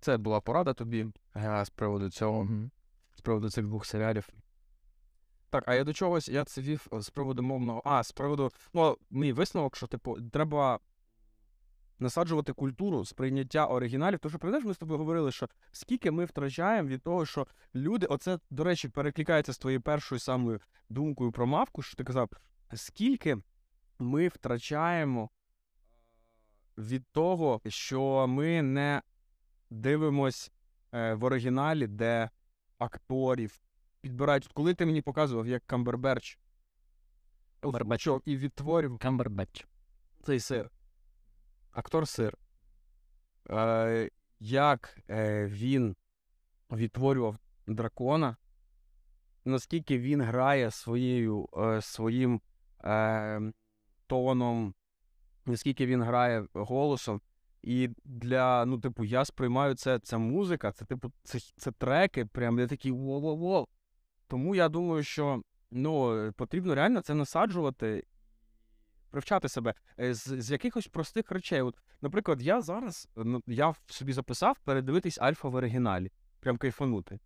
Це 0.00 0.16
була 0.16 0.40
порада 0.40 0.72
тобі 0.72 1.06
е, 1.36 1.64
з 1.64 1.70
приводу 1.70 2.10
цього, 2.10 2.48
з 3.16 3.20
приводу 3.20 3.50
цих 3.50 3.66
двох 3.66 3.86
серіалів. 3.86 4.28
Так, 5.50 5.64
а 5.66 5.74
я 5.74 5.84
до 5.84 5.92
чогось, 5.92 6.28
я 6.28 6.44
це 6.44 6.60
вів 6.60 6.86
е, 6.92 7.00
з 7.00 7.10
приводу 7.10 7.42
мовного. 7.42 7.82
А, 7.84 8.02
з 8.02 8.12
приводу. 8.12 8.52
Ну, 8.74 8.96
мій 9.10 9.32
висновок, 9.32 9.76
що, 9.76 9.86
типу, 9.86 10.20
треба 10.32 10.78
насаджувати 11.98 12.52
культуру 12.52 13.04
сприйняття 13.04 13.66
оригіналів. 13.66 14.18
Тому 14.18 14.30
що 14.30 14.38
пам'ятаєш, 14.38 14.66
ми 14.66 14.74
з 14.74 14.78
тобою 14.78 14.98
говорили, 14.98 15.32
що 15.32 15.48
скільки 15.72 16.10
ми 16.10 16.24
втрачаємо 16.24 16.88
від 16.88 17.02
того, 17.02 17.26
що 17.26 17.46
люди, 17.74 18.06
оце, 18.06 18.38
до 18.50 18.64
речі, 18.64 18.88
перекликається 18.88 19.52
з 19.52 19.58
твоєю 19.58 19.80
першою 19.80 20.18
самою 20.18 20.60
думкою 20.88 21.32
про 21.32 21.46
мавку, 21.46 21.82
що 21.82 21.96
ти 21.96 22.04
казав, 22.04 22.30
скільки 22.74 23.36
ми 23.98 24.28
втрачаємо 24.28 25.30
від 26.78 27.06
того, 27.06 27.60
що 27.66 28.26
ми 28.28 28.62
не 28.62 29.02
дивимось 29.70 30.52
е, 30.92 31.14
в 31.14 31.24
оригіналі, 31.24 31.86
де 31.86 32.30
акторів 32.78 33.60
підбирають. 34.00 34.48
Коли 34.54 34.74
ти 34.74 34.86
мені 34.86 35.02
показував, 35.02 35.46
як 35.46 35.66
Камберберч 35.66 36.38
озвучував 37.62 38.22
і 38.24 38.36
відтворив 38.36 38.98
Камбербетч. 38.98 39.66
цей 40.22 40.40
сир. 40.40 40.70
Актор 41.70 42.08
сир. 42.08 42.38
Е, 43.50 44.10
як 44.40 44.98
е, 45.10 45.46
він 45.46 45.96
відтворював 46.72 47.36
дракона, 47.66 48.36
наскільки 49.44 49.98
він 49.98 50.22
грає 50.22 50.70
своєю, 50.70 51.48
е, 51.58 51.82
своїм 51.82 52.40
е, 52.84 53.52
тоном, 54.06 54.74
наскільки 55.46 55.86
він 55.86 56.02
грає 56.02 56.46
голосом. 56.54 57.20
І 57.62 57.90
для, 58.04 58.64
ну, 58.64 58.78
типу, 58.78 59.04
я 59.04 59.24
сприймаю 59.24 59.74
це, 59.74 59.98
це 59.98 60.18
музика, 60.18 60.72
це, 60.72 60.84
типу, 60.84 61.12
це, 61.22 61.38
це 61.56 61.72
треки, 61.72 62.26
прям 62.26 62.58
я 62.58 62.66
такий 62.66 62.92
во-во-во. 62.92 63.66
Тому 64.26 64.54
я 64.54 64.68
думаю, 64.68 65.02
що 65.02 65.42
ну, 65.70 66.32
потрібно 66.36 66.74
реально 66.74 67.00
це 67.00 67.14
насаджувати, 67.14 68.04
привчати 69.10 69.48
себе 69.48 69.74
е, 70.00 70.14
з, 70.14 70.42
з 70.42 70.50
якихось 70.50 70.86
простих 70.86 71.30
речей. 71.30 71.62
От, 71.62 71.78
наприклад, 72.00 72.42
я 72.42 72.60
зараз 72.60 73.08
ну, 73.16 73.42
я 73.46 73.74
собі 73.86 74.12
записав 74.12 74.58
передивитись 74.64 75.18
альфа 75.18 75.48
в 75.48 75.54
оригіналі, 75.54 76.12
прям 76.40 76.56
кайфанути. 76.56 77.18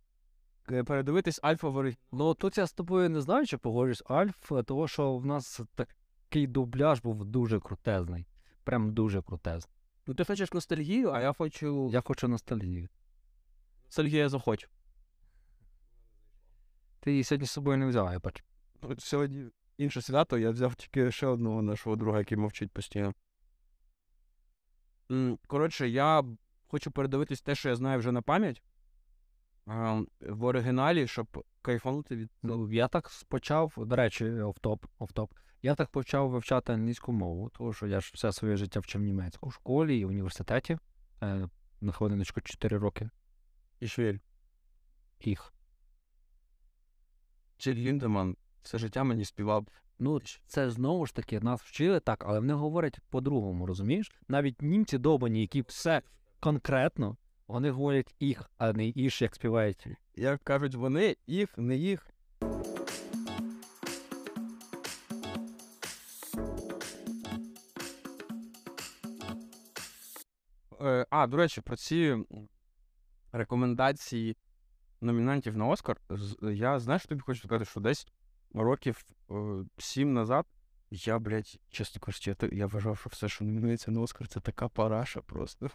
Е, 0.71 0.83
Передивитись 0.83 1.39
альфа 1.43 1.69
в 1.69 1.75
оригіналі. 1.75 1.99
Ну 2.11 2.33
тут 2.33 2.57
я 2.57 2.67
з 2.67 2.73
тобою 2.73 3.09
не 3.09 3.21
знаю, 3.21 3.45
чи 3.45 3.57
погоджуюсь 3.57 4.03
Альф, 4.05 4.51
е, 4.51 4.63
того 4.63 4.87
що 4.87 5.17
в 5.17 5.25
нас 5.25 5.61
такий 5.75 6.47
дубляж 6.47 7.01
був 7.01 7.25
дуже 7.25 7.59
крутезний. 7.59 8.27
Прям 8.63 8.93
дуже 8.93 9.21
крутезний. 9.21 9.72
Ну, 10.07 10.13
ти 10.13 10.25
хочеш 10.25 10.53
ностальгію, 10.53 11.11
а 11.11 11.21
я 11.21 11.33
хочу. 11.33 11.89
Я 11.91 12.01
хочу 12.01 12.27
ностальгію. 12.27 12.89
Ностальгія 13.85 14.29
захочу. 14.29 14.67
Ти 16.99 17.11
її 17.11 17.23
сьогодні 17.23 17.47
з 17.47 17.51
собою 17.51 17.77
не 17.77 17.85
взяв, 17.85 18.11
я 18.11 18.19
бачу. 18.19 18.43
Сьогодні 18.97 19.49
інше 19.77 20.01
свято, 20.01 20.37
я 20.37 20.51
взяв 20.51 20.75
тільки 20.75 21.11
ще 21.11 21.27
одного 21.27 21.61
нашого 21.61 21.95
друга, 21.95 22.19
який 22.19 22.37
мовчить 22.37 22.71
постійно. 22.71 23.13
Коротше, 25.47 25.89
я 25.89 26.23
хочу 26.67 26.91
передивитись 26.91 27.41
те, 27.41 27.55
що 27.55 27.69
я 27.69 27.75
знаю 27.75 27.99
вже 27.99 28.11
на 28.11 28.21
пам'ять. 28.21 28.61
А, 29.65 30.01
В 30.21 30.43
оригіналі, 30.43 31.07
щоб 31.07 31.45
кайфанути 31.61 32.15
від. 32.15 32.31
Я 32.71 32.87
так 32.87 33.11
почав, 33.27 33.73
до 33.77 33.95
речі, 33.95 34.25
офтоп, 34.31 34.85
офтоп. 34.99 35.33
Я 35.61 35.75
так 35.75 35.89
почав 35.89 36.29
вивчати 36.29 36.73
англійську 36.73 37.11
мову, 37.11 37.49
тому 37.57 37.73
що 37.73 37.87
я 37.87 38.01
ж 38.01 38.11
все 38.13 38.31
своє 38.31 38.57
життя 38.57 38.79
вчив 38.79 39.01
німецьку 39.01 39.49
в 39.49 39.53
школі 39.53 39.99
і 39.99 40.05
в 40.05 40.09
університеті. 40.09 40.77
Е, 41.23 41.49
на 41.81 41.91
хвилиночку 41.91 42.41
4 42.41 42.77
роки. 42.77 43.09
І 43.79 43.87
Швіль. 43.87 44.19
Їх. 45.19 45.53
Чи 47.57 47.73
Ліндеман 47.73 48.37
все 48.61 48.77
життя 48.77 49.03
мені 49.03 49.25
співав. 49.25 49.67
Ну, 49.99 50.21
це 50.47 50.69
знову 50.69 51.05
ж 51.05 51.15
таки 51.15 51.39
нас 51.39 51.61
вчили 51.61 51.99
так, 51.99 52.23
але 52.27 52.39
вони 52.39 52.53
говорять 52.53 52.99
по-другому, 53.09 53.65
розумієш? 53.65 54.11
Навіть 54.27 54.61
німці 54.61 54.97
добані, 54.97 55.41
які 55.41 55.61
все 55.61 56.01
конкретно, 56.39 57.17
вони 57.53 57.71
говорять 57.71 58.15
їх, 58.19 58.51
а 58.57 58.73
не 58.73 58.87
іш, 58.87 59.21
як 59.21 59.35
співають. 59.35 59.87
Як 60.15 60.43
кажуть 60.43 60.75
вони, 60.75 61.15
їх, 61.27 61.57
не 61.57 61.77
їх. 61.77 62.07
Е, 70.81 71.05
а, 71.09 71.27
до 71.27 71.37
речі, 71.37 71.61
про 71.61 71.75
ці 71.75 72.17
рекомендації 73.31 74.37
номінантів 75.01 75.57
на 75.57 75.67
Оскар. 75.67 75.97
Я 76.41 76.79
знаєш, 76.79 77.05
тобі 77.05 77.21
хочу 77.21 77.39
сказати, 77.39 77.65
що 77.65 77.79
десь 77.79 78.07
років 78.53 79.05
е, 79.31 79.33
сім 79.77 80.13
назад 80.13 80.45
я, 80.91 81.19
блядь, 81.19 81.59
чесно 81.69 82.01
кажучи, 82.01 82.35
я, 82.41 82.49
я 82.51 82.67
вважав, 82.67 82.97
що 82.97 83.09
все, 83.09 83.29
що 83.29 83.45
номінується 83.45 83.91
на 83.91 84.01
Оскар, 84.01 84.27
це 84.27 84.39
така 84.39 84.67
параша 84.67 85.21
просто. 85.21 85.69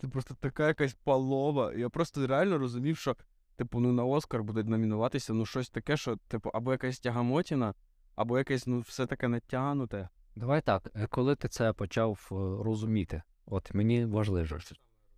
Це 0.00 0.08
просто 0.08 0.34
така 0.40 0.66
якась 0.66 0.94
полова. 0.94 1.72
Я 1.72 1.88
просто 1.88 2.26
реально 2.26 2.58
розумів, 2.58 2.96
що, 2.96 3.16
типу, 3.56 3.80
ну 3.80 3.92
на 3.92 4.04
Оскар 4.04 4.42
буде 4.42 4.62
номінуватися 4.62 5.32
ну 5.32 5.46
щось 5.46 5.70
таке, 5.70 5.96
що, 5.96 6.16
типу, 6.16 6.50
або 6.54 6.72
якась 6.72 7.00
тягамотіна, 7.00 7.74
або 8.16 8.38
якесь, 8.38 8.66
ну, 8.66 8.80
все 8.80 9.06
таке 9.06 9.28
натягнуте. 9.28 10.08
Давай 10.36 10.60
так, 10.60 10.90
е, 10.94 11.06
коли 11.06 11.36
ти 11.36 11.48
це 11.48 11.72
почав 11.72 12.28
е, 12.32 12.34
розуміти, 12.64 13.22
от 13.46 13.74
мені 13.74 14.04
важливо. 14.04 14.58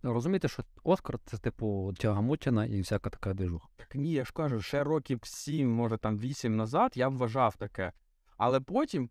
Розуміти, 0.03 0.47
що 0.47 0.63
Оскар 0.83 1.19
це 1.25 1.37
типу 1.37 1.93
тягамутіна 1.97 2.65
і 2.65 2.81
всяка 2.81 3.09
така 3.09 3.33
движуха. 3.33 3.67
Так 3.75 3.95
ні, 3.95 4.11
я 4.11 4.25
ж 4.25 4.33
кажу, 4.33 4.61
ще 4.61 4.83
років 4.83 5.19
сім, 5.23 5.71
може 5.71 5.97
там 5.97 6.17
вісім 6.17 6.55
назад 6.55 6.91
я 6.95 7.07
вважав 7.07 7.55
таке. 7.55 7.91
Але 8.37 8.59
потім 8.59 9.09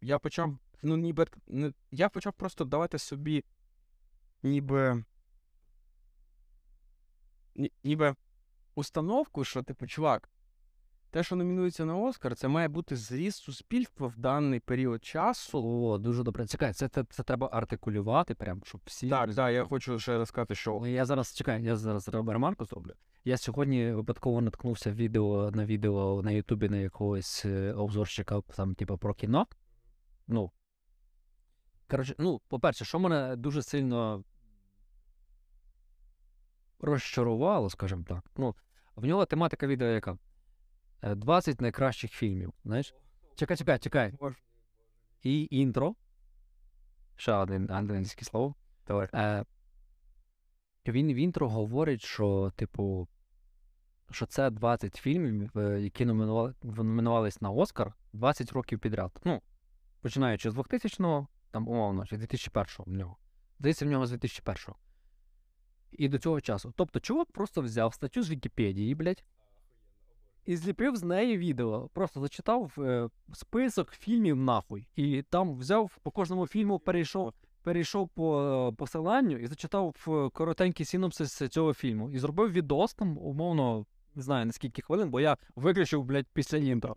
я 0.00 0.18
почав, 0.18 0.58
ну 0.82 0.96
ніби 0.96 1.26
я 1.90 2.08
почав 2.08 2.32
просто 2.32 2.64
давати 2.64 2.98
собі 2.98 3.44
ніби. 4.46 5.04
Ніби 7.84 8.14
установку, 8.74 9.44
що 9.44 9.62
типу, 9.62 9.86
чувак, 9.86 10.30
те, 11.10 11.22
що 11.22 11.36
номінується 11.36 11.84
на 11.84 11.96
Оскар, 11.96 12.36
це 12.36 12.48
має 12.48 12.68
бути 12.68 12.96
зріст 12.96 13.42
суспільства 13.42 14.06
в 14.06 14.16
даний 14.16 14.60
період 14.60 15.04
часу. 15.04 15.62
О, 15.64 15.98
дуже 15.98 16.22
добре. 16.22 16.46
Чекай, 16.46 16.72
це, 16.72 16.88
це, 16.88 17.04
це 17.04 17.22
треба 17.22 17.48
артикулювати, 17.52 18.34
прям, 18.34 18.62
щоб 18.64 18.80
всі. 18.84 19.08
Так, 19.08 19.34
так, 19.34 19.52
я 19.54 19.64
хочу 19.64 19.98
ще 19.98 20.18
раз 20.18 20.28
сказати, 20.28 20.54
що 20.54 20.86
Я 20.86 21.04
зараз 21.04 21.34
чекай, 21.34 21.62
я 21.62 21.76
зараз 21.76 22.08
ремарку 22.08 22.64
зроблю. 22.64 22.92
Я 23.24 23.36
сьогодні 23.36 23.92
випадково 23.92 24.40
наткнувся 24.40 24.92
відео 24.92 25.50
на 25.50 25.66
відео 25.66 26.22
на 26.22 26.30
Ютубі 26.30 26.68
на 26.68 26.76
якогось 26.76 27.42
е, 27.44 27.72
обзорщика 27.72 28.40
там, 28.40 28.74
типу, 28.74 28.98
про 28.98 29.14
кіно. 29.14 29.46
Ну. 30.28 30.50
Коротше, 31.90 32.14
ну, 32.18 32.40
по-перше, 32.48 32.84
що 32.84 32.98
мене 32.98 33.36
дуже 33.36 33.62
сильно 33.62 34.24
розчарувало, 36.80 37.70
скажімо 37.70 38.04
так. 38.08 38.30
Ну, 38.36 38.54
в 38.96 39.06
нього 39.06 39.26
тематика 39.26 39.66
відео 39.66 39.88
яка? 39.88 40.18
Е, 41.02 41.14
20 41.14 41.60
найкращих 41.60 42.12
фільмів. 42.12 42.52
Знаєш? 42.64 42.94
Чекай, 43.34 43.56
чекай, 43.56 43.78
чекай. 43.78 44.14
І 45.22 45.48
інтро. 45.50 45.94
Ще 47.16 47.32
один 47.32 47.70
англійське 47.70 48.24
слово. 48.24 48.54
Е, 48.90 49.44
він 50.86 51.12
в 51.12 51.16
інтро 51.16 51.48
говорить, 51.48 52.02
що, 52.02 52.52
типу, 52.56 53.08
що 54.10 54.26
це 54.26 54.50
20 54.50 54.96
фільмів, 54.96 55.58
е, 55.58 55.80
які 55.80 56.04
номінували, 56.04 56.54
номінувались 56.62 57.40
на 57.40 57.50
Оскар 57.50 57.94
20 58.12 58.52
років 58.52 58.78
підряд. 58.78 59.20
Ну, 59.24 59.42
починаючи 60.00 60.50
з 60.50 60.54
2000-го, 60.54 61.28
там, 61.50 61.68
умовно, 61.68 62.06
чи 62.06 62.16
2001-го 62.16 62.84
в 62.86 62.92
нього. 62.92 63.16
Здається, 63.58 63.84
в 63.84 63.88
нього 63.88 64.06
з 64.06 64.12
2001-го. 64.12 64.76
І 65.92 66.08
до 66.08 66.18
цього 66.18 66.40
часу. 66.40 66.72
Тобто, 66.76 67.00
чувак 67.00 67.32
просто 67.32 67.60
взяв 67.62 67.94
статтю 67.94 68.22
з 68.22 68.30
Вікіпедії, 68.30 68.94
блядь, 68.94 69.24
і 70.44 70.56
зліпив 70.56 70.96
з 70.96 71.02
неї 71.02 71.38
відео. 71.38 71.88
Просто 71.88 72.20
зачитав 72.20 72.72
е, 72.78 73.08
список 73.32 73.90
фільмів 73.92 74.36
нахуй. 74.36 74.88
І 74.96 75.22
там 75.22 75.56
взяв 75.58 75.98
по 76.02 76.10
кожному 76.10 76.46
фільму, 76.46 76.78
перейшов 76.78 77.32
перейшов 77.62 78.08
по 78.08 78.42
е, 78.42 78.72
посиланню 78.72 79.38
і 79.38 79.46
зачитав 79.46 79.94
коротенький 80.32 80.86
синопсис 80.86 81.48
цього 81.48 81.74
фільму. 81.74 82.10
І 82.10 82.18
зробив 82.18 82.52
відос 82.52 82.94
там, 82.94 83.18
умовно, 83.18 83.86
не 84.14 84.22
знаю 84.22 84.46
на 84.46 84.52
скільки 84.52 84.82
хвилин, 84.82 85.10
бо 85.10 85.20
я 85.20 85.36
виключив, 85.56 86.04
блядь, 86.04 86.26
після 86.32 86.58
інтро. 86.58 86.94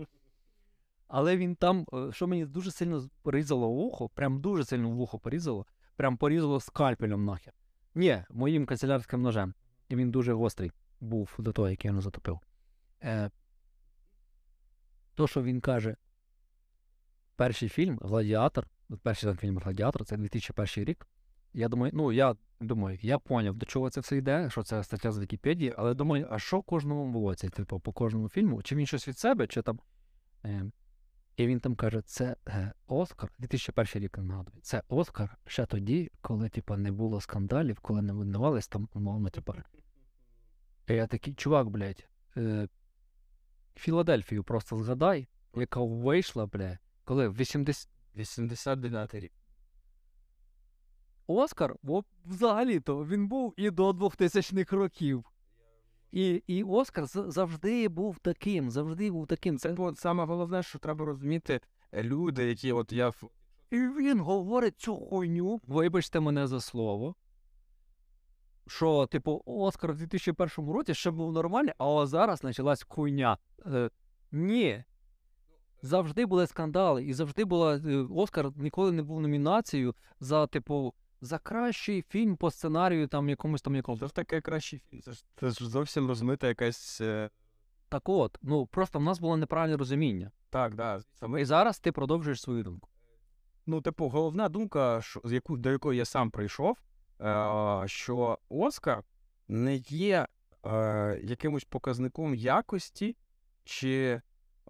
Але 1.08 1.38
він 1.38 1.56
там, 1.56 1.86
е, 1.94 2.12
що 2.12 2.28
мені 2.28 2.46
дуже 2.46 2.72
сильно 2.72 3.10
порізало 3.22 3.70
вухо, 3.70 4.10
прям 4.10 4.42
дуже 4.42 4.66
сильно 4.66 4.90
вухо 4.90 5.20
порізало, 5.20 5.66
прям 5.96 6.18
порізало 6.18 6.60
скальпелем 6.60 7.26
нахер. 7.26 7.54
Ні, 7.96 8.24
моїм 8.30 8.66
канцелярським 8.66 9.22
ножем. 9.22 9.54
І 9.90 9.96
він 9.96 10.12
дуже 10.12 10.34
гострий 10.34 10.72
був 11.00 11.36
до 11.40 11.52
того, 11.52 11.70
як 11.70 11.86
я 11.86 11.90
його 11.90 12.02
затопив. 12.02 12.40
Е, 13.04 13.32
то, 15.16 15.28
що 15.28 15.44
він 15.44 15.62
каже, 15.62 15.96
перший 17.36 17.70
фільм 17.70 18.00
Гладіатор, 18.02 18.68
перший 19.02 19.36
фільм 19.36 19.58
Гладіатор, 19.58 20.06
це 20.06 20.18
2001 20.18 20.86
рік. 20.86 21.08
Я 21.54 21.68
думаю, 21.68 21.92
ну 21.96 22.12
я 22.12 22.36
думаю, 22.60 23.00
я 23.02 23.20
поняв, 23.20 23.56
до 23.56 23.66
чого 23.66 23.90
це 23.90 24.02
все 24.02 24.18
йде, 24.18 24.50
що 24.50 24.64
це 24.64 24.84
стаття 24.84 25.12
з 25.12 25.20
Вікіпедії, 25.20 25.74
але 25.78 25.94
думаю, 25.94 26.28
а 26.32 26.40
що 26.40 26.62
кожному 26.62 27.12
було 27.12 27.36
типу, 27.36 27.80
по 27.80 27.94
кожному 27.94 28.30
фільму? 28.30 28.62
Чи 28.64 28.76
він 28.76 28.86
щось 28.86 29.08
від 29.08 29.18
себе, 29.18 29.48
чи 29.48 29.62
там. 29.62 29.80
Е, 30.46 30.72
і 31.40 31.48
він 31.48 31.60
там 31.60 31.76
каже, 31.76 32.02
це 32.02 32.36
е, 32.48 32.74
Оскар, 32.88 33.32
2001 33.38 34.04
рік 34.04 34.18
нагадую, 34.18 34.58
це 34.62 34.84
Оскар 34.88 35.38
ще 35.46 35.66
тоді, 35.66 36.12
коли, 36.22 36.50
типу, 36.50 36.78
не 36.78 36.92
було 36.92 37.22
скандалів, 37.22 37.80
коли 37.80 38.02
не 38.02 38.14
винувались 38.14 38.68
там, 38.68 38.90
умовно, 38.94 39.30
типу. 39.30 39.54
І 40.88 40.94
я 40.94 41.08
такий, 41.08 41.34
чувак, 41.34 41.70
блядь, 41.70 42.08
е, 42.38 42.68
Філадельфію 43.76 44.44
просто 44.44 44.84
згадай, 44.84 45.28
яка 45.56 45.80
вийшла, 45.82 46.46
бля, 46.46 46.78
коли 47.04 47.28
в 47.28 47.36
80... 47.36 47.90
89 48.16 49.14
рік. 49.14 49.34
Оскар, 51.28 51.76
взагалі-то 52.26 53.06
він 53.06 53.28
був 53.28 53.54
і 53.58 53.70
до 53.70 53.92
2000-х 53.92 54.76
років. 54.76 55.26
І, 56.12 56.44
і 56.48 56.64
Оскар 56.64 57.06
завжди 57.06 57.88
був 57.88 58.20
таким, 58.20 58.72
завжди 58.72 59.12
був 59.12 59.28
таким. 59.28 59.58
Це 59.58 59.76
от 59.78 59.98
саме 59.98 60.26
головне, 60.26 60.64
що 60.64 60.80
треба 60.80 61.06
розуміти 61.06 61.62
е, 61.92 62.04
люди, 62.04 62.46
які 62.46 62.72
от 62.72 62.92
я 62.92 63.12
І 63.72 63.76
він 63.78 64.20
говорить 64.20 64.80
цю 64.80 64.96
хуйню, 64.96 65.62
вибачте 65.68 66.20
мене 66.20 66.48
за 66.48 66.62
слово, 66.62 67.16
що, 68.68 69.06
типу, 69.06 69.44
Оскар 69.46 69.94
в 69.94 69.98
2001 69.98 70.72
році 70.72 70.94
ще 70.94 71.12
був 71.12 71.32
нормальний, 71.32 71.74
а 71.78 72.06
зараз 72.06 72.42
почалась 72.42 72.86
хуйня. 72.90 73.38
Е, 73.66 73.90
ні. 74.32 74.84
Завжди 75.82 76.26
були 76.26 76.48
скандали, 76.48 77.04
і 77.04 77.14
завжди 77.14 77.46
була. 77.46 77.78
е, 77.78 78.08
Оскар 78.16 78.52
ніколи 78.56 78.92
не 78.92 79.04
був 79.04 79.22
номінацією 79.22 79.96
за, 80.20 80.48
типу, 80.48 80.94
за 81.22 81.38
кращий 81.38 82.02
фільм 82.02 82.36
по 82.36 82.52
сценарію, 82.52 83.08
там 83.08 83.30
якомусь 83.30 83.62
там 83.62 83.76
якомусь. 83.76 84.00
Це 84.00 84.08
ж 84.08 84.14
таке 84.14 84.42
кращий 84.42 84.80
фільм. 84.80 85.02
Це 85.02 85.12
ж, 85.12 85.24
це 85.40 85.50
ж 85.50 85.70
зовсім 85.70 86.08
розмита 86.08 86.48
якась. 86.48 87.02
е, 87.02 87.30
Так 87.90 88.10
от, 88.10 88.38
ну 88.42 88.66
просто 88.66 89.00
в 89.00 89.02
нас 89.02 89.20
було 89.20 89.38
неправильне 89.38 89.78
розуміння. 89.78 90.32
Так, 90.50 90.76
да. 90.76 91.02
Саме 91.14 91.42
І 91.42 91.46
зараз 91.46 91.80
ти 91.80 91.92
продовжуєш 91.92 92.42
свою 92.42 92.64
думку. 92.64 92.90
Ну, 93.66 93.82
типу, 93.82 94.10
головна 94.10 94.50
думка, 94.50 95.02
що, 95.02 95.22
з 95.24 95.34
яку, 95.34 95.58
до 95.58 95.72
якої 95.72 95.98
я 96.00 96.06
сам 96.06 96.32
прийшов, 96.32 96.78
е, 97.22 97.84
що 97.86 98.40
Оскар 98.50 99.04
не 99.48 99.76
є 99.76 100.28
е, 100.66 101.20
якимось 101.24 101.64
показником 101.64 102.36
якості 102.36 103.16
чи 103.64 104.22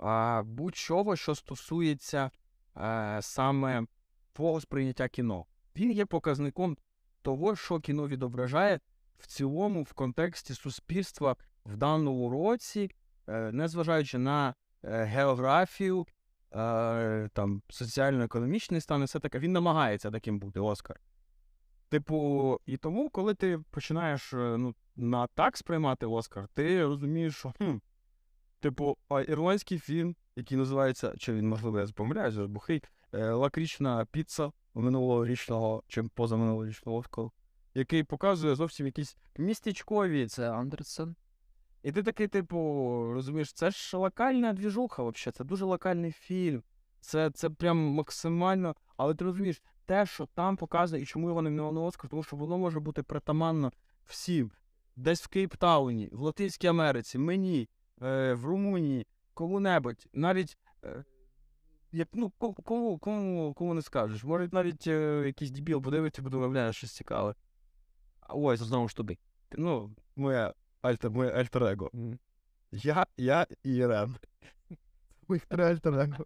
е, 0.04 0.42
будь-чого, 0.42 1.16
що 1.16 1.36
стосується 1.36 2.32
е, 2.78 3.20
саме 3.22 3.86
твого 4.34 4.62
сприйняття 4.62 5.08
кіно. 5.08 5.46
Він 5.80 5.92
є 5.92 6.06
показником 6.06 6.78
того, 7.22 7.56
що 7.56 7.80
кіно 7.80 8.08
відображає 8.08 8.80
в 9.18 9.28
цілому 9.28 9.84
в 9.84 9.94
контексті 9.94 10.54
суспільства 10.54 11.36
в 11.66 11.78
даному 11.78 12.30
році, 12.30 12.92
е, 13.28 13.52
незважаючи 13.52 14.18
на 14.18 14.56
е, 14.84 15.04
географію, 15.04 16.08
е, 16.52 17.30
там, 17.34 17.62
соціально-економічний 17.70 18.82
стан 18.82 19.02
і 19.02 19.06
все 19.06 19.20
таке, 19.20 19.40
він 19.40 19.52
намагається 19.52 20.12
таким 20.12 20.40
бути, 20.40 20.60
Оскар. 20.60 21.00
Типу, 21.90 22.60
і 22.66 22.78
тому, 22.78 23.10
коли 23.10 23.34
ти 23.34 23.60
починаєш 23.72 24.34
ну, 24.34 24.76
на 24.96 25.28
так 25.28 25.58
сприймати 25.58 26.06
Оскар, 26.06 26.48
ти 26.54 26.84
розумієш, 26.84 27.36
що 27.36 27.54
хм, 27.58 27.78
типу, 28.60 28.98
а 29.10 29.22
ірландський 29.22 29.80
фільм, 29.80 30.16
який 30.36 30.58
називається, 30.58 31.14
чи 31.18 31.34
він, 31.34 31.50
можливо, 31.50 31.80
я 31.80 31.88
помиляюсь, 31.88 32.36
бухий, 32.36 32.84
лакрічна 33.14 34.06
піца 34.12 34.52
минулорічного 34.74 35.84
чи 35.88 36.04
позаминулорічного 36.04 36.98
Оскару, 36.98 37.32
який 37.74 38.04
показує 38.04 38.56
зовсім 38.56 38.86
якісь 38.86 39.18
містечкові 39.38 40.28
Це 40.28 40.52
Андерсон. 40.52 41.16
і 41.84 41.92
ти 41.92 42.04
такий, 42.04 42.28
типу, 42.28 42.58
розумієш, 43.14 43.54
це 43.54 43.72
ж 43.72 43.98
локальна 43.98 44.54
двіжуха, 44.54 45.04
взагалі, 45.04 45.34
це 45.38 45.44
дуже 45.44 45.66
локальний 45.66 46.12
фільм. 46.12 46.64
Це, 47.02 47.32
це 47.32 47.50
прям 47.50 47.78
максимально. 47.78 48.76
Але 48.98 49.16
ти 49.16 49.26
розумієш, 49.26 49.62
те, 49.86 50.06
що 50.06 50.26
там 50.26 50.58
показує, 50.58 51.02
і 51.02 51.06
чому 51.06 51.28
його 51.28 51.42
не 51.42 51.50
на 51.50 51.82
Оскар, 51.82 52.10
тому 52.10 52.24
що 52.24 52.36
воно 52.36 52.58
може 52.58 52.80
бути 52.80 53.04
притаманно 53.04 53.72
всім. 54.06 54.52
Десь 54.96 55.24
в 55.24 55.28
Кейптауні, 55.28 56.10
в 56.12 56.22
Латинській 56.22 56.68
Америці, 56.68 57.18
мені, 57.18 57.70
е, 58.02 58.34
в 58.34 58.46
Румунії, 58.46 59.08
кому-небудь, 59.34 60.08
навіть. 60.14 60.58
Е, 60.84 61.04
як, 61.92 62.08
ну, 62.14 62.30
кому, 62.64 62.98
кому, 62.98 63.54
кому 63.54 63.74
не 63.74 63.82
скажеш. 63.82 64.24
Може, 64.24 64.50
навіть 64.52 64.88
е, 64.88 65.24
якийсь 65.26 65.52
дебіл 65.52 65.82
подивиться, 65.82 66.22
буде 66.22 66.38
виявляє 66.38 66.74
щось 66.74 66.92
цікаве. 66.92 67.36
А 68.20 68.34
Ось, 68.34 68.60
Знову 68.60 68.88
ж 68.90 68.96
тобі. 68.96 69.18
ну, 69.58 69.96
моє 70.16 70.54
альтер, 70.82 71.12
моє 71.12 71.32
альтер-его. 71.32 71.92
Я, 72.72 73.06
я 73.18 73.48
і 73.64 73.76
Ірен. 73.76 74.16
Моїх 75.28 75.46
три 75.46 75.64
альтер-его. 75.66 76.26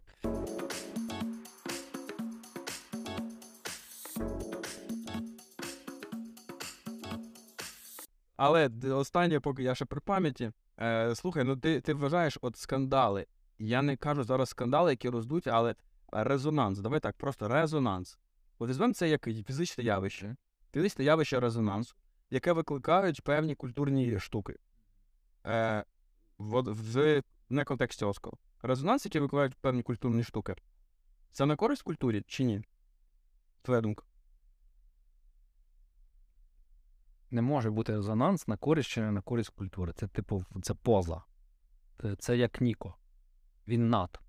Але 8.36 8.70
останнє, 8.90 9.40
поки 9.40 9.62
я 9.62 9.74
ще 9.74 9.84
при 9.84 10.00
пам'яті. 10.00 10.50
Е, 10.80 11.14
слухай, 11.14 11.44
ну 11.44 11.56
ти, 11.56 11.80
ти 11.80 11.94
вважаєш 11.94 12.38
от 12.42 12.56
скандали. 12.56 13.26
Я 13.64 13.82
не 13.82 13.96
кажу 13.96 14.24
зараз 14.24 14.48
скандали, 14.48 14.90
які 14.90 15.08
роздуть, 15.08 15.46
але 15.46 15.74
резонанс. 16.12 16.78
Давай 16.78 17.00
так, 17.00 17.16
просто 17.16 17.48
резонанс. 17.48 18.18
От 18.58 18.70
візьмемо 18.70 18.94
це 18.94 19.08
як 19.08 19.28
фізичне 19.46 19.84
явище. 19.84 20.36
Фізичне 20.72 21.04
явище 21.04 21.40
резонансу, 21.40 21.94
яке 22.30 22.52
викликають 22.52 23.22
певні 23.22 23.54
культурні 23.54 24.18
штуки. 24.20 24.56
Е, 25.46 25.84
в, 26.38 26.60
в, 26.62 27.22
не 27.48 27.64
контексті 27.64 28.04
Оскару. 28.04 28.38
Резонанс, 28.62 29.04
який 29.04 29.20
викликають 29.20 29.54
певні 29.54 29.82
культурні 29.82 30.24
штуки. 30.24 30.54
Це 31.32 31.46
на 31.46 31.56
користь 31.56 31.82
культурі 31.82 32.22
чи 32.26 32.44
ні? 32.44 32.64
Твоя 33.62 33.80
думка. 33.80 34.04
Не 37.30 37.42
може 37.42 37.70
бути 37.70 37.92
резонанс 37.92 38.48
на 38.48 38.56
користь 38.56 38.88
чи 38.88 39.00
не 39.00 39.10
на 39.10 39.20
користь 39.20 39.50
культури. 39.50 39.92
Це, 39.96 40.06
типу, 40.06 40.44
це 40.62 40.74
поза. 40.74 41.22
Це, 42.00 42.16
це 42.16 42.36
як 42.36 42.60
Ніко. 42.60 42.94
Він 43.68 43.88
над. 43.88 44.20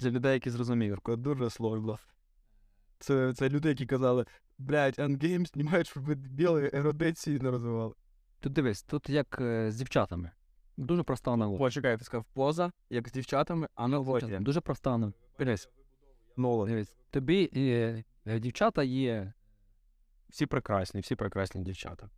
Для 0.00 0.10
людей, 0.10 0.32
які 0.32 0.50
зрозуміли, 0.50 0.98
дуже 1.06 1.50
сложно. 1.50 1.98
Це, 2.98 3.32
це 3.34 3.48
люди, 3.48 3.68
які 3.68 3.86
казали, 3.86 4.26
блядь, 4.58 4.98
Endgame 4.98 5.46
знімають, 5.46 5.86
щоб 5.86 6.02
ви 6.02 6.14
білої 6.14 6.70
ерудиції 6.72 7.38
не 7.38 7.50
розвивали. 7.50 7.94
Тут 8.40 8.52
дивись, 8.52 8.82
тут 8.82 9.10
як 9.10 9.38
е, 9.40 9.70
з 9.70 9.76
дівчатами. 9.76 10.30
Дуже 10.76 11.02
проста 11.02 11.32
аналогія. 11.32 11.58
Почекай, 11.66 11.98
ти 11.98 12.04
сказав 12.04 12.24
поза, 12.32 12.72
як 12.90 13.08
з 13.08 13.12
дівчатами, 13.12 13.68
аналогія. 13.74 14.40
Дуже 14.40 14.60
проста 14.60 14.90
аналогія. 14.90 15.20
Дивись, 15.38 15.68
Нолан. 16.36 16.68
дивись. 16.68 16.96
Тобі 17.10 17.50
е, 17.56 18.04
е, 18.26 18.40
дівчата 18.40 18.82
є 18.82 19.32
Всі 20.32 20.46
прекрасні, 20.46 21.00
всі 21.00 21.16
прекрасні 21.16 21.62
дівчата. 21.62 22.10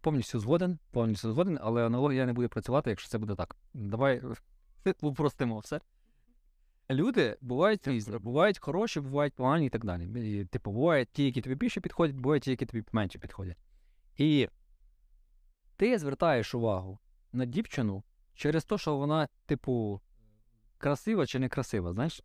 Повністю 0.00 0.38
згоден, 0.38 0.78
повністю 0.90 1.32
згоден, 1.32 1.58
але 1.62 1.86
аналогія 1.86 2.26
не 2.26 2.32
буде 2.32 2.48
працювати, 2.48 2.90
якщо 2.90 3.08
це 3.08 3.18
буде 3.18 3.34
так. 3.34 3.56
Давай 3.74 4.22
упростимо 5.00 5.58
все. 5.58 5.80
Люди 6.90 7.36
бувають 7.40 7.88
різні, 7.88 8.18
бувають 8.18 8.58
хороші, 8.58 9.00
бувають 9.00 9.34
погані 9.34 9.66
і 9.66 9.70
так 9.70 9.84
далі. 9.84 10.38
І, 10.40 10.44
типу, 10.44 10.70
бувають 10.70 11.08
ті, 11.12 11.24
які 11.24 11.40
тобі 11.40 11.54
більше 11.54 11.80
підходять, 11.80 12.16
бувають 12.16 12.42
ті, 12.42 12.50
які 12.50 12.66
тобі 12.66 12.84
менше 12.92 13.18
підходять. 13.18 13.56
І 14.16 14.48
ти 15.76 15.98
звертаєш 15.98 16.54
увагу 16.54 16.98
на 17.32 17.44
дівчину 17.44 18.02
через 18.34 18.64
те, 18.64 18.78
що 18.78 18.96
вона, 18.96 19.28
типу, 19.46 20.00
красива 20.78 21.26
чи 21.26 21.38
не 21.38 21.48
красива, 21.48 21.92
знаєш? 21.92 22.22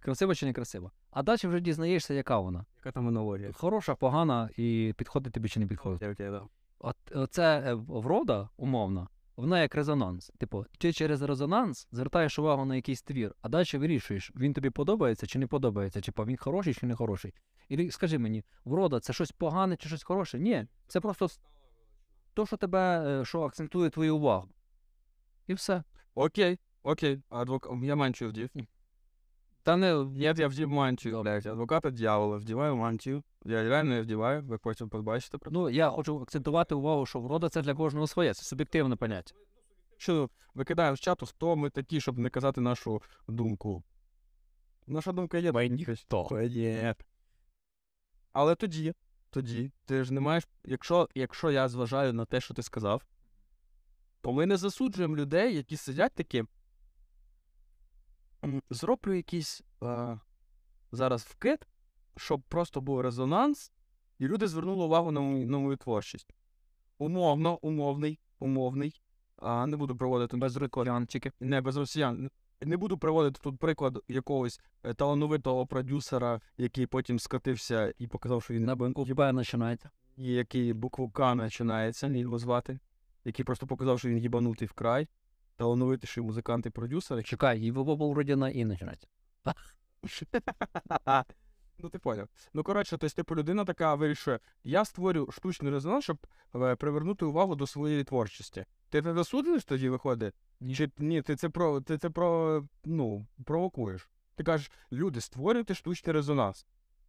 Красива 0.00 0.34
чи 0.34 0.46
не 0.46 0.52
красива. 0.52 0.90
А 1.16 1.22
далі 1.22 1.38
вже 1.44 1.60
дізнаєшся, 1.60 2.14
яка 2.14 2.38
вона. 2.38 2.64
Яка 2.76 2.92
там 2.92 3.08
аналогія? 3.08 3.52
Хороша, 3.52 3.94
погана, 3.94 4.50
і 4.56 4.94
підходить 4.96 5.32
тобі 5.32 5.48
чи 5.48 5.60
не 5.60 5.66
підходить. 5.66 6.02
Окей, 6.02 6.12
окей, 6.12 6.30
да. 6.30 6.42
От 6.78 6.96
це 7.30 7.58
е, 7.58 7.74
врода 7.74 8.48
умовна, 8.56 9.08
вона 9.36 9.62
як 9.62 9.74
резонанс. 9.74 10.32
Типу, 10.38 10.66
ти 10.78 10.92
через 10.92 11.22
резонанс 11.22 11.88
звертаєш 11.92 12.38
увагу 12.38 12.64
на 12.64 12.76
якийсь 12.76 13.02
твір, 13.02 13.34
а 13.42 13.48
далі 13.48 13.66
вирішуєш, 13.74 14.32
він 14.36 14.52
тобі 14.52 14.70
подобається 14.70 15.26
чи 15.26 15.38
не 15.38 15.46
подобається, 15.46 16.00
типу 16.00 16.24
він 16.24 16.36
хороший 16.36 16.74
чи 16.74 16.86
не 16.86 16.94
хороший. 16.94 17.34
І 17.68 17.90
скажи 17.90 18.18
мені, 18.18 18.44
врода, 18.64 19.00
це 19.00 19.12
щось 19.12 19.32
погане 19.32 19.76
чи 19.76 19.88
щось 19.88 20.02
хороше? 20.02 20.38
Ні, 20.38 20.66
це 20.86 21.00
просто 21.00 21.28
то, 22.34 22.46
що 22.46 22.56
тебе, 22.56 23.20
е, 23.20 23.24
що 23.24 23.42
акцентує 23.42 23.90
твою 23.90 24.16
увагу. 24.16 24.48
І 25.46 25.54
все. 25.54 25.82
Окей, 26.14 26.58
окей. 26.82 27.22
Адвок... 27.28 27.70
Я 27.82 27.96
мантію 27.96 28.30
вдів. 28.30 28.50
Та 29.66 29.76
не, 29.76 30.04
ні, 30.04 30.20
я 30.36 30.48
вдів 30.48 30.68
мантію, 30.68 31.22
блядь. 31.22 31.46
Адвоката 31.46 31.90
дьявола, 31.90 32.36
вдіваю 32.36 32.76
мантію. 32.76 33.22
Я 33.44 33.62
реально 33.62 33.90
її 33.90 34.02
вдіваю, 34.02 34.42
ви 34.42 34.58
потім 34.58 34.88
побачите. 34.88 35.38
Ну, 35.50 35.70
я 35.70 35.90
хочу 35.90 36.20
акцентувати 36.20 36.74
увагу, 36.74 37.06
що 37.06 37.20
врода 37.20 37.48
це 37.48 37.62
для 37.62 37.74
кожного 37.74 38.06
своє, 38.06 38.34
це 38.34 38.42
суб'єктивне 38.42 38.96
поняття. 38.96 39.34
Що 39.96 40.30
викидаємо 40.54 40.96
з 40.96 41.00
чату, 41.00 41.26
хто 41.26 41.56
ми 41.56 41.70
такі, 41.70 42.00
щоб 42.00 42.18
не 42.18 42.30
казати 42.30 42.60
нашу 42.60 43.02
думку. 43.28 43.82
Наша 44.86 45.12
думка 45.12 45.38
є. 45.38 45.52
Ми 45.52 45.68
ніхто. 45.68 46.42
Є. 46.42 46.94
Але 48.32 48.54
тоді, 48.54 48.94
тоді, 49.30 49.72
ти 49.84 50.04
ж 50.04 50.14
не 50.14 50.20
маєш. 50.20 50.48
Якщо, 50.64 51.08
якщо 51.14 51.50
я 51.50 51.68
зважаю 51.68 52.12
на 52.12 52.24
те, 52.24 52.40
що 52.40 52.54
ти 52.54 52.62
сказав, 52.62 53.02
то 54.20 54.32
ми 54.32 54.46
не 54.46 54.56
засуджуємо 54.56 55.16
людей, 55.16 55.56
які 55.56 55.76
сидять 55.76 56.12
такі. 56.14 56.44
«М, 58.44 58.62
Зроблю 58.70 59.12
якийсь 59.14 59.62
а, 59.80 60.16
зараз 60.92 61.22
вкид, 61.22 61.66
щоб 62.16 62.42
просто 62.42 62.80
був 62.80 63.00
резонанс, 63.00 63.72
і 64.18 64.26
люди 64.26 64.48
звернули 64.48 64.84
увагу 64.84 65.10
на 65.10 65.20
мою, 65.20 65.46
на 65.46 65.58
мою 65.58 65.76
творчість. 65.76 66.34
Умовно, 66.98 67.58
умовний, 67.62 68.18
умовний. 68.38 69.00
А, 69.36 69.66
не 69.66 69.76
буду 69.76 69.96
проводити 69.96 70.36
без 70.36 70.56
росіянчики. 70.56 71.32
Не 71.40 71.60
без 71.60 71.76
росіян. 71.76 72.30
Не 72.60 72.76
буду 72.76 72.98
приводити 72.98 73.40
тут 73.42 73.58
приклад 73.58 73.98
якогось 74.08 74.60
е, 74.82 74.94
талановитого 74.94 75.66
продюсера, 75.66 76.40
який 76.56 76.86
потім 76.86 77.18
скотився 77.18 77.94
і 77.98 78.06
показав, 78.06 78.42
що 78.42 78.54
він 78.54 78.64
На 78.64 78.76
бенку 78.76 79.04
Б 79.04 79.32
починається. 79.32 79.90
і 80.16 80.26
який 80.32 80.72
букву 80.72 81.10
К 81.10 81.36
починається, 81.36 82.06
його 82.06 82.38
звати, 82.38 82.78
який 83.24 83.44
просто 83.44 83.66
показав, 83.66 83.98
що 83.98 84.08
він 84.08 84.18
їбанутий 84.18 84.68
вкрай. 84.68 85.08
Талановитіший 85.56 86.22
музикант 86.22 86.66
і 86.66 86.70
продюсер. 86.70 87.24
Чекай, 87.24 87.60
і 87.60 87.70
вроді 87.70 88.36
на 88.36 88.48
І 88.48 88.66
починається. 88.66 89.06
Ну, 91.78 91.88
ти 91.88 91.98
поняв. 91.98 92.28
Ну, 92.54 92.62
коротше, 92.62 92.96
тобто, 92.98 93.16
типу, 93.16 93.36
людина 93.36 93.64
така 93.64 93.94
вирішує, 93.94 94.40
я 94.64 94.84
створю 94.84 95.28
штучний 95.32 95.72
резонанс, 95.72 96.04
щоб 96.04 96.26
е, 96.54 96.76
привернути 96.76 97.24
увагу 97.24 97.54
до 97.56 97.66
своєї 97.66 98.04
творчості. 98.04 98.64
Ти 98.88 99.02
це 99.02 99.14
засуджуєш 99.14 99.64
тоді 99.64 99.88
виходить? 99.88 100.34
Ні. 100.60 100.74
Чи 100.74 100.90
ні, 100.98 101.22
ти 101.22 101.36
це 101.36 101.48
про 101.48 101.80
ти 101.80 101.98
це 101.98 102.10
про 102.10 102.62
ну, 102.84 103.26
провокуєш. 103.44 104.08
Ти 104.34 104.44
кажеш, 104.44 104.70
люди, 104.92 105.20
створюйте 105.20 105.74
штучний 105.74 106.14
резонанс. 106.14 106.66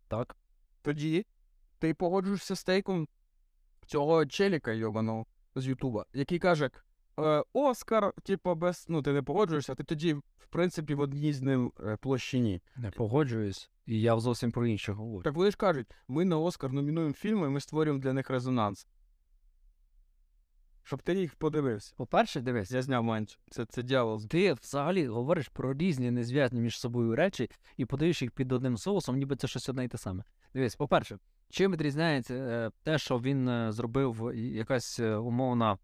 Так. 0.08 0.36
Тоді 0.82 1.26
ти 1.80 1.94
погоджуєшся 1.94 2.56
з 2.56 2.64
тейком 2.64 3.08
цього 3.86 4.26
челіка 4.26 4.72
йобаного 4.72 5.26
з 5.56 5.68
Ютуба, 5.68 6.06
який 6.14 6.40
каже: 6.40 6.70
е, 7.20 7.44
Оскар, 7.54 8.14
типу, 8.24 8.56
без. 8.56 8.86
Ну, 8.90 9.02
ти 9.02 9.14
не 9.14 9.22
погоджуєшся, 9.22 9.76
ти 9.76 9.84
тоді, 9.84 10.14
в 10.14 10.48
принципі, 10.50 10.94
в 10.96 11.00
одній 11.00 11.34
з 11.34 11.42
ним 11.42 11.72
е, 11.84 11.98
площині. 12.02 12.62
Не 12.76 12.92
погоджуюсь. 12.92 13.72
І 13.86 14.02
я 14.02 14.20
зовсім 14.20 14.52
про 14.52 14.68
інше 14.68 14.94
говорю. 14.94 15.24
Так 15.24 15.34
вони 15.34 15.52
ж 15.52 15.58
кажуть, 15.58 15.88
ми 16.08 16.26
на 16.26 16.38
Оскар 16.38 16.74
номінуємо 16.74 17.14
фільми, 17.14 17.50
ми 17.50 17.60
створюємо 17.60 18.00
для 18.00 18.14
них 18.14 18.30
резонанс. 18.30 18.88
Щоб 20.84 21.02
ти 21.02 21.14
їх 21.14 21.36
подивився. 21.36 21.94
По-перше, 21.98 22.42
дивись, 22.42 22.72
Я 22.72 22.82
зняв 22.82 23.04
менше. 23.04 23.38
Це, 23.50 23.66
це 23.66 23.84
дьявол. 23.84 24.22
ти 24.28 24.54
взагалі 24.54 25.08
говориш 25.08 25.48
про 25.48 25.74
різні 25.74 26.12
незв'язані 26.12 26.62
між 26.62 26.80
собою 26.80 27.16
речі 27.16 27.50
і 27.78 27.86
подаєш 27.86 28.22
їх 28.22 28.32
під 28.32 28.52
одним 28.52 28.78
соусом, 28.78 29.18
ніби 29.18 29.36
це 29.36 29.48
щось 29.48 29.70
одне 29.70 29.84
і 29.86 29.88
те 29.88 29.98
саме. 29.98 30.24
Дивись, 30.54 30.76
по-перше, 30.76 31.18
чим 31.50 31.72
відрізняється 31.72 32.34
е, 32.36 32.72
те, 32.84 32.98
що 32.98 33.20
він 33.20 33.50
е, 33.50 33.72
зробив 33.72 34.32
і- 34.36 34.50
якась 34.50 35.00
умовна 35.00 35.78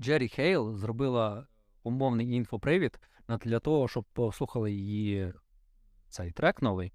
Джері 0.00 0.28
Хейл 0.28 0.76
зробила 0.76 1.46
умовний 1.82 2.32
інфопривід 2.32 3.00
для 3.28 3.58
того, 3.58 3.88
щоб 3.88 4.04
послухали 4.04 4.72
її 4.72 5.34
цей 6.08 6.32
трек 6.32 6.62
новий. 6.62 6.92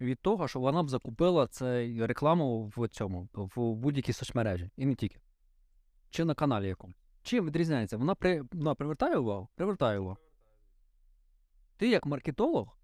Від 0.00 0.20
того, 0.20 0.48
що 0.48 0.60
вона 0.60 0.82
б 0.82 0.90
закупила 0.90 1.46
цей 1.46 2.06
рекламу 2.06 2.72
в 2.76 2.88
цьому, 2.88 3.28
в 3.32 3.74
будь-якій 3.74 4.12
соцмережі, 4.12 4.70
і 4.76 4.86
не 4.86 4.94
тільки. 4.94 5.20
Чи 6.10 6.24
на 6.24 6.34
каналі 6.34 6.68
якомусь. 6.68 6.96
Чим 7.22 7.46
відрізняється? 7.46 7.96
Вона, 7.96 8.14
при, 8.14 8.42
вона 8.52 8.74
привертає 8.74 9.16
увагу? 9.16 9.48
Привертає 9.54 9.98
увагу. 9.98 10.18
Ти, 11.76 11.88
як 11.88 12.06
маркетолог, 12.06 12.78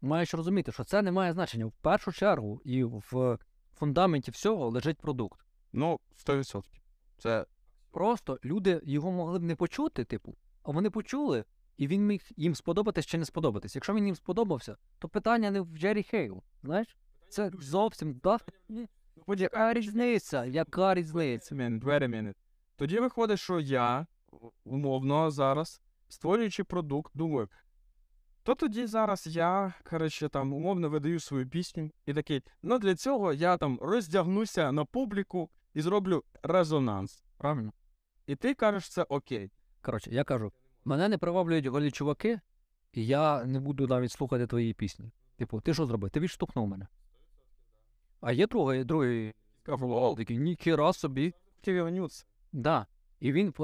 маєш 0.00 0.34
розуміти, 0.34 0.72
що 0.72 0.84
це 0.84 1.02
не 1.02 1.12
має 1.12 1.32
значення. 1.32 1.66
В 1.66 1.72
першу 1.72 2.12
чергу 2.12 2.60
і 2.64 2.84
в 2.84 3.38
фундаменті 3.74 4.30
всього 4.30 4.68
лежить 4.68 4.98
продукт. 4.98 5.40
Ну, 5.72 6.00
100%. 6.26 6.62
Це 7.18 7.46
Просто 7.94 8.38
люди 8.44 8.80
його 8.84 9.12
могли 9.12 9.38
б 9.38 9.42
не 9.42 9.56
почути, 9.56 10.04
типу, 10.04 10.36
а 10.62 10.70
вони 10.70 10.90
почули, 10.90 11.44
і 11.76 11.86
він 11.86 12.06
міг 12.06 12.22
їм 12.36 12.54
сподобатись 12.54 13.06
чи 13.06 13.18
не 13.18 13.24
сподобатись. 13.24 13.74
Якщо 13.74 13.94
він 13.94 14.06
їм 14.06 14.16
сподобався, 14.16 14.76
то 14.98 15.08
питання 15.08 15.50
не 15.50 15.60
в 15.60 15.76
Джері 15.76 16.02
Хейл. 16.02 16.42
Знаєш? 16.62 16.96
Це 17.28 17.50
зовсім 17.60 18.20
да. 18.22 18.38
Яка 19.36 19.72
різниця? 19.74 20.44
Яка 20.44 20.94
різниця? 20.94 21.54
Тоді 22.76 23.00
виходить, 23.00 23.38
що 23.38 23.60
я, 23.60 24.06
умовно, 24.64 25.30
зараз, 25.30 25.80
створюючи 26.08 26.64
продукт, 26.64 27.12
думаю, 27.16 27.48
то 28.42 28.54
тоді 28.54 28.86
зараз 28.86 29.26
я, 29.26 29.74
коротше, 29.90 30.28
там, 30.28 30.52
умовно 30.52 30.90
видаю 30.90 31.20
свою 31.20 31.48
пісню 31.48 31.90
і 32.06 32.14
такий, 32.14 32.42
ну 32.62 32.78
для 32.78 32.94
цього 32.94 33.32
я 33.32 33.56
там 33.56 33.78
роздягнуся 33.82 34.72
на 34.72 34.84
публіку 34.84 35.50
і 35.74 35.80
зроблю 35.80 36.24
резонанс. 36.42 37.24
Правильно? 37.36 37.72
І 38.26 38.36
ти 38.36 38.54
кажеш, 38.54 38.88
це 38.88 39.02
окей. 39.02 39.50
Коротше, 39.82 40.10
я 40.10 40.24
кажу, 40.24 40.52
мене 40.84 41.08
не 41.08 41.18
приваблюють 41.18 41.66
голі 41.66 41.90
чуваки, 41.90 42.40
і 42.92 43.06
я 43.06 43.44
не 43.44 43.60
буду 43.60 43.86
навіть 43.86 44.12
слухати 44.12 44.46
твої 44.46 44.74
пісні. 44.74 45.10
Типу, 45.36 45.60
ти 45.60 45.74
що 45.74 45.86
зробив? 45.86 46.10
Ти 46.10 46.20
відштовхнув 46.20 46.68
мене. 46.68 46.86
А 48.20 48.32
є 48.32 48.46
другий, 48.46 48.84
другий 48.84 49.34
Кажу, 49.62 50.14
такий, 50.18 50.38
ніхіра 50.38 50.92
собі. 50.92 51.34
Да. 52.52 52.86
І 53.20 53.32
він. 53.32 53.54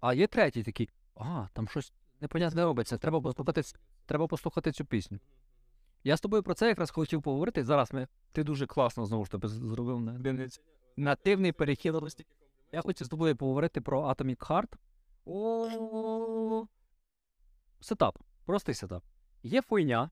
А 0.00 0.14
є 0.14 0.26
третій 0.26 0.62
такий, 0.62 0.88
а, 1.16 1.46
там 1.52 1.68
щось 1.68 1.92
непонятне 2.20 2.64
робиться, 2.64 2.98
треба 2.98 3.20
послухати, 3.20 3.62
треба 4.06 4.26
послухати 4.26 4.72
цю 4.72 4.84
пісню. 4.84 5.18
Я 6.04 6.16
з 6.16 6.20
тобою 6.20 6.42
про 6.42 6.54
це 6.54 6.68
якраз 6.68 6.90
хотів 6.90 7.22
поговорити. 7.22 7.64
Зараз 7.64 7.92
ми, 7.92 8.08
ти 8.32 8.44
дуже 8.44 8.66
класно 8.66 9.06
знову 9.06 9.24
ж 9.24 9.30
таки 9.30 9.48
зробив 9.48 10.00
нативний 10.96 11.52
перехід. 11.52 11.94
Я 12.72 12.82
хочу 12.82 13.04
з 13.04 13.08
тобою 13.08 13.36
поговорити 13.36 13.80
про 13.80 14.02
Atomic 14.02 14.36
Heart. 14.36 14.74
Сетап. 17.80 18.18
Простий 18.44 18.74
сетап. 18.74 19.04
Є 19.42 19.62
хуйня, 19.62 20.10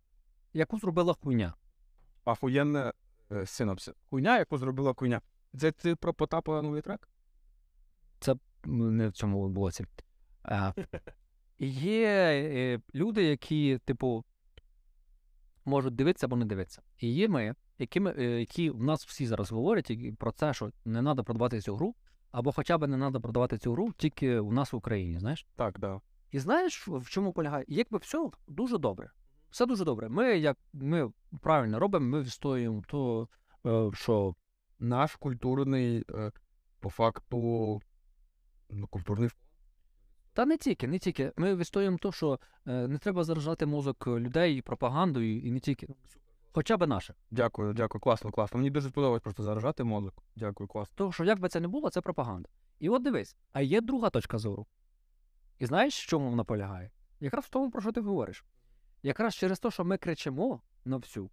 яку 0.53 0.79
зробила 0.79 1.15
хуйня. 1.15 1.55
Ахуєнне 2.25 2.93
е, 3.33 3.47
синопсис. 3.47 3.95
Хуйня, 4.11 4.39
яку 4.39 4.59
зробила 4.59 4.95
хуйня. 4.95 5.21
Це 5.59 5.73
ти 5.73 5.97
про 5.97 6.15
Потапа 6.15 6.63
новий 6.63 6.83
трек? 6.83 7.09
М, 8.67 8.97
не 8.97 9.09
в 9.09 9.13
цьому 9.13 9.49
блоці. 9.49 9.87
А, 10.43 10.73
є 11.59 12.07
е, 12.09 12.81
люди, 12.95 13.25
які, 13.25 13.79
типу, 13.85 14.25
можуть 15.65 15.95
дивитися 15.95 16.27
або 16.27 16.37
не 16.37 16.45
дивитися. 16.45 16.83
І 16.99 17.09
є 17.15 17.29
ми, 17.29 17.55
які, 17.79 18.01
ми, 18.01 18.15
е, 18.19 18.41
які 18.41 18.71
в 18.71 18.83
нас 18.83 19.07
всі 19.07 19.27
зараз 19.27 19.53
говорять 19.53 19.93
про 20.19 20.33
це, 20.33 20.55
що 20.55 20.73
не 20.85 21.03
треба 21.03 21.23
продавати 21.23 21.61
цю 21.61 21.77
гру, 21.77 21.95
або 22.37 22.53
хоча 22.53 22.79
б 22.79 22.87
не 22.87 22.99
треба 22.99 23.21
продавати 23.21 23.59
цю 23.59 23.73
гру 23.73 23.93
тільки 23.93 24.39
у 24.39 24.53
нас 24.53 24.73
в 24.73 24.77
Україні, 24.77 25.19
знаєш? 25.19 25.47
Так, 25.57 25.79
да. 25.79 26.01
І 26.31 26.39
знаєш, 26.39 26.89
в 26.89 27.09
чому 27.09 27.33
полягає? 27.33 27.65
Якби 27.69 27.99
все 27.99 28.31
дуже 28.49 28.79
добре. 28.79 29.11
Все 29.51 29.67
дуже 29.67 29.85
добре. 29.85 30.09
Ми, 30.09 30.39
як 30.39 30.59
ми 30.73 31.11
правильно 31.43 31.79
робимо, 31.79 32.07
ми 32.07 32.23
відстоюємо 32.23 32.83
то, 32.89 33.29
е, 33.67 33.91
що 33.95 34.35
Наш 34.79 35.17
культурний, 35.17 36.05
е, 36.11 36.33
по 36.81 36.91
факту, 36.91 37.81
ну, 38.71 38.87
культурний 38.87 39.31
Та 40.33 40.47
не 40.47 40.57
тільки, 40.57 40.89
не 40.89 40.99
тільки. 40.99 41.33
Ми 41.37 41.55
відстоюємо 41.55 41.99
те, 41.99 42.13
що 42.13 42.41
е, 42.67 42.89
не 42.89 42.99
треба 42.99 43.25
заражати 43.25 43.67
мозок 43.67 44.07
людей 44.07 44.63
пропагандою 44.63 45.41
і 45.41 45.51
не 45.51 45.61
тільки. 45.61 45.89
Хоча 46.57 46.77
б 46.77 46.87
наше. 46.87 47.15
Дякую, 47.31 47.73
дякую, 47.75 48.01
класно, 48.01 48.31
класно. 48.31 48.59
Мені 48.59 48.71
дуже 48.71 48.89
сподобалось 48.89 49.23
просто 49.23 49.43
заражати 49.43 49.85
мозок. 49.85 50.15
Дякую, 50.37 50.69
класно. 50.69 50.93
Тому 50.97 51.13
що 51.13 51.25
як 51.25 51.41
би 51.41 51.49
це 51.49 51.61
не 51.61 51.69
було, 51.69 51.91
це 51.91 52.01
пропаганда. 52.01 52.49
І 52.79 52.89
от 52.89 53.03
дивись, 53.03 53.37
а 53.53 53.61
є 53.61 53.81
друга 53.81 54.11
точка 54.11 54.39
зору. 54.39 54.67
І 55.59 55.67
знаєш, 55.67 56.05
в 56.05 56.09
чому 56.09 56.31
вона 56.31 56.45
полягає? 56.45 56.91
Якраз 57.21 57.45
в 57.45 57.49
тому, 57.49 57.71
про 57.71 57.81
що 57.81 57.93
ти 57.93 58.01
говориш. 58.01 58.45
Якраз 59.03 59.35
через 59.35 59.59
те, 59.59 59.71
що 59.71 59.85
ми 59.85 59.97
кричимо 59.97 60.61
на 60.85 60.97
всю. 60.97 61.31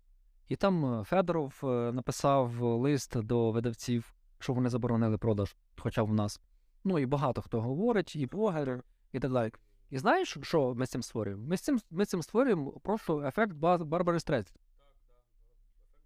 І 0.47 0.55
там 0.55 0.99
е, 0.99 1.03
Федоров 1.03 1.59
е, 1.63 1.67
написав 1.91 2.61
лист 2.61 3.21
до 3.21 3.51
видавців, 3.51 4.13
що 4.39 4.53
вони 4.53 4.69
заборонили 4.69 5.17
продаж, 5.17 5.55
хоча 5.77 6.03
б 6.03 6.07
в 6.07 6.13
нас. 6.13 6.41
Ну 6.83 6.99
і 6.99 7.05
багато 7.05 7.41
хто 7.41 7.61
говорить, 7.61 8.15
і 8.15 8.25
блогери, 8.25 8.81
і 9.11 9.19
так 9.19 9.31
далі. 9.31 9.51
І 9.89 9.97
знаєш, 9.97 10.37
що 10.41 10.73
ми 10.75 10.85
з 10.85 10.89
цим 10.89 11.03
створюємо? 11.03 11.43
Ми 11.47 11.57
з 11.57 11.61
цим, 11.61 11.79
ми 11.91 12.05
з 12.05 12.09
цим 12.09 12.23
створюємо 12.23 12.71
просто 12.71 13.21
ефект 13.21 13.53
Ба- 13.53 13.77
Барбари 13.77 14.19
Стрейзанд. 14.19 14.53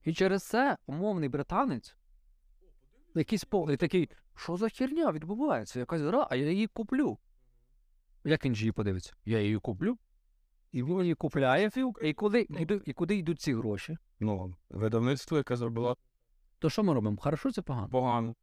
І 0.08 0.14
через 0.14 0.44
це 0.44 0.78
умовний 0.86 1.30
британець, 1.30 1.96
якийсь 3.16 3.44
повний 3.44 3.78
такий, 3.78 4.10
що 4.36 4.58
за 4.58 4.70
херня 4.70 5.12
відбувається? 5.12 5.80
Якась 5.80 6.02
гра, 6.02 6.28
а 6.30 6.36
я 6.36 6.52
її 6.52 6.68
куплю. 6.68 7.18
Як 8.24 8.46
він 8.46 8.56
же 8.56 8.62
її 8.62 8.72
подивиться? 8.72 9.14
Я 9.26 9.42
її 9.42 9.60
куплю. 9.60 9.98
І 10.72 10.84
він 10.84 11.02
її 11.02 11.14
купляє. 11.14 11.70
І 12.02 12.14
куди, 12.14 12.48
і, 12.86 12.94
куди 12.94 13.16
йдуть 13.16 13.42
ці 13.42 13.54
гроші? 13.54 13.98
Ну, 14.20 14.56
видавництво, 14.70 15.38
яке 15.38 15.56
зробило 15.56 15.98
То 16.60 16.70
що 16.70 16.84
ми 16.84 16.94
робимо? 16.94 17.18
Хорошо 17.18 17.52
це 17.52 17.62
погано? 17.62 17.90
погано. 17.90 18.36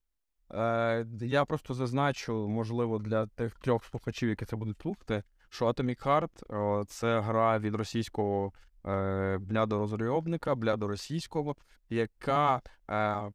Е, 0.50 1.06
я 1.20 1.44
просто 1.44 1.74
зазначу, 1.74 2.48
можливо, 2.48 2.98
для 2.98 3.26
тих 3.26 3.58
трьох 3.58 3.84
слухачів, 3.84 4.28
які 4.28 4.44
це 4.44 4.56
будуть 4.56 4.80
слухати, 4.80 5.22
що 5.48 5.66
Atomic 5.66 6.06
Heart 6.06 6.84
це 6.84 7.20
гра 7.20 7.58
від 7.58 7.74
російського 7.74 8.52
е, 8.86 9.39
блядорозробника, 9.39 10.55
блядоросійського, 10.55 11.56
яка 11.90 12.62
е, 12.90 13.32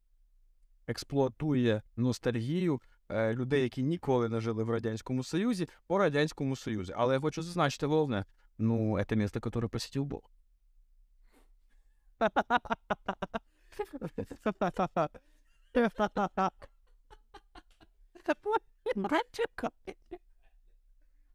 експлуатує 0.86 1.82
ностальгію 1.96 2.80
е, 3.08 3.34
людей, 3.34 3.62
які 3.62 3.82
ніколи 3.82 4.28
не 4.28 4.40
жили 4.40 4.64
в 4.64 4.70
Радянському 4.70 5.24
Союзі, 5.24 5.68
по 5.86 5.98
Радянському 5.98 6.56
Союзі. 6.56 6.92
Але 6.96 7.14
я 7.14 7.20
хочу 7.20 7.42
зазначити 7.42 7.86
головне, 7.86 8.24
ну, 8.58 9.04
це 9.08 9.16
місто, 9.16 9.40
яке 9.44 9.68
посетив 9.68 10.04
Бог. 10.04 10.22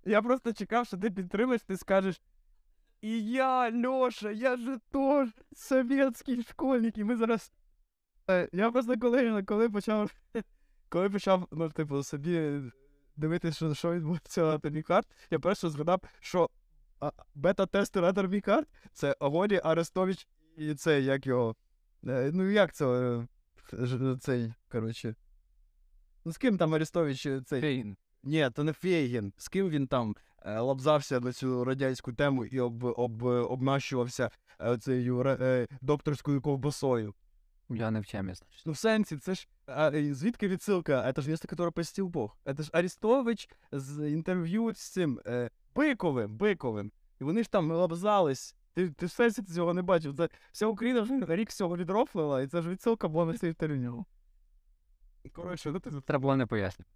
Я 0.05 0.21
просто 0.21 0.53
чекав, 0.53 0.87
що 0.87 0.97
ти 0.97 1.11
підтримаєш, 1.11 1.61
ти 1.61 1.77
скажеш. 1.77 2.21
І 3.05 3.23
я, 3.31 3.71
Льоша, 3.71 4.31
я 4.31 4.57
же 4.57 4.79
теж 4.91 5.29
совєтський 5.55 6.43
школьник, 6.43 6.97
і 6.97 7.03
ми 7.03 7.15
зараз. 7.15 7.51
Е, 8.29 8.49
Я 8.53 8.71
просто 8.71 8.99
коли, 8.99 9.43
коли 9.43 9.69
почав. 9.69 10.11
Коли 10.89 11.09
почав, 11.09 11.47
ну, 11.51 11.69
типу, 11.69 12.03
собі 12.03 12.61
дивитися, 13.15 13.55
що, 13.55 13.73
що 13.73 13.93
відбувається 13.93 14.41
на 14.41 14.57
Atomic 14.57 15.03
я 15.31 15.39
перше 15.39 15.69
згадав, 15.69 16.01
що 16.19 16.49
бета-тестер 17.35 18.03
Atomic 18.03 18.47
Heart— 18.47 18.65
це 18.93 19.15
Огорі 19.19 19.61
Арестович 19.63 20.27
І 20.57 20.75
це 20.75 21.01
як 21.01 21.27
його. 21.27 21.55
е, 22.07 22.31
Ну 22.33 22.49
як 22.49 22.73
це. 22.73 22.85
е, 23.73 24.17
Цей, 24.19 24.53
коротше. 24.71 25.15
Ну 26.25 26.31
з 26.31 26.37
ким 26.37 26.57
там 26.57 26.73
Арестович 26.73 27.25
е, 27.25 27.41
цей. 27.41 27.61
Фейн. 27.61 27.97
Ні, 28.23 28.49
то 28.53 28.63
не 28.63 28.73
Фейгін. 28.73 29.33
З 29.37 29.47
ким 29.47 29.69
він 29.69 29.87
там 29.87 30.15
е, 30.45 30.59
лапзався 30.59 31.19
на 31.19 31.33
цю 31.33 31.63
радянську 31.63 32.13
тему 32.13 32.45
і 32.45 32.59
об, 32.59 32.83
об, 32.83 33.23
обмащувався 33.23 34.29
е, 34.61 34.77
цією 34.77 35.21
е, 35.21 35.67
докторською 35.81 36.41
ковбасою. 36.41 37.13
Я 37.69 37.91
не 37.91 37.99
в 37.99 38.05
темі, 38.05 38.33
значить. 38.33 38.63
Ну, 38.65 38.71
в 38.71 38.77
сенсі, 38.77 39.17
це 39.17 39.35
ж 39.35 39.47
а, 39.65 39.91
звідки 40.13 40.47
відсилка? 40.47 41.13
Це 41.13 41.21
ж 41.21 41.29
місто, 41.29 41.47
яке 41.51 41.71
посетив 41.71 42.09
Бог. 42.09 42.37
Це 42.57 42.63
ж 42.63 42.69
Арестович 42.73 43.49
з 43.71 44.11
інтерв'ю 44.11 44.73
з 44.73 44.91
цим 44.91 45.19
е, 45.25 45.49
Биковим, 45.75 46.37
Биковим. 46.37 46.91
І 47.21 47.23
вони 47.23 47.43
ж 47.43 47.51
там 47.51 47.71
лабзались. 47.71 48.55
Ти, 48.73 48.89
ти 48.89 49.05
в 49.05 49.11
сенсі 49.11 49.43
цього 49.43 49.73
не 49.73 49.81
бачив. 49.81 50.17
Це 50.17 50.29
вся 50.51 50.65
Україна 50.65 51.01
вже 51.01 51.35
рік 51.35 51.51
цього 51.51 51.77
відрофлила, 51.77 52.41
і 52.41 52.47
це 52.47 52.61
ж 52.61 52.69
відсилка 52.69 53.07
була 53.07 53.25
на 53.25 53.37
це 53.37 53.47
інтерв'ю. 53.47 54.05
Коротше, 55.33 55.71
ну 55.71 55.79
ти 55.79 55.91
Треба 56.01 56.21
було 56.21 56.35
не 56.35 56.45
пояснювати. 56.45 56.91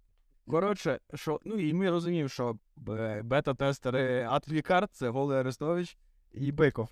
Коротше, 0.50 1.00
що, 1.14 1.40
ну 1.44 1.54
і 1.54 1.74
ми 1.74 1.90
розуміємо, 1.90 2.28
що 2.28 2.58
е, 2.88 3.22
бета-тестери 3.22 4.26
Атлікар 4.30 4.88
це 4.88 5.08
Голий 5.08 5.38
Арестович 5.38 5.96
і 6.32 6.52
Биков. 6.52 6.88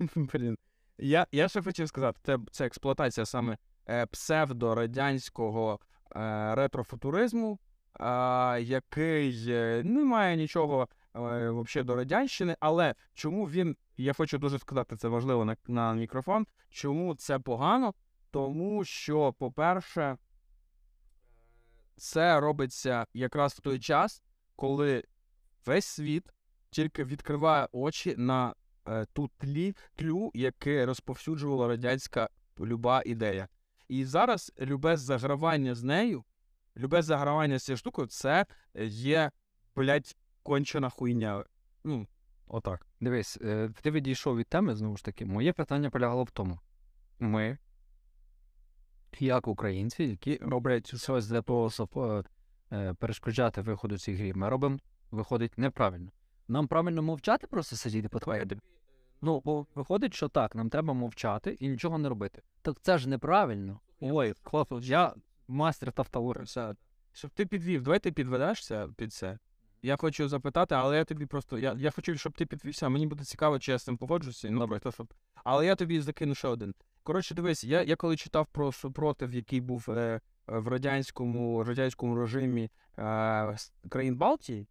Блін. 0.16 0.58
Я, 0.98 1.26
я 1.32 1.48
ще 1.48 1.62
хотів 1.62 1.88
сказати, 1.88 2.20
це, 2.22 2.38
це 2.50 2.66
експлуатація 2.66 3.26
саме 3.26 3.58
е, 3.88 4.06
псевдорадянського 4.06 5.80
е, 6.16 6.54
ретрофутуризму, 6.54 7.58
е, 8.00 8.60
який 8.60 9.46
не 9.84 10.04
має 10.04 10.36
нічого 10.36 10.88
е, 11.16 11.18
вообще 11.50 11.82
до 11.82 11.94
радянщини, 11.94 12.56
але 12.60 12.94
чому 13.14 13.44
він, 13.44 13.76
я 13.96 14.12
хочу 14.12 14.38
дуже 14.38 14.58
сказати, 14.58 14.96
це 14.96 15.08
важливо 15.08 15.44
на, 15.44 15.56
на 15.66 15.94
мікрофон, 15.94 16.46
чому 16.70 17.14
це 17.14 17.38
погано? 17.38 17.94
Тому 18.30 18.84
що, 18.84 19.32
по-перше, 19.32 20.16
це 22.02 22.40
робиться 22.40 23.06
якраз 23.14 23.52
в 23.52 23.60
той 23.60 23.78
час, 23.78 24.22
коли 24.56 25.04
весь 25.66 25.84
світ 25.84 26.32
тільки 26.70 27.04
відкриває 27.04 27.68
очі 27.72 28.14
на 28.18 28.54
е, 28.88 29.06
ту 29.12 29.30
тлі, 29.38 29.76
тлю, 29.94 30.30
яке 30.34 30.86
розповсюджувала 30.86 31.68
радянська 31.68 32.28
люба 32.60 33.02
ідея. 33.06 33.48
І 33.88 34.04
зараз 34.04 34.52
любе 34.60 34.96
загравання 34.96 35.74
з 35.74 35.82
нею, 35.82 36.24
любе 36.76 37.02
загравання 37.02 37.58
з 37.58 37.64
цією 37.64 37.76
штукою, 37.76 38.08
це 38.08 38.46
є, 38.84 39.30
блядь, 39.76 40.16
кончена 40.42 40.90
хуйня. 40.90 41.44
Ну, 41.84 42.06
отак. 42.46 42.86
Дивись, 43.00 43.38
е, 43.42 43.70
ти 43.82 43.90
відійшов 43.90 44.36
від 44.36 44.46
теми, 44.46 44.74
знову 44.74 44.96
ж 44.96 45.04
таки. 45.04 45.24
Моє 45.24 45.52
питання 45.52 45.90
полягало 45.90 46.24
в 46.24 46.30
тому. 46.30 46.58
Ми, 47.18 47.58
як 49.20 49.48
українці, 49.48 50.04
які 50.04 50.38
роблять 50.42 50.96
щось 50.96 51.26
для 51.26 51.42
того, 51.42 51.70
щоб 51.70 51.90
е, 51.96 52.24
е, 52.72 52.94
перешкоджати 52.94 53.60
виходу 53.60 53.98
цій 53.98 54.14
грі, 54.14 54.32
ми 54.34 54.48
робимо, 54.48 54.78
виходить, 55.10 55.58
неправильно. 55.58 56.10
Нам 56.48 56.68
правильно 56.68 57.02
мовчати, 57.02 57.46
просто 57.46 57.76
сидіти 57.76 58.08
по 58.08 58.18
твоєму. 58.18 58.50
Ну, 59.22 59.42
бо 59.44 59.66
виходить, 59.74 60.14
що 60.14 60.28
так, 60.28 60.54
нам 60.54 60.70
треба 60.70 60.94
мовчати 60.94 61.56
і 61.60 61.68
нічого 61.68 61.98
не 61.98 62.08
робити. 62.08 62.42
Так 62.62 62.76
це 62.82 62.98
ж 62.98 63.08
неправильно. 63.08 63.80
Ой, 64.00 64.34
хлопці, 64.42 64.74
я 64.90 65.14
мастер 65.48 65.92
тавтології. 65.92 66.44
Все. 66.44 66.74
Щоб 67.12 67.30
ти 67.30 67.46
підвів, 67.46 67.82
давай 67.82 67.98
ти 67.98 68.12
підведешся 68.12 68.88
під 68.96 69.12
це. 69.12 69.38
Я 69.82 69.96
хочу 69.96 70.28
запитати, 70.28 70.74
але 70.74 70.96
я 70.96 71.04
тобі 71.04 71.26
просто. 71.26 71.58
Я, 71.58 71.74
я 71.78 71.90
хочу, 71.90 72.16
щоб 72.16 72.32
ти 72.32 72.46
підвівся. 72.46 72.88
Мені 72.88 73.06
буде 73.06 73.24
цікаво, 73.24 73.58
чи 73.58 73.72
я 73.72 73.78
з 73.78 73.84
цим 73.84 73.96
погоджуся. 73.96 74.50
Ну, 74.50 74.58
добре, 74.58 74.78
то 74.78 74.92
щоб. 74.92 75.14
Але 75.44 75.66
я 75.66 75.74
тобі 75.74 76.00
закину 76.00 76.34
ще 76.34 76.48
один. 76.48 76.74
Коротше, 77.02 77.34
дивись, 77.34 77.64
я, 77.64 77.82
я 77.82 77.96
коли 77.96 78.16
читав 78.16 78.46
про 78.46 78.72
супротив, 78.72 79.34
який 79.34 79.60
був 79.60 79.90
е, 79.90 80.20
в 80.46 80.68
радянському, 80.68 81.64
радянському 81.64 82.16
режимі 82.16 82.70
е, 82.98 83.56
країн 83.88 84.16
Балтії, 84.16 84.68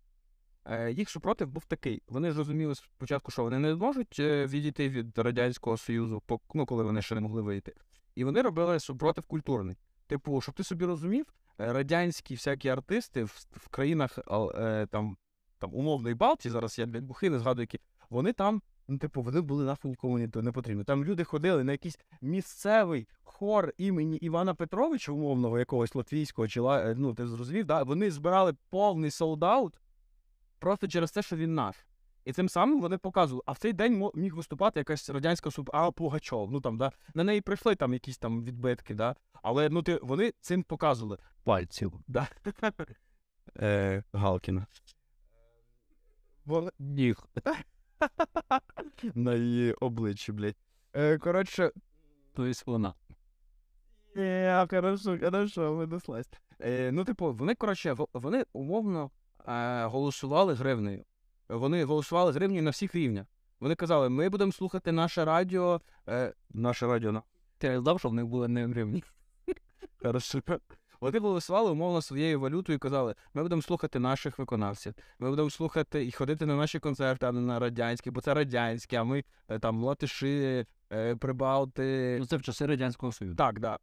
е, 0.65 0.91
їх 0.91 1.09
супротив 1.09 1.47
був 1.47 1.65
такий. 1.65 2.01
Вони 2.07 2.31
зрозуміли 2.31 2.75
спочатку, 2.75 3.31
що 3.31 3.43
вони 3.43 3.59
не 3.59 3.73
зможуть 3.73 4.19
е, 4.19 4.45
відійти 4.45 4.89
від 4.89 5.17
Радянського 5.17 5.77
Союзу, 5.77 6.23
ну, 6.53 6.65
коли 6.65 6.83
вони 6.83 7.01
ще 7.01 7.15
не 7.15 7.21
могли 7.21 7.41
вийти. 7.41 7.73
І 8.15 8.23
вони 8.23 8.41
робили 8.41 8.79
супротив 8.79 9.25
культурний. 9.25 9.77
Типу, 10.07 10.41
щоб 10.41 10.55
ти 10.55 10.63
собі 10.63 10.85
розумів, 10.85 11.25
е, 11.59 11.73
радянські 11.73 12.35
всякі 12.35 12.69
артисти 12.69 13.23
в, 13.23 13.45
в 13.51 13.67
країнах 13.67 14.19
е, 14.55 14.87
там, 14.91 15.17
там 15.59 15.75
умовної 15.75 16.15
Балтії, 16.15 16.51
зараз 16.51 16.79
я 16.79 16.85
блядь, 16.85 17.03
бухий, 17.03 17.29
не 17.29 17.39
згадую, 17.39 17.63
які, 17.63 17.79
вони 18.09 18.33
там, 18.33 18.61
ну, 18.91 18.97
типу, 18.97 19.21
вони 19.21 19.41
були 19.41 19.65
нахуй 19.65 19.89
нікому 19.91 20.19
не, 20.19 20.29
не 20.35 20.51
потрібні. 20.51 20.83
Там 20.83 21.05
люди 21.05 21.23
ходили 21.23 21.63
на 21.63 21.71
якийсь 21.71 21.99
місцевий 22.21 23.07
хор 23.23 23.73
імені 23.77 24.17
Івана 24.17 24.53
Петровича, 24.53 25.11
умовного 25.11 25.59
якогось 25.59 25.95
латвійського 25.95 26.47
чи 26.47 26.61
е, 26.61 26.95
ну, 26.97 27.13
ти 27.13 27.27
зрозумів, 27.27 27.65
да? 27.65 27.83
вони 27.83 28.11
збирали 28.11 28.53
повний 28.69 29.11
солдаут 29.11 29.79
просто 30.59 30.87
через 30.87 31.11
те, 31.11 31.21
що 31.21 31.35
він 31.35 31.55
наш. 31.55 31.75
І 32.25 32.33
цим 32.33 32.49
самим 32.49 32.81
вони 32.81 32.97
показували, 32.97 33.43
а 33.45 33.51
в 33.51 33.57
цей 33.57 33.73
день 33.73 34.09
міг 34.15 34.35
виступати 34.35 34.79
якась 34.79 35.09
радянська 35.09 35.51
суп, 35.51 35.69
а 35.73 35.91
Пугачов. 35.91 36.51
Ну 36.51 36.61
там, 36.61 36.77
да, 36.77 36.91
на 37.13 37.23
неї 37.23 37.41
прийшли 37.41 37.75
там 37.75 37.93
якісь 37.93 38.17
там 38.17 38.43
відбитки, 38.43 38.93
да. 38.93 39.15
Але 39.43 39.69
ну 39.69 39.81
ти 39.83 39.99
вони 40.01 40.33
цим 40.41 40.63
показували. 40.63 41.17
Пальців. 41.43 41.93
Да. 42.07 42.27
Е, 43.57 44.03
Галкіна. 44.13 44.65
Вони... 46.45 46.71
Ніг. 46.79 47.25
На 49.15 49.35
її 49.35 49.73
обличчі, 49.73 50.31
блядь. 50.31 50.55
Е, 50.93 51.17
коротше, 51.17 51.71
Тобто 52.33 52.61
вона. 52.65 52.93
Е, 54.17 54.67
хорошо, 54.69 55.17
хорошо, 55.19 55.75
винеслась. 55.75 56.29
Е, 56.59 56.91
ну, 56.91 57.03
типу, 57.05 57.33
вони, 57.33 57.55
коротше, 57.55 57.95
вони 58.13 58.45
умовно 58.53 59.11
е, 59.47 59.85
голосували 59.85 60.53
гривнею. 60.53 61.03
Вони 61.49 61.83
голосували 61.83 62.31
гривнею 62.31 62.63
на 62.63 62.69
всіх 62.69 62.95
рівнях. 62.95 63.25
Вони 63.59 63.75
казали, 63.75 64.09
ми 64.09 64.29
будемо 64.29 64.51
слухати 64.51 64.91
наше 64.91 65.25
радіо. 65.25 65.81
Е, 66.09 66.33
наше 66.49 66.87
радіо 66.87 67.11
на. 67.11 67.23
Ти 67.57 67.69
не 67.69 67.79
знав, 67.81 67.99
що 67.99 68.09
в 68.09 68.13
них 68.13 68.25
були 68.25 68.47
не 68.47 68.67
гривні. 68.67 69.03
Хорошо. 70.01 70.41
Вони 71.01 71.19
голосували 71.19 71.71
умовно 71.71 72.01
своєю 72.01 72.39
валютою 72.39 72.75
і 72.75 72.79
казали, 72.79 73.15
ми 73.33 73.43
будемо 73.43 73.61
слухати 73.61 73.99
наших 73.99 74.39
виконавців, 74.39 74.93
ми 75.19 75.29
будемо 75.29 75.49
слухати 75.49 76.05
і 76.05 76.11
ходити 76.11 76.45
на 76.45 76.55
наші 76.55 76.79
концерти, 76.79 77.25
а 77.25 77.31
не 77.31 77.41
на 77.41 77.59
радянські, 77.59 78.11
бо 78.11 78.21
це 78.21 78.33
радянські, 78.33 78.95
а 78.95 79.03
ми 79.03 79.23
е, 79.47 79.59
там 79.59 79.83
латиші, 79.83 80.65
е, 80.91 81.15
прибалти, 81.15 82.17
Ну, 82.19 82.25
це 82.25 82.37
в 82.37 82.41
часи 82.41 82.65
Радянського 82.65 83.11
Союзу. 83.11 83.35
Так, 83.35 83.59
да. 83.59 83.79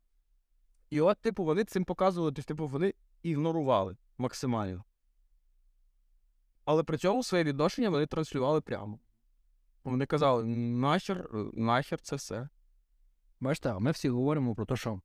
І 0.90 1.00
от, 1.00 1.18
типу, 1.18 1.44
вони 1.44 1.64
цим 1.64 1.84
показували, 1.84 2.32
тобто, 2.32 2.48
типу, 2.48 2.66
вони 2.66 2.94
ігнорували 3.22 3.96
максимально. 4.18 4.84
Але 6.64 6.82
при 6.82 6.98
цьому 6.98 7.22
своє 7.22 7.44
відношення 7.44 7.90
вони 7.90 8.06
транслювали 8.06 8.60
прямо. 8.60 8.98
Вони 9.84 10.06
казали, 10.06 10.44
нахер, 10.44 11.28
нахер 11.52 12.00
це 12.00 12.16
все. 12.16 12.48
Бачите, 13.40 13.70
а 13.70 13.78
ми 13.78 13.90
всі 13.90 14.08
говоримо 14.08 14.54
про 14.54 14.66
те, 14.66 14.76
що 14.76 15.00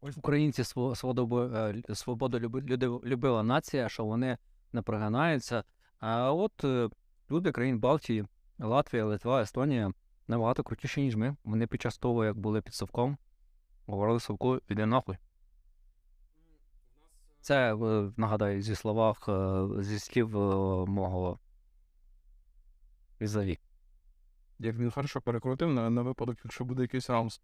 українці 0.00 0.62
сво- 0.62 0.94
свободу, 1.94 2.40
е, 2.40 3.02
любила 3.04 3.42
нація, 3.42 3.88
що 3.88 4.04
вони 4.04 4.38
не 4.72 4.82
прогинаються. 4.82 5.64
А 6.00 6.32
от 6.32 6.64
е, 6.64 6.88
люди 7.30 7.52
країн 7.52 7.78
Балтії, 7.78 8.24
Латвія, 8.58 9.04
Литва, 9.04 9.42
Естонія 9.42 9.92
набагато 10.28 10.62
крутіші, 10.62 11.02
ніж 11.02 11.16
ми. 11.16 11.36
Вони 11.44 11.66
під 11.66 11.82
час 11.82 11.98
того, 11.98 12.24
як 12.24 12.38
були 12.38 12.60
під 12.60 12.74
Совком, 12.74 13.18
говорили 13.86 14.20
Совку, 14.20 14.60
іди 14.68 14.86
нахуй. 14.86 15.16
Це, 17.40 17.76
нагадаю, 18.16 18.62
зі 18.62 18.74
словах, 18.74 19.28
е, 19.28 19.66
зі 19.82 19.98
слів 19.98 20.28
мого 20.88 21.38
візаві. 23.20 23.58
Як 24.58 24.76
він 24.76 24.90
хорошо 24.90 25.20
перекрутив 25.20 25.70
на, 25.70 25.90
на 25.90 26.02
випадок, 26.02 26.38
якщо 26.44 26.64
буде 26.64 26.82
якийсь 26.82 27.10
раунс. 27.10 27.40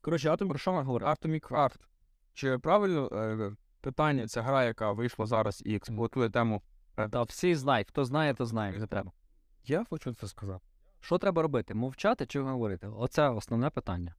Коротше, 0.00 0.30
Атом, 0.30 0.48
про 0.48 0.58
що 0.58 0.72
ми 0.72 0.82
говоримо? 0.82 1.12
Atomic 1.12 1.48
Heart. 1.48 1.80
Чи 2.34 2.58
правильно 2.58 3.08
е, 3.12 3.52
питання, 3.80 4.26
ця 4.26 4.42
гра, 4.42 4.64
яка 4.64 4.92
вийшла 4.92 5.26
зараз 5.26 5.62
і 5.66 5.74
експлуатує 5.74 6.30
тему. 6.30 6.62
Та 7.10 7.22
всі 7.22 7.54
знають, 7.54 7.88
хто 7.88 8.04
знає, 8.04 8.34
то 8.34 8.46
знає, 8.46 8.78
як 8.78 8.88
треба. 8.88 9.12
Я 9.64 9.84
хочу 9.90 10.14
це 10.14 10.28
сказати. 10.28 10.64
Що 11.00 11.18
треба 11.18 11.42
робити? 11.42 11.74
Мовчати 11.74 12.26
чи 12.26 12.40
говорити? 12.40 12.86
Оце 12.86 13.28
основне 13.28 13.70
питання. 13.70 14.14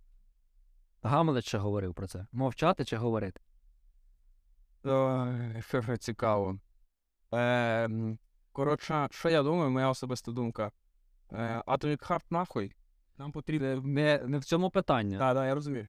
Гамлет 1.04 1.46
ще 1.46 1.58
говорив 1.58 1.94
про 1.94 2.08
це. 2.08 2.26
Мовчати 2.32 2.86
чи 2.86 2.98
говорити? 2.98 3.42
Ой, 4.84 5.62
Фе-фе, 5.62 5.98
цікаво. 5.98 6.60
Е, 7.34 7.90
коротше, 8.52 9.08
що 9.12 9.30
я 9.30 9.44
думаю, 9.44 9.70
моя 9.70 9.90
особиста 9.90 10.32
думка. 10.32 10.72
Е, 11.32 11.64
Atomic 11.68 12.10
Heart 12.10 12.26
нахуй. 12.30 12.76
Нам 13.20 13.32
потрібно. 13.32 13.82
Не, 13.82 14.24
не 14.28 14.38
в 14.38 14.46
цьому 14.46 14.70
питання. 14.70 15.20
Так, 15.20 15.36
так, 15.36 15.46
я 15.46 15.56
розумію. 15.56 15.88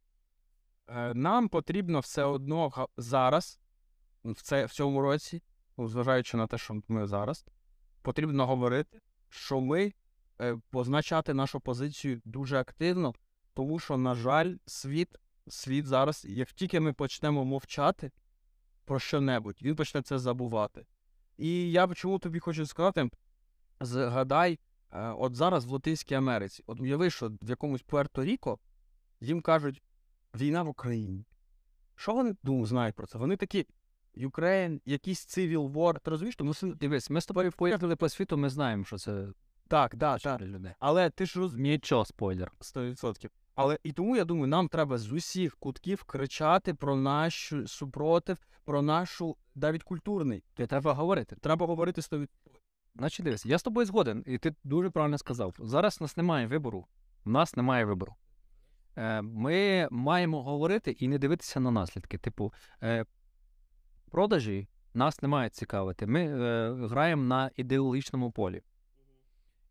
Е, 0.89 1.15
нам 1.15 1.49
потрібно 1.49 2.01
все 2.01 2.25
одно 2.25 2.89
зараз, 2.97 3.61
в, 4.25 4.43
це, 4.43 4.65
в 4.65 4.71
цьому 4.71 5.01
році, 5.01 5.43
зважаючи 5.79 6.37
на 6.37 6.47
те, 6.47 6.59
що 6.59 6.81
ми 6.89 7.07
зараз, 7.07 7.47
потрібно 8.03 8.47
говорити, 8.47 9.01
що 9.29 9.61
ми 9.61 9.93
е, 10.41 10.57
позначати 10.71 11.35
нашу 11.35 11.61
позицію 11.61 12.21
дуже 12.25 12.59
активно, 12.59 13.15
тому 13.55 13.79
що, 13.79 13.97
на 13.97 14.15
жаль, 14.15 14.55
світ, 14.67 15.09
світ 15.49 15.87
зараз, 15.87 16.27
як 16.29 16.53
тільки 16.53 16.81
ми 16.81 16.93
почнемо 16.93 17.45
мовчати 17.45 18.11
про 18.85 18.99
що-небудь, 18.99 19.59
він 19.63 19.77
почне 19.77 20.03
це 20.03 20.19
забувати. 20.19 20.87
І 21.37 21.71
я 21.71 21.95
чому 21.95 22.19
тобі 22.19 22.39
хочу 22.39 22.67
сказати: 22.67 23.11
згадай, 23.81 24.59
от 24.93 25.35
зараз 25.35 25.65
в 25.65 25.71
Латинській 25.71 26.15
Америці, 26.15 26.63
от 26.67 26.81
уяви, 26.81 27.11
що 27.11 27.33
в 27.43 27.51
якомусь 27.51 27.85
Пуерто-Ріко 27.85 28.59
їм 29.21 29.41
кажуть 29.41 29.83
війна 30.35 30.63
в 30.63 30.69
Україні. 30.69 31.25
Що 31.97 32.15
вони 32.15 32.35
думають, 32.43 32.69
знають 32.69 32.97
про 32.97 33.07
це? 33.07 33.19
Вони 33.19 33.37
такі. 33.37 33.67
Ukraine, 34.17 34.81
якийсь 34.85 35.39
Civil 35.39 35.73
War, 35.73 36.01
ти 36.01 36.11
розумієш? 36.11 36.37
Тому 36.37 36.53
Дивись, 36.63 37.11
ми 37.11 37.21
з 37.21 37.27
тобою 37.27 37.53
поїхали 37.53 37.97
по 37.97 38.09
світу, 38.09 38.37
ми 38.37 38.49
знаємо, 38.49 38.85
що 38.85 38.99
це 38.99 39.27
так, 39.69 39.97
да, 39.97 40.19
так. 40.19 40.41
людей. 40.41 40.73
Але 40.79 41.11
ти 41.11 41.27
ж 41.27 41.39
розумієш 41.39 41.77
Нічого, 41.77 42.05
спойлер. 42.05 42.53
100%. 42.61 43.29
Але 43.55 43.79
і 43.83 43.93
тому 43.93 44.17
я 44.17 44.25
думаю, 44.25 44.47
нам 44.47 44.69
треба 44.69 44.99
з 44.99 45.13
усіх 45.13 45.57
кутків 45.57 46.05
кричати 46.05 46.75
про 46.75 46.97
наш 46.97 47.53
супротив, 47.67 48.39
про 48.65 48.83
нашу 48.83 49.37
навіть 49.55 49.83
культурний. 49.83 50.45
Ти 50.55 50.67
треба 50.67 50.93
говорити. 50.93 51.37
Треба 51.41 51.67
говорити 51.67 52.01
100%. 52.01 52.29
Значить, 52.95 53.25
дивись, 53.25 53.47
я 53.47 53.59
з 53.59 53.63
тобою 53.63 53.87
згоден, 53.87 54.25
і 54.27 54.39
ти 54.39 54.55
дуже 54.65 54.91
правильно 54.91 55.19
сказав. 55.19 55.55
Зараз 55.59 55.99
у 56.01 56.05
нас 56.05 56.17
немає 56.17 56.47
вибору. 56.47 56.87
У 57.25 57.31
нас 57.31 57.57
немає 57.57 57.85
вибору. 57.85 58.15
Е, 58.97 59.23
ми 59.23 59.89
маємо 59.91 60.43
говорити 60.43 60.91
і 60.91 61.09
не 61.09 61.19
дивитися 61.19 61.61
на 61.61 61.71
наслідки. 61.71 62.19
Типу, 62.19 62.53
е, 62.83 63.05
продажі 64.11 64.69
нас 64.95 65.23
не 65.23 65.29
мають 65.29 65.55
цікавити. 65.55 66.07
Ми 66.07 66.21
е, 66.21 66.73
граємо 66.87 67.23
на 67.23 67.51
ідеологічному 67.57 68.31
полі. 68.31 68.63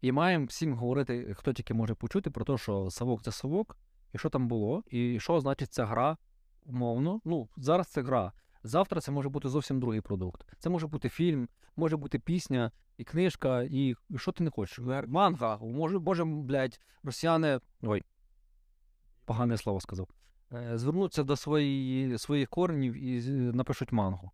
І 0.02 0.12
маємо 0.12 0.46
всім 0.46 0.74
говорити, 0.74 1.34
хто 1.38 1.54
тільки 1.54 1.74
може 1.74 1.94
почути, 1.94 2.32
про 2.32 2.46
те, 2.46 2.58
що 2.58 2.90
совок 2.92 3.24
це 3.24 3.32
совок, 3.32 3.78
і 4.14 4.18
що 4.18 4.30
там 4.30 4.48
було, 4.48 4.84
і 4.88 5.20
що 5.20 5.40
значить 5.40 5.74
ця 5.74 5.86
гра 5.86 6.18
умовно. 6.66 7.22
Ну, 7.26 7.50
зараз 7.58 7.88
це 7.88 8.02
гра. 8.02 8.32
Завтра 8.64 9.02
це 9.02 9.12
може 9.12 9.30
бути 9.30 9.50
зовсім 9.50 9.80
другий 9.80 10.02
продукт. 10.02 10.46
Це 10.60 10.70
може 10.70 10.88
бути 10.88 11.10
фільм, 11.10 11.50
може 11.76 11.98
бути 11.98 12.20
пісня, 12.20 12.72
і 12.98 13.04
книжка, 13.04 13.64
і, 13.64 13.96
що 14.16 14.32
ти 14.32 14.44
не 14.44 14.50
хочеш. 14.50 14.80
Манга, 15.08 15.58
може, 15.58 16.00
може, 16.00 16.26
блядь, 16.26 16.80
росіяни. 17.04 17.60
Ой, 17.82 18.04
погане 19.26 19.58
слово 19.58 19.82
сказав. 19.82 20.08
Е, 20.54 20.78
звернуться 20.78 21.24
до 21.24 21.36
свої, 21.36 22.18
своїх 22.18 22.50
коренів 22.50 22.94
і 22.94 23.22
напишуть 23.32 23.92
мангу. 23.92 24.32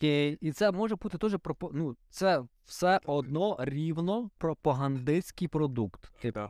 І, 0.00 0.38
і 0.40 0.52
це 0.52 0.72
може 0.72 0.96
бути 0.96 1.18
теж 1.18 1.36
пропо... 1.42 1.70
ну, 1.74 1.96
це 2.10 2.44
все 2.64 3.00
одно 3.04 3.56
рівно 3.60 4.30
пропагандистський 4.38 5.48
продукт. 5.48 6.12
Типу. 6.20 6.40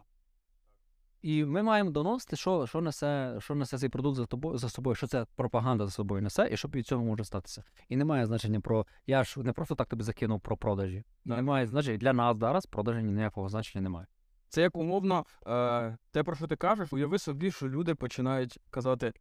І 1.23 1.45
ми 1.45 1.63
маємо 1.63 1.91
доносити, 1.91 2.37
що, 2.37 2.67
що, 2.67 2.81
несе, 2.81 3.37
що 3.39 3.55
несе 3.55 3.79
цей 3.79 3.89
продукт 3.89 4.17
за, 4.17 4.27
тобою, 4.27 4.59
за 4.59 4.69
собою, 4.69 4.95
що 4.95 5.07
це 5.07 5.27
пропаганда 5.37 5.85
за 5.85 5.91
собою 5.91 6.23
несе, 6.23 6.49
і 6.53 6.57
що 6.57 6.69
від 6.69 6.87
цього 6.87 7.05
може 7.05 7.25
статися. 7.25 7.65
І 7.89 7.97
немає 7.97 8.27
значення 8.27 8.61
про. 8.61 8.87
Я 9.07 9.25
ж 9.25 9.41
не 9.41 9.53
просто 9.53 9.75
так 9.75 9.89
тобі 9.89 10.03
закинув 10.03 10.41
про 10.41 10.57
продажі. 10.57 11.05
Немає 11.25 11.67
значення. 11.67 11.99
Для 11.99 12.13
нас 12.13 12.37
зараз 12.39 12.67
продажі 12.67 13.03
ніякого 13.03 13.49
значення 13.49 13.83
немає. 13.83 14.07
Це 14.49 14.63
як 14.63 14.77
умовно, 14.77 15.25
е, 15.47 15.97
те, 16.11 16.23
про 16.23 16.37
що 16.37 16.47
ти 16.47 16.57
кажеш, 16.57 16.93
уяви 16.93 17.19
собі, 17.19 17.51
що 17.51 17.69
люди 17.69 17.95
починають 17.95 18.59
казати. 18.71 19.13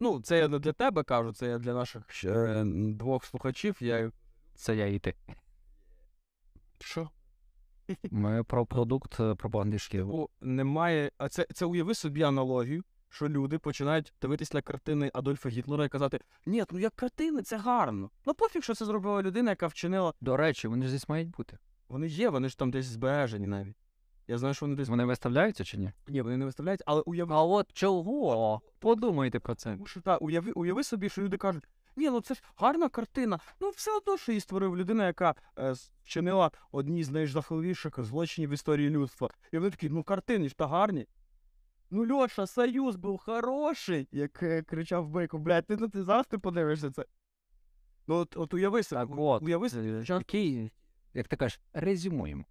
Ну, 0.00 0.20
це 0.20 0.38
я 0.38 0.48
не 0.48 0.58
для 0.58 0.72
тебе 0.72 1.02
кажу, 1.02 1.32
це 1.32 1.46
я 1.46 1.58
для 1.58 1.74
наших 1.74 2.24
е, 2.24 2.64
двох 2.74 3.24
слухачів. 3.24 3.76
Я... 3.80 4.12
Це 4.54 4.76
я 4.76 4.86
і 4.86 4.98
ти. 4.98 5.14
Що? 6.78 7.10
Ми 8.10 8.44
про 8.44 8.66
продукт 8.66 9.20
е, 9.20 9.34
пропагандистський. 9.34 10.00
Типу, 10.00 10.30
немає. 10.40 11.10
А 11.18 11.28
це, 11.28 11.46
це 11.54 11.66
уяви 11.66 11.94
собі 11.94 12.22
аналогію, 12.22 12.84
що 13.08 13.28
люди 13.28 13.58
починають 13.58 14.12
дивитись 14.22 14.52
на 14.52 14.62
картини 14.62 15.10
Адольфа 15.14 15.48
Гітлера 15.48 15.84
і 15.84 15.88
казати: 15.88 16.20
ні, 16.46 16.64
ну 16.70 16.78
як 16.78 16.94
картини, 16.94 17.42
це 17.42 17.56
гарно. 17.56 18.10
Ну 18.26 18.34
пофіг, 18.34 18.62
що 18.62 18.74
це 18.74 18.84
зробила 18.84 19.22
людина, 19.22 19.50
яка 19.50 19.66
вчинила. 19.66 20.12
До 20.20 20.36
речі, 20.36 20.68
вони 20.68 20.86
ж 20.86 20.92
десь 20.92 21.08
мають 21.08 21.30
бути. 21.30 21.58
Вони 21.88 22.06
є, 22.06 22.28
вони 22.28 22.48
ж 22.48 22.58
там 22.58 22.70
десь 22.70 22.86
збережені 22.86 23.46
навіть. 23.46 23.76
Я 24.28 24.38
знаю, 24.38 24.54
що 24.54 24.66
вони 24.66 24.76
десь. 24.76 24.88
Вони 24.88 25.04
виставляються 25.04 25.64
чи 25.64 25.78
ні? 25.78 25.92
Ні, 26.08 26.22
вони 26.22 26.36
не 26.36 26.44
виставляють, 26.44 26.82
але 26.86 27.00
уяви. 27.00 27.34
А 27.34 27.42
от 27.42 27.72
чого? 27.72 28.60
Подумайте 28.78 29.40
про 29.40 29.54
це. 29.54 29.72
Тому 29.72 29.86
що 29.86 30.00
та, 30.00 30.16
уяви, 30.16 30.52
уяви 30.52 30.84
собі, 30.84 31.08
що 31.08 31.22
люди 31.22 31.36
кажуть, 31.36 31.64
ні, 31.96 32.10
ну 32.10 32.20
це 32.20 32.34
ж 32.34 32.42
гарна 32.56 32.88
картина. 32.88 33.38
Ну 33.60 33.70
все 33.70 33.96
одно, 33.96 34.16
що 34.16 34.32
її 34.32 34.40
створив 34.40 34.76
людина, 34.76 35.06
яка 35.06 35.34
е, 35.58 35.74
вчинила 36.04 36.50
одні 36.72 37.04
з 37.04 37.10
найжахливіших 37.10 38.02
злочинів 38.04 38.50
в 38.50 38.52
історії 38.52 38.90
людства. 38.90 39.28
І 39.52 39.58
вони 39.58 39.70
такі, 39.70 39.88
ну 39.88 40.02
картини 40.02 40.48
ж 40.48 40.56
та 40.56 40.66
гарні. 40.66 41.06
Ну, 41.90 42.14
Льоша, 42.14 42.46
Союз 42.46 42.96
був 42.96 43.18
хороший, 43.18 44.08
як 44.12 44.42
е, 44.42 44.62
кричав 44.62 45.08
Бейко, 45.08 45.38
блядь, 45.38 45.66
ти, 45.66 45.76
ну, 45.76 45.88
ти 45.88 46.02
зараз 46.04 46.26
ти 46.26 46.38
подивишся 46.38 46.90
це. 46.90 47.04
Ну, 48.06 48.14
от, 48.14 48.36
от 48.36 48.54
уяви 48.54 48.82
собі, 48.82 49.00
Так 49.00 49.08
от, 49.18 49.42
уяви 49.42 49.68
собі, 49.68 49.90
е, 49.92 50.04
що- 50.04 50.14
який, 50.14 50.72
як 51.14 51.28
ти 51.28 51.36
кажеш, 51.36 51.60
резюмуємо. 51.72 52.44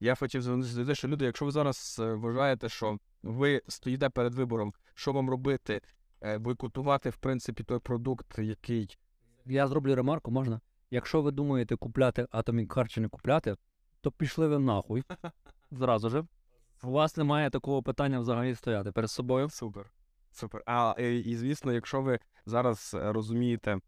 Я 0.00 0.14
хотів 0.14 0.42
звернутися 0.42 0.76
до 0.76 0.86
те, 0.86 0.94
що 0.94 1.08
люди, 1.08 1.24
якщо 1.24 1.44
ви 1.44 1.50
зараз 1.50 1.96
е, 2.00 2.14
вважаєте, 2.14 2.68
що 2.68 2.98
ви 3.22 3.62
стоїте 3.68 4.08
перед 4.08 4.34
вибором, 4.34 4.74
що 4.94 5.12
вам 5.12 5.30
робити, 5.30 5.80
бойкотувати, 6.38 7.10
в 7.10 7.16
принципі, 7.16 7.62
той 7.62 7.78
продукт, 7.78 8.38
який 8.38 8.98
Я 9.46 9.66
зроблю 9.66 9.94
ремарку, 9.94 10.30
можна? 10.30 10.60
Якщо 10.90 11.22
ви 11.22 11.30
думаєте 11.30 11.76
купляти 11.76 12.22
Atomic 12.22 12.66
Heart 12.66 12.88
чи 12.88 13.00
не 13.00 13.08
купляти, 13.08 13.56
то 14.00 14.10
пішли 14.10 14.48
ви 14.48 14.58
нахуй. 14.58 15.04
Зразу 15.70 16.10
же. 16.10 16.24
У 16.82 16.90
вас 16.90 17.16
немає 17.16 17.50
такого 17.50 17.82
питання 17.82 18.20
взагалі 18.20 18.54
стояти 18.54 18.92
перед 18.92 19.10
собою. 19.10 19.50
Супер. 19.50 19.90
Супер. 20.32 20.62
А 20.66 20.94
е, 20.98 21.14
і 21.14 21.36
звісно, 21.36 21.72
якщо 21.72 22.02
ви 22.02 22.18
зараз 22.46 22.96
е, 22.98 23.12
розумієте, 23.12 23.78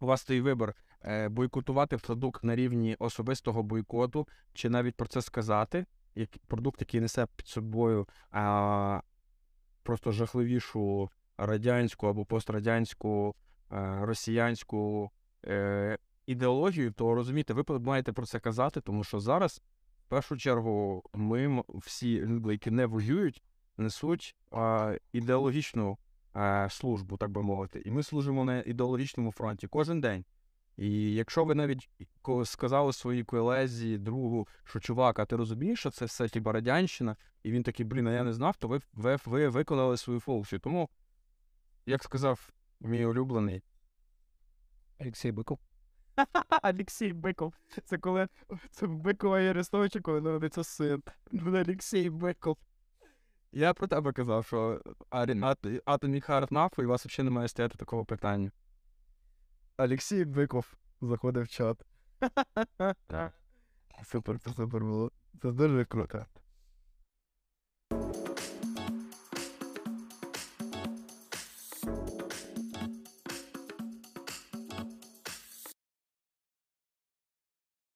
у 0.00 0.06
вас 0.06 0.20
стоїть 0.20 0.42
вибір 0.42 0.74
е, 1.04 1.28
бойкотувати 1.28 1.96
продукт 1.96 2.44
на 2.44 2.56
рівні 2.56 2.96
особистого 2.98 3.62
бойкоту, 3.62 4.28
чи 4.54 4.70
навіть 4.70 4.96
про 4.96 5.06
це 5.06 5.22
сказати, 5.22 5.86
як 6.14 6.30
продукт, 6.46 6.80
який 6.80 7.00
несе 7.00 7.26
під 7.36 7.48
собою 7.48 8.08
а, 8.30 9.00
просто 9.82 10.12
жахливішу 10.12 11.10
радянську 11.46 12.06
або 12.06 12.24
пострадянську 12.24 13.34
е, 13.72 13.98
росіянську 14.02 15.10
е, 15.46 15.98
ідеологію, 16.26 16.92
то 16.92 17.14
розумієте, 17.14 17.54
ви 17.54 17.78
маєте 17.78 18.12
про 18.12 18.26
це 18.26 18.40
казати, 18.40 18.80
тому 18.80 19.04
що 19.04 19.20
зараз, 19.20 19.62
в 20.06 20.08
першу 20.08 20.36
чергу, 20.36 21.02
ми 21.14 21.62
всі 21.68 22.20
люди, 22.20 22.52
які 22.52 22.70
не 22.70 22.86
воюють, 22.86 23.42
несуть 23.76 24.36
ідеологічну 25.12 25.98
службу, 26.68 27.16
так 27.16 27.30
би 27.30 27.42
мовити. 27.42 27.82
І 27.84 27.90
ми 27.90 28.02
служимо 28.02 28.44
на 28.44 28.62
ідеологічному 28.62 29.32
фронті 29.32 29.66
кожен 29.66 30.00
день. 30.00 30.24
І 30.76 31.14
якщо 31.14 31.44
ви 31.44 31.54
навіть 31.54 31.88
сказали 32.44 32.92
своїй 32.92 33.24
колезі, 33.24 33.98
другу, 33.98 34.48
що 34.64 34.80
чувак, 34.80 35.18
а 35.18 35.24
ти 35.24 35.36
розумієш, 35.36 35.80
що 35.80 35.90
це 35.90 36.04
все 36.04 36.28
типа 36.28 36.52
радянщина, 36.52 37.16
і 37.42 37.50
він 37.50 37.62
такий, 37.62 37.86
блін, 37.86 38.06
а 38.06 38.12
я 38.12 38.24
не 38.24 38.32
знав, 38.32 38.56
то 38.56 38.68
ви, 38.68 38.80
ви, 38.92 39.18
ви 39.24 39.48
виконали 39.48 39.96
свою 39.96 40.20
функцію. 40.20 40.58
Тому, 40.58 40.88
як 41.86 42.04
сказав 42.04 42.50
мій 42.80 43.04
улюблений 43.04 43.62
Олексій 45.00 45.32
Биков. 45.32 45.58
Олексій 46.62 47.12
Биков. 47.12 47.54
Це 47.84 47.98
коли 47.98 48.28
це 48.70 48.86
Бикова 48.86 49.40
і 49.40 49.48
Арестовича, 49.48 50.00
коли 50.00 50.20
народиться 50.20 50.64
син. 50.64 51.02
Олексій 51.46 52.10
Биков. 52.10 52.58
Я 53.52 53.74
про 53.74 53.86
тебе 53.86 54.12
казав, 54.12 54.46
що 54.46 54.82
Heart 56.30 56.52
нафу, 56.52 56.82
і 56.82 56.84
у 56.84 56.88
вас 56.88 57.06
взагалі 57.06 57.30
немає 57.30 57.48
стояти 57.48 57.78
такого 57.78 58.04
питання. 58.04 58.50
Олексій 59.78 60.24
Биков 60.24 60.74
заходив 61.00 61.42
в 61.42 61.48
чат. 61.48 61.86
Супер, 64.04 64.38
це 64.38 64.50
супер 64.50 64.80
було. 64.80 65.10
Це 65.42 65.52
дуже 65.52 65.84
круто. 65.84 66.26